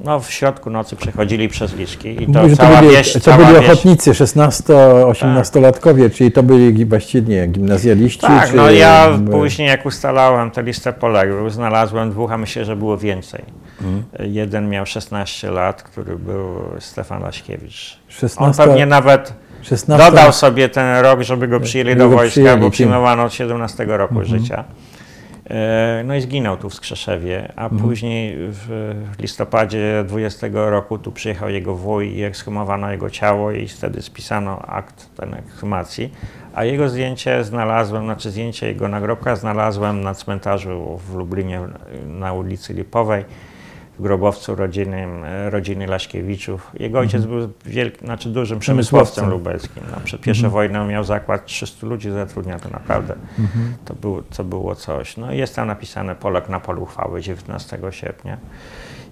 no, 0.04 0.20
w 0.20 0.32
środku 0.32 0.70
nocy 0.70 0.96
przechodzili 0.96 1.50
przez 1.50 1.76
liczki 1.76 2.24
i 2.24 2.34
to 2.34 2.44
Mówi, 2.44 2.58
cała 2.58 2.76
to 2.76 2.82
byli, 2.82 2.96
wieś, 2.96 3.14
to 3.14 3.38
byli 3.38 3.58
ochotnicy 3.58 4.12
16-18-latkowie, 4.12 6.04
tak. 6.04 6.14
czyli 6.14 6.32
to 6.32 6.44
byli 6.44 6.86
właściwie 6.86 7.48
gimnazjaliści? 7.48 8.20
Tak, 8.20 8.50
czy... 8.50 8.56
no 8.56 8.72
ja 8.72 9.20
później 9.32 9.68
jak 9.68 9.86
ustalałem 9.86 10.52
tę 10.52 10.64
listę 10.64 10.94
poległych, 10.94 11.52
znalazłem 11.52 12.12
dwóch, 12.12 12.32
a 12.32 12.38
myślę, 12.38 12.66
że 12.66 12.76
było 12.76 12.98
więcej. 12.98 13.44
Mhm. 13.82 14.32
Jeden 14.32 14.70
miał 14.70 14.86
16 14.86 15.52
lat, 15.52 15.84
który 15.84 16.16
był 16.16 16.62
Stefan 16.80 17.22
Laśkiewicz. 17.22 18.00
16... 18.08 18.64
On 18.64 18.70
pewnie 18.70 18.86
nawet 18.86 19.34
16... 19.62 20.06
Dodał 20.06 20.34
sobie 20.34 20.70
ten 20.70 20.98
rok, 20.98 21.22
żeby 21.22 21.48
go 21.48 21.60
przyjęli 21.60 21.96
do 21.96 22.10
wojska, 22.10 22.32
przyjęli, 22.32 22.62
bo 22.62 22.70
przyjmowano 22.70 23.24
od 23.24 23.34
17 23.34 23.86
roku 23.86 24.20
mhm. 24.20 24.40
życia. 24.40 24.64
E, 25.50 26.04
no 26.06 26.16
i 26.16 26.22
zginął 26.22 26.58
tu 26.58 26.70
w 26.70 26.74
Skrzeszewie, 26.74 27.52
a 27.56 27.64
mhm. 27.64 27.82
później 27.82 28.36
w 28.38 28.94
listopadzie 29.20 30.04
20 30.08 30.48
roku 30.54 30.98
tu 30.98 31.12
przyjechał 31.12 31.50
jego 31.50 31.76
wuj 31.76 32.16
i 32.16 32.24
ekshumowano 32.24 32.92
jego 32.92 33.10
ciało 33.10 33.52
i 33.52 33.68
wtedy 33.68 34.02
spisano 34.02 34.60
akt 34.60 35.10
ten 35.18 35.34
ekshumacji. 35.34 36.14
A 36.54 36.64
jego 36.64 36.90
zdjęcie 36.90 37.44
znalazłem, 37.44 38.04
znaczy 38.04 38.32
zdjęcie 38.32 38.68
jego 38.68 38.88
nagrobka 38.88 39.36
znalazłem 39.36 40.02
na 40.02 40.14
cmentarzu 40.14 41.00
w 41.08 41.16
Lublinie 41.16 41.60
na 42.06 42.34
ulicy 42.34 42.74
Lipowej 42.74 43.26
w 44.00 44.02
grobowcu 44.02 44.56
rodziny, 44.56 45.08
rodziny 45.50 45.88
Laśkiewiczów. 45.88 46.72
Jego 46.80 47.00
ojciec 47.00 47.24
mhm. 47.24 47.40
był 47.40 47.54
wielki, 47.66 48.06
znaczy 48.06 48.30
dużym 48.30 48.60
przemysłowcem 48.60 49.30
lubelskim. 49.30 49.84
No, 49.92 49.98
przed 50.04 50.22
pierwszą 50.22 50.46
mhm. 50.46 50.54
wojną 50.54 50.88
miał 50.88 51.04
zakład 51.04 51.46
300 51.46 51.88
ludzi 51.88 52.12
zatrudniał, 52.12 52.60
to 52.60 52.70
naprawdę 52.70 53.16
mhm. 53.40 53.74
to, 53.86 53.94
było, 53.94 54.22
to 54.22 54.44
było 54.44 54.76
coś. 54.76 55.18
No 55.18 55.34
jest 55.34 55.56
tam 55.56 55.68
napisane 55.68 56.16
Polak 56.16 56.50
na 56.50 56.60
polu 56.60 56.84
uchwały 56.84 57.22
19 57.22 57.80
sierpnia. 57.92 58.38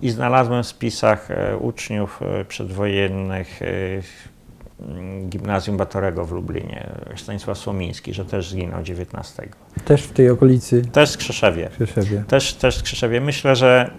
I 0.02 0.10
znalazłem 0.10 0.64
w 0.64 0.68
spisach 0.68 1.32
e, 1.32 1.58
uczniów 1.58 2.22
e, 2.22 2.46
przedwojennych 2.46 3.62
e, 3.62 3.66
gimnazjum 5.30 5.78
Batorego 5.78 6.26
w 6.26 6.32
Lublinie, 6.32 6.90
Stanisław 7.16 7.58
Słomiński, 7.58 8.14
że 8.14 8.26
też 8.26 8.50
zginął 8.50 8.84
19. 8.84 9.50
Też 9.86 10.04
w 10.04 10.12
tej 10.12 10.30
okolicy? 10.30 10.82
Też 10.82 11.14
w 11.14 11.18
Krzeszewie. 11.18 11.70
Krzeszewie. 11.70 12.24
Też, 12.28 12.54
też 12.54 12.80
w 12.80 12.84
Krzeszewie. 12.84 13.22
Myślę, 13.22 13.56
że 13.56 13.92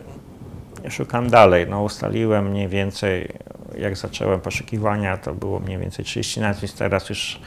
szukam 0.89 1.31
dalej. 1.31 1.67
No, 1.71 1.83
ustaliłem 1.83 2.51
mniej 2.51 2.69
więcej, 2.69 3.29
jak 3.79 3.97
zacząłem 3.97 4.41
poszukiwania, 4.41 5.17
to 5.17 5.35
było 5.35 5.61
mniej 5.61 5.79
więcej 5.79 6.05
30 6.05 6.41
nazwisk, 6.41 6.77
teraz 6.79 7.09
już, 7.09 7.41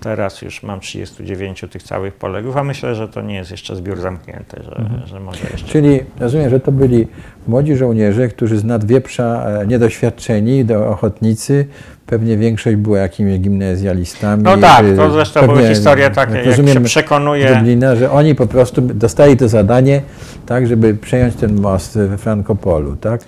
teraz 0.00 0.42
już 0.42 0.62
mam 0.62 0.80
39 0.80 1.64
tych 1.70 1.82
całych 1.82 2.14
polegów, 2.14 2.56
a 2.56 2.64
myślę, 2.64 2.94
że 2.94 3.08
to 3.08 3.22
nie 3.22 3.34
jest 3.34 3.50
jeszcze 3.50 3.76
zbiór 3.76 4.00
zamknięty, 4.00 4.62
że, 4.64 4.76
mhm. 4.76 5.06
że 5.06 5.20
może 5.20 5.40
jeszcze... 5.52 5.68
Czyli 5.68 6.00
rozumiem, 6.20 6.50
że 6.50 6.60
to 6.60 6.72
byli 6.72 7.06
młodzi 7.46 7.76
żołnierze, 7.76 8.28
którzy 8.28 8.58
z 8.58 8.64
nadwieprza 8.64 9.46
e, 9.46 9.66
niedoświadczeni, 9.66 10.64
do 10.64 10.88
ochotnicy, 10.88 11.66
pewnie 12.12 12.36
większość 12.36 12.76
była 12.76 12.98
jakimiś 12.98 13.38
gimnazjalistami. 13.38 14.42
No 14.42 14.56
tak, 14.56 14.86
to 14.96 15.10
zresztą 15.10 15.40
pewnie, 15.40 15.56
były 15.56 15.68
historie 15.68 16.10
takie, 16.10 16.34
jak, 16.34 16.58
jak 16.58 16.68
się 16.68 16.80
przekonuje. 16.80 17.54
Dublina, 17.54 17.96
że 17.96 18.10
oni 18.10 18.34
po 18.34 18.46
prostu 18.46 18.80
dostali 18.80 19.36
to 19.36 19.48
zadanie, 19.48 20.02
tak, 20.46 20.66
żeby 20.66 20.94
przejąć 20.94 21.34
ten 21.34 21.60
most 21.60 21.98
we 21.98 22.18
Frankopolu, 22.18 22.96
tak? 22.96 23.20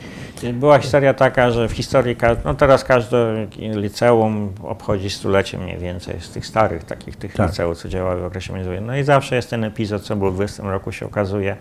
Była 0.53 0.79
historia 0.79 1.15
taka, 1.15 1.51
że 1.51 1.69
w 1.69 1.73
historii, 1.73 2.17
no 2.45 2.55
teraz 2.55 2.85
każde 2.85 3.47
liceum 3.59 4.53
obchodzi 4.63 5.11
stulecie 5.11 5.59
mniej 5.59 5.79
więcej 5.79 6.21
z 6.21 6.31
tych 6.31 6.47
starych 6.47 6.85
takich 6.85 7.17
tych 7.17 7.35
tak. 7.35 7.51
liceów, 7.51 7.79
co 7.79 7.89
działały 7.89 8.21
w 8.21 8.25
okresie 8.25 8.53
międzywojennym. 8.53 8.91
No 8.91 8.97
i 8.97 9.03
zawsze 9.03 9.37
jest 9.37 9.51
ten 9.51 9.65
epizod, 9.65 10.03
co 10.03 10.17
był 10.17 10.31
w 10.31 10.35
20 10.35 10.63
roku 10.63 10.93
się 10.93 11.07
okazuje. 11.07 11.57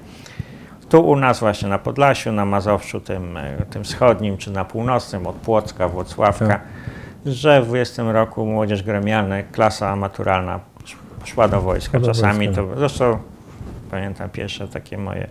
Tu 0.90 1.08
u 1.08 1.16
nas 1.16 1.40
właśnie 1.40 1.70
na 1.70 1.80
Podlasiu, 1.80 2.32
na 2.32 2.46
Mazowszu, 2.46 3.00
tym, 3.00 3.38
tym 3.70 3.84
wschodnim, 3.84 4.38
czy 4.38 4.52
na 4.52 4.66
północnym, 4.66 5.28
od 5.28 5.36
Płocka, 5.36 5.88
Włocławka, 5.88 6.48
tak 6.48 6.62
że 7.26 7.62
w 7.62 7.66
20 7.66 8.12
roku 8.12 8.46
młodzież 8.46 8.84
gremialna, 8.84 9.44
klasa 9.44 9.96
maturalna 9.96 10.60
szła 11.26 11.48
do 11.48 11.62
wojska. 11.62 12.00
Czasami 12.00 12.50
to, 12.50 12.68
zresztą 12.78 13.18
pamiętam 13.92 14.30
pierwsze 14.30 14.68
takie 14.68 14.98
moje, 14.98 15.28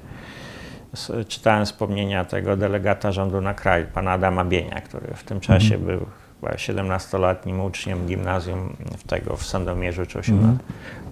czytałem 1.29 1.65
wspomnienia 1.65 2.25
tego 2.25 2.57
delegata 2.57 3.13
rządu 3.13 3.41
na 3.41 3.55
kraj, 3.55 3.87
pana 3.87 4.13
Adama 4.13 4.45
Bienia, 4.45 4.81
który 4.81 5.15
w 5.15 5.25
tym 5.25 5.41
czasie 5.41 5.75
mhm. 5.75 5.99
był 5.99 6.07
chyba 6.41 6.55
17-letnim 6.55 7.65
uczniem 7.65 8.07
gimnazjum 8.07 8.77
w 8.99 9.07
tego 9.07 9.37
w 9.37 9.45
Sandomierzu 9.45 10.07
czy 10.07 10.19
18. 10.19 10.49
Mhm. 10.49 10.59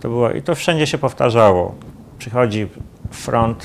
To 0.01 0.09
było, 0.09 0.31
I 0.31 0.43
to 0.43 0.55
wszędzie 0.55 0.86
się 0.86 0.98
powtarzało. 0.98 1.74
Przychodzi 2.19 2.69
front, 3.11 3.65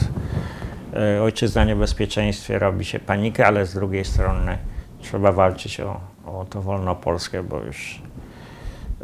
y, 1.17 1.21
ojczyzna 1.21 1.63
niebezpieczeństwie, 1.63 2.59
robi 2.59 2.85
się 2.85 2.99
panikę, 2.99 3.47
ale 3.47 3.65
z 3.65 3.73
drugiej 3.73 4.05
strony 4.05 4.57
trzeba 5.01 5.31
walczyć 5.31 5.79
o 5.79 6.14
o 6.39 6.45
to 6.45 6.61
wolno 6.61 6.95
Polskę, 6.95 7.43
bo 7.43 7.59
już 7.59 8.01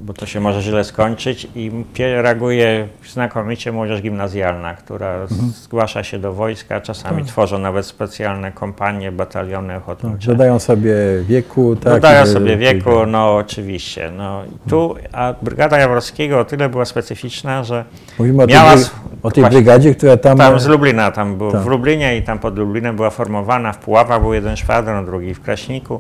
bo 0.02 0.14
to 0.14 0.26
się 0.26 0.40
może 0.40 0.62
źle 0.62 0.84
skończyć 0.84 1.48
i 1.56 1.72
reaguje 2.00 2.88
znakomicie 3.10 3.72
młodzież 3.72 4.02
gimnazjalna, 4.02 4.74
która 4.74 5.14
Mhm. 5.16 5.50
zgłasza 5.52 6.04
się 6.04 6.20
do 6.20 6.34
wojska, 6.34 6.82
czasami 6.82 7.18
Tak. 7.18 7.28
tworzą 7.28 7.58
nawet 7.60 7.86
specjalne 7.86 8.52
kompanie, 8.52 9.12
bataliony 9.12 9.76
ochotnicze. 9.76 10.18
Tak, 10.18 10.26
dodają 10.28 10.60
sobie 10.60 10.94
wieku. 11.28 11.76
Tak, 11.76 11.94
Dodają 11.94 12.26
sobie 12.26 12.58
wieku, 12.58 13.06
no 13.08 13.36
oczywiście. 13.36 14.12
No, 14.18 14.42
i 14.46 14.70
tu, 14.70 14.96
a 15.12 15.34
Brygada 15.42 15.78
Jaworskiego 15.80 16.40
o 16.40 16.46
tyle 16.46 16.70
była 16.70 16.86
specyficzna, 16.86 17.64
że 17.64 17.86
Mówimy 18.20 18.44
o 18.44 18.48
tej, 18.48 18.56
miała 18.56 18.72
bry- 18.74 18.80
sw- 18.82 18.96
o 19.24 19.32
tej 19.32 19.44
brygadzie, 19.44 19.96
która 19.96 20.18
tam... 20.18 20.38
tam 20.38 20.60
z 20.60 20.68
Lublina, 20.68 21.12
tam 21.12 21.38
był 21.38 21.52
Tak. 21.52 21.62
w 21.62 21.66
Lublinie 21.66 22.18
i 22.18 22.22
tam 22.22 22.40
pod 22.40 22.58
Lublinem 22.58 22.96
była 22.96 23.10
formowana, 23.10 23.74
w 23.74 23.78
Puławach 23.78 24.22
był 24.22 24.34
jeden 24.34 24.58
szwadron, 24.58 25.06
drugi 25.06 25.34
w 25.34 25.42
Kraśniku, 25.42 26.00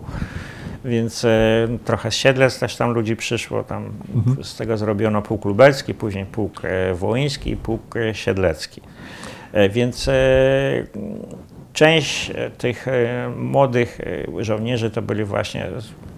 więc 0.85 1.25
e, 1.25 1.67
trochę 1.85 2.11
z 2.11 2.15
Siedlec 2.15 2.59
też 2.59 2.75
tam 2.75 2.91
ludzi 2.91 3.15
przyszło, 3.15 3.63
tam 3.63 3.91
Mhm. 4.15 4.43
z 4.43 4.55
tego 4.55 4.77
zrobiono 4.77 5.21
pułk 5.21 5.45
lubelski, 5.45 5.93
później 5.93 6.25
pułk 6.25 6.61
e, 6.65 6.93
wołyński 6.93 7.51
i 7.51 7.57
pułk 7.57 7.95
e, 7.97 8.13
siedlecki. 8.15 8.81
Więc 9.69 10.09
część 11.73 12.31
tych 12.57 12.85
młodych 13.37 13.99
żołnierzy 14.39 14.91
to 14.91 15.01
byli 15.01 15.23
właśnie 15.23 15.67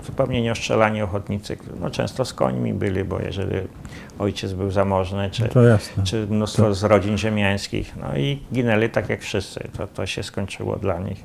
zupełnie 0.05 0.41
nieostrzelani 0.41 1.01
ochotnicy, 1.01 1.57
no 1.79 1.89
często 1.89 2.25
z 2.25 2.33
końmi 2.33 2.73
byli, 2.73 3.03
bo 3.03 3.19
jeżeli 3.21 3.55
ojciec 4.19 4.53
był 4.53 4.71
zamożny, 4.71 5.29
czy, 5.31 5.43
To 5.49 5.63
jasne. 5.63 6.03
czy 6.03 6.27
mnóstwo 6.29 6.73
z 6.73 6.83
rodzin 6.83 7.17
ziemiańskich. 7.17 7.93
No 8.01 8.17
i 8.17 8.39
ginęli 8.53 8.89
tak 8.89 9.09
jak 9.09 9.21
wszyscy. 9.21 9.67
To, 9.77 9.87
to 9.87 10.05
się 10.05 10.23
skończyło 10.23 10.75
dla 10.75 10.99
nich 10.99 11.23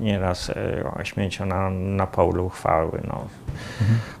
nieraz 0.00 0.50
e, 0.50 1.04
śmiercią 1.04 1.46
na, 1.46 1.70
na 1.70 2.06
polu 2.06 2.48
chwały. 2.48 3.00
No. 3.08 3.24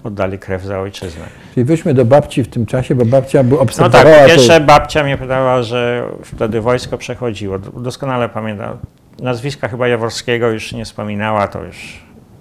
Oddali 0.04 0.38
krew 0.38 0.62
za 0.64 0.80
ojczyznę. 0.80 1.24
Czyli 1.54 1.64
wyśmy 1.64 1.94
do 1.94 2.04
babci 2.04 2.42
w 2.42 2.48
tym 2.48 2.66
czasie, 2.66 2.94
bo 2.94 3.04
babcia 3.04 3.42
by 3.44 3.50
No 3.50 3.56
tak, 3.56 3.62
obserwowała 3.62 4.16
po 4.16 4.20
to- 4.22 4.26
pierwsze 4.26 4.60
babcia 4.60 5.04
mnie 5.04 5.18
pytała, 5.18 5.62
że 5.62 6.06
wtedy 6.24 6.60
wojsko 6.60 6.98
przechodziło. 6.98 7.58
Doskonale 7.58 8.28
pamiętam. 8.28 8.78
Nazwiska 9.22 9.68
chyba 9.68 9.88
Jaworskiego 9.88 10.48
już 10.50 10.72
nie 10.72 10.84
wspominała, 10.84 11.48
to 11.48 11.64
już, 11.64 12.00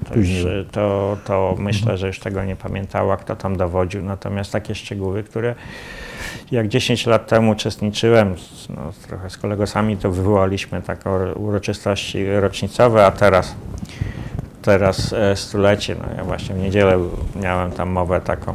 to, 0.09 0.15
już, 0.19 0.27
to, 0.71 1.17
to 1.25 1.55
myślę, 1.57 1.97
że 1.97 2.07
już 2.07 2.19
tego 2.19 2.43
nie 2.43 2.55
pamiętała, 2.55 3.17
kto 3.17 3.35
tam 3.35 3.57
dowodził. 3.57 4.03
Natomiast 4.03 4.51
takie 4.51 4.75
szczegóły, 4.75 5.23
które 5.23 5.55
jak 6.51 6.67
10 6.67 7.05
lat 7.05 7.27
temu 7.27 7.51
uczestniczyłem, 7.51 8.35
no, 8.69 8.91
trochę 9.07 9.29
z 9.29 9.37
kolegosami 9.37 9.97
to 9.97 10.11
wywołaliśmy 10.11 10.81
takie 10.81 11.09
uroczystości 11.35 12.25
rocznicowe, 12.39 13.05
a 13.05 13.11
teraz 13.11 13.55
teraz 14.61 15.13
e, 15.13 15.35
stulecie, 15.35 15.95
no 15.95 16.15
ja 16.17 16.23
właśnie 16.23 16.55
w 16.55 16.57
niedzielę 16.57 16.99
miałem 17.35 17.71
tam 17.71 17.89
mowę 17.89 18.21
taką 18.21 18.53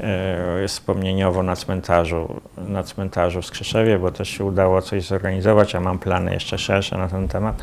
e, 0.00 0.68
wspomnieniową 0.68 1.42
na 1.42 1.56
cmentarzu, 1.56 2.40
na 2.56 2.82
cmentarzu 2.82 3.42
w 3.42 3.46
Skrzeszewie, 3.46 3.98
bo 3.98 4.10
też 4.10 4.28
się 4.28 4.44
udało 4.44 4.82
coś 4.82 5.06
zorganizować, 5.06 5.74
a 5.74 5.80
mam 5.80 5.98
plany 5.98 6.32
jeszcze 6.32 6.58
szersze 6.58 6.98
na 6.98 7.08
ten 7.08 7.28
temat, 7.28 7.62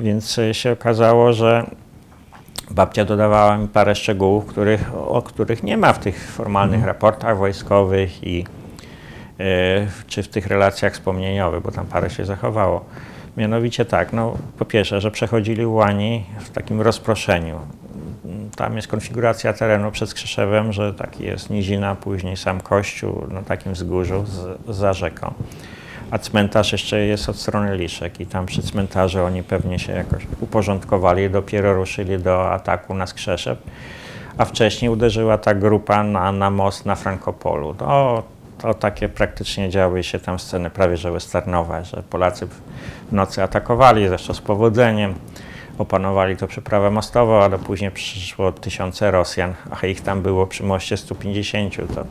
więc 0.00 0.38
e, 0.38 0.54
się 0.54 0.72
okazało, 0.72 1.32
że 1.32 1.70
babcia 2.70 3.04
dodawała 3.04 3.58
mi 3.58 3.68
parę 3.68 3.94
szczegółów, 3.94 4.46
których, 4.46 4.94
o 4.94 5.22
których 5.22 5.62
nie 5.62 5.76
ma 5.76 5.92
w 5.92 5.98
tych 5.98 6.30
formalnych 6.30 6.84
raportach 6.84 7.38
wojskowych 7.38 8.24
i 8.24 8.46
czy 10.06 10.22
w 10.22 10.28
tych 10.28 10.46
relacjach 10.46 10.92
wspomnieniowych, 10.92 11.62
bo 11.62 11.70
tam 11.70 11.86
parę 11.86 12.10
się 12.10 12.24
zachowało. 12.24 12.84
Mianowicie 13.36 13.84
tak, 13.84 14.12
no 14.12 14.36
po 14.58 14.64
pierwsze, 14.64 15.00
że 15.00 15.10
przechodzili 15.10 15.66
łani 15.66 16.24
w 16.40 16.50
takim 16.50 16.80
rozproszeniu. 16.80 17.60
Tam 18.56 18.76
jest 18.76 18.88
konfiguracja 18.88 19.52
terenu 19.52 19.90
przed 19.90 20.14
Krzeszewem, 20.14 20.72
że 20.72 20.94
taki 20.94 21.24
jest 21.24 21.50
nizina, 21.50 21.94
później 21.94 22.36
sam 22.36 22.60
kościół 22.60 23.26
na 23.30 23.42
takim 23.42 23.72
wzgórzu 23.72 24.24
z, 24.26 24.76
za 24.76 24.92
rzeką. 24.92 25.34
A 26.10 26.18
cmentarz 26.18 26.72
jeszcze 26.72 27.00
jest 27.00 27.28
od 27.28 27.36
strony 27.36 27.76
Liszek 27.76 28.20
i 28.20 28.26
tam 28.26 28.46
przy 28.46 28.62
cmentarzu 28.62 29.24
oni 29.24 29.42
pewnie 29.42 29.78
się 29.78 29.92
jakoś 29.92 30.26
uporządkowali 30.40 31.30
dopiero 31.30 31.74
ruszyli 31.74 32.18
do 32.18 32.52
ataku 32.52 32.94
na 32.94 33.06
Skrzeszew. 33.06 33.58
A 34.38 34.44
wcześniej 34.44 34.90
uderzyła 34.90 35.38
ta 35.38 35.54
grupa 35.54 36.02
na, 36.02 36.32
na 36.32 36.50
most 36.50 36.86
na 36.86 36.94
Frankopolu. 36.94 37.74
To, 37.74 38.22
to 38.58 38.74
takie 38.74 39.08
praktycznie 39.08 39.70
działy 39.70 40.02
się 40.04 40.18
tam 40.18 40.38
sceny 40.38 40.70
prawie 40.70 40.96
że 40.96 41.12
westernowe, 41.12 41.84
że 41.84 42.02
Polacy 42.10 42.46
w 42.46 43.12
nocy 43.12 43.42
atakowali, 43.42 44.08
zresztą 44.08 44.34
z 44.34 44.40
powodzeniem. 44.40 45.14
Opanowali 45.78 46.36
to 46.36 46.46
przeprawę 46.46 46.90
mostową, 46.90 47.42
ale 47.42 47.58
później 47.58 47.90
przyszło 47.90 48.52
tysiące 48.52 49.10
Rosjan, 49.10 49.54
a 49.82 49.86
ich 49.86 50.00
tam 50.00 50.22
było 50.22 50.46
przy 50.46 50.64
moście 50.64 50.96
150. 50.96 51.76
To... 51.94 52.04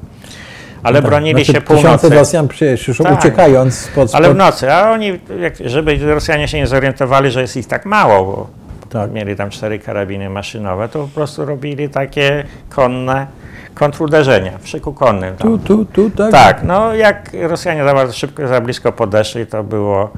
Ale 0.83 1.01
Tak, 1.01 1.09
bronili 1.09 1.45
znaczy, 1.45 1.53
się 1.53 1.61
północy. 1.61 1.85
Tysiące 1.97 2.15
Rosjan 2.15 2.47
przyszło 2.47 3.05
Tak. 3.05 3.19
uciekając 3.19 3.75
spod... 3.77 4.09
spod 4.09 4.15
Ale 4.15 4.33
w 4.33 4.37
nocy, 4.37 4.73
a 4.73 4.91
oni, 4.91 5.19
żeby 5.65 5.97
Rosjanie 6.13 6.47
się 6.47 6.57
nie 6.57 6.67
zorientowali, 6.67 7.31
że 7.31 7.41
jest 7.41 7.57
ich 7.57 7.67
tak 7.67 7.85
mało, 7.85 8.25
bo 8.25 8.47
Tak. 8.89 9.11
mieli 9.11 9.35
tam 9.35 9.49
cztery 9.49 9.79
karabiny 9.79 10.29
maszynowe, 10.29 10.89
to 10.89 10.99
po 10.99 11.07
prostu 11.07 11.45
robili 11.45 11.89
takie 11.89 12.43
konne 12.69 13.27
kontruderzenia 13.75 14.57
w 14.57 14.67
szyku 14.67 14.93
konnym. 14.93 15.35
Tam. 15.35 15.47
Tu, 15.47 15.57
tu, 15.57 15.85
tu, 15.85 16.09
tak? 16.09 16.31
Tak, 16.31 16.63
no 16.63 16.93
jak 16.93 17.31
Rosjanie 17.41 17.83
za 17.83 17.93
bardzo 17.93 18.13
szybko, 18.13 18.47
za 18.47 18.61
blisko 18.61 18.91
podeszli, 18.91 19.47
to 19.47 19.63
było 19.63 20.09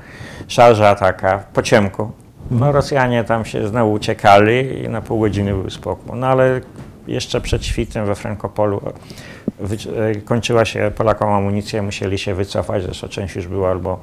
szarża 0.48 0.96
taka 0.96 1.44
po 1.54 1.62
ciemku. 1.62 2.12
No 2.52 2.72
Rosjanie 2.72 3.24
tam 3.24 3.46
się 3.46 3.68
znowu 3.68 3.92
uciekali 3.92 4.84
i 4.84 4.90
na 4.90 5.02
pół 5.02 5.20
godziny 5.20 5.54
był 5.54 5.70
spokój. 5.70 6.20
No 6.20 6.28
ale 6.28 6.62
jeszcze 7.08 7.42
przed 7.42 7.66
świtem 7.66 8.06
we 8.06 8.16
Frankopolu 8.16 8.82
e, 9.98 10.16
kończyła 10.16 10.66
się 10.66 10.92
Polakom 10.96 11.30
amunicja, 11.30 11.84
musieli 11.84 12.18
się 12.18 12.36
wycofać, 12.36 12.84
zresztą 12.84 13.08
część 13.08 13.36
już 13.36 13.48
była 13.48 13.72
albo, 13.72 14.00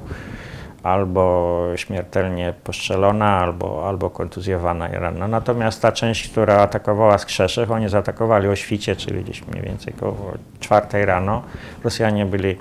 albo 0.85 1.63
śmiertelnie 1.75 2.53
postrzelona, 2.63 3.39
albo, 3.39 3.87
albo 3.87 4.09
kontuzjowana 4.09 4.89
i 4.89 4.95
ranna. 4.95 5.27
Natomiast 5.27 5.81
ta 5.81 5.91
część, 5.91 6.29
która 6.29 6.61
atakowała 6.61 7.17
Skrzeszew, 7.17 7.71
oni 7.71 7.89
zaatakowali 7.89 8.47
o 8.47 8.55
świcie, 8.55 8.95
czyli 8.95 9.23
gdzieś 9.23 9.47
mniej 9.47 9.63
więcej 9.63 9.93
koło 9.93 10.31
czwartej 10.59 11.05
rano. 11.05 11.41
Rosjanie 11.83 12.25
byli 12.25 12.57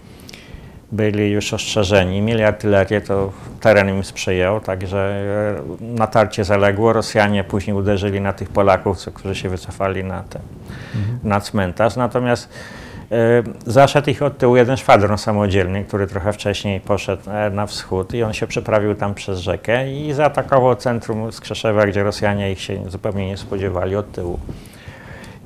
byli 0.92 1.30
już 1.30 1.54
ostrzeżeni, 1.54 2.22
mieli 2.22 2.42
artylerię, 2.42 3.00
to 3.00 3.32
teren 3.60 3.88
im 3.88 4.04
sprzyjał, 4.04 4.60
także 4.60 4.98
e, 5.80 5.84
natarcie 5.84 6.44
zaległo. 6.44 6.92
Rosjanie 6.92 7.44
później 7.44 7.76
uderzyli 7.76 8.20
na 8.20 8.32
tych 8.32 8.48
Polaków, 8.48 8.98
którzy 9.14 9.34
się 9.34 9.48
wycofali 9.48 10.04
na, 10.04 10.22
ten, 10.22 10.42
na 11.22 11.40
cmentarz. 11.40 11.96
Natomiast 11.96 12.48
zaszedł 13.66 14.10
ich 14.10 14.22
od 14.22 14.38
tyłu 14.38 14.56
jeden 14.56 14.76
szwadron 14.76 15.18
samodzielny, 15.18 15.84
który 15.84 16.06
trochę 16.06 16.32
wcześniej 16.32 16.80
poszedł 16.80 17.30
e, 17.30 17.50
na 17.50 17.66
wschód 17.66 18.14
i 18.14 18.22
on 18.22 18.32
się 18.32 18.46
przeprawił 18.46 18.94
tam 18.94 19.14
przez 19.14 19.38
rzekę 19.38 19.92
i 19.92 20.12
zaatakował 20.12 20.76
centrum 20.76 21.32
Skrzeszewa, 21.32 21.86
gdzie 21.86 22.02
Rosjanie 22.02 22.52
ich 22.52 22.60
się 22.60 22.90
zupełnie 22.90 23.26
nie 23.26 23.36
spodziewali 23.36 23.96
od 23.96 24.12
tyłu. 24.12 24.38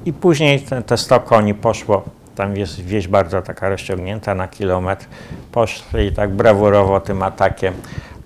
I 0.06 0.12
później 0.12 0.60
te, 0.60 0.82
te 0.82 0.96
100 0.96 1.20
koni 1.20 1.54
poszło, 1.54 2.04
tam 2.34 2.56
jest 2.56 2.80
wieś 2.80 3.08
bardzo 3.08 3.42
taka 3.42 3.68
rozciągnięta 3.68 4.34
na 4.34 4.48
kilometr, 4.48 5.06
poszli 5.52 6.12
tak 6.12 6.30
brawurowo 6.30 7.00
tym 7.00 7.22
atakiem 7.22 7.74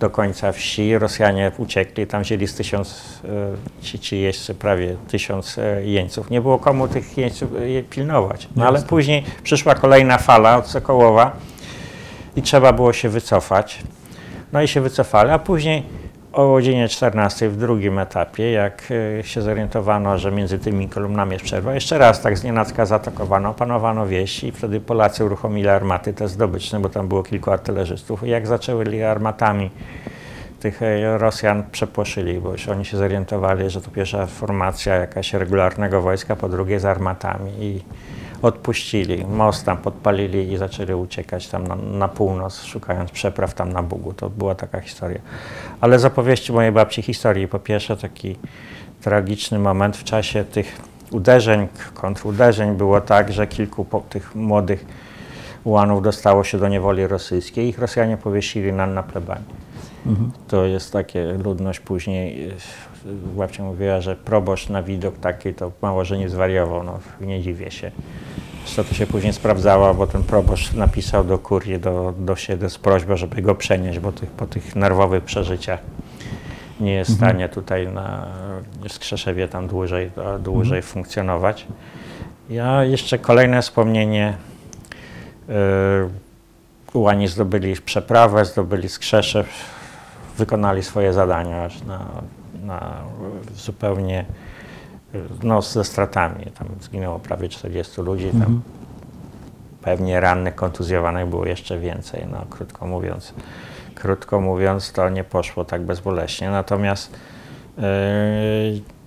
do 0.02 0.10
końca 0.10 0.52
wsi. 0.52 0.98
Rosjanie 0.98 1.52
uciekli, 1.58 2.06
tam 2.06 2.22
wzięli 2.22 2.46
z 2.46 2.54
tysiąc, 2.54 3.20
e, 3.24 3.82
ci, 3.82 3.98
ci 3.98 4.20
jeźdźcy, 4.20 4.54
prawie 4.54 4.96
tysiąc 5.08 5.58
e, 5.58 5.84
jeńców. 5.84 6.30
Nie 6.30 6.40
było 6.40 6.58
komu 6.58 6.88
tych 6.88 7.18
jeńców 7.18 7.50
e, 7.54 7.82
pilnować. 7.82 8.48
No 8.56 8.66
ale 8.66 8.74
Jasne. 8.74 8.88
później 8.88 9.24
przyszła 9.42 9.74
kolejna 9.74 10.18
fala 10.18 10.56
od 10.56 10.66
Sokołowa 10.66 11.36
i 12.36 12.42
trzeba 12.42 12.72
było 12.72 12.92
się 12.92 13.08
wycofać. 13.08 13.78
No 14.52 14.62
i 14.62 14.68
się 14.68 14.80
wycofali, 14.80 15.30
a 15.30 15.38
później 15.38 15.82
o 16.32 16.48
godzinie 16.48 16.88
14 16.88 17.48
w 17.48 17.56
drugim 17.56 17.98
etapie, 17.98 18.52
jak 18.52 18.88
e, 19.20 19.24
się 19.24 19.42
zorientowano, 19.42 20.18
że 20.18 20.32
między 20.32 20.58
tymi 20.58 20.88
kolumnami 20.88 21.32
jest 21.32 21.44
przerwa, 21.44 21.74
jeszcze 21.74 21.98
raz 21.98 22.20
tak 22.20 22.38
znienacka 22.38 22.86
zaatakowano, 22.86 23.50
opanowano 23.50 24.06
wieś 24.06 24.44
i 24.44 24.52
wtedy 24.52 24.80
Polacy 24.80 25.24
uruchomili 25.24 25.68
armaty 25.68 26.12
te 26.12 26.28
zdobyczne, 26.28 26.80
bo 26.80 26.88
tam 26.88 27.08
było 27.08 27.22
kilku 27.22 27.50
artylerzystów. 27.50 28.24
I 28.24 28.30
jak 28.30 28.46
zaczęli 28.46 29.02
armatami 29.02 29.70
tych 30.60 30.82
e, 30.82 31.18
Rosjan 31.18 31.64
przepłoszyli, 31.72 32.40
bo 32.40 32.52
już 32.52 32.68
oni 32.68 32.84
się 32.84 32.96
zorientowali, 32.96 33.70
że 33.70 33.80
to 33.80 33.90
pierwsza 33.90 34.26
formacja 34.26 34.94
jakaś 34.94 35.34
regularnego 35.34 36.02
wojska, 36.02 36.36
po 36.36 36.48
drugie 36.48 36.80
z 36.80 36.84
armatami. 36.84 37.50
I 37.60 37.82
odpuścili. 38.42 39.24
Most 39.26 39.66
tam 39.66 39.76
podpalili 39.76 40.52
i 40.52 40.56
zaczęli 40.56 40.94
uciekać 40.94 41.48
tam 41.48 41.66
na, 41.66 41.76
na 41.76 42.08
północ, 42.08 42.62
szukając 42.62 43.10
przepraw 43.10 43.54
tam 43.54 43.72
na 43.72 43.82
Bugu. 43.82 44.12
To 44.12 44.30
była 44.30 44.54
taka 44.54 44.80
historia. 44.80 45.20
Ale 45.80 45.98
z 45.98 46.04
opowieści 46.04 46.52
mojej 46.52 46.72
babci 46.72 47.02
historii, 47.02 47.48
po 47.48 47.58
pierwsze 47.58 47.96
taki 47.96 48.36
tragiczny 49.00 49.58
moment 49.58 49.96
w 49.96 50.04
czasie 50.04 50.44
tych 50.44 50.76
uderzeń, 51.10 51.68
kontruderzeń 51.94 52.74
było 52.74 53.00
tak, 53.00 53.32
że 53.32 53.46
kilku 53.46 53.84
po, 53.84 54.00
tych 54.00 54.34
młodych 54.34 54.84
ułanów 55.64 56.02
dostało 56.02 56.44
się 56.44 56.58
do 56.58 56.68
niewoli 56.68 57.06
rosyjskiej 57.06 57.66
i 57.66 57.68
ich 57.68 57.78
Rosjanie 57.78 58.16
powiesili 58.16 58.72
na, 58.72 58.86
na 58.86 59.02
plebanii. 59.02 59.62
To 60.48 60.64
jest 60.64 60.92
takie, 60.92 61.32
ludność 61.32 61.80
później, 61.80 62.50
babcia 63.36 63.62
mówiła, 63.62 64.00
że 64.00 64.16
proboszcz 64.16 64.68
na 64.68 64.82
widok 64.82 65.18
taki 65.18 65.54
to 65.54 65.72
mało, 65.82 66.04
że 66.04 66.18
nie 66.18 66.28
zwariował, 66.28 66.82
no 66.82 66.98
nie 67.20 67.42
dziwię 67.42 67.70
się. 67.70 67.90
Co 68.64 68.84
to 68.84 68.94
się 68.94 69.06
później 69.06 69.32
sprawdzało, 69.32 69.94
bo 69.94 70.06
ten 70.06 70.22
proboszcz 70.22 70.72
napisał 70.72 71.24
do 71.24 71.38
kurii, 71.38 71.78
do, 71.80 72.14
do 72.18 72.36
siebie 72.36 72.70
z 72.70 72.78
prośbą, 72.78 73.16
żeby 73.16 73.42
go 73.42 73.54
przenieść, 73.54 73.98
bo 73.98 74.12
tych, 74.12 74.30
po 74.30 74.46
tych 74.46 74.76
nerwowych 74.76 75.24
przeżyciach 75.24 75.80
nie 76.80 76.92
jest 76.92 77.10
w 77.10 77.14
Mhm. 77.14 77.30
stanie 77.30 77.48
tutaj 77.48 77.88
na 77.88 78.26
Skrzeszewie 78.88 79.48
tam 79.48 79.68
dłużej, 79.68 80.10
dłużej 80.40 80.78
Mhm. 80.78 80.82
funkcjonować. 80.82 81.66
Ja 82.50 82.84
jeszcze 82.84 83.18
kolejne 83.18 83.62
wspomnienie. 83.62 84.34
Yy, 85.48 85.54
Ułani 86.92 87.28
zdobyli 87.28 87.74
przeprawę, 87.76 88.44
zdobyli 88.44 88.88
Skrzeszew, 88.88 89.46
wykonali 90.38 90.82
swoje 90.82 91.12
zadania 91.12 91.64
aż 91.64 91.82
na, 91.82 91.98
na 92.62 93.02
zupełnie 93.56 94.24
no, 95.42 95.62
ze 95.62 95.84
stratami. 95.84 96.44
Tam 96.58 96.68
zginęło 96.80 97.18
prawie 97.18 97.48
40 97.48 98.00
ludzi, 98.02 98.24
tam 98.30 98.36
Mhm. 98.40 98.62
pewnie 99.82 100.20
rannych, 100.20 100.54
kontuzjowanych 100.54 101.26
było 101.26 101.46
jeszcze 101.46 101.78
więcej. 101.78 102.26
No, 102.32 102.38
krótko 102.50 102.86
mówiąc, 102.86 103.34
krótko 103.94 104.40
mówiąc, 104.40 104.92
to 104.92 105.08
nie 105.08 105.24
poszło 105.24 105.64
tak 105.64 105.82
bezboleśnie. 105.82 106.50
Natomiast 106.50 107.12
yy, 107.78 107.82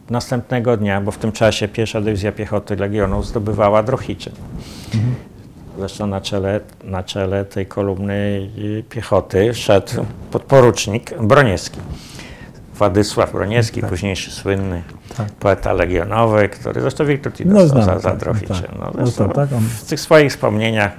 następnego 0.09 0.77
dnia, 0.77 1.01
bo 1.01 1.11
w 1.11 1.17
tym 1.17 1.31
czasie 1.31 1.67
pierwsza 1.67 2.01
dywizja 2.01 2.31
piechoty 2.31 2.75
Legionu 2.75 3.23
zdobywała 3.23 3.83
Drohiczyn. 3.83 4.33
Zresztą 5.77 6.07
na 6.07 6.21
czele, 6.21 6.59
na 6.83 7.03
czele 7.03 7.45
tej 7.45 7.65
kolumny 7.65 8.49
yy, 8.55 8.83
piechoty 8.83 9.53
szedł 9.53 10.05
podporucznik 10.31 11.13
Broniewski. 11.21 11.79
Władysław 12.77 13.31
Broniewski, 13.31 13.81
Tak. 13.81 13.89
późniejszy 13.89 14.31
słynny 14.31 14.81
Tak. 15.17 15.27
poeta 15.31 15.73
legionowy, 15.73 16.49
który 16.49 16.81
zresztą 16.81 17.05
Wiktor 17.05 17.33
No, 17.45 17.53
dostał 17.53 17.67
znam, 17.83 17.95
za, 17.95 17.99
za 17.99 18.09
tak, 18.09 18.19
Drohiczyn. 18.19 18.55
tak. 18.55 18.79
No, 18.79 18.91
No, 18.97 19.11
to 19.11 19.27
tak, 19.29 19.53
on- 19.53 19.63
w 19.63 19.83
tych 19.83 19.99
swoich 19.99 20.31
wspomnieniach 20.31 20.91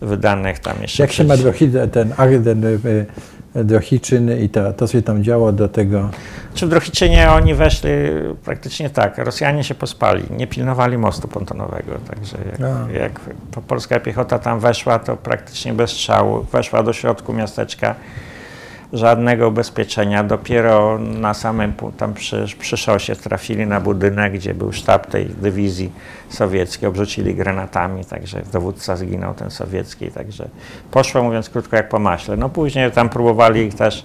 wydanych 0.00 0.58
tam 0.58 0.74
jeszcze 0.82 1.02
Jak 1.02 1.12
się 1.12 1.24
ma 1.24 1.36
drochi, 1.36 1.68
ten, 1.68 2.12
ten 2.44 2.64
y, 2.64 3.06
y, 3.56 3.64
Drohiczyn 3.64 4.38
i 4.42 4.48
to, 4.48 4.72
to, 4.72 4.86
co 4.86 4.92
się 4.92 5.02
tam 5.02 5.24
działo 5.24 5.52
do 5.52 5.68
tego, 5.68 6.10
Czy 6.54 6.66
w 6.66 6.68
Drohiczynie 6.68 7.30
oni 7.30 7.54
weszli 7.54 7.90
praktycznie 8.44 8.90
tak, 8.90 9.18
Rosjanie 9.18 9.64
się 9.64 9.74
pospali, 9.74 10.22
nie 10.30 10.46
pilnowali 10.46 10.98
mostu 10.98 11.28
pontonowego, 11.28 11.92
także 12.10 12.36
jak, 12.50 12.94
jak 13.02 13.20
po- 13.50 13.62
polska 13.62 14.00
piechota 14.00 14.38
tam 14.38 14.60
weszła, 14.60 14.98
to 14.98 15.16
praktycznie 15.16 15.72
bez 15.72 15.90
strzału, 15.90 16.42
weszła 16.52 16.82
do 16.82 16.92
środku 16.92 17.32
miasteczka, 17.32 17.94
żadnego 18.92 19.48
ubezpieczenia, 19.48 20.24
dopiero 20.24 20.98
na 20.98 21.34
samym, 21.34 21.72
tam 21.96 22.14
przy, 22.14 22.46
przy 22.58 22.76
szosie 22.76 23.16
trafili 23.16 23.66
na 23.66 23.80
budynek, 23.80 24.32
gdzie 24.32 24.54
był 24.54 24.72
sztab 24.72 25.06
tej 25.06 25.26
dywizji 25.26 25.92
sowieckiej, 26.28 26.88
obrzucili 26.88 27.34
granatami, 27.34 28.04
także 28.04 28.42
dowódca 28.52 28.96
zginął, 28.96 29.34
ten 29.34 29.50
sowiecki, 29.50 30.10
także 30.10 30.48
poszło, 30.90 31.22
mówiąc 31.22 31.50
krótko, 31.50 31.76
jak 31.76 31.88
po 31.88 31.98
maśle. 31.98 32.36
No 32.36 32.48
później 32.48 32.92
tam 32.92 33.08
próbowali 33.08 33.60
ich 33.60 33.74
też 33.74 34.04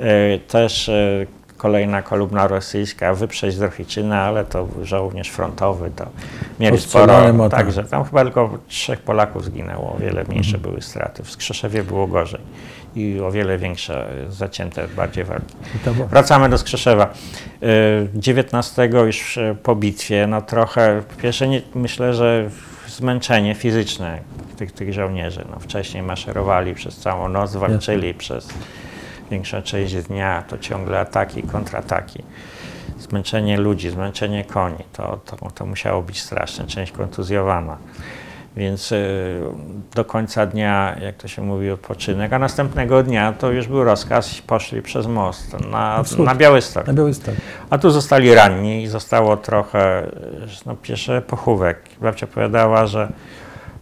E, 0.00 0.38
Też 0.38 0.88
e, 0.88 1.26
kolejna 1.56 2.02
kolumna 2.02 2.48
rosyjska 2.48 3.14
wyprzeć 3.14 3.54
z 3.54 3.58
Drohiczyna, 3.58 4.22
ale 4.22 4.44
to 4.44 4.68
żołnierz 4.82 5.30
frontowy, 5.30 5.90
to 5.96 6.06
mieli 6.60 6.78
sporo, 6.78 7.48
także 7.48 7.84
tam 7.84 8.04
chyba 8.04 8.22
tylko 8.22 8.58
trzech 8.68 9.00
Polaków 9.00 9.44
zginęło, 9.44 9.94
o 9.94 9.98
wiele 9.98 10.24
mniejsze 10.24 10.58
były 10.58 10.82
straty. 10.82 11.22
W 11.22 11.30
Skrzeszewie 11.30 11.82
było 11.82 12.06
gorzej 12.06 12.40
i 12.96 13.20
o 13.20 13.30
wiele 13.30 13.58
większe, 13.58 14.10
e, 14.26 14.32
zacięte 14.32 14.88
bardziej 14.88 15.24
walki. 15.24 15.54
Wracamy 16.10 16.48
do 16.48 16.58
Skrzeszewa. 16.58 17.04
E, 17.62 17.66
19 18.14 18.88
już 19.06 19.38
e, 19.38 19.56
po 19.62 19.76
bitwie, 19.76 20.26
no 20.26 20.42
trochę, 20.42 21.02
pierwsze 21.22 21.48
nie, 21.48 21.62
myślę, 21.74 22.14
że 22.14 22.50
zmęczenie 22.88 23.54
fizyczne 23.54 24.20
tych, 24.56 24.72
tych 24.72 24.92
żołnierzy. 24.92 25.44
No, 25.50 25.58
wcześniej 25.58 26.02
maszerowali 26.02 26.74
przez 26.74 26.96
całą 26.96 27.28
noc, 27.28 27.56
walczyli 27.56 28.14
przez 28.14 28.48
większa 29.30 29.62
część 29.62 29.94
dnia, 29.94 30.44
to 30.48 30.58
ciągle 30.58 31.00
ataki, 31.00 31.42
kontrataki. 31.42 32.22
Zmęczenie 32.98 33.56
ludzi, 33.56 33.90
zmęczenie 33.90 34.44
koni, 34.44 34.84
to, 34.92 35.20
to, 35.24 35.50
to 35.50 35.66
musiało 35.66 36.02
być 36.02 36.22
straszne, 36.22 36.66
część 36.66 36.92
kontuzjowana. 36.92 37.76
Więc 38.56 38.92
y, 38.92 39.40
do 39.94 40.04
końca 40.04 40.46
dnia, 40.46 40.96
jak 41.02 41.16
to 41.16 41.28
się 41.28 41.42
mówi, 41.42 41.70
odpoczynek, 41.70 42.32
a 42.32 42.38
następnego 42.38 43.02
dnia 43.02 43.32
to 43.32 43.50
już 43.50 43.68
był 43.68 43.84
rozkaz, 43.84 44.40
poszli 44.46 44.82
przez 44.82 45.06
most 45.06 45.52
na, 45.70 46.02
na 46.18 46.34
Białystok. 46.34 46.86
na 46.86 46.92
Białystok. 46.92 47.34
A 47.70 47.78
tu 47.78 47.90
zostali 47.90 48.34
ranni 48.34 48.82
i 48.82 48.86
zostało 48.86 49.36
trochę, 49.36 50.06
no 50.66 50.76
pierwsze 50.82 51.22
pochówek. 51.22 51.78
Babcia 52.00 52.26
powiadała, 52.26 52.86
że 52.86 53.12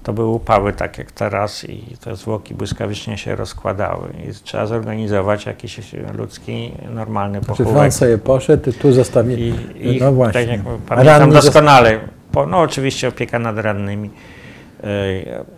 to 0.03 0.13
były 0.13 0.29
upały 0.29 0.73
tak 0.73 0.99
jak 0.99 1.13
teraz 1.13 1.65
i 1.65 1.97
te 2.05 2.17
zwłoki 2.17 2.55
błyskawicznie 2.55 3.19
się 3.19 3.37
rozkładały. 3.37 4.09
I 4.29 4.45
trzeba 4.45 4.67
zorganizować 4.67 5.47
jakiś 5.47 5.81
ludzki, 6.19 6.73
normalny 6.95 7.41
Czy 7.41 7.47
pochówek. 7.47 7.75
Wan 7.75 7.93
sobie 7.93 8.19
poszedł, 8.19 8.73
tu 8.73 8.93
zostawili. 8.93 9.55
I, 9.75 9.97
i 9.97 10.01
no 10.01 10.13
właśnie. 10.13 10.41
tak 10.41 10.49
jak 10.49 10.61
pamiętam 10.87 11.21
ranni 11.21 11.33
doskonale, 11.33 11.99
po, 12.33 12.47
no 12.47 12.59
oczywiście 12.59 13.09
opieka 13.09 13.39
nad 13.39 13.59
rannymi. 13.59 14.11
Yy, 14.83 14.89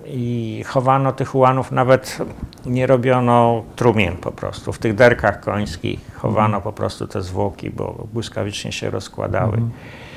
I 0.07 0.63
chowano 0.67 1.13
tych 1.13 1.35
ułanów, 1.35 1.73
nawet 1.73 2.19
nie 2.67 2.87
robiono 2.87 3.65
trumien 3.77 4.17
po 4.17 4.33
prostu. 4.33 4.73
W 4.73 4.79
tych 4.79 4.95
derkach 4.95 5.41
końskich 5.41 6.01
chowano 6.15 6.45
Mhm. 6.47 6.63
po 6.63 6.73
prostu 6.73 7.07
te 7.07 7.23
zwłoki, 7.23 7.71
bo 7.71 8.07
błyskawicznie 8.13 8.73
się 8.73 8.91
rozkładały. 8.91 9.59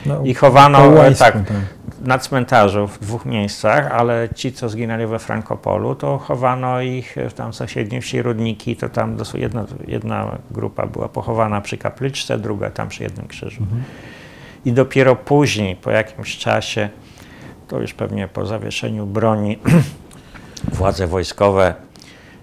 No, 0.05 0.21
I 0.23 0.33
chowano 0.33 1.05
e, 1.05 1.15
tak, 1.15 1.33
tak. 1.33 1.43
na 2.01 2.17
cmentarzu 2.19 2.87
w 2.87 2.99
dwóch 2.99 3.25
miejscach, 3.25 3.91
ale 3.91 4.29
ci, 4.35 4.51
co 4.53 4.69
zginęli 4.69 5.05
we 5.05 5.19
Frankopolu, 5.19 5.95
to 5.95 6.17
chowano 6.17 6.81
ich 6.81 7.15
w 7.29 7.33
tam 7.33 7.53
sąsiedniej 7.53 8.01
wsi 8.01 8.21
Rudniki, 8.21 8.75
to 8.75 8.89
tam 8.89 9.17
jedna, 9.33 9.65
jedna 9.87 10.37
grupa 10.51 10.87
była 10.87 11.09
pochowana 11.09 11.61
przy 11.61 11.77
kapliczce, 11.77 12.37
druga 12.37 12.69
tam 12.69 12.89
przy 12.89 13.03
jednym 13.03 13.27
krzyżu. 13.27 13.63
I 14.65 14.71
dopiero 14.71 15.15
później, 15.15 15.75
po 15.75 15.91
jakimś 15.91 16.37
czasie, 16.37 16.89
to 17.67 17.79
już 17.79 17.93
pewnie 17.93 18.27
po 18.27 18.45
zawieszeniu 18.45 19.05
broni, 19.05 19.59
władze 20.77 21.07
wojskowe 21.07 21.73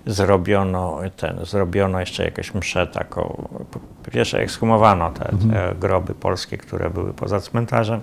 zrobiono 0.06 0.98
ten, 1.16 1.38
zrobiono 1.44 2.00
jeszcze 2.00 2.24
jakąś 2.24 2.54
mszę 2.54 2.86
taką, 2.86 3.48
po 4.04 4.10
pierwsze 4.10 4.38
ekshumowano 4.38 5.10
te, 5.10 5.24
te 5.24 5.74
groby 5.80 6.14
polskie, 6.14 6.58
które 6.58 6.90
były 6.90 7.12
poza 7.12 7.40
cmentarzem, 7.40 8.00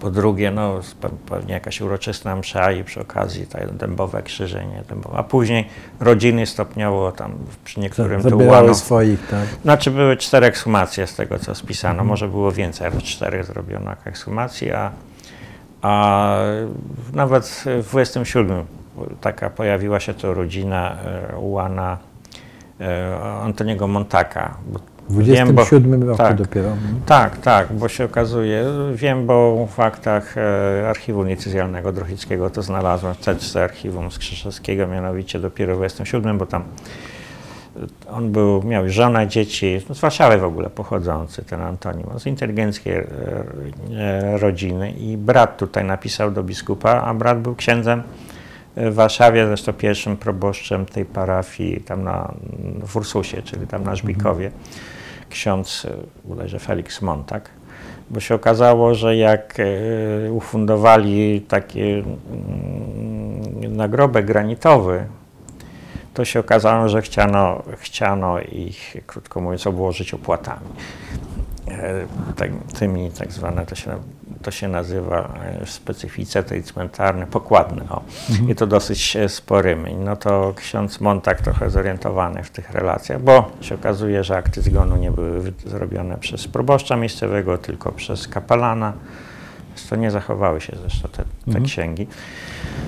po 0.00 0.10
drugie, 0.10 0.50
no, 0.50 0.80
pe- 1.00 1.16
pewnie 1.28 1.54
jakaś 1.54 1.80
uroczysta 1.80 2.36
msza 2.36 2.72
i 2.72 2.84
przy 2.84 3.00
okazji 3.00 3.46
te 3.46 3.66
dębowe 3.66 4.22
krzyżenie, 4.22 4.82
dębowe. 4.88 5.18
a 5.18 5.22
później 5.22 5.68
rodziny 6.00 6.46
stopniowo 6.46 7.12
tam 7.12 7.32
przy 7.64 7.80
niektórym 7.80 8.22
tu 8.22 8.38
łano. 8.38 8.74
swoich, 8.74 9.26
tak. 9.28 9.46
Znaczy 9.62 9.90
były 9.90 10.16
cztery 10.16 10.46
ekshumacje 10.46 11.06
z 11.06 11.14
tego, 11.14 11.38
co 11.38 11.54
spisano. 11.54 12.04
Może 12.04 12.28
było 12.28 12.52
więcej, 12.52 12.86
ale 12.86 13.00
cztery 13.00 13.44
zrobiono 13.44 13.92
ekshumacji, 14.04 14.72
a, 14.72 14.90
a 15.84 16.36
nawet 17.12 17.64
w 17.82 17.90
27 17.90 18.64
taka 19.20 19.50
pojawiła 19.50 20.00
się 20.00 20.14
to 20.14 20.34
rodzina 20.34 20.96
e, 21.32 21.36
ułana 21.38 21.98
e, 22.80 23.16
Antoniego 23.42 23.88
Montaka. 23.88 24.56
W 25.08 25.24
wiem, 25.24 25.46
bo- 25.48 25.52
27 25.52 26.02
roku 26.02 26.18
tak. 26.18 26.36
dopiero. 26.36 26.68
Tak, 27.06 27.36
tak, 27.38 27.72
bo 27.72 27.88
się 27.88 28.04
okazuje, 28.04 28.64
wiem, 28.94 29.26
bo 29.26 29.66
w 29.66 29.80
aktach 29.80 30.38
e, 30.38 30.88
archiwum 30.88 31.26
decyzjalnego 31.26 31.92
Drochickiego 31.92 32.50
to 32.50 32.62
znalazłem 32.62 33.14
w 33.14 33.18
teczce 33.18 33.64
archiwum 33.64 34.10
Skrzyszewskiego, 34.10 34.86
mianowicie 34.86 35.38
dopiero 35.38 35.74
w 35.74 35.76
27, 35.76 36.38
bo 36.38 36.46
tam 36.46 36.62
e, 36.62 37.13
on 38.10 38.32
był, 38.32 38.62
miał 38.62 38.88
żonę, 38.88 39.28
dzieci, 39.28 39.80
z 39.92 40.00
Warszawy 40.00 40.38
w 40.38 40.44
ogóle 40.44 40.70
pochodzący, 40.70 41.44
ten 41.44 41.62
Antoni, 41.62 42.04
on 42.12 42.20
z 42.20 42.26
inteligenckiej 42.26 42.94
e, 42.94 43.04
e, 43.96 44.38
rodziny 44.38 44.90
i 44.92 45.16
brat 45.16 45.56
tutaj 45.56 45.84
napisał 45.84 46.30
do 46.30 46.42
biskupa, 46.42 47.02
a 47.02 47.14
brat 47.14 47.40
był 47.40 47.54
księdzem 47.54 48.02
w 48.76 48.94
Warszawie, 48.94 49.46
zresztą 49.46 49.72
pierwszym 49.72 50.16
proboszczem 50.16 50.86
tej 50.86 51.04
parafii 51.04 51.80
tam 51.80 52.04
na, 52.04 52.34
w 52.86 52.96
Ursusie, 52.96 53.42
czyli 53.42 53.66
tam 53.66 53.84
na 53.84 53.96
Żbikowie. 53.96 54.50
Ksiądz 55.30 55.84
e, 55.84 55.96
bodajże 56.28 56.58
Felix 56.58 57.02
Montak, 57.02 57.50
bo 58.10 58.20
się 58.20 58.34
okazało, 58.34 58.94
że 58.94 59.16
jak 59.16 59.58
ufundowali 60.30 61.40
taki 61.40 61.80
mm, 61.82 62.04
nagrobek 63.76 64.26
granitowy, 64.26 65.06
to 66.14 66.24
się 66.24 66.40
okazało, 66.40 66.88
że 66.88 67.02
chciano, 67.02 67.62
chciano 67.76 68.40
ich, 68.40 68.96
krótko 69.06 69.40
mówiąc, 69.40 69.66
obłożyć 69.66 70.14
opłatami. 70.14 70.66
E, 71.68 72.06
Tak, 72.36 72.50
tymi 72.78 73.10
tak 73.10 73.32
zwane, 73.32 73.66
to 73.66 73.74
się, 73.74 73.98
to 74.42 74.50
się 74.50 74.68
nazywa 74.68 75.34
e, 75.42 75.66
w 75.66 75.70
specyfice 75.70 76.42
tej 76.42 76.62
cmentarnej, 76.62 77.26
pokładne. 77.26 77.82
O. 77.90 78.02
I 78.48 78.54
to 78.54 78.66
dosyć 78.66 79.16
e, 79.16 79.28
sporymi. 79.28 79.94
No 79.94 80.16
to 80.16 80.52
ksiądz 80.56 81.00
Montak 81.00 81.40
trochę 81.42 81.70
zorientowany 81.70 82.42
w 82.42 82.50
tych 82.50 82.70
relacjach, 82.70 83.22
bo 83.22 83.50
się 83.60 83.74
okazuje, 83.74 84.24
że 84.24 84.36
akty 84.36 84.62
zgonu 84.62 84.96
nie 84.96 85.10
były 85.10 85.52
zrobione 85.66 86.18
przez 86.18 86.48
proboszcza 86.48 86.96
miejscowego, 86.96 87.58
tylko 87.58 87.92
przez 87.92 88.28
kapelana 88.28 88.92
To 89.90 89.96
nie 89.96 90.10
zachowały 90.10 90.60
się 90.60 90.76
zresztą 90.80 91.08
te, 91.08 91.16
te 91.16 91.24
Mhm. 91.46 91.64
księgi. 91.64 92.06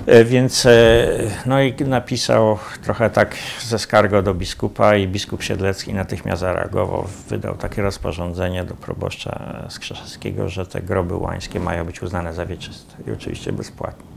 E, 0.05 0.25
Więc 0.25 0.65
e, 0.65 1.07
no 1.45 1.61
i 1.61 1.73
napisał 1.85 2.57
trochę 2.83 3.09
tak 3.09 3.35
ze 3.61 3.79
skargą 3.79 4.21
do 4.23 4.33
biskupa 4.33 4.95
i 4.95 5.07
biskup 5.07 5.43
Siedlecki 5.43 5.93
natychmiast 5.93 6.39
zareagował, 6.41 7.05
wydał 7.29 7.55
takie 7.55 7.81
rozporządzenie 7.81 8.63
do 8.63 8.73
proboszcza 8.75 9.65
Skrzeszewskiego, 9.69 10.49
że 10.49 10.65
te 10.65 10.81
groby 10.81 11.15
łańskie 11.15 11.59
mają 11.59 11.85
być 11.85 12.01
uznane 12.03 12.33
za 12.33 12.45
wieczyste 12.45 12.93
i 13.07 13.11
oczywiście 13.11 13.53
bezpłatnie. 13.53 14.16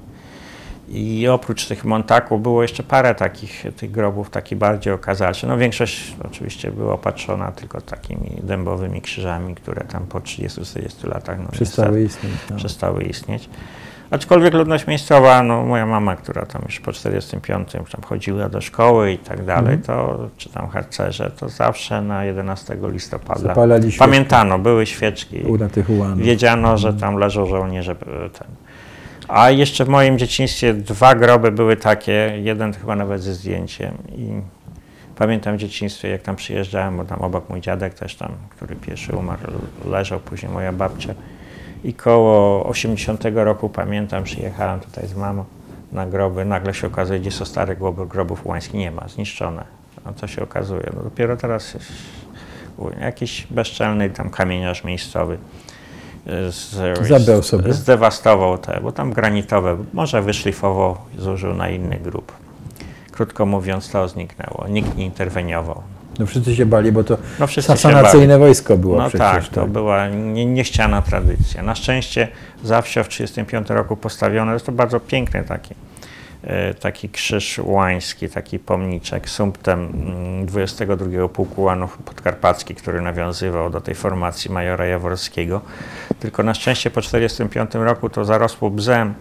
I 0.90 1.28
oprócz 1.28 1.66
tych 1.66 1.84
montaków 1.84 2.42
było 2.42 2.62
jeszcze 2.62 2.82
parę 2.82 3.14
takich 3.14 3.64
tych 3.76 3.90
grobów, 3.90 4.30
takich 4.30 4.58
bardziej 4.58 4.92
okazaczy. 4.92 5.46
No 5.46 5.56
większość 5.58 6.16
oczywiście 6.24 6.70
była 6.70 6.92
opatrzona 6.94 7.52
tylko 7.52 7.80
takimi 7.80 8.30
dębowymi 8.42 9.00
krzyżami, 9.02 9.54
które 9.54 9.84
tam 9.84 10.06
po 10.06 10.18
30-40 10.20 11.08
latach 11.08 11.38
no, 11.38 11.48
Przestały 11.52 12.02
istnieć. 12.02 12.34
No. 12.50 12.56
przestały 12.56 13.02
istnieć. 13.02 13.48
Aczkolwiek 14.10 14.54
ludność 14.54 14.86
miejscowa, 14.86 15.42
no 15.42 15.62
moja 15.62 15.86
mama, 15.86 16.16
która 16.16 16.46
tam 16.46 16.62
już 16.66 16.80
po 16.80 16.92
45 16.92 17.72
tam 17.72 18.02
chodziła 18.06 18.48
do 18.48 18.60
szkoły 18.60 19.12
i 19.12 19.18
tak 19.18 19.44
dalej, 19.44 19.74
Mhm. 19.74 19.82
to 19.82 20.28
czy 20.36 20.48
tam 20.48 20.68
harcerze, 20.68 21.30
to 21.30 21.48
zawsze 21.48 22.02
na 22.02 22.24
11 22.24 22.76
listopada 22.82 23.40
Zapalali 23.40 23.82
świeczki 23.82 23.98
pamiętano, 23.98 24.58
były 24.58 24.86
świeczki. 24.86 25.42
u 25.42 25.58
na 25.58 25.68
tych 25.68 25.90
ułanów. 25.90 26.18
Wiedziano, 26.18 26.78
że 26.78 26.94
tam 26.94 27.16
leżą 27.16 27.46
żołnierze. 27.46 27.92
e, 27.92 28.30
Ten. 28.30 28.48
A 29.32 29.50
jeszcze 29.50 29.84
w 29.84 29.88
moim 29.88 30.18
dzieciństwie 30.18 30.74
dwa 30.74 31.14
groby 31.14 31.52
były 31.52 31.76
takie, 31.76 32.38
jeden 32.42 32.72
chyba 32.72 32.96
nawet 32.96 33.22
ze 33.22 33.34
zdjęciem. 33.34 33.94
I 34.16 34.40
pamiętam 35.16 35.56
w 35.56 35.58
dzieciństwie, 35.58 36.08
jak 36.08 36.22
tam 36.22 36.36
przyjeżdżałem, 36.36 36.96
bo 36.96 37.04
tam 37.04 37.20
obok 37.20 37.48
mój 37.48 37.60
dziadek 37.60 37.94
też 37.94 38.16
tam, 38.16 38.32
który 38.50 38.76
pierwszy 38.76 39.16
umarł, 39.16 39.40
leżał, 39.84 40.20
później 40.20 40.52
moja 40.52 40.72
babcia. 40.72 41.14
I 41.84 41.94
koło 41.94 42.66
80 42.66 43.24
roku 43.34 43.68
pamiętam, 43.68 44.24
przyjechałem 44.24 44.80
tutaj 44.80 45.06
z 45.06 45.14
mamą 45.14 45.44
na 45.92 46.06
groby. 46.06 46.44
Nagle 46.44 46.74
się 46.74 46.86
okazuje, 46.86 47.20
gdzie 47.20 47.30
są 47.30 47.44
stare 47.44 47.76
groby, 47.76 48.06
grobów 48.06 48.46
łańskich 48.46 48.74
nie 48.74 48.90
ma, 48.90 49.08
zniszczone. 49.08 49.64
A 50.04 50.12
co 50.12 50.26
się 50.26 50.42
okazuje? 50.42 50.90
No 50.96 51.02
dopiero 51.02 51.36
teraz 51.36 51.76
jakiś 53.00 53.46
bezczelny 53.50 54.10
tam 54.10 54.30
kamieniarz 54.30 54.84
miejscowy 54.84 55.38
z, 56.26 56.76
Zabrał 57.08 57.42
sobie. 57.42 57.72
zdewastował 57.72 58.58
te, 58.58 58.80
bo 58.82 58.92
tam 58.92 59.12
granitowe, 59.12 59.76
może 59.92 60.22
wyszlifował, 60.22 60.96
zużył 61.18 61.54
na 61.54 61.68
inny 61.68 61.96
grób. 61.96 62.32
Krótko 63.12 63.46
mówiąc, 63.46 63.90
to 63.90 64.08
zniknęło. 64.08 64.66
Nikt 64.68 64.96
nie 64.96 65.04
interweniował. 65.04 65.82
No 66.18 66.26
wszyscy 66.26 66.56
się 66.56 66.66
bali, 66.66 66.92
bo 66.92 67.04
to 67.04 67.16
No 67.40 67.46
sasanacyjne 67.46 68.38
wojsko 68.38 68.76
było 68.76 68.98
no 68.98 69.08
przecież. 69.08 69.20
tak, 69.20 69.48
to 69.48 69.66
była 69.66 70.08
nie, 70.08 70.46
niechciana 70.46 71.02
tradycja. 71.02 71.62
Na 71.62 71.74
szczęście 71.74 72.28
zawsze 72.64 73.04
w 73.04 73.08
1935 73.08 73.70
roku 73.78 73.96
postawione, 73.96 74.52
jest 74.52 74.66
to 74.66 74.72
bardzo 74.72 75.00
piękny 75.00 75.44
taki, 75.44 75.74
e, 75.74 75.76
taki 76.80 77.08
krzyż 77.08 77.60
łański, 77.64 78.28
taki 78.28 78.58
pomniczek 78.58 79.28
sumptem 79.30 79.80
mm, 79.80 80.46
22 80.46 81.28
Pułku 81.28 81.62
Łanów 81.62 81.98
Podkarpackich, 81.98 82.76
który 82.76 83.00
nawiązywał 83.00 83.70
do 83.70 83.80
tej 83.80 83.94
formacji 83.94 84.52
majora 84.52 84.86
Jaworskiego. 84.86 85.60
Tylko 86.20 86.42
na 86.42 86.54
szczęście 86.54 86.90
po 86.90 87.00
1945 87.00 87.84
roku 87.84 88.08
to 88.08 88.24
zarosło 88.24 88.70
bzem, 88.70 89.14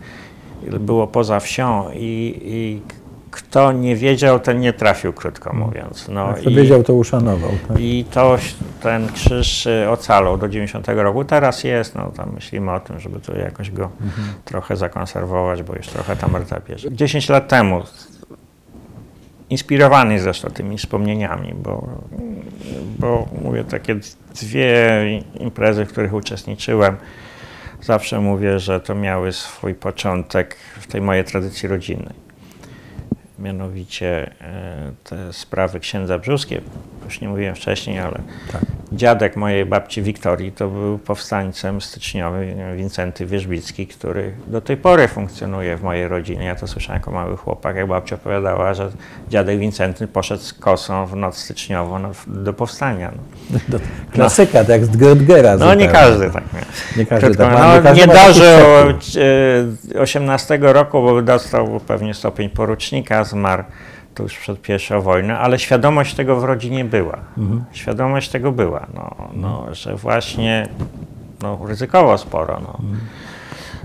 było 0.62 1.08
poza 1.08 1.40
wsią 1.40 1.92
i, 1.94 2.42
i 2.44 2.82
kto 3.32 3.72
nie 3.72 3.96
wiedział, 3.96 4.40
ten 4.40 4.60
nie 4.60 4.74
trafił, 4.74 5.14
krótko 5.14 5.54
mówiąc. 5.54 6.08
No, 6.08 6.28
Jak 6.28 6.42
to 6.42 6.50
i- 6.50 6.56
wiedział, 6.56 6.84
to 6.84 6.94
uszanował. 6.94 7.52
Tak? 7.68 7.80
i 7.80 8.06
to, 8.12 8.38
ten 8.82 9.08
krzyż 9.14 9.68
ocalał 9.90 10.38
do 10.38 10.50
90 10.50 10.88
roku. 10.88 11.26
Teraz 11.26 11.64
jest, 11.64 11.96
no 11.96 12.12
tam 12.12 12.32
myślimy 12.36 12.72
o 12.72 12.80
tym, 12.80 13.00
żeby 13.00 13.20
to 13.20 13.38
jakoś 13.38 13.72
go 13.72 13.90
trochę 14.46 14.76
zakonserwować, 14.78 15.64
bo 15.64 15.76
już 15.76 15.88
trochę 15.88 16.16
tam 16.16 16.36
rta 16.36 16.60
bierze. 16.70 16.88
10 16.92 17.30
lat 17.30 17.48
temu, 17.48 17.82
inspirowany 19.50 20.20
zresztą 20.20 20.50
tymi 20.50 20.78
wspomnieniami, 20.78 21.54
bo, 21.64 21.88
bo 23.00 23.28
mówię, 23.42 23.64
takie 23.64 23.96
dwie 24.42 24.90
imprezy, 25.40 25.86
w 25.86 25.90
których 25.92 26.14
uczestniczyłem, 26.14 26.96
zawsze 27.82 28.20
mówię, 28.22 28.60
że 28.60 28.80
to 28.80 28.96
miały 28.96 29.34
swój 29.34 29.74
początek 29.76 30.56
w 30.80 30.88
tej 30.88 31.02
mojej 31.02 31.24
tradycji 31.24 31.70
rodzinnej 31.70 32.29
mianowicie 33.40 34.32
e, 34.42 34.92
te 35.04 35.34
sprawy 35.34 35.80
księdza 35.80 36.20
Brzuskie, 36.20 36.62
już 37.06 37.22
nie 37.22 37.28
mówiłem 37.28 37.56
wcześniej, 37.56 38.00
ale 38.00 38.20
Tak. 38.52 38.62
dziadek 38.92 39.36
mojej 39.36 39.66
babci 39.66 40.02
Wiktorii 40.02 40.52
to 40.52 40.68
był 40.68 40.98
powstańcem 40.98 41.82
styczniowym 41.82 42.78
Wincenty 42.78 43.26
Wierzbicki, 43.26 43.88
który 43.88 44.32
do 44.48 44.62
tej 44.62 44.78
pory 44.78 45.08
funkcjonuje 45.08 45.78
w 45.78 45.84
mojej 45.84 46.08
rodzinie. 46.08 46.46
Ja 46.46 46.56
to 46.56 46.68
słyszałem 46.68 47.00
jako 47.00 47.12
mały 47.12 47.38
chłopak, 47.38 47.76
jak 47.76 47.88
babcia 47.88 48.16
opowiadała, 48.16 48.74
że 48.74 48.90
dziadek 49.30 49.60
Wincenty 49.60 50.08
poszedł 50.08 50.44
z 50.44 50.54
kosą 50.54 51.06
w 51.06 51.16
noc 51.16 51.38
styczniową 51.38 52.00
no, 52.00 52.12
do 52.28 52.54
powstania. 52.54 53.12
No, 53.52 53.60
To 53.72 53.78
klasyka, 54.12 54.64
tak 54.64 54.86
z 54.86 54.98
Grotgera. 54.98 55.58
no 55.58 55.74
nie 55.74 55.88
każdy 55.88 56.30
tak 56.30 56.44
miał. 56.54 56.64
Nie 56.98 57.06
każdy 57.06 57.26
Krótko, 57.28 57.44
tak 57.44 57.54
ma, 57.54 57.76
no, 57.76 57.82
każdy 57.84 58.02
nie 58.02 58.14
taki 58.14 58.28
dożył 58.28 59.00
przepływ. 59.00 59.96
e, 59.96 60.02
18 60.02 60.60
roku, 60.62 61.02
bo 61.02 61.22
dostał 61.22 61.80
pewnie 61.88 62.14
stopień 62.14 62.50
porucznika, 62.50 63.24
zmarł 63.30 63.64
tuż 64.16 64.38
przed 64.38 64.62
pierwszą 64.62 65.02
wojną, 65.02 65.34
ale 65.34 65.60
świadomość 65.60 66.16
tego 66.16 66.36
w 66.40 66.44
rodzinie 66.44 66.86
była. 66.86 67.18
Mhm. 67.38 67.64
Świadomość 67.72 68.30
tego 68.30 68.52
była, 68.52 68.88
no, 68.94 69.16
no, 69.34 69.66
że 69.72 69.96
właśnie 69.96 70.68
no, 71.42 71.60
ryzykował 71.68 72.18
sporo. 72.18 72.60
No. 72.64 72.70
Mhm. 72.80 73.00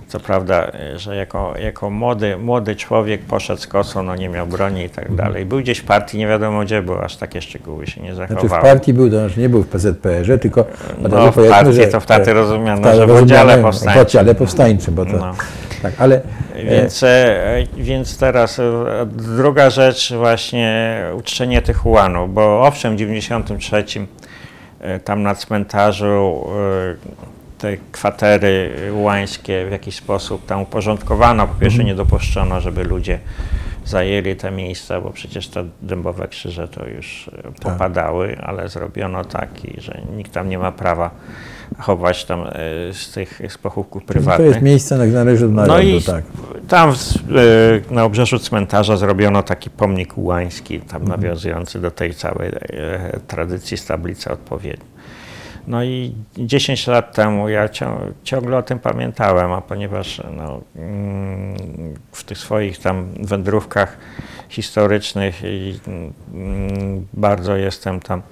Co 0.09 0.21
prawda, 0.21 0.71
że 0.97 1.16
jako, 1.16 1.55
jako 1.59 1.91
młody, 1.91 2.37
młody 2.37 2.77
człowiek 2.77 3.23
poszedł 3.23 3.61
z 3.61 3.66
kosą, 3.66 4.03
no 4.03 4.16
nie 4.16 4.29
miał 4.29 4.47
broni 4.47 4.85
i 4.85 4.91
tak 4.91 5.15
dalej. 5.15 5.47
Był 5.47 5.59
gdzieś 5.59 5.79
w 5.79 5.85
partii, 5.85 6.19
nie 6.19 6.27
wiadomo 6.27 6.61
gdzie 6.61 6.83
był, 6.83 6.99
aż 6.99 7.16
takie 7.16 7.43
szczegóły 7.43 7.87
się 7.87 8.01
nie 8.01 8.15
Znaczy 8.15 8.33
w 8.35 8.37
zachowały. 8.37 8.62
partii 8.62 8.95
był, 8.95 9.11
to 9.11 9.19
znaczy 9.19 9.41
nie 9.41 9.49
był 9.49 9.62
w 9.62 9.69
PZPR-ze, 9.69 10.39
tylko 10.39 10.65
No, 10.99 11.33
w 11.33 11.49
partii 11.49 11.73
że- 11.73 11.87
to 11.87 12.01
wtedy 12.01 12.33
rozumiano, 12.33 12.95
że 12.95 13.07
w 13.07 13.11
oddziale 13.11 13.59
W 13.59 13.62
powstańczym. 13.62 14.03
oddziale 14.03 14.35
powstańczym, 14.35 14.95
bo 14.95 15.07
to, 15.07 15.12
No. 15.12 15.35
Tak, 15.85 16.01
ale 16.01 16.23
e, 16.55 16.65
Więc, 16.65 17.02
e, 17.02 17.66
więc 17.77 18.19
teraz 18.19 18.59
e, 18.59 18.65
druga 19.06 19.70
rzecz 19.70 20.12
właśnie 20.12 21.01
uczczenie 21.15 21.62
tych 21.62 21.86
ułanów, 21.86 22.35
bo 22.35 22.62
owszem 22.62 22.94
w 22.94 22.98
93 22.98 23.85
e, 24.81 25.01
tam 25.01 25.23
na 25.23 25.35
cmentarzu 25.35 26.47
te 27.59 27.77
kwatery 27.93 28.70
łańskie 28.93 29.66
w 29.69 29.70
jakiś 29.70 29.94
sposób 29.97 30.47
tam 30.47 30.61
uporządkowano. 30.61 31.47
Po 31.47 31.55
pierwsze 31.55 31.85
nie 31.85 31.94
dopuszczono, 31.94 32.61
żeby 32.61 32.85
ludzie 32.85 33.19
zajęli 33.85 34.36
te 34.36 34.51
miejsca, 34.51 35.01
bo 35.01 35.11
przecież 35.11 35.48
te 35.48 35.65
dębowe 35.82 36.28
krzyże 36.28 36.69
to 36.69 36.86
już 36.86 37.28
e, 37.28 37.52
popadały, 37.62 38.36
ale 38.43 38.69
zrobiono 38.69 39.24
taki, 39.24 39.81
że 39.81 40.01
nikt 40.16 40.32
tam 40.32 40.48
nie 40.48 40.59
ma 40.59 40.73
prawa 40.73 41.11
chować 41.79 42.25
tam 42.25 42.41
e, 42.41 42.53
z 42.93 43.13
tych 43.13 43.41
z 43.49 43.59
pochówków 43.59 44.03
to 44.03 44.09
prywatnych. 44.09 44.49
jest 44.49 44.63
miejsce, 44.63 44.99
na 44.99 45.07
należy 45.07 45.47
do 45.47 45.53
narodu, 45.53 45.73
No 45.73 45.81
i 45.81 46.03
tak. 46.03 46.25
tam 46.69 46.93
w, 46.93 47.17
e, 47.91 47.95
na 47.95 48.05
obrzeżu 48.05 48.39
cmentarza 48.39 48.97
zrobiono 48.97 49.43
taki 49.43 49.71
pomnik 49.71 50.19
ułański, 50.19 50.81
tam 50.81 51.05
nawiązujący 51.05 51.81
do 51.81 51.91
tej 51.91 52.15
całej 52.15 52.49
e, 52.49 53.21
tradycji 53.27 53.77
z 53.77 53.87
tablicy 53.87 54.31
odpowiedniej. 54.31 54.95
No 55.67 55.85
i 55.85 56.15
10 56.39 56.87
lat 56.87 57.15
temu 57.15 57.49
ja 57.49 57.69
cią, 57.69 58.13
ciągle 58.25 58.57
o 58.57 58.63
tym 58.63 58.79
pamiętałem, 58.79 59.53
a 59.53 59.61
ponieważ 59.61 60.23
no, 60.37 60.61
mm, 60.77 61.57
w 62.13 62.25
tych 62.25 62.39
swoich 62.39 62.79
tam 62.79 63.09
wędrówkach 63.21 63.97
historycznych 64.49 65.43
i, 65.45 65.81
mm, 66.35 67.07
bardzo 67.13 67.57
jestem 67.57 68.01
tam 68.01 68.23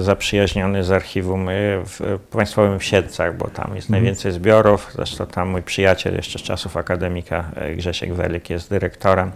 zaprzyjaźniony 0.00 0.84
z 0.84 0.90
archiwum 0.90 1.48
e, 1.48 1.52
w 1.84 2.18
Państwowym 2.30 2.78
w 2.78 2.84
bo 3.38 3.48
tam 3.48 3.76
jest 3.76 3.90
najwięcej 3.90 4.32
zbiorów. 4.32 4.92
Zresztą 4.94 5.26
tam 5.26 5.48
mój 5.48 5.62
przyjaciel 5.62 6.14
jeszcze 6.14 6.38
z 6.38 6.42
czasów 6.42 6.76
akademika 6.76 7.50
e, 7.54 7.74
Grzesiek 7.74 8.14
Welik 8.14 8.50
jest 8.50 8.70
dyrektorem. 8.70 9.32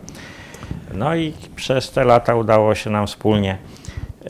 No 0.92 1.16
i 1.16 1.32
przez 1.56 1.90
te 1.90 2.04
lata 2.04 2.34
udało 2.34 2.74
się 2.74 2.90
nam 2.90 3.06
wspólnie 3.06 3.58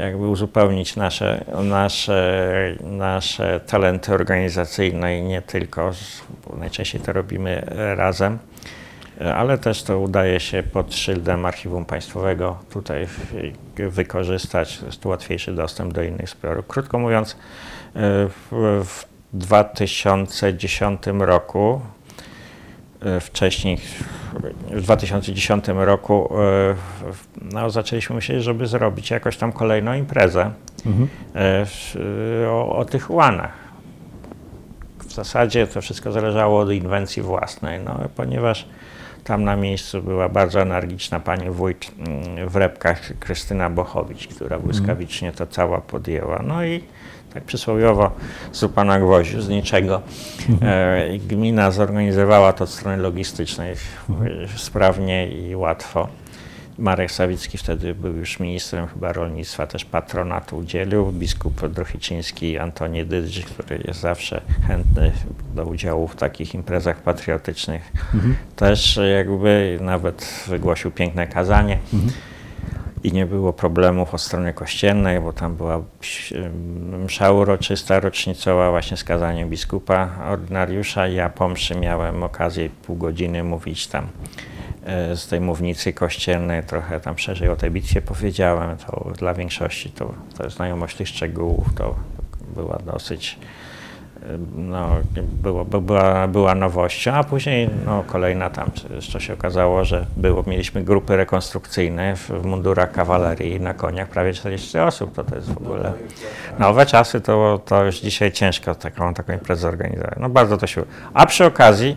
jakby 0.00 0.28
uzupełnić 0.28 0.96
nasze, 0.96 1.44
nasze, 1.62 2.76
nasze 2.82 3.60
talenty 3.60 4.14
organizacyjne 4.14 5.18
i 5.18 5.22
nie 5.22 5.42
tylko, 5.42 5.92
najczęściej 6.56 7.00
to 7.00 7.12
robimy 7.12 7.66
e, 7.66 7.94
razem, 7.94 8.32
e, 8.34 8.53
ale 9.34 9.58
też 9.58 9.82
to 9.82 9.98
udaje 9.98 10.40
się 10.40 10.62
pod 10.62 10.94
szyldem 10.94 11.46
Archiwum 11.46 11.84
Państwowego 11.84 12.58
tutaj 12.70 13.06
w- 13.06 13.34
wykorzystać, 13.90 14.80
jest 14.86 15.06
łatwiejszy 15.06 15.52
dostęp 15.54 15.92
do 15.92 16.02
innych 16.02 16.28
zbiorów. 16.28 16.66
Krótko 16.66 16.98
mówiąc, 16.98 17.32
e, 17.32 17.36
w, 18.28 18.82
w 18.84 19.04
2010 19.32 21.02
roku 21.18 21.80
e, 23.02 23.20
wcześniej, 23.20 23.78
w 24.70 24.82
2010 24.82 25.64
roku 25.68 26.24
e, 26.24 26.36
w- 27.12 27.26
no, 27.52 27.70
zaczęliśmy 27.70 28.16
myśleć, 28.16 28.44
żeby 28.44 28.66
zrobić 28.66 29.10
jakoś 29.10 29.36
tam 29.36 29.52
kolejną 29.52 29.94
imprezę 29.94 30.50
Mhm. 30.86 31.08
w- 31.66 32.46
o, 32.50 32.76
o 32.76 32.84
tych 32.84 33.10
łanach. 33.10 33.52
zasadzie 35.12 35.66
to 35.66 35.80
wszystko 35.80 36.12
zależało 36.12 36.60
od 36.60 36.72
inwencji 36.72 37.22
własnej, 37.22 37.80
no, 37.84 38.00
ponieważ 38.16 38.68
tam 39.24 39.44
na 39.44 39.56
miejscu 39.56 40.02
była 40.02 40.28
bardzo 40.28 40.60
energiczna 40.62 41.20
pani 41.20 41.50
wójt 41.50 41.90
mm, 41.98 42.48
w 42.48 42.56
Repkach 42.56 43.18
Krystyna 43.18 43.70
Bochowicz, 43.70 44.28
która 44.28 44.58
błyskawicznie 44.58 45.32
to 45.32 45.46
cała 45.46 45.80
podjęła. 45.80 46.42
No 46.46 46.64
i 46.64 46.82
tak 47.34 47.44
przysłowiowo 47.44 48.10
z 48.52 48.72
pana 48.72 49.00
gwoździu, 49.00 49.42
z 49.42 49.48
niczego. 49.48 50.02
E, 50.62 51.18
gmina 51.18 51.70
zorganizowała 51.70 52.52
to 52.52 52.64
od 52.64 52.70
strony 52.70 52.96
logistycznej 52.96 53.72
e, 53.72 53.76
sprawnie 54.56 55.28
i 55.28 55.56
łatwo. 55.56 56.08
Marek 56.78 57.12
Sawicki 57.12 57.58
wtedy 57.58 57.94
był 57.94 58.16
już 58.16 58.40
ministrem 58.40 58.86
chyba 58.86 59.12
rolnictwa, 59.12 59.66
też 59.66 59.84
patronatu 59.84 60.56
udzielił. 60.56 61.12
Biskup 61.12 61.68
Drohiczyński 61.68 62.58
Antoni 62.58 63.06
Dydrz, 63.06 63.40
który 63.40 63.80
jest 63.84 64.00
zawsze 64.00 64.40
chętny 64.66 65.12
do 65.54 65.64
udziału 65.64 66.08
w 66.08 66.16
takich 66.16 66.54
imprezach 66.54 67.02
patriotycznych, 67.02 67.92
też 68.56 69.00
jakby 69.16 69.78
nawet 69.80 70.44
wygłosił 70.48 70.90
piękne 70.90 71.26
kazanie. 71.26 71.78
I 73.04 73.12
nie 73.12 73.26
było 73.26 73.52
problemów 73.52 74.14
od 74.14 74.20
strony 74.20 74.52
kościelnej, 74.52 75.20
bo 75.20 75.32
tam 75.32 75.56
była 75.56 75.82
msza 77.04 77.32
uroczysta, 77.32 78.00
rocznicowa 78.00 78.70
właśnie 78.70 78.96
z 78.96 79.04
kazaniem 79.04 79.50
biskupa 79.50 80.08
ordynariusza. 80.30 81.08
Ja 81.08 81.28
po 81.28 81.48
mszy 81.48 81.74
miałem 81.74 82.22
okazję 82.22 82.68
pół 82.68 82.96
godziny 82.96 83.44
mówić 83.44 83.86
tam 83.86 84.06
z 85.14 85.26
tej 85.26 85.40
mównicy 85.40 85.92
kościelnej, 85.92 86.62
trochę 86.62 87.00
tam 87.00 87.18
szerzej 87.18 87.48
o 87.48 87.56
tej 87.56 87.70
bitwie 87.70 88.02
powiedziałem, 88.02 88.76
to 88.76 89.10
dla 89.18 89.34
większości 89.34 89.90
to, 89.90 90.14
to 90.38 90.50
znajomość 90.50 90.96
tych 90.96 91.08
szczegółów. 91.08 91.66
To 91.74 91.94
była 92.54 92.78
dosyć 92.78 93.38
no, 94.56 94.96
było, 95.14 95.64
była, 95.64 96.28
była 96.28 96.54
nowością, 96.54 97.12
a 97.12 97.24
później 97.24 97.70
no, 97.86 98.04
kolejna 98.06 98.50
tam 98.50 98.70
jeszcze 98.90 99.20
się 99.20 99.32
okazało, 99.32 99.84
że 99.84 100.06
było, 100.16 100.44
mieliśmy 100.46 100.84
grupy 100.84 101.16
rekonstrukcyjne 101.16 102.16
w, 102.16 102.28
w 102.28 102.44
mundurach 102.44 102.92
kawalerii 102.92 103.60
na 103.60 103.74
koniach, 103.74 104.08
prawie 104.08 104.32
40 104.32 104.78
osób, 104.78 105.14
to, 105.14 105.24
to 105.24 105.34
jest 105.34 105.52
w 105.52 105.56
ogóle 105.56 105.92
nowe 106.58 106.86
czasy, 106.86 107.20
to, 107.20 107.60
to 107.64 107.84
już 107.84 108.00
dzisiaj 108.00 108.32
ciężko 108.32 108.74
taką, 108.74 109.14
taką 109.14 109.32
imprezę 109.32 109.60
zorganizować. 109.60 110.14
No 110.20 110.28
bardzo 110.28 110.56
to 110.56 110.66
się... 110.66 110.82
A 111.14 111.26
przy 111.26 111.44
okazji 111.44 111.96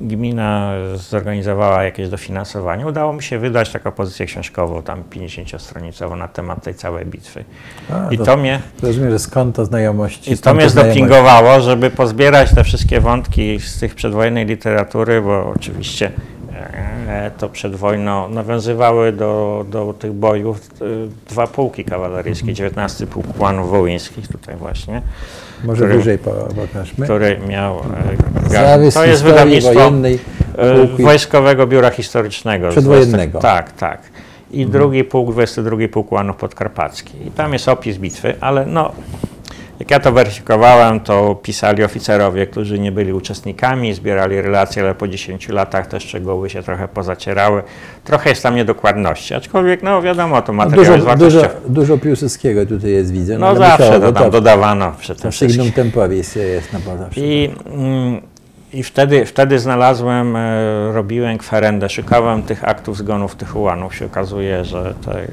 gmina 0.00 0.72
zorganizowała 0.94 1.82
jakieś 1.82 2.08
dofinansowanie. 2.08 2.86
Udało 2.86 3.12
mi 3.12 3.22
się 3.22 3.38
wydać 3.38 3.70
taką 3.70 3.92
pozycję 3.92 4.26
książkową, 4.26 4.82
tam 4.82 5.02
50-stronicową 5.02 6.16
na 6.16 6.28
temat 6.28 6.62
tej 6.62 6.74
całej 6.74 7.06
bitwy. 7.06 7.44
A, 7.92 8.08
I 8.10 8.18
to- 8.18 8.24
to 8.24 8.36
mnie... 8.36 8.60
Rozumiem, 8.82 9.10
że 9.10 9.18
skąd 9.18 9.56
to 9.56 9.64
znajomości? 9.64 10.32
I 10.32 10.38
to 10.38 10.54
mnie 10.54 10.68
zdopingowało, 10.68 11.60
żeby 11.60 11.90
pozbierać 11.90 12.54
te 12.54 12.64
wszystkie 12.64 13.00
wątki 13.00 13.60
z 13.60 13.80
tych 13.80 13.94
przedwojennej 13.94 14.46
literatury, 14.46 15.22
bo 15.22 15.52
oczywiście 15.56 16.10
to 17.38 17.48
przed 17.48 17.76
wojną 17.76 18.28
nawiązywały 18.28 19.12
do, 19.12 19.64
do 19.68 19.94
tych 19.98 20.12
bojów 20.12 20.60
e, 20.80 20.84
dwa 21.30 21.46
pułki 21.46 21.84
kawaleryjskie, 21.84 22.52
19 22.52 23.06
Pułk 23.06 23.26
Kłanów 23.38 23.70
Wołyńskich 23.70 24.28
tutaj 24.28 24.56
właśnie, 24.56 25.02
Może 25.64 25.76
który- 25.84 25.98
wyżej 25.98 26.18
po- 26.18 26.30
pokażmy. 26.30 27.04
który 27.04 27.38
miał... 27.48 27.78
e, 27.78 28.50
Zarys 28.50 28.94
to 28.94 29.04
jest 29.04 29.22
wydawnictwo 29.22 29.74
wojennej 29.74 30.18
e, 30.58 30.74
pułku 30.86 31.02
i- 31.02 31.04
Wojskowego 31.04 31.66
Biura 31.66 31.90
Historycznego. 31.90 32.68
Przedwojennego. 32.68 33.38
20 33.38 33.40
Tak, 33.54 33.72
tak. 33.72 34.00
I 34.50 34.66
drugi 34.66 35.04
pułk, 35.04 35.32
22 35.32 35.76
Pułk 35.92 36.12
Łanów 36.12 36.36
Podkarpacki. 36.36 37.26
I 37.26 37.30
tam 37.30 37.52
jest 37.52 37.68
opis 37.68 37.98
bitwy, 37.98 38.34
ale 38.40 38.66
no, 38.66 38.92
jak 39.80 39.90
ja 39.90 40.00
to 40.00 40.12
weryfikowałem, 40.12 41.00
to 41.00 41.34
pisali 41.42 41.84
oficerowie, 41.84 42.46
którzy 42.46 42.78
nie 42.78 42.92
byli 42.92 43.12
uczestnikami, 43.12 43.94
zbierali 43.94 44.42
relacje, 44.42 44.82
ale 44.82 44.94
po 44.94 45.08
10 45.08 45.48
latach 45.48 45.86
te 45.86 46.00
szczegóły 46.00 46.50
się 46.50 46.62
trochę 46.62 46.88
pozacierały. 46.88 47.62
Trochę 48.04 48.30
jest 48.30 48.42
tam 48.42 48.56
niedokładności, 48.56 49.34
aczkolwiek 49.34 49.82
no 49.82 50.02
wiadomo, 50.02 50.42
to 50.42 50.52
materiał 50.52 50.92
jest 50.92 51.04
Dużo, 51.04 51.16
dużo, 51.16 51.40
wartościowy. 51.40 51.68
dużo 51.74 51.98
Piłsudskiego 51.98 52.66
tutaj 52.66 52.90
jest, 52.90 53.12
widzę. 53.12 53.38
No 53.38 53.46
ale 53.46 53.58
zawsze 53.58 53.84
musiało, 53.84 54.12
to 54.12 54.12
tam 54.12 54.30
dodawano 54.30 54.92
przy 54.98 55.14
to 55.14 55.22
tym 55.22 55.30
wszystkim. 55.30 55.64
Signum 55.64 55.72
Temporis 55.72 56.34
jest 56.34 56.72
na 56.72 56.96
zawsze. 56.96 57.20
I, 57.20 57.50
mm, 57.66 58.20
i 58.72 58.82
wtedy, 58.82 59.26
wtedy 59.26 59.58
znalazłem, 59.58 60.36
e, 60.36 60.92
robiłem 60.92 61.38
kwerendę, 61.38 61.88
szukałem 61.88 62.42
tych 62.42 62.68
aktów 62.68 62.96
zgonów 62.96 63.36
tych 63.36 63.56
ułanów. 63.56 63.94
Się 63.94 64.06
okazuje, 64.06 64.64
że 64.64 64.94
te 65.06 65.26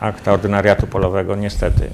akta 0.00 0.32
ordynariatu 0.32 0.86
polowego 0.86 1.36
niestety 1.36 1.90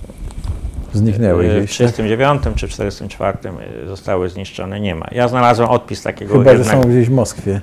Zniknęły 0.93 1.45
e, 1.45 1.49
w 1.49 1.57
gdzieś. 1.65 1.79
tak? 1.79 1.91
1939 1.91 2.43
czy 2.43 2.69
1944 2.69 3.89
zostały 3.89 4.29
zniszczone. 4.29 4.81
Nie 4.81 4.95
ma. 4.95 5.07
Ja 5.13 5.29
znalazłem 5.29 5.69
odpis 5.69 6.03
takiego 6.03 6.33
Chyba, 6.33 6.53
że 6.53 6.59
jednego. 6.59 6.83
są 6.83 6.89
gdzieś 6.89 7.09
w 7.09 7.13
Moskwie. 7.13 7.61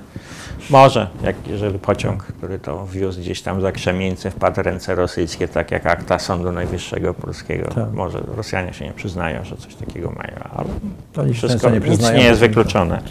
Może, 0.70 1.08
jak, 1.22 1.36
jeżeli 1.46 1.78
pociąg, 1.78 2.22
który 2.22 2.58
to 2.58 2.86
wiózł 2.86 3.20
gdzieś 3.20 3.42
tam 3.42 3.60
za 3.60 3.72
Krzemieńcem, 3.72 4.32
wpadł 4.32 4.56
w 4.56 4.58
ręce 4.58 4.94
rosyjskie, 4.94 5.48
tak 5.48 5.70
jak 5.70 5.86
akta 5.86 6.18
Sądu 6.18 6.52
Najwyższego 6.52 7.14
Polskiego. 7.14 7.68
Tak. 7.74 7.92
Może 7.92 8.20
Rosjanie 8.36 8.72
się 8.72 8.84
nie 8.84 8.92
przyznają, 8.92 9.44
że 9.44 9.56
coś 9.56 9.74
takiego 9.74 10.10
mają, 10.10 10.66
ale 11.14 11.28
się 11.28 11.34
wszystko, 11.34 11.70
nie 11.70 11.80
nic 11.80 12.12
nie 12.12 12.24
jest 12.24 12.40
wykluczone. 12.40 13.02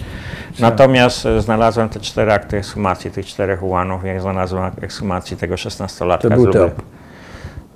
Natomiast 0.59 1.25
e, 1.25 1.41
znalazłem 1.41 1.89
te 1.89 1.99
cztery 1.99 2.31
akty 2.31 2.57
ekshumacji 2.57 3.11
tych 3.11 3.25
czterech 3.25 3.63
ułanów, 3.63 4.05
jak 4.05 4.21
znalazłem 4.21 4.71
ekshumacji 4.81 5.37
tego 5.37 5.55
16-latka 5.55 6.29
To 6.29 6.35
z. 6.35 6.75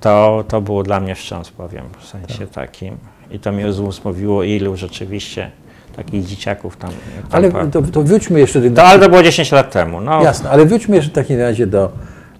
To, 0.02 0.44
to 0.48 0.62
było 0.62 0.84
dla 0.84 1.00
mnie 1.00 1.16
wstrząs, 1.16 1.52
powiem, 1.52 1.86
w 2.00 2.12
Tak. 2.12 2.22
sensie 2.22 2.48
takim. 2.48 2.98
I 3.32 3.40
to 3.40 3.52
mnie 3.52 3.66
mówiło, 4.06 4.44
ilu 4.44 4.76
rzeczywiście 4.76 5.52
takich 5.96 6.26
dzieciaków 6.26 6.78
tam... 6.78 6.90
tam 6.90 6.98
Ale 7.32 7.72
to, 7.72 7.82
to 7.82 8.04
wróćmy 8.04 8.40
jeszcze 8.40 8.62
do... 8.62 8.76
to, 8.76 8.84
ale 8.84 9.00
to 9.00 9.10
było 9.10 9.24
10 9.24 9.52
lat 9.52 9.72
temu. 9.72 10.02
No, 10.02 10.24
Jasne, 10.24 10.50
ale 10.50 10.66
wróćmy 10.66 10.96
jeszcze 10.96 11.12
w 11.12 11.14
takim 11.14 11.40
razie 11.40 11.68
do 11.68 11.92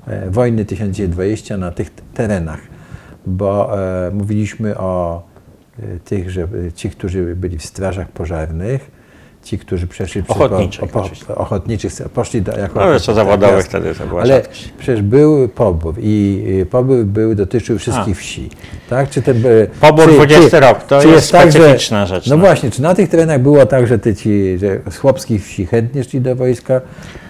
e, 0.08 0.30
wojny 0.30 0.66
1920 0.66 1.58
na 1.58 1.72
tych 1.72 1.90
terenach, 2.14 2.60
bo 3.26 3.80
e, 4.08 4.12
mówiliśmy 4.12 4.78
o 4.78 5.24
e, 5.80 6.00
tych, 6.00 6.30
że 6.32 6.42
e, 6.68 6.72
ci, 6.72 6.90
którzy 6.90 7.36
byli 7.36 7.58
w 7.58 7.66
strażach 7.66 8.10
pożarnych, 8.10 8.99
ci, 9.50 9.60
którzy 9.60 9.88
przeszli 9.88 10.24
przez 10.24 10.36
Ochotniczych 10.38 10.90
po, 10.92 11.10
po, 11.28 11.36
ochotniczych, 11.36 11.92
poszli 12.14 12.42
do, 12.42 12.58
jako 12.60 12.80
No, 12.80 12.92
jeszcze 12.94 13.06
tak, 13.08 13.16
zawodowych 13.16 13.56
jasne. 13.56 13.70
wtedy 13.80 13.96
to 13.96 14.08
była 14.08 14.22
Ale 14.22 14.36
rzadkość. 14.36 14.74
przecież 14.78 15.02
był 15.02 15.48
pobór 15.48 15.96
i 16.00 16.44
y, 16.62 16.66
pobór 16.66 16.98
był, 17.04 17.36
dotyczył 17.36 17.80
wszystkich 17.80 18.18
A. 18.18 18.20
wsi. 18.20 18.50
Tak? 18.90 19.10
Czy 19.10 19.22
ten, 19.22 19.38
e, 19.38 19.68
Pobór 19.82 20.06
czy- 20.06 20.12
20 20.14 20.50
czy- 20.50 20.60
rok, 20.60 20.84
to 20.84 21.02
czy 21.02 21.08
jest 21.08 21.32
tak, 21.32 21.52
że- 21.52 21.60
specyficzna 21.60 22.06
rzecz. 22.06 22.28
No 22.28 22.36
no. 22.38 22.46
właśnie, 22.46 22.72
czy 22.72 22.82
na 22.82 22.96
tych 22.96 23.10
terenach 23.10 23.40
było 23.42 23.66
tak, 23.66 23.88
że 23.88 24.00
te 24.00 24.16
ci, 24.16 24.58
że 24.58 24.80
z 24.92 24.98
chłopskich 24.98 25.46
wsi 25.46 25.66
chętnie 25.66 26.04
szli 26.04 26.22
do 26.22 26.36
wojska? 26.36 26.82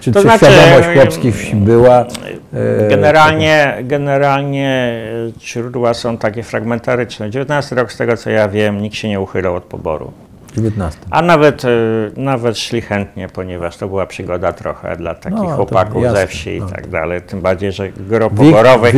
Czy, 0.01 0.11
To 0.11 0.19
czy 0.19 0.23
znaczy, 0.23 0.45
świadomość 0.45 0.87
em, 0.87 0.93
chłopskich 0.95 1.35
wsi 1.35 1.55
była? 1.55 2.05
e, 2.53 2.87
Generalnie, 2.89 3.77
generalnie 3.83 5.01
źródła 5.41 5.93
są 5.93 6.17
takie 6.17 6.43
fragmentaryczne. 6.43 7.29
19 7.29 7.75
rok, 7.75 7.91
z 7.91 7.97
tego 7.97 8.17
co 8.17 8.29
ja 8.29 8.47
wiem, 8.49 8.81
nikt 8.81 8.95
się 8.95 9.09
nie 9.09 9.19
uchylał 9.19 9.55
od 9.55 9.63
poboru. 9.63 10.11
19. 10.51 10.99
A 11.09 11.21
nawet, 11.21 11.65
e, 11.65 11.69
nawet 12.15 12.57
szli 12.57 12.81
chętnie, 12.81 13.27
ponieważ 13.33 13.77
to 13.77 13.87
była 13.87 14.05
przygoda 14.05 14.53
trochę 14.53 14.97
dla 14.97 15.15
takich 15.15 15.39
No, 15.39 15.55
chłopaków 15.55 16.03
jasne, 16.03 16.19
ze 16.19 16.27
wsi 16.27 16.55
i 16.55 16.59
no. 16.59 16.69
tak 16.69 16.87
dalej. 16.87 17.21
Tym 17.21 17.41
bardziej, 17.41 17.71
że 17.71 17.89
gro 17.89 18.29
poborowych 18.29 18.95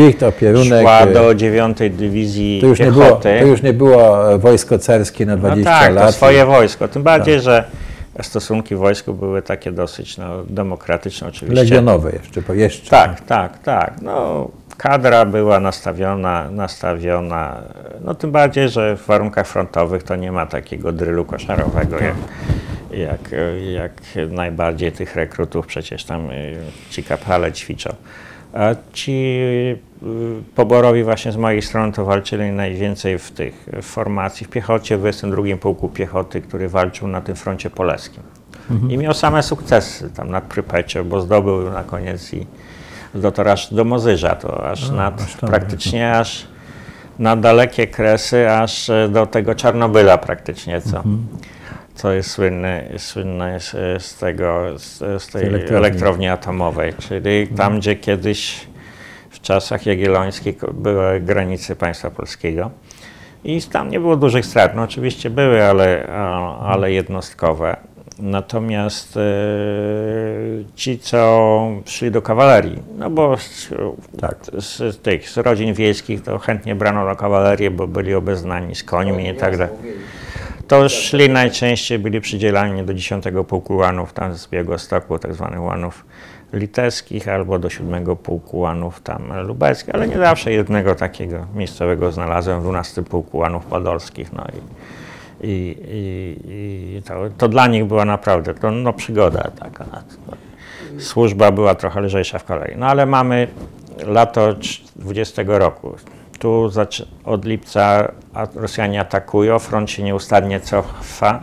szła 0.82 0.99
e, 0.99 1.14
do 1.14 1.36
9 1.36 1.78
Dywizji 1.90 2.61
To 2.61 2.68
już, 2.68 2.80
nie 2.80 2.91
było, 2.91 3.11
to 3.11 3.30
już 3.30 3.61
nie 3.61 3.73
było 3.73 4.34
e, 4.34 4.38
wojsko 4.38 4.80
carskie 4.80 5.26
na 5.26 5.38
20 5.38 5.72
no 5.72 5.80
tak, 5.80 5.94
lat. 5.94 6.06
to 6.06 6.11
swoje 6.11 6.45
wojsko. 6.45 6.88
Tym 6.88 7.03
bardziej, 7.03 7.41
że 7.41 7.64
stosunki 8.22 8.76
w 8.76 8.80
wojsku 8.80 9.14
były 9.14 9.41
takie 9.41 9.72
dosyć 9.72 10.18
no, 10.18 10.44
demokratyczne 10.49 11.28
oczywiście. 11.28 11.64
Legionowe 11.64 12.11
jeszcze, 12.11 12.56
jeszcze. 12.56 12.90
Tak, 12.90 13.22
tak, 13.22 13.60
tak. 13.60 13.94
No, 14.02 14.49
kadra 14.82 15.26
była 15.26 15.60
nastawiona, 15.60 16.52
nastawiona, 16.52 17.62
no 18.03 18.16
tym 18.16 18.32
bardziej, 18.32 18.70
że 18.70 18.98
w 18.98 19.06
warunkach 19.06 19.48
frontowych 19.48 20.03
to 20.03 20.16
nie 20.16 20.32
ma 20.32 20.45
takiego 20.45 20.91
drylu 20.91 21.26
koszarowego, 21.26 21.98
jak, 21.99 22.16
jak, 22.91 23.22
jak 23.74 23.91
najbardziej 24.32 24.91
tych 24.91 25.16
rekrutów 25.16 25.68
przecież 25.68 26.03
tam 26.06 26.32
y, 26.32 26.58
ci 26.90 27.03
kaprale 27.03 27.52
ćwiczą. 27.52 27.95
A 28.53 28.76
ci 28.94 29.12
y, 29.12 29.78
poborowi 30.56 31.03
właśnie 31.03 31.32
z 31.32 31.38
mojej 31.38 31.62
strony 31.62 31.94
to 31.94 32.06
walczyli 32.06 32.52
najwięcej 32.52 33.20
w 33.20 33.32
tych 33.32 33.66
formacji, 33.82 34.45
w 34.45 34.49
piechocie, 34.49 34.98
w 34.98 34.99
22 34.99 35.58
Pułku 35.62 35.90
Piechoty, 35.90 36.41
który 36.41 36.70
walczył 36.70 37.08
na 37.08 37.22
tym 37.22 37.36
froncie 37.36 37.70
polskim. 37.70 38.24
I 38.90 38.98
miał 38.98 39.14
same 39.14 39.44
sukcesy 39.44 40.10
tam 40.10 40.30
nad 40.30 40.44
Prypecią, 40.44 41.03
bo 41.03 41.22
zdobył 41.22 41.70
na 41.70 41.84
koniec 41.84 42.34
i 42.34 42.45
dotarł 43.16 43.50
aż 43.50 43.74
do 43.74 43.84
Mozyża, 43.84 44.36
to 44.36 44.68
aż 44.68 44.90
nad, 44.90 45.22
aż 45.22 45.36
tam, 45.36 45.50
praktycznie 45.50 46.12
aż 46.18 46.48
na 47.20 47.36
dalekie 47.36 47.88
kresy, 47.88 48.52
aż 48.52 48.90
e, 48.90 49.10
do 49.10 49.26
tego 49.26 49.56
Czarnobyla 49.56 50.18
praktycznie, 50.18 50.82
co, 50.82 51.04
co 51.96 52.12
jest 52.12 52.32
słynne, 52.32 52.84
słynne 52.98 53.60
z, 53.60 53.72
z 54.04 54.18
tego, 54.18 54.80
z, 54.80 54.98
z 55.24 55.28
tej 55.28 55.46
elektrowni. 55.48 55.78
elektrowni. 55.78 56.28
atomowej, 56.28 56.94
czyli 56.94 57.48
tam, 57.48 57.80
gdzie 57.80 57.96
kiedyś 57.96 58.68
w 59.30 59.42
czasach 59.42 59.86
jagiellońskich 59.86 60.56
były 60.74 61.20
granice 61.20 61.76
państwa 61.76 62.12
polskiego. 62.12 62.72
I 63.44 63.62
tam 63.62 63.90
nie 63.90 64.00
było 64.00 64.16
dużych 64.16 64.46
strat. 64.46 64.76
No 64.76 64.82
oczywiście 64.82 65.30
były, 65.30 65.64
ale, 65.64 66.08
ale 66.62 66.92
jednostkowe. 66.92 67.78
Natomiast 68.20 69.18
e, 69.18 69.22
ci, 70.76 71.00
co 71.00 71.62
szli 71.86 72.12
do 72.12 72.22
kawalerii, 72.22 72.80
no 72.98 73.10
bo 73.10 73.38
z, 73.38 73.70
Tak. 74.22 74.36
z 74.60 74.98
tych 74.98 75.30
z 75.30 75.38
rodzin 75.38 75.74
wiejskich 75.74 76.24
to 76.24 76.40
chętnie 76.40 76.76
brano 76.76 77.06
na 77.06 77.16
kawalerię, 77.16 77.72
bo 77.72 77.88
byli 77.88 78.14
obeznani 78.14 78.76
z 78.76 78.84
końmi 78.84 79.30
i 79.30 79.36
tak 79.36 79.58
dalej. 79.58 79.76
To 80.68 80.90
szli 80.90 81.30
najczęściej, 81.30 82.00
byli 82.00 82.22
przydzielani 82.22 82.84
do 82.84 82.94
10 82.94 83.26
pułku 83.48 83.76
łanów 83.76 84.14
tam 84.14 84.36
z 84.38 84.48
Białegostoku, 84.48 85.20
tak 85.20 85.34
zwanych 85.34 85.62
łanów 85.62 86.06
litewskich, 86.54 87.28
albo 87.28 87.60
do 87.60 87.70
7 87.70 88.16
pułku 88.16 88.60
łanów 88.60 89.02
tam 89.02 89.34
lubeckich, 89.48 89.96
ale 89.96 90.08
nie 90.08 90.18
zawsze 90.18 90.52
jednego 90.52 90.96
takiego 90.96 91.46
miejscowego 91.56 92.12
znalazłem 92.12 92.60
w 92.60 92.64
12 92.64 93.04
pułku 93.04 93.38
łanów 93.38 93.66
podolskich. 93.66 94.34
No 94.34 94.44
i, 94.44 94.62
i, 95.44 95.78
i, 95.88 96.98
i 96.98 97.02
to, 97.02 97.14
to 97.38 97.48
dla 97.48 97.68
nich 97.68 97.86
była 97.86 98.06
naprawdę 98.06 98.54
to, 98.54 98.72
no, 98.72 98.94
przygoda 98.94 99.52
taka. 99.60 99.86
Służba 101.00 101.52
była 101.52 101.76
trochę 101.76 102.02
lżejsza 102.02 102.40
w 102.40 102.44
kolei. 102.44 102.78
No 102.78 102.86
ale 102.86 103.06
mamy 103.06 103.48
lato 104.06 104.56
20 104.96 105.44
roku. 105.46 105.96
Tu 106.40 106.70
od 107.26 107.46
lipca 107.46 108.12
Rosjanie 108.56 109.02
atakują, 109.02 109.60
front 109.60 109.92
się 109.92 110.04
nieustannie 110.04 110.60
cofa. 110.60 111.42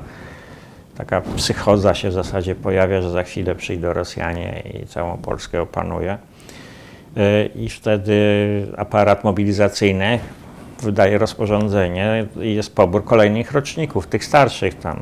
Taka 0.96 1.20
psychoza 1.36 1.94
się 1.94 2.08
w 2.08 2.12
zasadzie 2.12 2.54
pojawia, 2.54 3.02
że 3.02 3.10
za 3.10 3.22
chwilę 3.22 3.54
przyjdą 3.54 3.92
Rosjanie 3.92 4.62
i 4.82 4.86
całą 4.86 5.16
Polskę 5.16 5.62
opanuje. 5.62 6.18
Y, 7.16 7.50
I 7.54 7.68
wtedy 7.68 8.16
aparat 8.76 9.24
mobilizacyjny 9.24 10.18
wydaje 10.82 11.18
rozporządzenie 11.18 12.26
i 12.42 12.54
jest 12.54 12.74
pobór 12.74 13.04
kolejnych 13.04 13.52
roczników, 13.52 14.06
tych 14.06 14.24
starszych 14.24 14.74
tam 14.74 14.96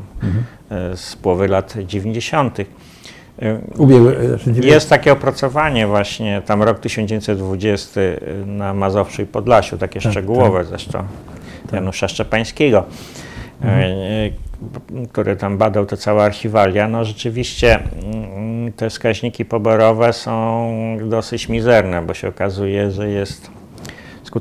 y, 0.92 0.96
z 0.96 1.16
połowy 1.16 1.48
lat 1.48 1.74
90. 1.86 2.58
Y, 2.60 2.66
Ubiegły, 3.78 4.28
znaczy 4.28 4.52
dziewię- 4.52 4.66
jest 4.66 4.90
takie 4.90 5.12
opracowanie 5.12 5.86
właśnie, 5.86 6.42
tam 6.46 6.62
rok 6.62 6.78
1920 6.78 8.00
na 8.46 8.74
Mazowszu 8.74 9.22
i 9.22 9.26
Podlasiu, 9.26 9.78
takie 9.78 10.00
Tak, 10.00 10.12
szczegółowe 10.12 10.64
zresztą 10.64 11.04
Janusza 11.72 12.08
Szczepańskiego, 12.08 12.84
Mhm. 13.62 13.82
e, 15.02 15.06
który 15.12 15.36
tam 15.36 15.58
badał 15.58 15.86
te 15.86 15.96
całe 15.96 16.24
archiwalia. 16.24 16.88
No 16.88 17.04
rzeczywiście 17.04 17.78
mm, 18.02 18.72
te 18.72 18.90
wskaźniki 18.90 19.44
poborowe 19.44 20.12
są 20.12 20.72
dosyć 21.02 21.48
mizerne, 21.48 22.02
bo 22.02 22.14
się 22.14 22.28
okazuje, 22.28 22.90
że 22.90 23.08
jest 23.08 23.50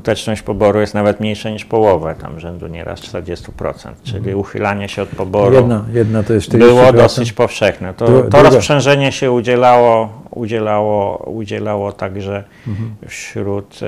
skuteczność 0.00 0.42
poboru 0.42 0.80
jest 0.80 0.94
nawet 0.94 1.20
mniejsza 1.20 1.50
niż 1.50 1.64
połowę, 1.64 2.14
tam 2.20 2.40
rzędu 2.40 2.66
nieraz 2.66 3.00
40%, 3.00 3.90
czyli 4.04 4.34
uchylanie 4.34 4.88
się 4.88 5.02
od 5.02 5.08
poboru 5.08 5.54
jedna, 5.56 5.84
jedna 5.92 6.22
to 6.22 6.32
jest 6.32 6.48
40%. 6.48 6.58
było 6.58 6.92
dosyć 6.92 7.32
powszechne. 7.32 7.94
To, 7.94 8.06
to 8.06 8.12
druga- 8.12 8.42
rozprzężenie 8.42 9.12
się 9.12 9.30
udzielało, 9.32 10.08
udzielało, 10.30 11.16
udzielało 11.16 11.92
także 11.92 12.44
Mhm. 12.68 12.94
wśród, 13.08 13.80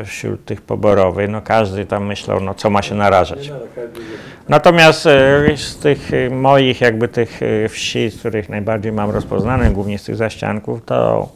e, 0.00 0.04
wśród 0.04 0.44
tych 0.44 0.62
poborowych. 0.62 1.30
No 1.30 1.42
każdy 1.42 1.86
tam 1.86 2.06
myślał, 2.06 2.40
no 2.40 2.54
co 2.54 2.70
ma 2.70 2.82
się 2.82 2.94
narażać. 2.94 3.52
Natomiast 4.48 5.06
e, 5.06 5.56
z 5.56 5.76
tych 5.76 6.10
moich 6.30 6.80
jakby 6.80 7.08
tych 7.08 7.40
e, 7.42 7.68
wsi, 7.68 8.10
z 8.10 8.18
których 8.18 8.48
najbardziej 8.48 8.92
mam 8.92 9.10
rozpoznane, 9.10 9.70
głównie 9.70 9.98
z 9.98 10.04
tych 10.04 10.16
zaścianków, 10.16 10.80
to 10.86 11.28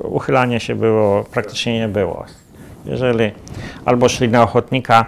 uchylanie 0.00 0.60
się 0.60 0.74
było, 0.74 1.24
praktycznie 1.24 1.78
nie 1.78 1.88
było. 1.88 2.24
Jeżeli 2.84 3.30
albo 3.84 4.08
szli 4.08 4.28
na 4.28 4.42
ochotnika, 4.42 5.06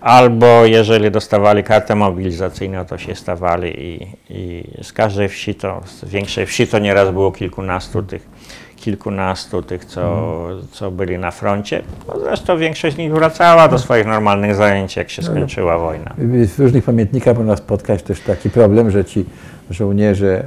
albo 0.00 0.64
jeżeli 0.64 1.10
dostawali 1.10 1.64
kartę 1.64 1.94
mobilizacyjną, 1.94 2.84
to 2.84 2.98
się 2.98 3.14
stawali 3.14 3.82
i, 3.82 4.06
i 4.30 4.64
z 4.82 4.92
każdej 4.92 5.28
wsi, 5.28 5.54
to 5.54 5.80
z 5.86 6.04
większej 6.04 6.46
wsi 6.46 6.66
to 6.66 6.78
nieraz 6.78 7.10
było 7.10 7.32
kilkunastu 7.32 8.02
tych, 8.02 8.28
kilkunastu 8.76 9.62
tych, 9.62 9.84
co, 9.84 10.32
co 10.72 10.90
byli 10.90 11.18
na 11.18 11.30
froncie. 11.30 11.82
No 12.08 12.20
zresztą 12.20 12.58
większość 12.58 12.94
z 12.94 12.98
nich 12.98 13.12
wracała 13.12 13.68
do 13.68 13.78
swoich 13.78 14.06
normalnych 14.06 14.54
zajęć, 14.54 14.96
jak 14.96 15.10
się 15.10 15.22
skończyła 15.22 15.78
wojna. 15.78 16.14
W 16.18 16.58
różnych 16.58 16.84
pamiętnikach 16.84 17.36
można 17.36 17.56
spotkać 17.56 18.02
też 18.02 18.20
taki 18.20 18.50
problem, 18.50 18.90
że 18.90 19.04
ci 19.04 19.24
żołnierze, 19.70 20.44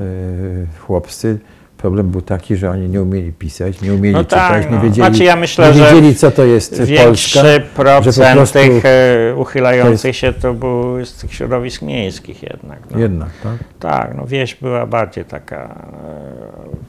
y, 0.00 0.02
y, 0.02 0.66
chłopcy, 0.78 1.38
problem 1.80 2.08
był 2.10 2.22
taki, 2.22 2.56
że 2.56 2.70
oni 2.70 2.88
nie 2.88 3.02
umieli 3.02 3.32
pisać, 3.32 3.80
nie 3.80 3.94
umieli 3.94 4.14
No 4.14 4.24
tak, 4.24 4.48
czytać, 4.48 4.64
nie 4.70 4.76
no. 4.76 4.82
wiedzieli, 4.82 5.08
Znaczy 5.08 5.24
ja 5.24 5.36
myślę, 5.36 5.72
nie 5.72 5.80
wiedzieli 5.80 6.14
co 6.14 6.30
to 6.30 6.44
jest 6.44 6.82
Polska. 7.04 7.40
Procent 7.74 8.52
tych 8.52 8.84
e, 8.84 9.34
uchylających 9.36 10.16
się 10.16 10.32
to 10.32 10.54
był 10.54 11.04
z 11.04 11.14
tych 11.14 11.34
środowisk 11.34 11.82
miejskich 11.82 12.42
jednak. 12.42 12.78
No. 12.90 12.98
Jednak, 12.98 13.28
tak? 13.42 13.56
Tak, 13.80 14.14
no 14.16 14.26
wieś 14.26 14.54
była 14.54 14.86
bardziej 14.86 15.24
taka, 15.24 15.86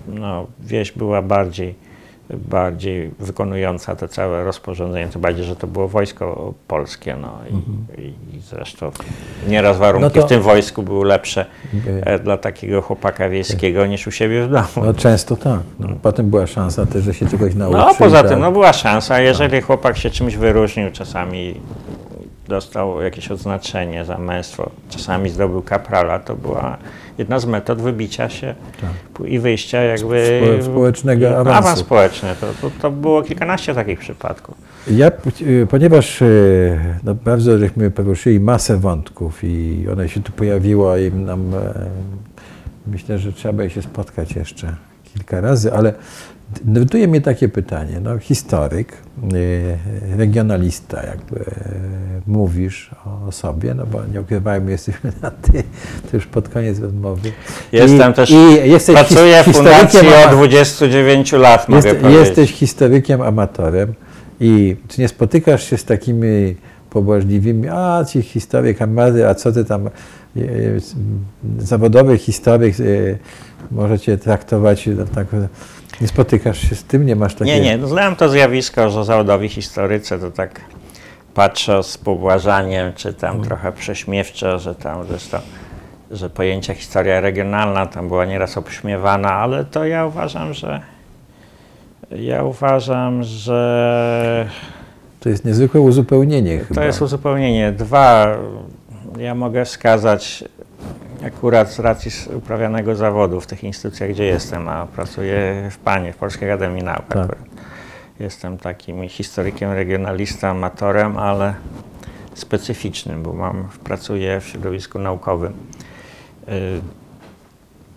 e, 0.07 0.19
no 0.19 0.47
wieś 0.59 0.91
była 0.91 1.21
bardziej, 1.21 1.75
bardziej 2.37 3.11
wykonująca 3.19 3.95
te 3.95 4.07
całe 4.07 4.43
rozporządzenie, 4.43 5.07
tym 5.07 5.21
bardziej, 5.21 5.45
że 5.45 5.55
to 5.55 5.67
było 5.67 5.87
wojsko 5.87 6.53
polskie, 6.67 7.15
no 7.21 7.37
i, 7.49 8.01
i, 8.01 8.07
i 8.37 8.39
zresztą 8.39 8.91
nieraz 9.47 9.77
warunki 9.77 10.05
Mhm. 10.05 10.15
No 10.15 10.21
to- 10.21 10.27
w 10.27 10.29
tym 10.29 10.41
wojsku 10.41 10.83
były 10.83 11.05
lepsze 11.05 11.45
Y, 11.87 12.05
e, 12.05 12.19
dla 12.19 12.37
takiego 12.37 12.81
chłopaka 12.81 13.29
wiejskiego 13.29 13.85
niż 13.85 14.07
u 14.07 14.11
siebie 14.11 14.43
w 14.47 14.51
domu. 14.51 14.67
No 14.85 14.93
często 14.93 15.35
tak. 15.35 15.59
No, 15.79 15.87
potem 16.01 16.29
była 16.29 16.47
szansa 16.47 16.85
też, 16.85 17.03
że 17.03 17.13
się 17.13 17.27
czegoś 17.27 17.55
nauczył. 17.55 17.79
No 17.79 17.93
poza 17.95 18.21
tak. 18.21 18.31
tym, 18.31 18.39
no 18.39 18.51
była 18.51 18.73
szansa, 18.73 19.19
jeżeli 19.19 19.61
chłopak 19.61 19.97
się 19.97 20.09
czymś 20.09 20.35
wyróżnił, 20.35 20.91
czasami 20.91 21.55
dostał 22.47 23.01
jakieś 23.01 23.31
odznaczenie 23.31 24.05
za 24.05 24.17
męstwo, 24.17 24.69
czasami 24.89 25.29
zdobył 25.29 25.61
kaprala, 25.61 26.19
to 26.19 26.35
była 26.35 26.77
jedna 27.21 27.39
z 27.39 27.45
metod 27.45 27.81
wybicia 27.81 28.29
się 28.29 28.55
i 29.25 29.39
wyjścia 29.39 29.81
jakby... 29.81 30.41
Tak. 30.41 30.61
Spo- 30.61 30.71
społecznego 30.71 31.39
awansu. 31.39 31.59
Awans 31.59 31.79
społeczny, 31.79 32.29
to, 32.41 32.47
to, 32.61 32.71
to 32.81 32.91
było 32.91 33.21
kilkanaście 33.23 33.75
takich 33.75 33.99
przypadków. 33.99 34.55
Ja, 34.87 35.11
y, 35.41 35.67
ponieważ 35.69 36.21
y, 36.21 36.79
no, 37.03 37.15
bardzo 37.15 37.57
żeśmy 37.57 37.91
poruszyli 37.91 38.39
masę 38.39 38.77
wątków 38.77 39.43
i 39.43 39.85
one 39.91 40.09
się 40.09 40.23
tu 40.23 40.31
pojawiło 40.31 40.97
i 40.97 41.11
nam, 41.11 41.53
e, 41.55 41.85
myślę, 42.87 43.19
że 43.19 43.33
trzeba 43.33 43.53
by 43.53 43.69
się 43.69 43.81
spotkać 43.81 44.35
jeszcze 44.35 44.75
kilka 45.13 45.41
razy, 45.41 45.73
ale 45.73 45.93
nurtuje 46.65 47.07
mnie 47.07 47.21
takie 47.21 47.49
pytanie. 47.49 47.99
No, 48.01 48.19
historyk, 48.19 48.93
y, 49.33 50.17
regionalista, 50.17 51.03
jakby 51.03 51.39
e, 51.39 51.45
mówisz 52.27 52.91
o 53.05 53.31
sobie, 53.31 53.73
no 53.73 53.85
bo 53.85 54.01
nie 54.13 54.21
ukrywajmy, 54.21 54.71
jesteśmy 54.71 55.11
na 55.21 55.31
ty, 55.31 55.63
to 56.11 56.17
już 56.17 56.25
pod 56.25 56.49
koniec 56.49 56.79
rozmowy. 56.79 57.31
Jestem 57.71 58.11
I, 58.11 58.13
też, 58.13 58.31
i 58.31 58.69
jesteś 58.69 58.95
pracuję 58.95 59.43
w 59.43 59.53
fundacji 59.53 59.99
od 59.99 60.05
ama- 60.05 60.31
29 60.31 61.31
lat, 61.31 61.69
mogę 61.69 61.89
jest, 61.89 62.01
powiedzieć. 62.01 62.27
jesteś 62.27 62.51
historykiem 62.51 63.21
amatorem 63.21 63.93
i 64.39 64.75
czy 64.87 65.01
nie 65.01 65.07
spotykasz 65.07 65.69
się 65.69 65.77
z 65.77 65.85
takimi 65.85 66.55
pobłażliwymi, 66.89 67.67
a 67.69 68.05
ci 68.05 68.21
historyk 68.21 68.81
amator, 68.81 69.25
a 69.25 69.35
co 69.35 69.51
ty 69.51 69.65
tam, 69.65 69.87
e, 69.87 69.89
e, 70.39 70.41
zawodowy 71.59 72.17
historyk 72.17 72.75
e, 72.79 72.83
możecie 73.71 74.17
traktować 74.17 74.89
tak, 75.15 75.27
nie 76.01 76.07
spotykasz 76.07 76.69
się 76.69 76.75
z 76.75 76.83
tym, 76.83 77.05
nie 77.05 77.15
masz 77.15 77.33
takiego... 77.35 77.51
Nie, 77.57 77.61
nie, 77.61 77.77
no, 77.77 77.87
znam 77.87 78.15
to 78.15 78.29
zjawisko, 78.29 78.89
że 78.89 79.05
zawodowi 79.05 79.49
historycy 79.49 80.19
to 80.19 80.31
tak 80.31 80.61
patrzą 81.33 81.83
z 81.83 81.97
pobłażaniem, 81.97 82.93
czy 82.93 83.13
tam 83.13 83.35
Mm. 83.35 83.47
trochę 83.47 83.71
prześmiewczo, 83.71 84.59
że 84.59 84.75
tam 84.75 85.05
zresztą, 85.07 85.37
że 86.11 86.29
pojęcie 86.29 86.73
historia 86.75 87.21
regionalna 87.21 87.85
tam 87.85 88.07
była 88.07 88.25
nieraz 88.25 88.57
obśmiewana, 88.57 89.33
ale 89.33 89.65
to 89.65 89.85
ja 89.85 90.05
uważam, 90.05 90.53
że 90.53 90.81
ja 92.11 92.43
uważam, 92.43 93.23
że 93.23 94.49
To 95.19 95.29
jest 95.29 95.45
niezwykłe 95.45 95.81
uzupełnienie 95.81 96.57
chyba. 96.59 96.81
to 96.81 96.87
jest 96.87 97.01
uzupełnienie. 97.01 97.71
Dwa, 97.71 98.27
ja 99.17 99.35
mogę 99.35 99.65
wskazać 99.65 100.43
akurat 101.27 101.71
z 101.71 101.79
racji 101.79 102.11
uprawianego 102.35 102.95
zawodu 102.95 103.41
w 103.41 103.47
tych 103.47 103.63
instytucjach, 103.63 104.09
gdzie 104.09 104.25
jestem, 104.25 104.69
a 104.69 104.85
pracuję 104.85 105.67
w 105.71 105.77
PANie, 105.77 106.13
w 106.13 106.17
Polskiej 106.17 106.51
Akademii 106.51 106.83
Nauk 106.83 107.05
Tak. 107.09 107.35
Jestem 108.19 108.57
takim 108.57 109.09
historykiem, 109.09 109.71
regionalistą, 109.71 110.47
amatorem, 110.47 111.17
ale 111.17 111.53
specyficznym, 112.33 113.23
bo 113.23 113.33
mam, 113.33 113.67
pracuję 113.83 114.39
w 114.41 114.47
środowisku 114.47 114.99
naukowym. 114.99 115.53
Y, 116.49 116.81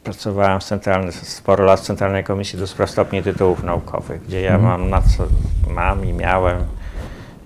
Pracowałem 0.05 0.61
w 0.61 0.65
centralny, 0.65 1.13
sporo 1.13 1.65
lat 1.65 1.81
w 1.81 1.83
Centralnej 1.83 2.25
Komisji 2.25 2.59
do 2.59 2.67
Spraw 2.67 2.91
Stopni 2.91 3.23
Tytułów 3.23 3.63
Naukowych, 3.63 4.23
gdzie 4.27 4.41
ja 4.41 4.55
Mhm. 4.55 4.71
mam 4.71 4.91
na 4.91 5.01
co, 5.03 5.27
mam 5.71 6.05
i 6.05 6.13
miałem 6.13 6.57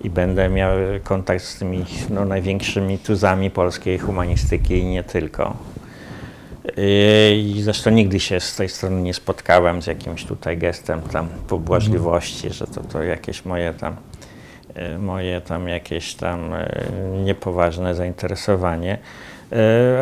i 0.05 0.11
będę 0.11 0.49
miał 0.49 0.73
kontakt 1.05 1.45
z 1.45 1.59
tymi 1.59 1.85
no, 2.11 2.25
największymi 2.25 2.99
tuzami 2.99 3.51
polskiej 3.51 3.99
humanistyki 3.99 4.75
i 4.75 4.85
nie 4.85 5.05
tylko. 5.05 5.57
I 6.77 7.55
i 7.57 7.63
zresztą 7.63 7.91
nigdy 7.91 8.21
się 8.21 8.41
z 8.41 8.57
tej 8.57 8.69
strony 8.69 9.03
nie 9.03 9.15
spotkałem 9.15 9.83
z 9.83 9.87
jakimś 9.87 10.25
tutaj 10.25 10.59
gestem 10.59 11.01
tam 11.01 11.29
pobłażliwości, 11.49 12.51
że 12.51 12.67
to, 12.67 12.81
to 12.81 13.03
jakieś 13.03 13.45
moje 13.45 13.75
tam 13.75 13.97
e, 14.75 14.99
moje 14.99 15.41
tam 15.41 15.69
jakieś 15.69 16.15
tam 16.15 16.55
e, 16.55 16.69
niepoważne 17.25 17.95
zainteresowanie. 17.95 18.99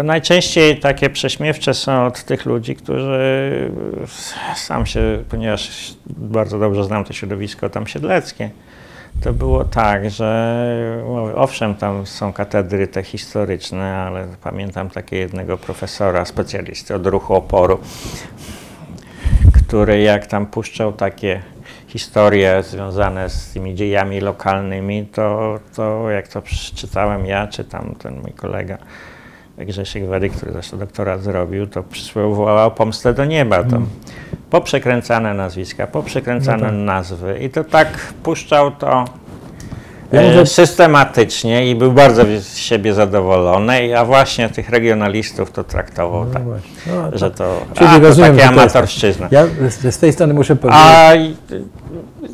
Najczęściej 0.04 0.80
takie 0.80 1.10
prześmiewcze 1.10 1.74
są 1.74 2.06
od 2.06 2.24
tych 2.24 2.46
ludzi, 2.46 2.76
którzy 2.76 3.70
sam 4.56 4.86
się, 4.86 5.24
ponieważ 5.28 5.94
bardzo 6.06 6.58
dobrze 6.58 6.84
znam 6.84 7.04
to 7.04 7.12
środowisko 7.12 7.70
tam 7.70 7.86
siedleckie, 7.86 8.50
to 9.20 9.32
było 9.32 9.64
tak, 9.64 10.10
że 10.10 11.02
no, 11.08 11.34
owszem, 11.34 11.74
tam 11.74 12.06
są 12.06 12.32
katedry 12.32 12.88
te 12.88 13.02
historyczne, 13.02 13.96
ale 13.96 14.28
pamiętam 14.42 14.90
takiego 14.90 15.20
jednego 15.20 15.58
profesora, 15.58 16.24
specjalisty 16.24 16.94
od 16.94 17.06
ruchu 17.06 17.34
oporu, 17.34 17.78
który 19.64 20.00
jak 20.00 20.26
tam 20.26 20.46
puszczał 20.46 20.92
takie 20.92 21.42
historie 21.86 22.62
związane 22.62 23.30
z 23.30 23.52
tymi 23.52 23.74
dziejami 23.74 24.20
lokalnymi, 24.20 25.06
to, 25.06 25.58
to 25.76 26.10
jak 26.10 26.28
to 26.28 26.42
przeczytałem 26.42 27.26
ja, 27.26 27.46
czy 27.46 27.64
tam 27.64 27.94
ten 27.94 28.20
mój 28.20 28.32
kolega 28.32 28.78
Grzesiek 29.58 30.06
Wedy, 30.08 30.28
który 30.30 30.52
zresztą 30.52 30.78
doktorat 30.78 31.22
zrobił, 31.22 31.66
to 31.66 31.82
przywoływał 31.82 32.70
pomstę 32.70 33.14
do 33.14 33.24
nieba. 33.24 33.64
To 33.64 33.78
poprzekręcane 34.50 35.34
nazwiska, 35.34 35.86
poprzekręcane 35.86 36.58
No 36.62 36.66
tak. 36.68 36.74
nazwy 36.76 37.38
i 37.42 37.50
to 37.50 37.64
tak 37.64 37.88
puszczał 38.22 38.70
to 38.70 39.04
Ja 40.12 40.20
e, 40.20 40.28
może- 40.28 40.46
systematycznie 40.46 41.70
i 41.70 41.74
był 41.74 41.92
bardzo 41.92 42.22
z 42.40 42.56
siebie 42.56 42.94
zadowolony, 42.94 43.98
a 43.98 44.04
właśnie 44.04 44.48
tych 44.48 44.68
regionalistów 44.70 45.50
to 45.52 45.64
traktował 45.64 46.24
No 46.24 46.30
tak. 46.30 46.42
No, 46.86 47.18
że 47.18 47.30
to, 47.30 47.60
Czyli 47.74 47.90
a, 47.90 47.98
rozumiem, 47.98 48.36
takie 48.36 48.42
to 48.48 48.52
amatorszczyzna. 48.52 49.28
Ja 49.30 49.46
z, 49.90 49.98
tej 49.98 50.12
strony 50.12 50.34
muszę 50.34 50.56
powiedzieć, 50.56 50.82
A 50.84 51.12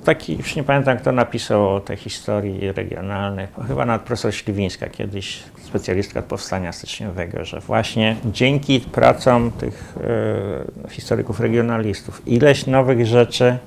taki, 0.04 0.36
już 0.36 0.56
nie 0.56 0.64
pamiętam 0.64 0.98
kto 0.98 1.12
napisał 1.12 1.74
o 1.74 1.80
tej 1.80 1.96
historii 1.96 2.72
regionalnej, 2.72 3.46
chyba 3.68 3.84
nawet 3.84 4.02
profesor 4.02 4.34
Śliwińska 4.34 4.88
kiedyś, 4.88 5.42
specjalistka 5.76 6.20
od 6.20 6.26
powstania 6.26 6.72
styczniowego, 6.72 7.44
że 7.44 7.60
właśnie 7.60 8.16
dzięki 8.32 8.80
pracom 8.80 9.50
tych 9.50 9.94
e, 10.86 10.90
historyków 10.90 11.40
regionalistów 11.40 12.22
ileś 12.26 12.66
nowych 12.66 13.06
rzeczy 13.06 13.58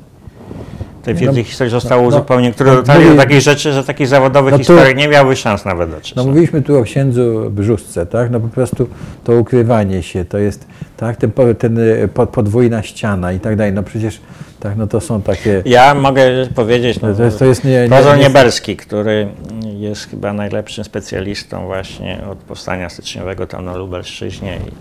tej 1.03 1.13
No, 1.13 1.19
wiedzy 1.19 1.43
historii 1.43 1.71
zostało 1.71 2.01
no, 2.01 2.07
uzupełnione, 2.07 2.53
które 2.53 2.71
no, 2.87 2.93
mówi- 2.93 3.09
do 3.09 3.15
takich 3.15 3.41
rzeczy, 3.41 3.71
że 3.73 3.83
takich 3.83 4.07
zawodowych 4.07 4.51
No 4.51 4.57
historii 4.57 4.95
nie 4.95 5.07
miały 5.07 5.35
szans 5.35 5.65
nawet 5.65 5.89
dotrzeć. 5.91 6.15
No 6.15 6.23
mówiliśmy 6.25 6.61
tu 6.61 6.77
o 6.79 6.83
księdzu 6.83 7.51
Brzustce, 7.51 8.05
tak? 8.05 8.31
No 8.31 8.39
po 8.39 8.47
prostu 8.47 8.87
to 9.23 9.33
ukrywanie 9.33 10.03
się, 10.03 10.25
to 10.25 10.37
jest, 10.37 10.67
tak? 10.97 11.17
Ten, 11.17 11.31
ten 11.59 11.77
y, 11.79 12.09
po- 12.13 12.27
podwójna 12.27 12.83
ściana 12.83 13.31
i 13.31 13.39
tak 13.39 13.55
dalej. 13.55 13.73
No 13.73 13.83
przecież, 13.83 14.21
tak, 14.65 14.77
no 14.77 14.87
to 14.87 15.01
są 15.01 15.21
takie, 15.21 15.61
Ja 15.65 15.93
mogę 15.93 16.47
powiedzieć, 16.55 17.01
no, 17.01 17.13
to 17.13 17.23
jest, 17.23 17.39
to 17.39 17.45
jest 17.45 17.63
nie, 17.63 17.89
nie, 17.89 18.19
Nieberski, 18.19 18.77
który 18.77 19.27
jest 19.63 20.09
chyba 20.09 20.33
najlepszym 20.33 20.83
specjalistą 20.83 21.65
właśnie 21.65 22.21
od 22.31 22.37
powstania 22.37 22.89
styczniowego 22.89 23.47
tam 23.47 23.65
na 23.65 23.75
Lubelszczyźnie 23.75 24.57
i 24.57 24.71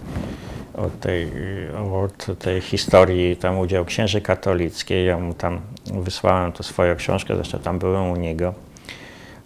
od 0.81 1.01
tej, 1.01 1.29
od 1.93 2.39
tej 2.39 2.61
historii 2.61 3.37
tam 3.37 3.59
udział 3.59 3.85
księży 3.85 4.21
katolickiej. 4.21 5.07
Ja 5.07 5.19
mu 5.19 5.35
tam 5.35 5.61
wysłałem 5.95 6.53
to 6.53 6.63
swoją 6.63 6.97
książkę, 6.97 7.35
zresztą 7.37 7.59
tam 7.59 7.79
byłem 7.79 8.11
u 8.11 8.17
niego. 8.17 8.55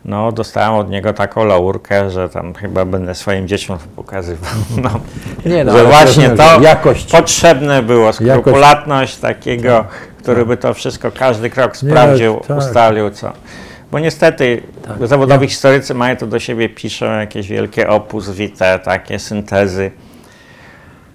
No, 0.04 0.32
dostałem 0.32 0.74
od 0.74 0.90
niego 0.90 1.12
taką 1.12 1.44
laurkę, 1.44 2.10
że 2.10 2.28
tam 2.28 2.54
chyba 2.54 2.84
będę 2.84 3.14
swoim 3.14 3.48
dzieciom 3.48 3.78
pokazywał. 3.96 4.50
No, 4.82 4.90
Nie, 5.46 5.64
no, 5.64 5.78
że 5.78 5.84
właśnie 5.84 6.30
to 6.30 6.60
jakość. 6.60 7.10
potrzebne 7.12 7.82
było, 7.82 8.12
skrupulatność 8.12 9.16
takiego, 9.16 9.84
który 10.28 10.46
by 10.46 10.56
to 10.56 10.74
wszystko, 10.74 11.10
każdy 11.10 11.50
krok 11.50 11.82
Nie, 11.82 11.90
sprawdził, 11.90 12.40
tak. 12.48 12.58
ustalił, 12.58 13.10
co. 13.10 13.32
Bo 13.92 13.98
niestety 13.98 14.62
Tak. 14.82 15.06
zawodowi 15.06 15.48
historycy 15.48 15.94
mają 15.94 16.16
to 16.16 16.26
do 16.26 16.38
siebie, 16.38 16.68
piszą 16.68 17.06
jakieś 17.06 17.48
wielkie 17.48 17.88
opus 17.88 18.30
vitae, 18.30 18.78
takie 18.78 19.18
syntezy. 19.18 19.90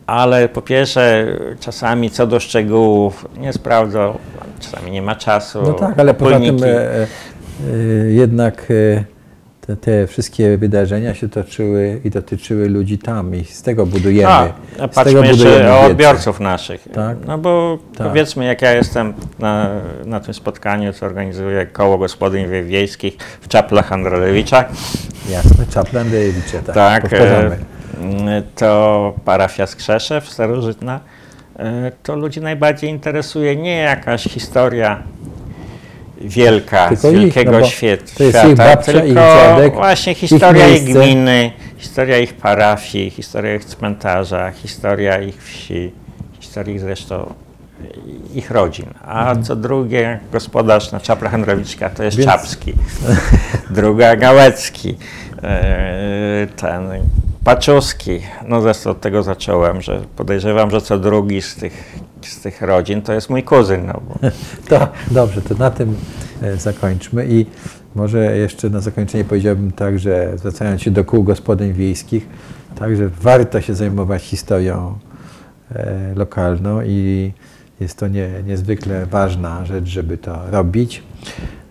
Ale 0.07 0.49
po 0.49 0.61
pierwsze, 0.61 1.25
czasami 1.59 2.09
co 2.09 2.27
do 2.27 2.39
szczegółów 2.39 3.27
nie 3.37 3.53
sprawdzą, 3.53 4.17
czasami 4.59 4.91
nie 4.91 5.01
ma 5.01 5.15
czasu. 5.15 5.61
No 5.61 5.73
tak, 5.73 5.99
ale 5.99 6.13
poza 6.13 6.39
tym 6.39 6.63
e, 6.63 6.67
e, 6.67 7.07
jednak 8.11 8.65
e, 8.69 9.03
te, 9.67 9.75
te 9.75 10.07
wszystkie 10.07 10.57
wydarzenia 10.57 11.15
się 11.15 11.29
toczyły 11.29 12.01
i 12.03 12.09
dotyczyły 12.09 12.69
ludzi 12.69 12.97
tam 12.97 13.35
i 13.35 13.45
z 13.45 13.61
tego 13.61 13.85
budujemy. 13.85 14.31
A, 14.31 14.43
a 14.43 14.47
z 14.47 14.75
tego 14.75 14.87
patrzmy 14.87 15.27
jeszcze 15.27 15.43
budujemy 15.43 15.71
o 15.73 15.81
odbiorców 15.81 16.39
naszych. 16.39 16.87
Tak. 16.93 17.17
No 17.27 17.37
bo 17.37 17.77
Tak. 17.97 18.07
powiedzmy, 18.07 18.45
jak 18.45 18.61
ja 18.61 18.71
jestem 18.71 19.13
na, 19.39 19.69
na 20.05 20.19
tym 20.19 20.33
spotkaniu, 20.33 20.93
co 20.93 21.05
organizuje 21.05 21.65
Koło 21.65 21.97
Gospodyń 21.97 22.45
Wiejskich 22.63 23.17
w 23.41 23.47
Czaplach 23.47 23.91
Androlewiczach, 23.91 24.65
Jasne, 25.29 25.65
Czaplan 25.65 26.09
Dejewicze, 26.09 26.59
tak, 26.59 26.75
tak, 26.75 27.13
e, 27.13 27.51
to 28.55 29.13
parafia 29.25 29.67
Skrzeszew 29.67 30.29
starożytna, 30.29 30.99
e, 31.59 31.91
to 32.03 32.15
ludzi 32.15 32.41
najbardziej 32.41 32.89
interesuje 32.89 33.55
nie 33.55 33.77
jakaś 33.77 34.23
historia 34.23 35.03
wielka, 36.23 36.87
Tylko 36.87 37.09
z 37.09 37.13
ich, 37.13 37.19
wielkiego 37.19 37.51
no 37.51 37.59
bo 37.59 37.65
świat, 37.65 38.13
to 38.17 38.23
jest 38.23 38.37
świata, 38.37 38.51
ich 38.51 38.57
babcia, 38.57 38.91
tylko 38.91 39.07
ich 39.07 39.13
dziadek, 39.13 39.73
właśnie 39.73 40.11
ich 40.11 40.17
historia 40.17 40.67
ich, 40.67 40.83
miejsce. 40.83 40.93
gminy, 41.03 41.51
historia 41.77 42.17
ich 42.17 42.33
parafii, 42.33 43.09
historia 43.09 43.55
ich 43.55 43.65
cmentarza, 43.65 44.51
historia 44.51 45.21
ich 45.21 45.43
wsi, 45.43 45.91
historia 46.39 46.73
ich 46.75 46.81
zresztą 46.81 47.33
ich 48.33 48.51
rodzin. 48.51 48.85
A 49.05 49.35
co 49.35 49.55
drugie, 49.55 50.19
gospodarz 50.31 50.91
na 50.91 50.99
Czapla 50.99 51.29
Handrowiczka 51.29 51.89
to 51.89 52.03
jest 52.03 52.17
Więc- 52.17 52.31
Czapski, 52.31 52.73
druga 53.69 54.15
Gałecki, 54.15 54.97
e, 55.43 56.47
ten 56.55 56.83
Paczuski. 57.43 58.19
No 58.47 58.61
zresztą 58.61 58.89
od 58.89 59.01
tego 59.01 59.23
zacząłem, 59.23 59.81
że 59.81 60.01
podejrzewam, 60.15 60.71
że 60.71 60.81
co 60.81 60.99
drugi 60.99 61.41
z 61.41 61.55
tych, 61.55 61.99
z 62.21 62.41
tych 62.41 62.61
rodzin 62.61 63.01
to 63.01 63.13
jest 63.13 63.29
mój 63.29 63.43
kuzyn. 63.43 63.85
No 63.85 64.01
bo 64.07 64.29
To 64.69 64.87
dobrze, 65.11 65.41
to 65.41 65.55
na 65.55 65.71
tym 65.71 65.95
e, 66.41 66.57
zakończmy 66.57 67.27
i 67.29 67.45
może 67.95 68.37
jeszcze 68.37 68.69
na 68.69 68.79
zakończenie 68.79 69.23
powiedziałbym 69.23 69.71
tak, 69.71 69.99
że 69.99 70.37
zwracając 70.37 70.81
się 70.81 70.91
do 70.91 71.05
kół 71.05 71.23
gospodyń 71.23 71.73
wiejskich, 71.73 72.27
także 72.79 73.09
warto 73.09 73.61
się 73.61 73.75
zajmować 73.75 74.23
historią 74.23 74.99
e, 75.71 76.13
lokalną 76.15 76.81
i 76.81 77.31
jest 77.79 77.97
to 77.97 78.07
nie, 78.07 78.29
niezwykle 78.45 79.05
ważna 79.05 79.65
rzecz, 79.65 79.85
żeby 79.85 80.17
to 80.17 80.51
robić, 80.51 81.03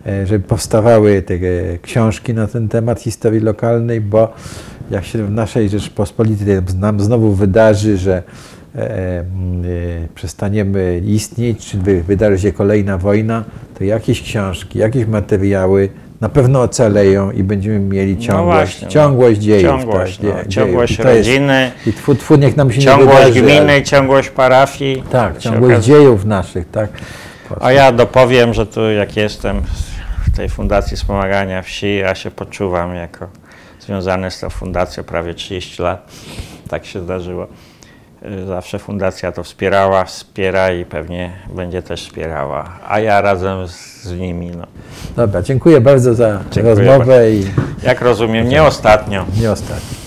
e, 0.06 0.26
żeby 0.26 0.44
powstawały 0.44 1.22
te 1.22 1.34
e, 1.34 1.38
książki 1.82 2.34
na 2.34 2.46
ten 2.46 2.68
temat 2.68 3.00
historii 3.00 3.40
lokalnej, 3.40 4.00
bo 4.00 4.34
jak 4.92 5.04
się 5.04 5.24
w 5.26 5.30
naszej 5.30 5.68
Rzeczpospolitej 5.68 6.46
nam 6.78 7.00
znowu 7.00 7.32
wydarzy, 7.32 7.96
że 7.96 8.22
e, 8.76 9.18
mm, 9.18 9.64
e, 10.04 10.08
przestaniemy 10.14 11.02
istnieć, 11.06 11.66
czy 11.66 11.78
wy, 11.78 12.02
wydarzy 12.02 12.38
się 12.38 12.52
kolejna 12.52 12.98
wojna, 12.98 13.44
to 13.78 13.84
jakieś 13.84 14.22
książki, 14.22 14.78
jakieś 14.78 15.06
materiały 15.06 15.88
na 16.20 16.28
pewno 16.28 16.62
ocaleją 16.62 17.30
i 17.30 17.42
będziemy 17.42 17.78
mieli 17.78 18.18
ciągłość, 18.18 18.70
właśnie, 18.72 18.86
no. 18.86 18.92
ciągłość 18.92 19.40
dziejów. 19.40 19.70
ciągłość, 19.70 20.18
tak, 20.18 20.46
no, 20.46 20.50
ciągłość 20.52 20.92
dziejów. 20.96 21.00
I 21.00 21.02
to 21.10 21.16
jest- 21.16 21.28
rodziny, 21.28 21.70
I 21.86 21.92
tfu, 21.92 22.14
tfu, 22.14 22.36
niech 22.36 22.56
nam 22.56 22.72
się 22.72 22.78
nie 22.78 22.84
ciągłość 22.84 23.18
wydarzy, 23.18 23.42
gminy, 23.42 23.60
ale- 23.72 23.82
ciągłość 23.82 24.30
parafii. 24.30 25.02
Tak, 25.10 25.38
ciągłość 25.38 25.74
okazuje- 25.74 25.82
dziejów 25.86 26.24
naszych, 26.24 26.70
tak. 26.70 26.90
A 27.60 27.72
ja 27.72 27.92
dopowiem, 27.92 28.54
że 28.54 28.66
tu 28.66 28.90
jak 28.90 29.16
jestem 29.16 29.62
w 30.26 30.36
tej 30.36 30.48
Fundacji 30.48 30.96
Wspomagania 30.96 31.62
Wsi, 31.62 31.96
ja 31.96 32.14
się 32.14 32.30
poczuwam 32.30 32.94
jako 32.94 33.41
związany 33.86 34.30
z 34.30 34.40
tą 34.40 34.50
fundacją 34.50 35.04
prawie 35.04 35.34
30 35.34 35.82
lat. 35.82 36.10
Tak 36.68 36.86
się 36.86 37.00
zdarzyło. 37.00 37.46
Y, 38.42 38.46
Zawsze 38.46 38.78
fundacja 38.78 39.32
to 39.32 39.42
wspierała, 39.42 40.04
wspiera 40.04 40.72
i 40.72 40.84
pewnie 40.84 41.32
będzie 41.54 41.82
też 41.82 42.02
wspierała. 42.04 42.78
A 42.88 43.00
ja 43.00 43.20
razem 43.20 43.68
z, 43.68 44.02
z 44.02 44.12
nimi, 44.12 44.50
no. 44.50 44.66
Dobra, 45.16 45.42
dziękuję 45.42 45.80
bardzo 45.80 46.14
za 46.14 46.40
Dziękuję 46.50 46.74
rozmowę 46.74 47.30
i 47.30 47.44
jak 47.82 48.00
rozumiem, 48.00 48.48
nie 48.48 48.62
ostatnio. 48.62 49.24
nie 49.40 49.52
ostatnio. 49.52 50.01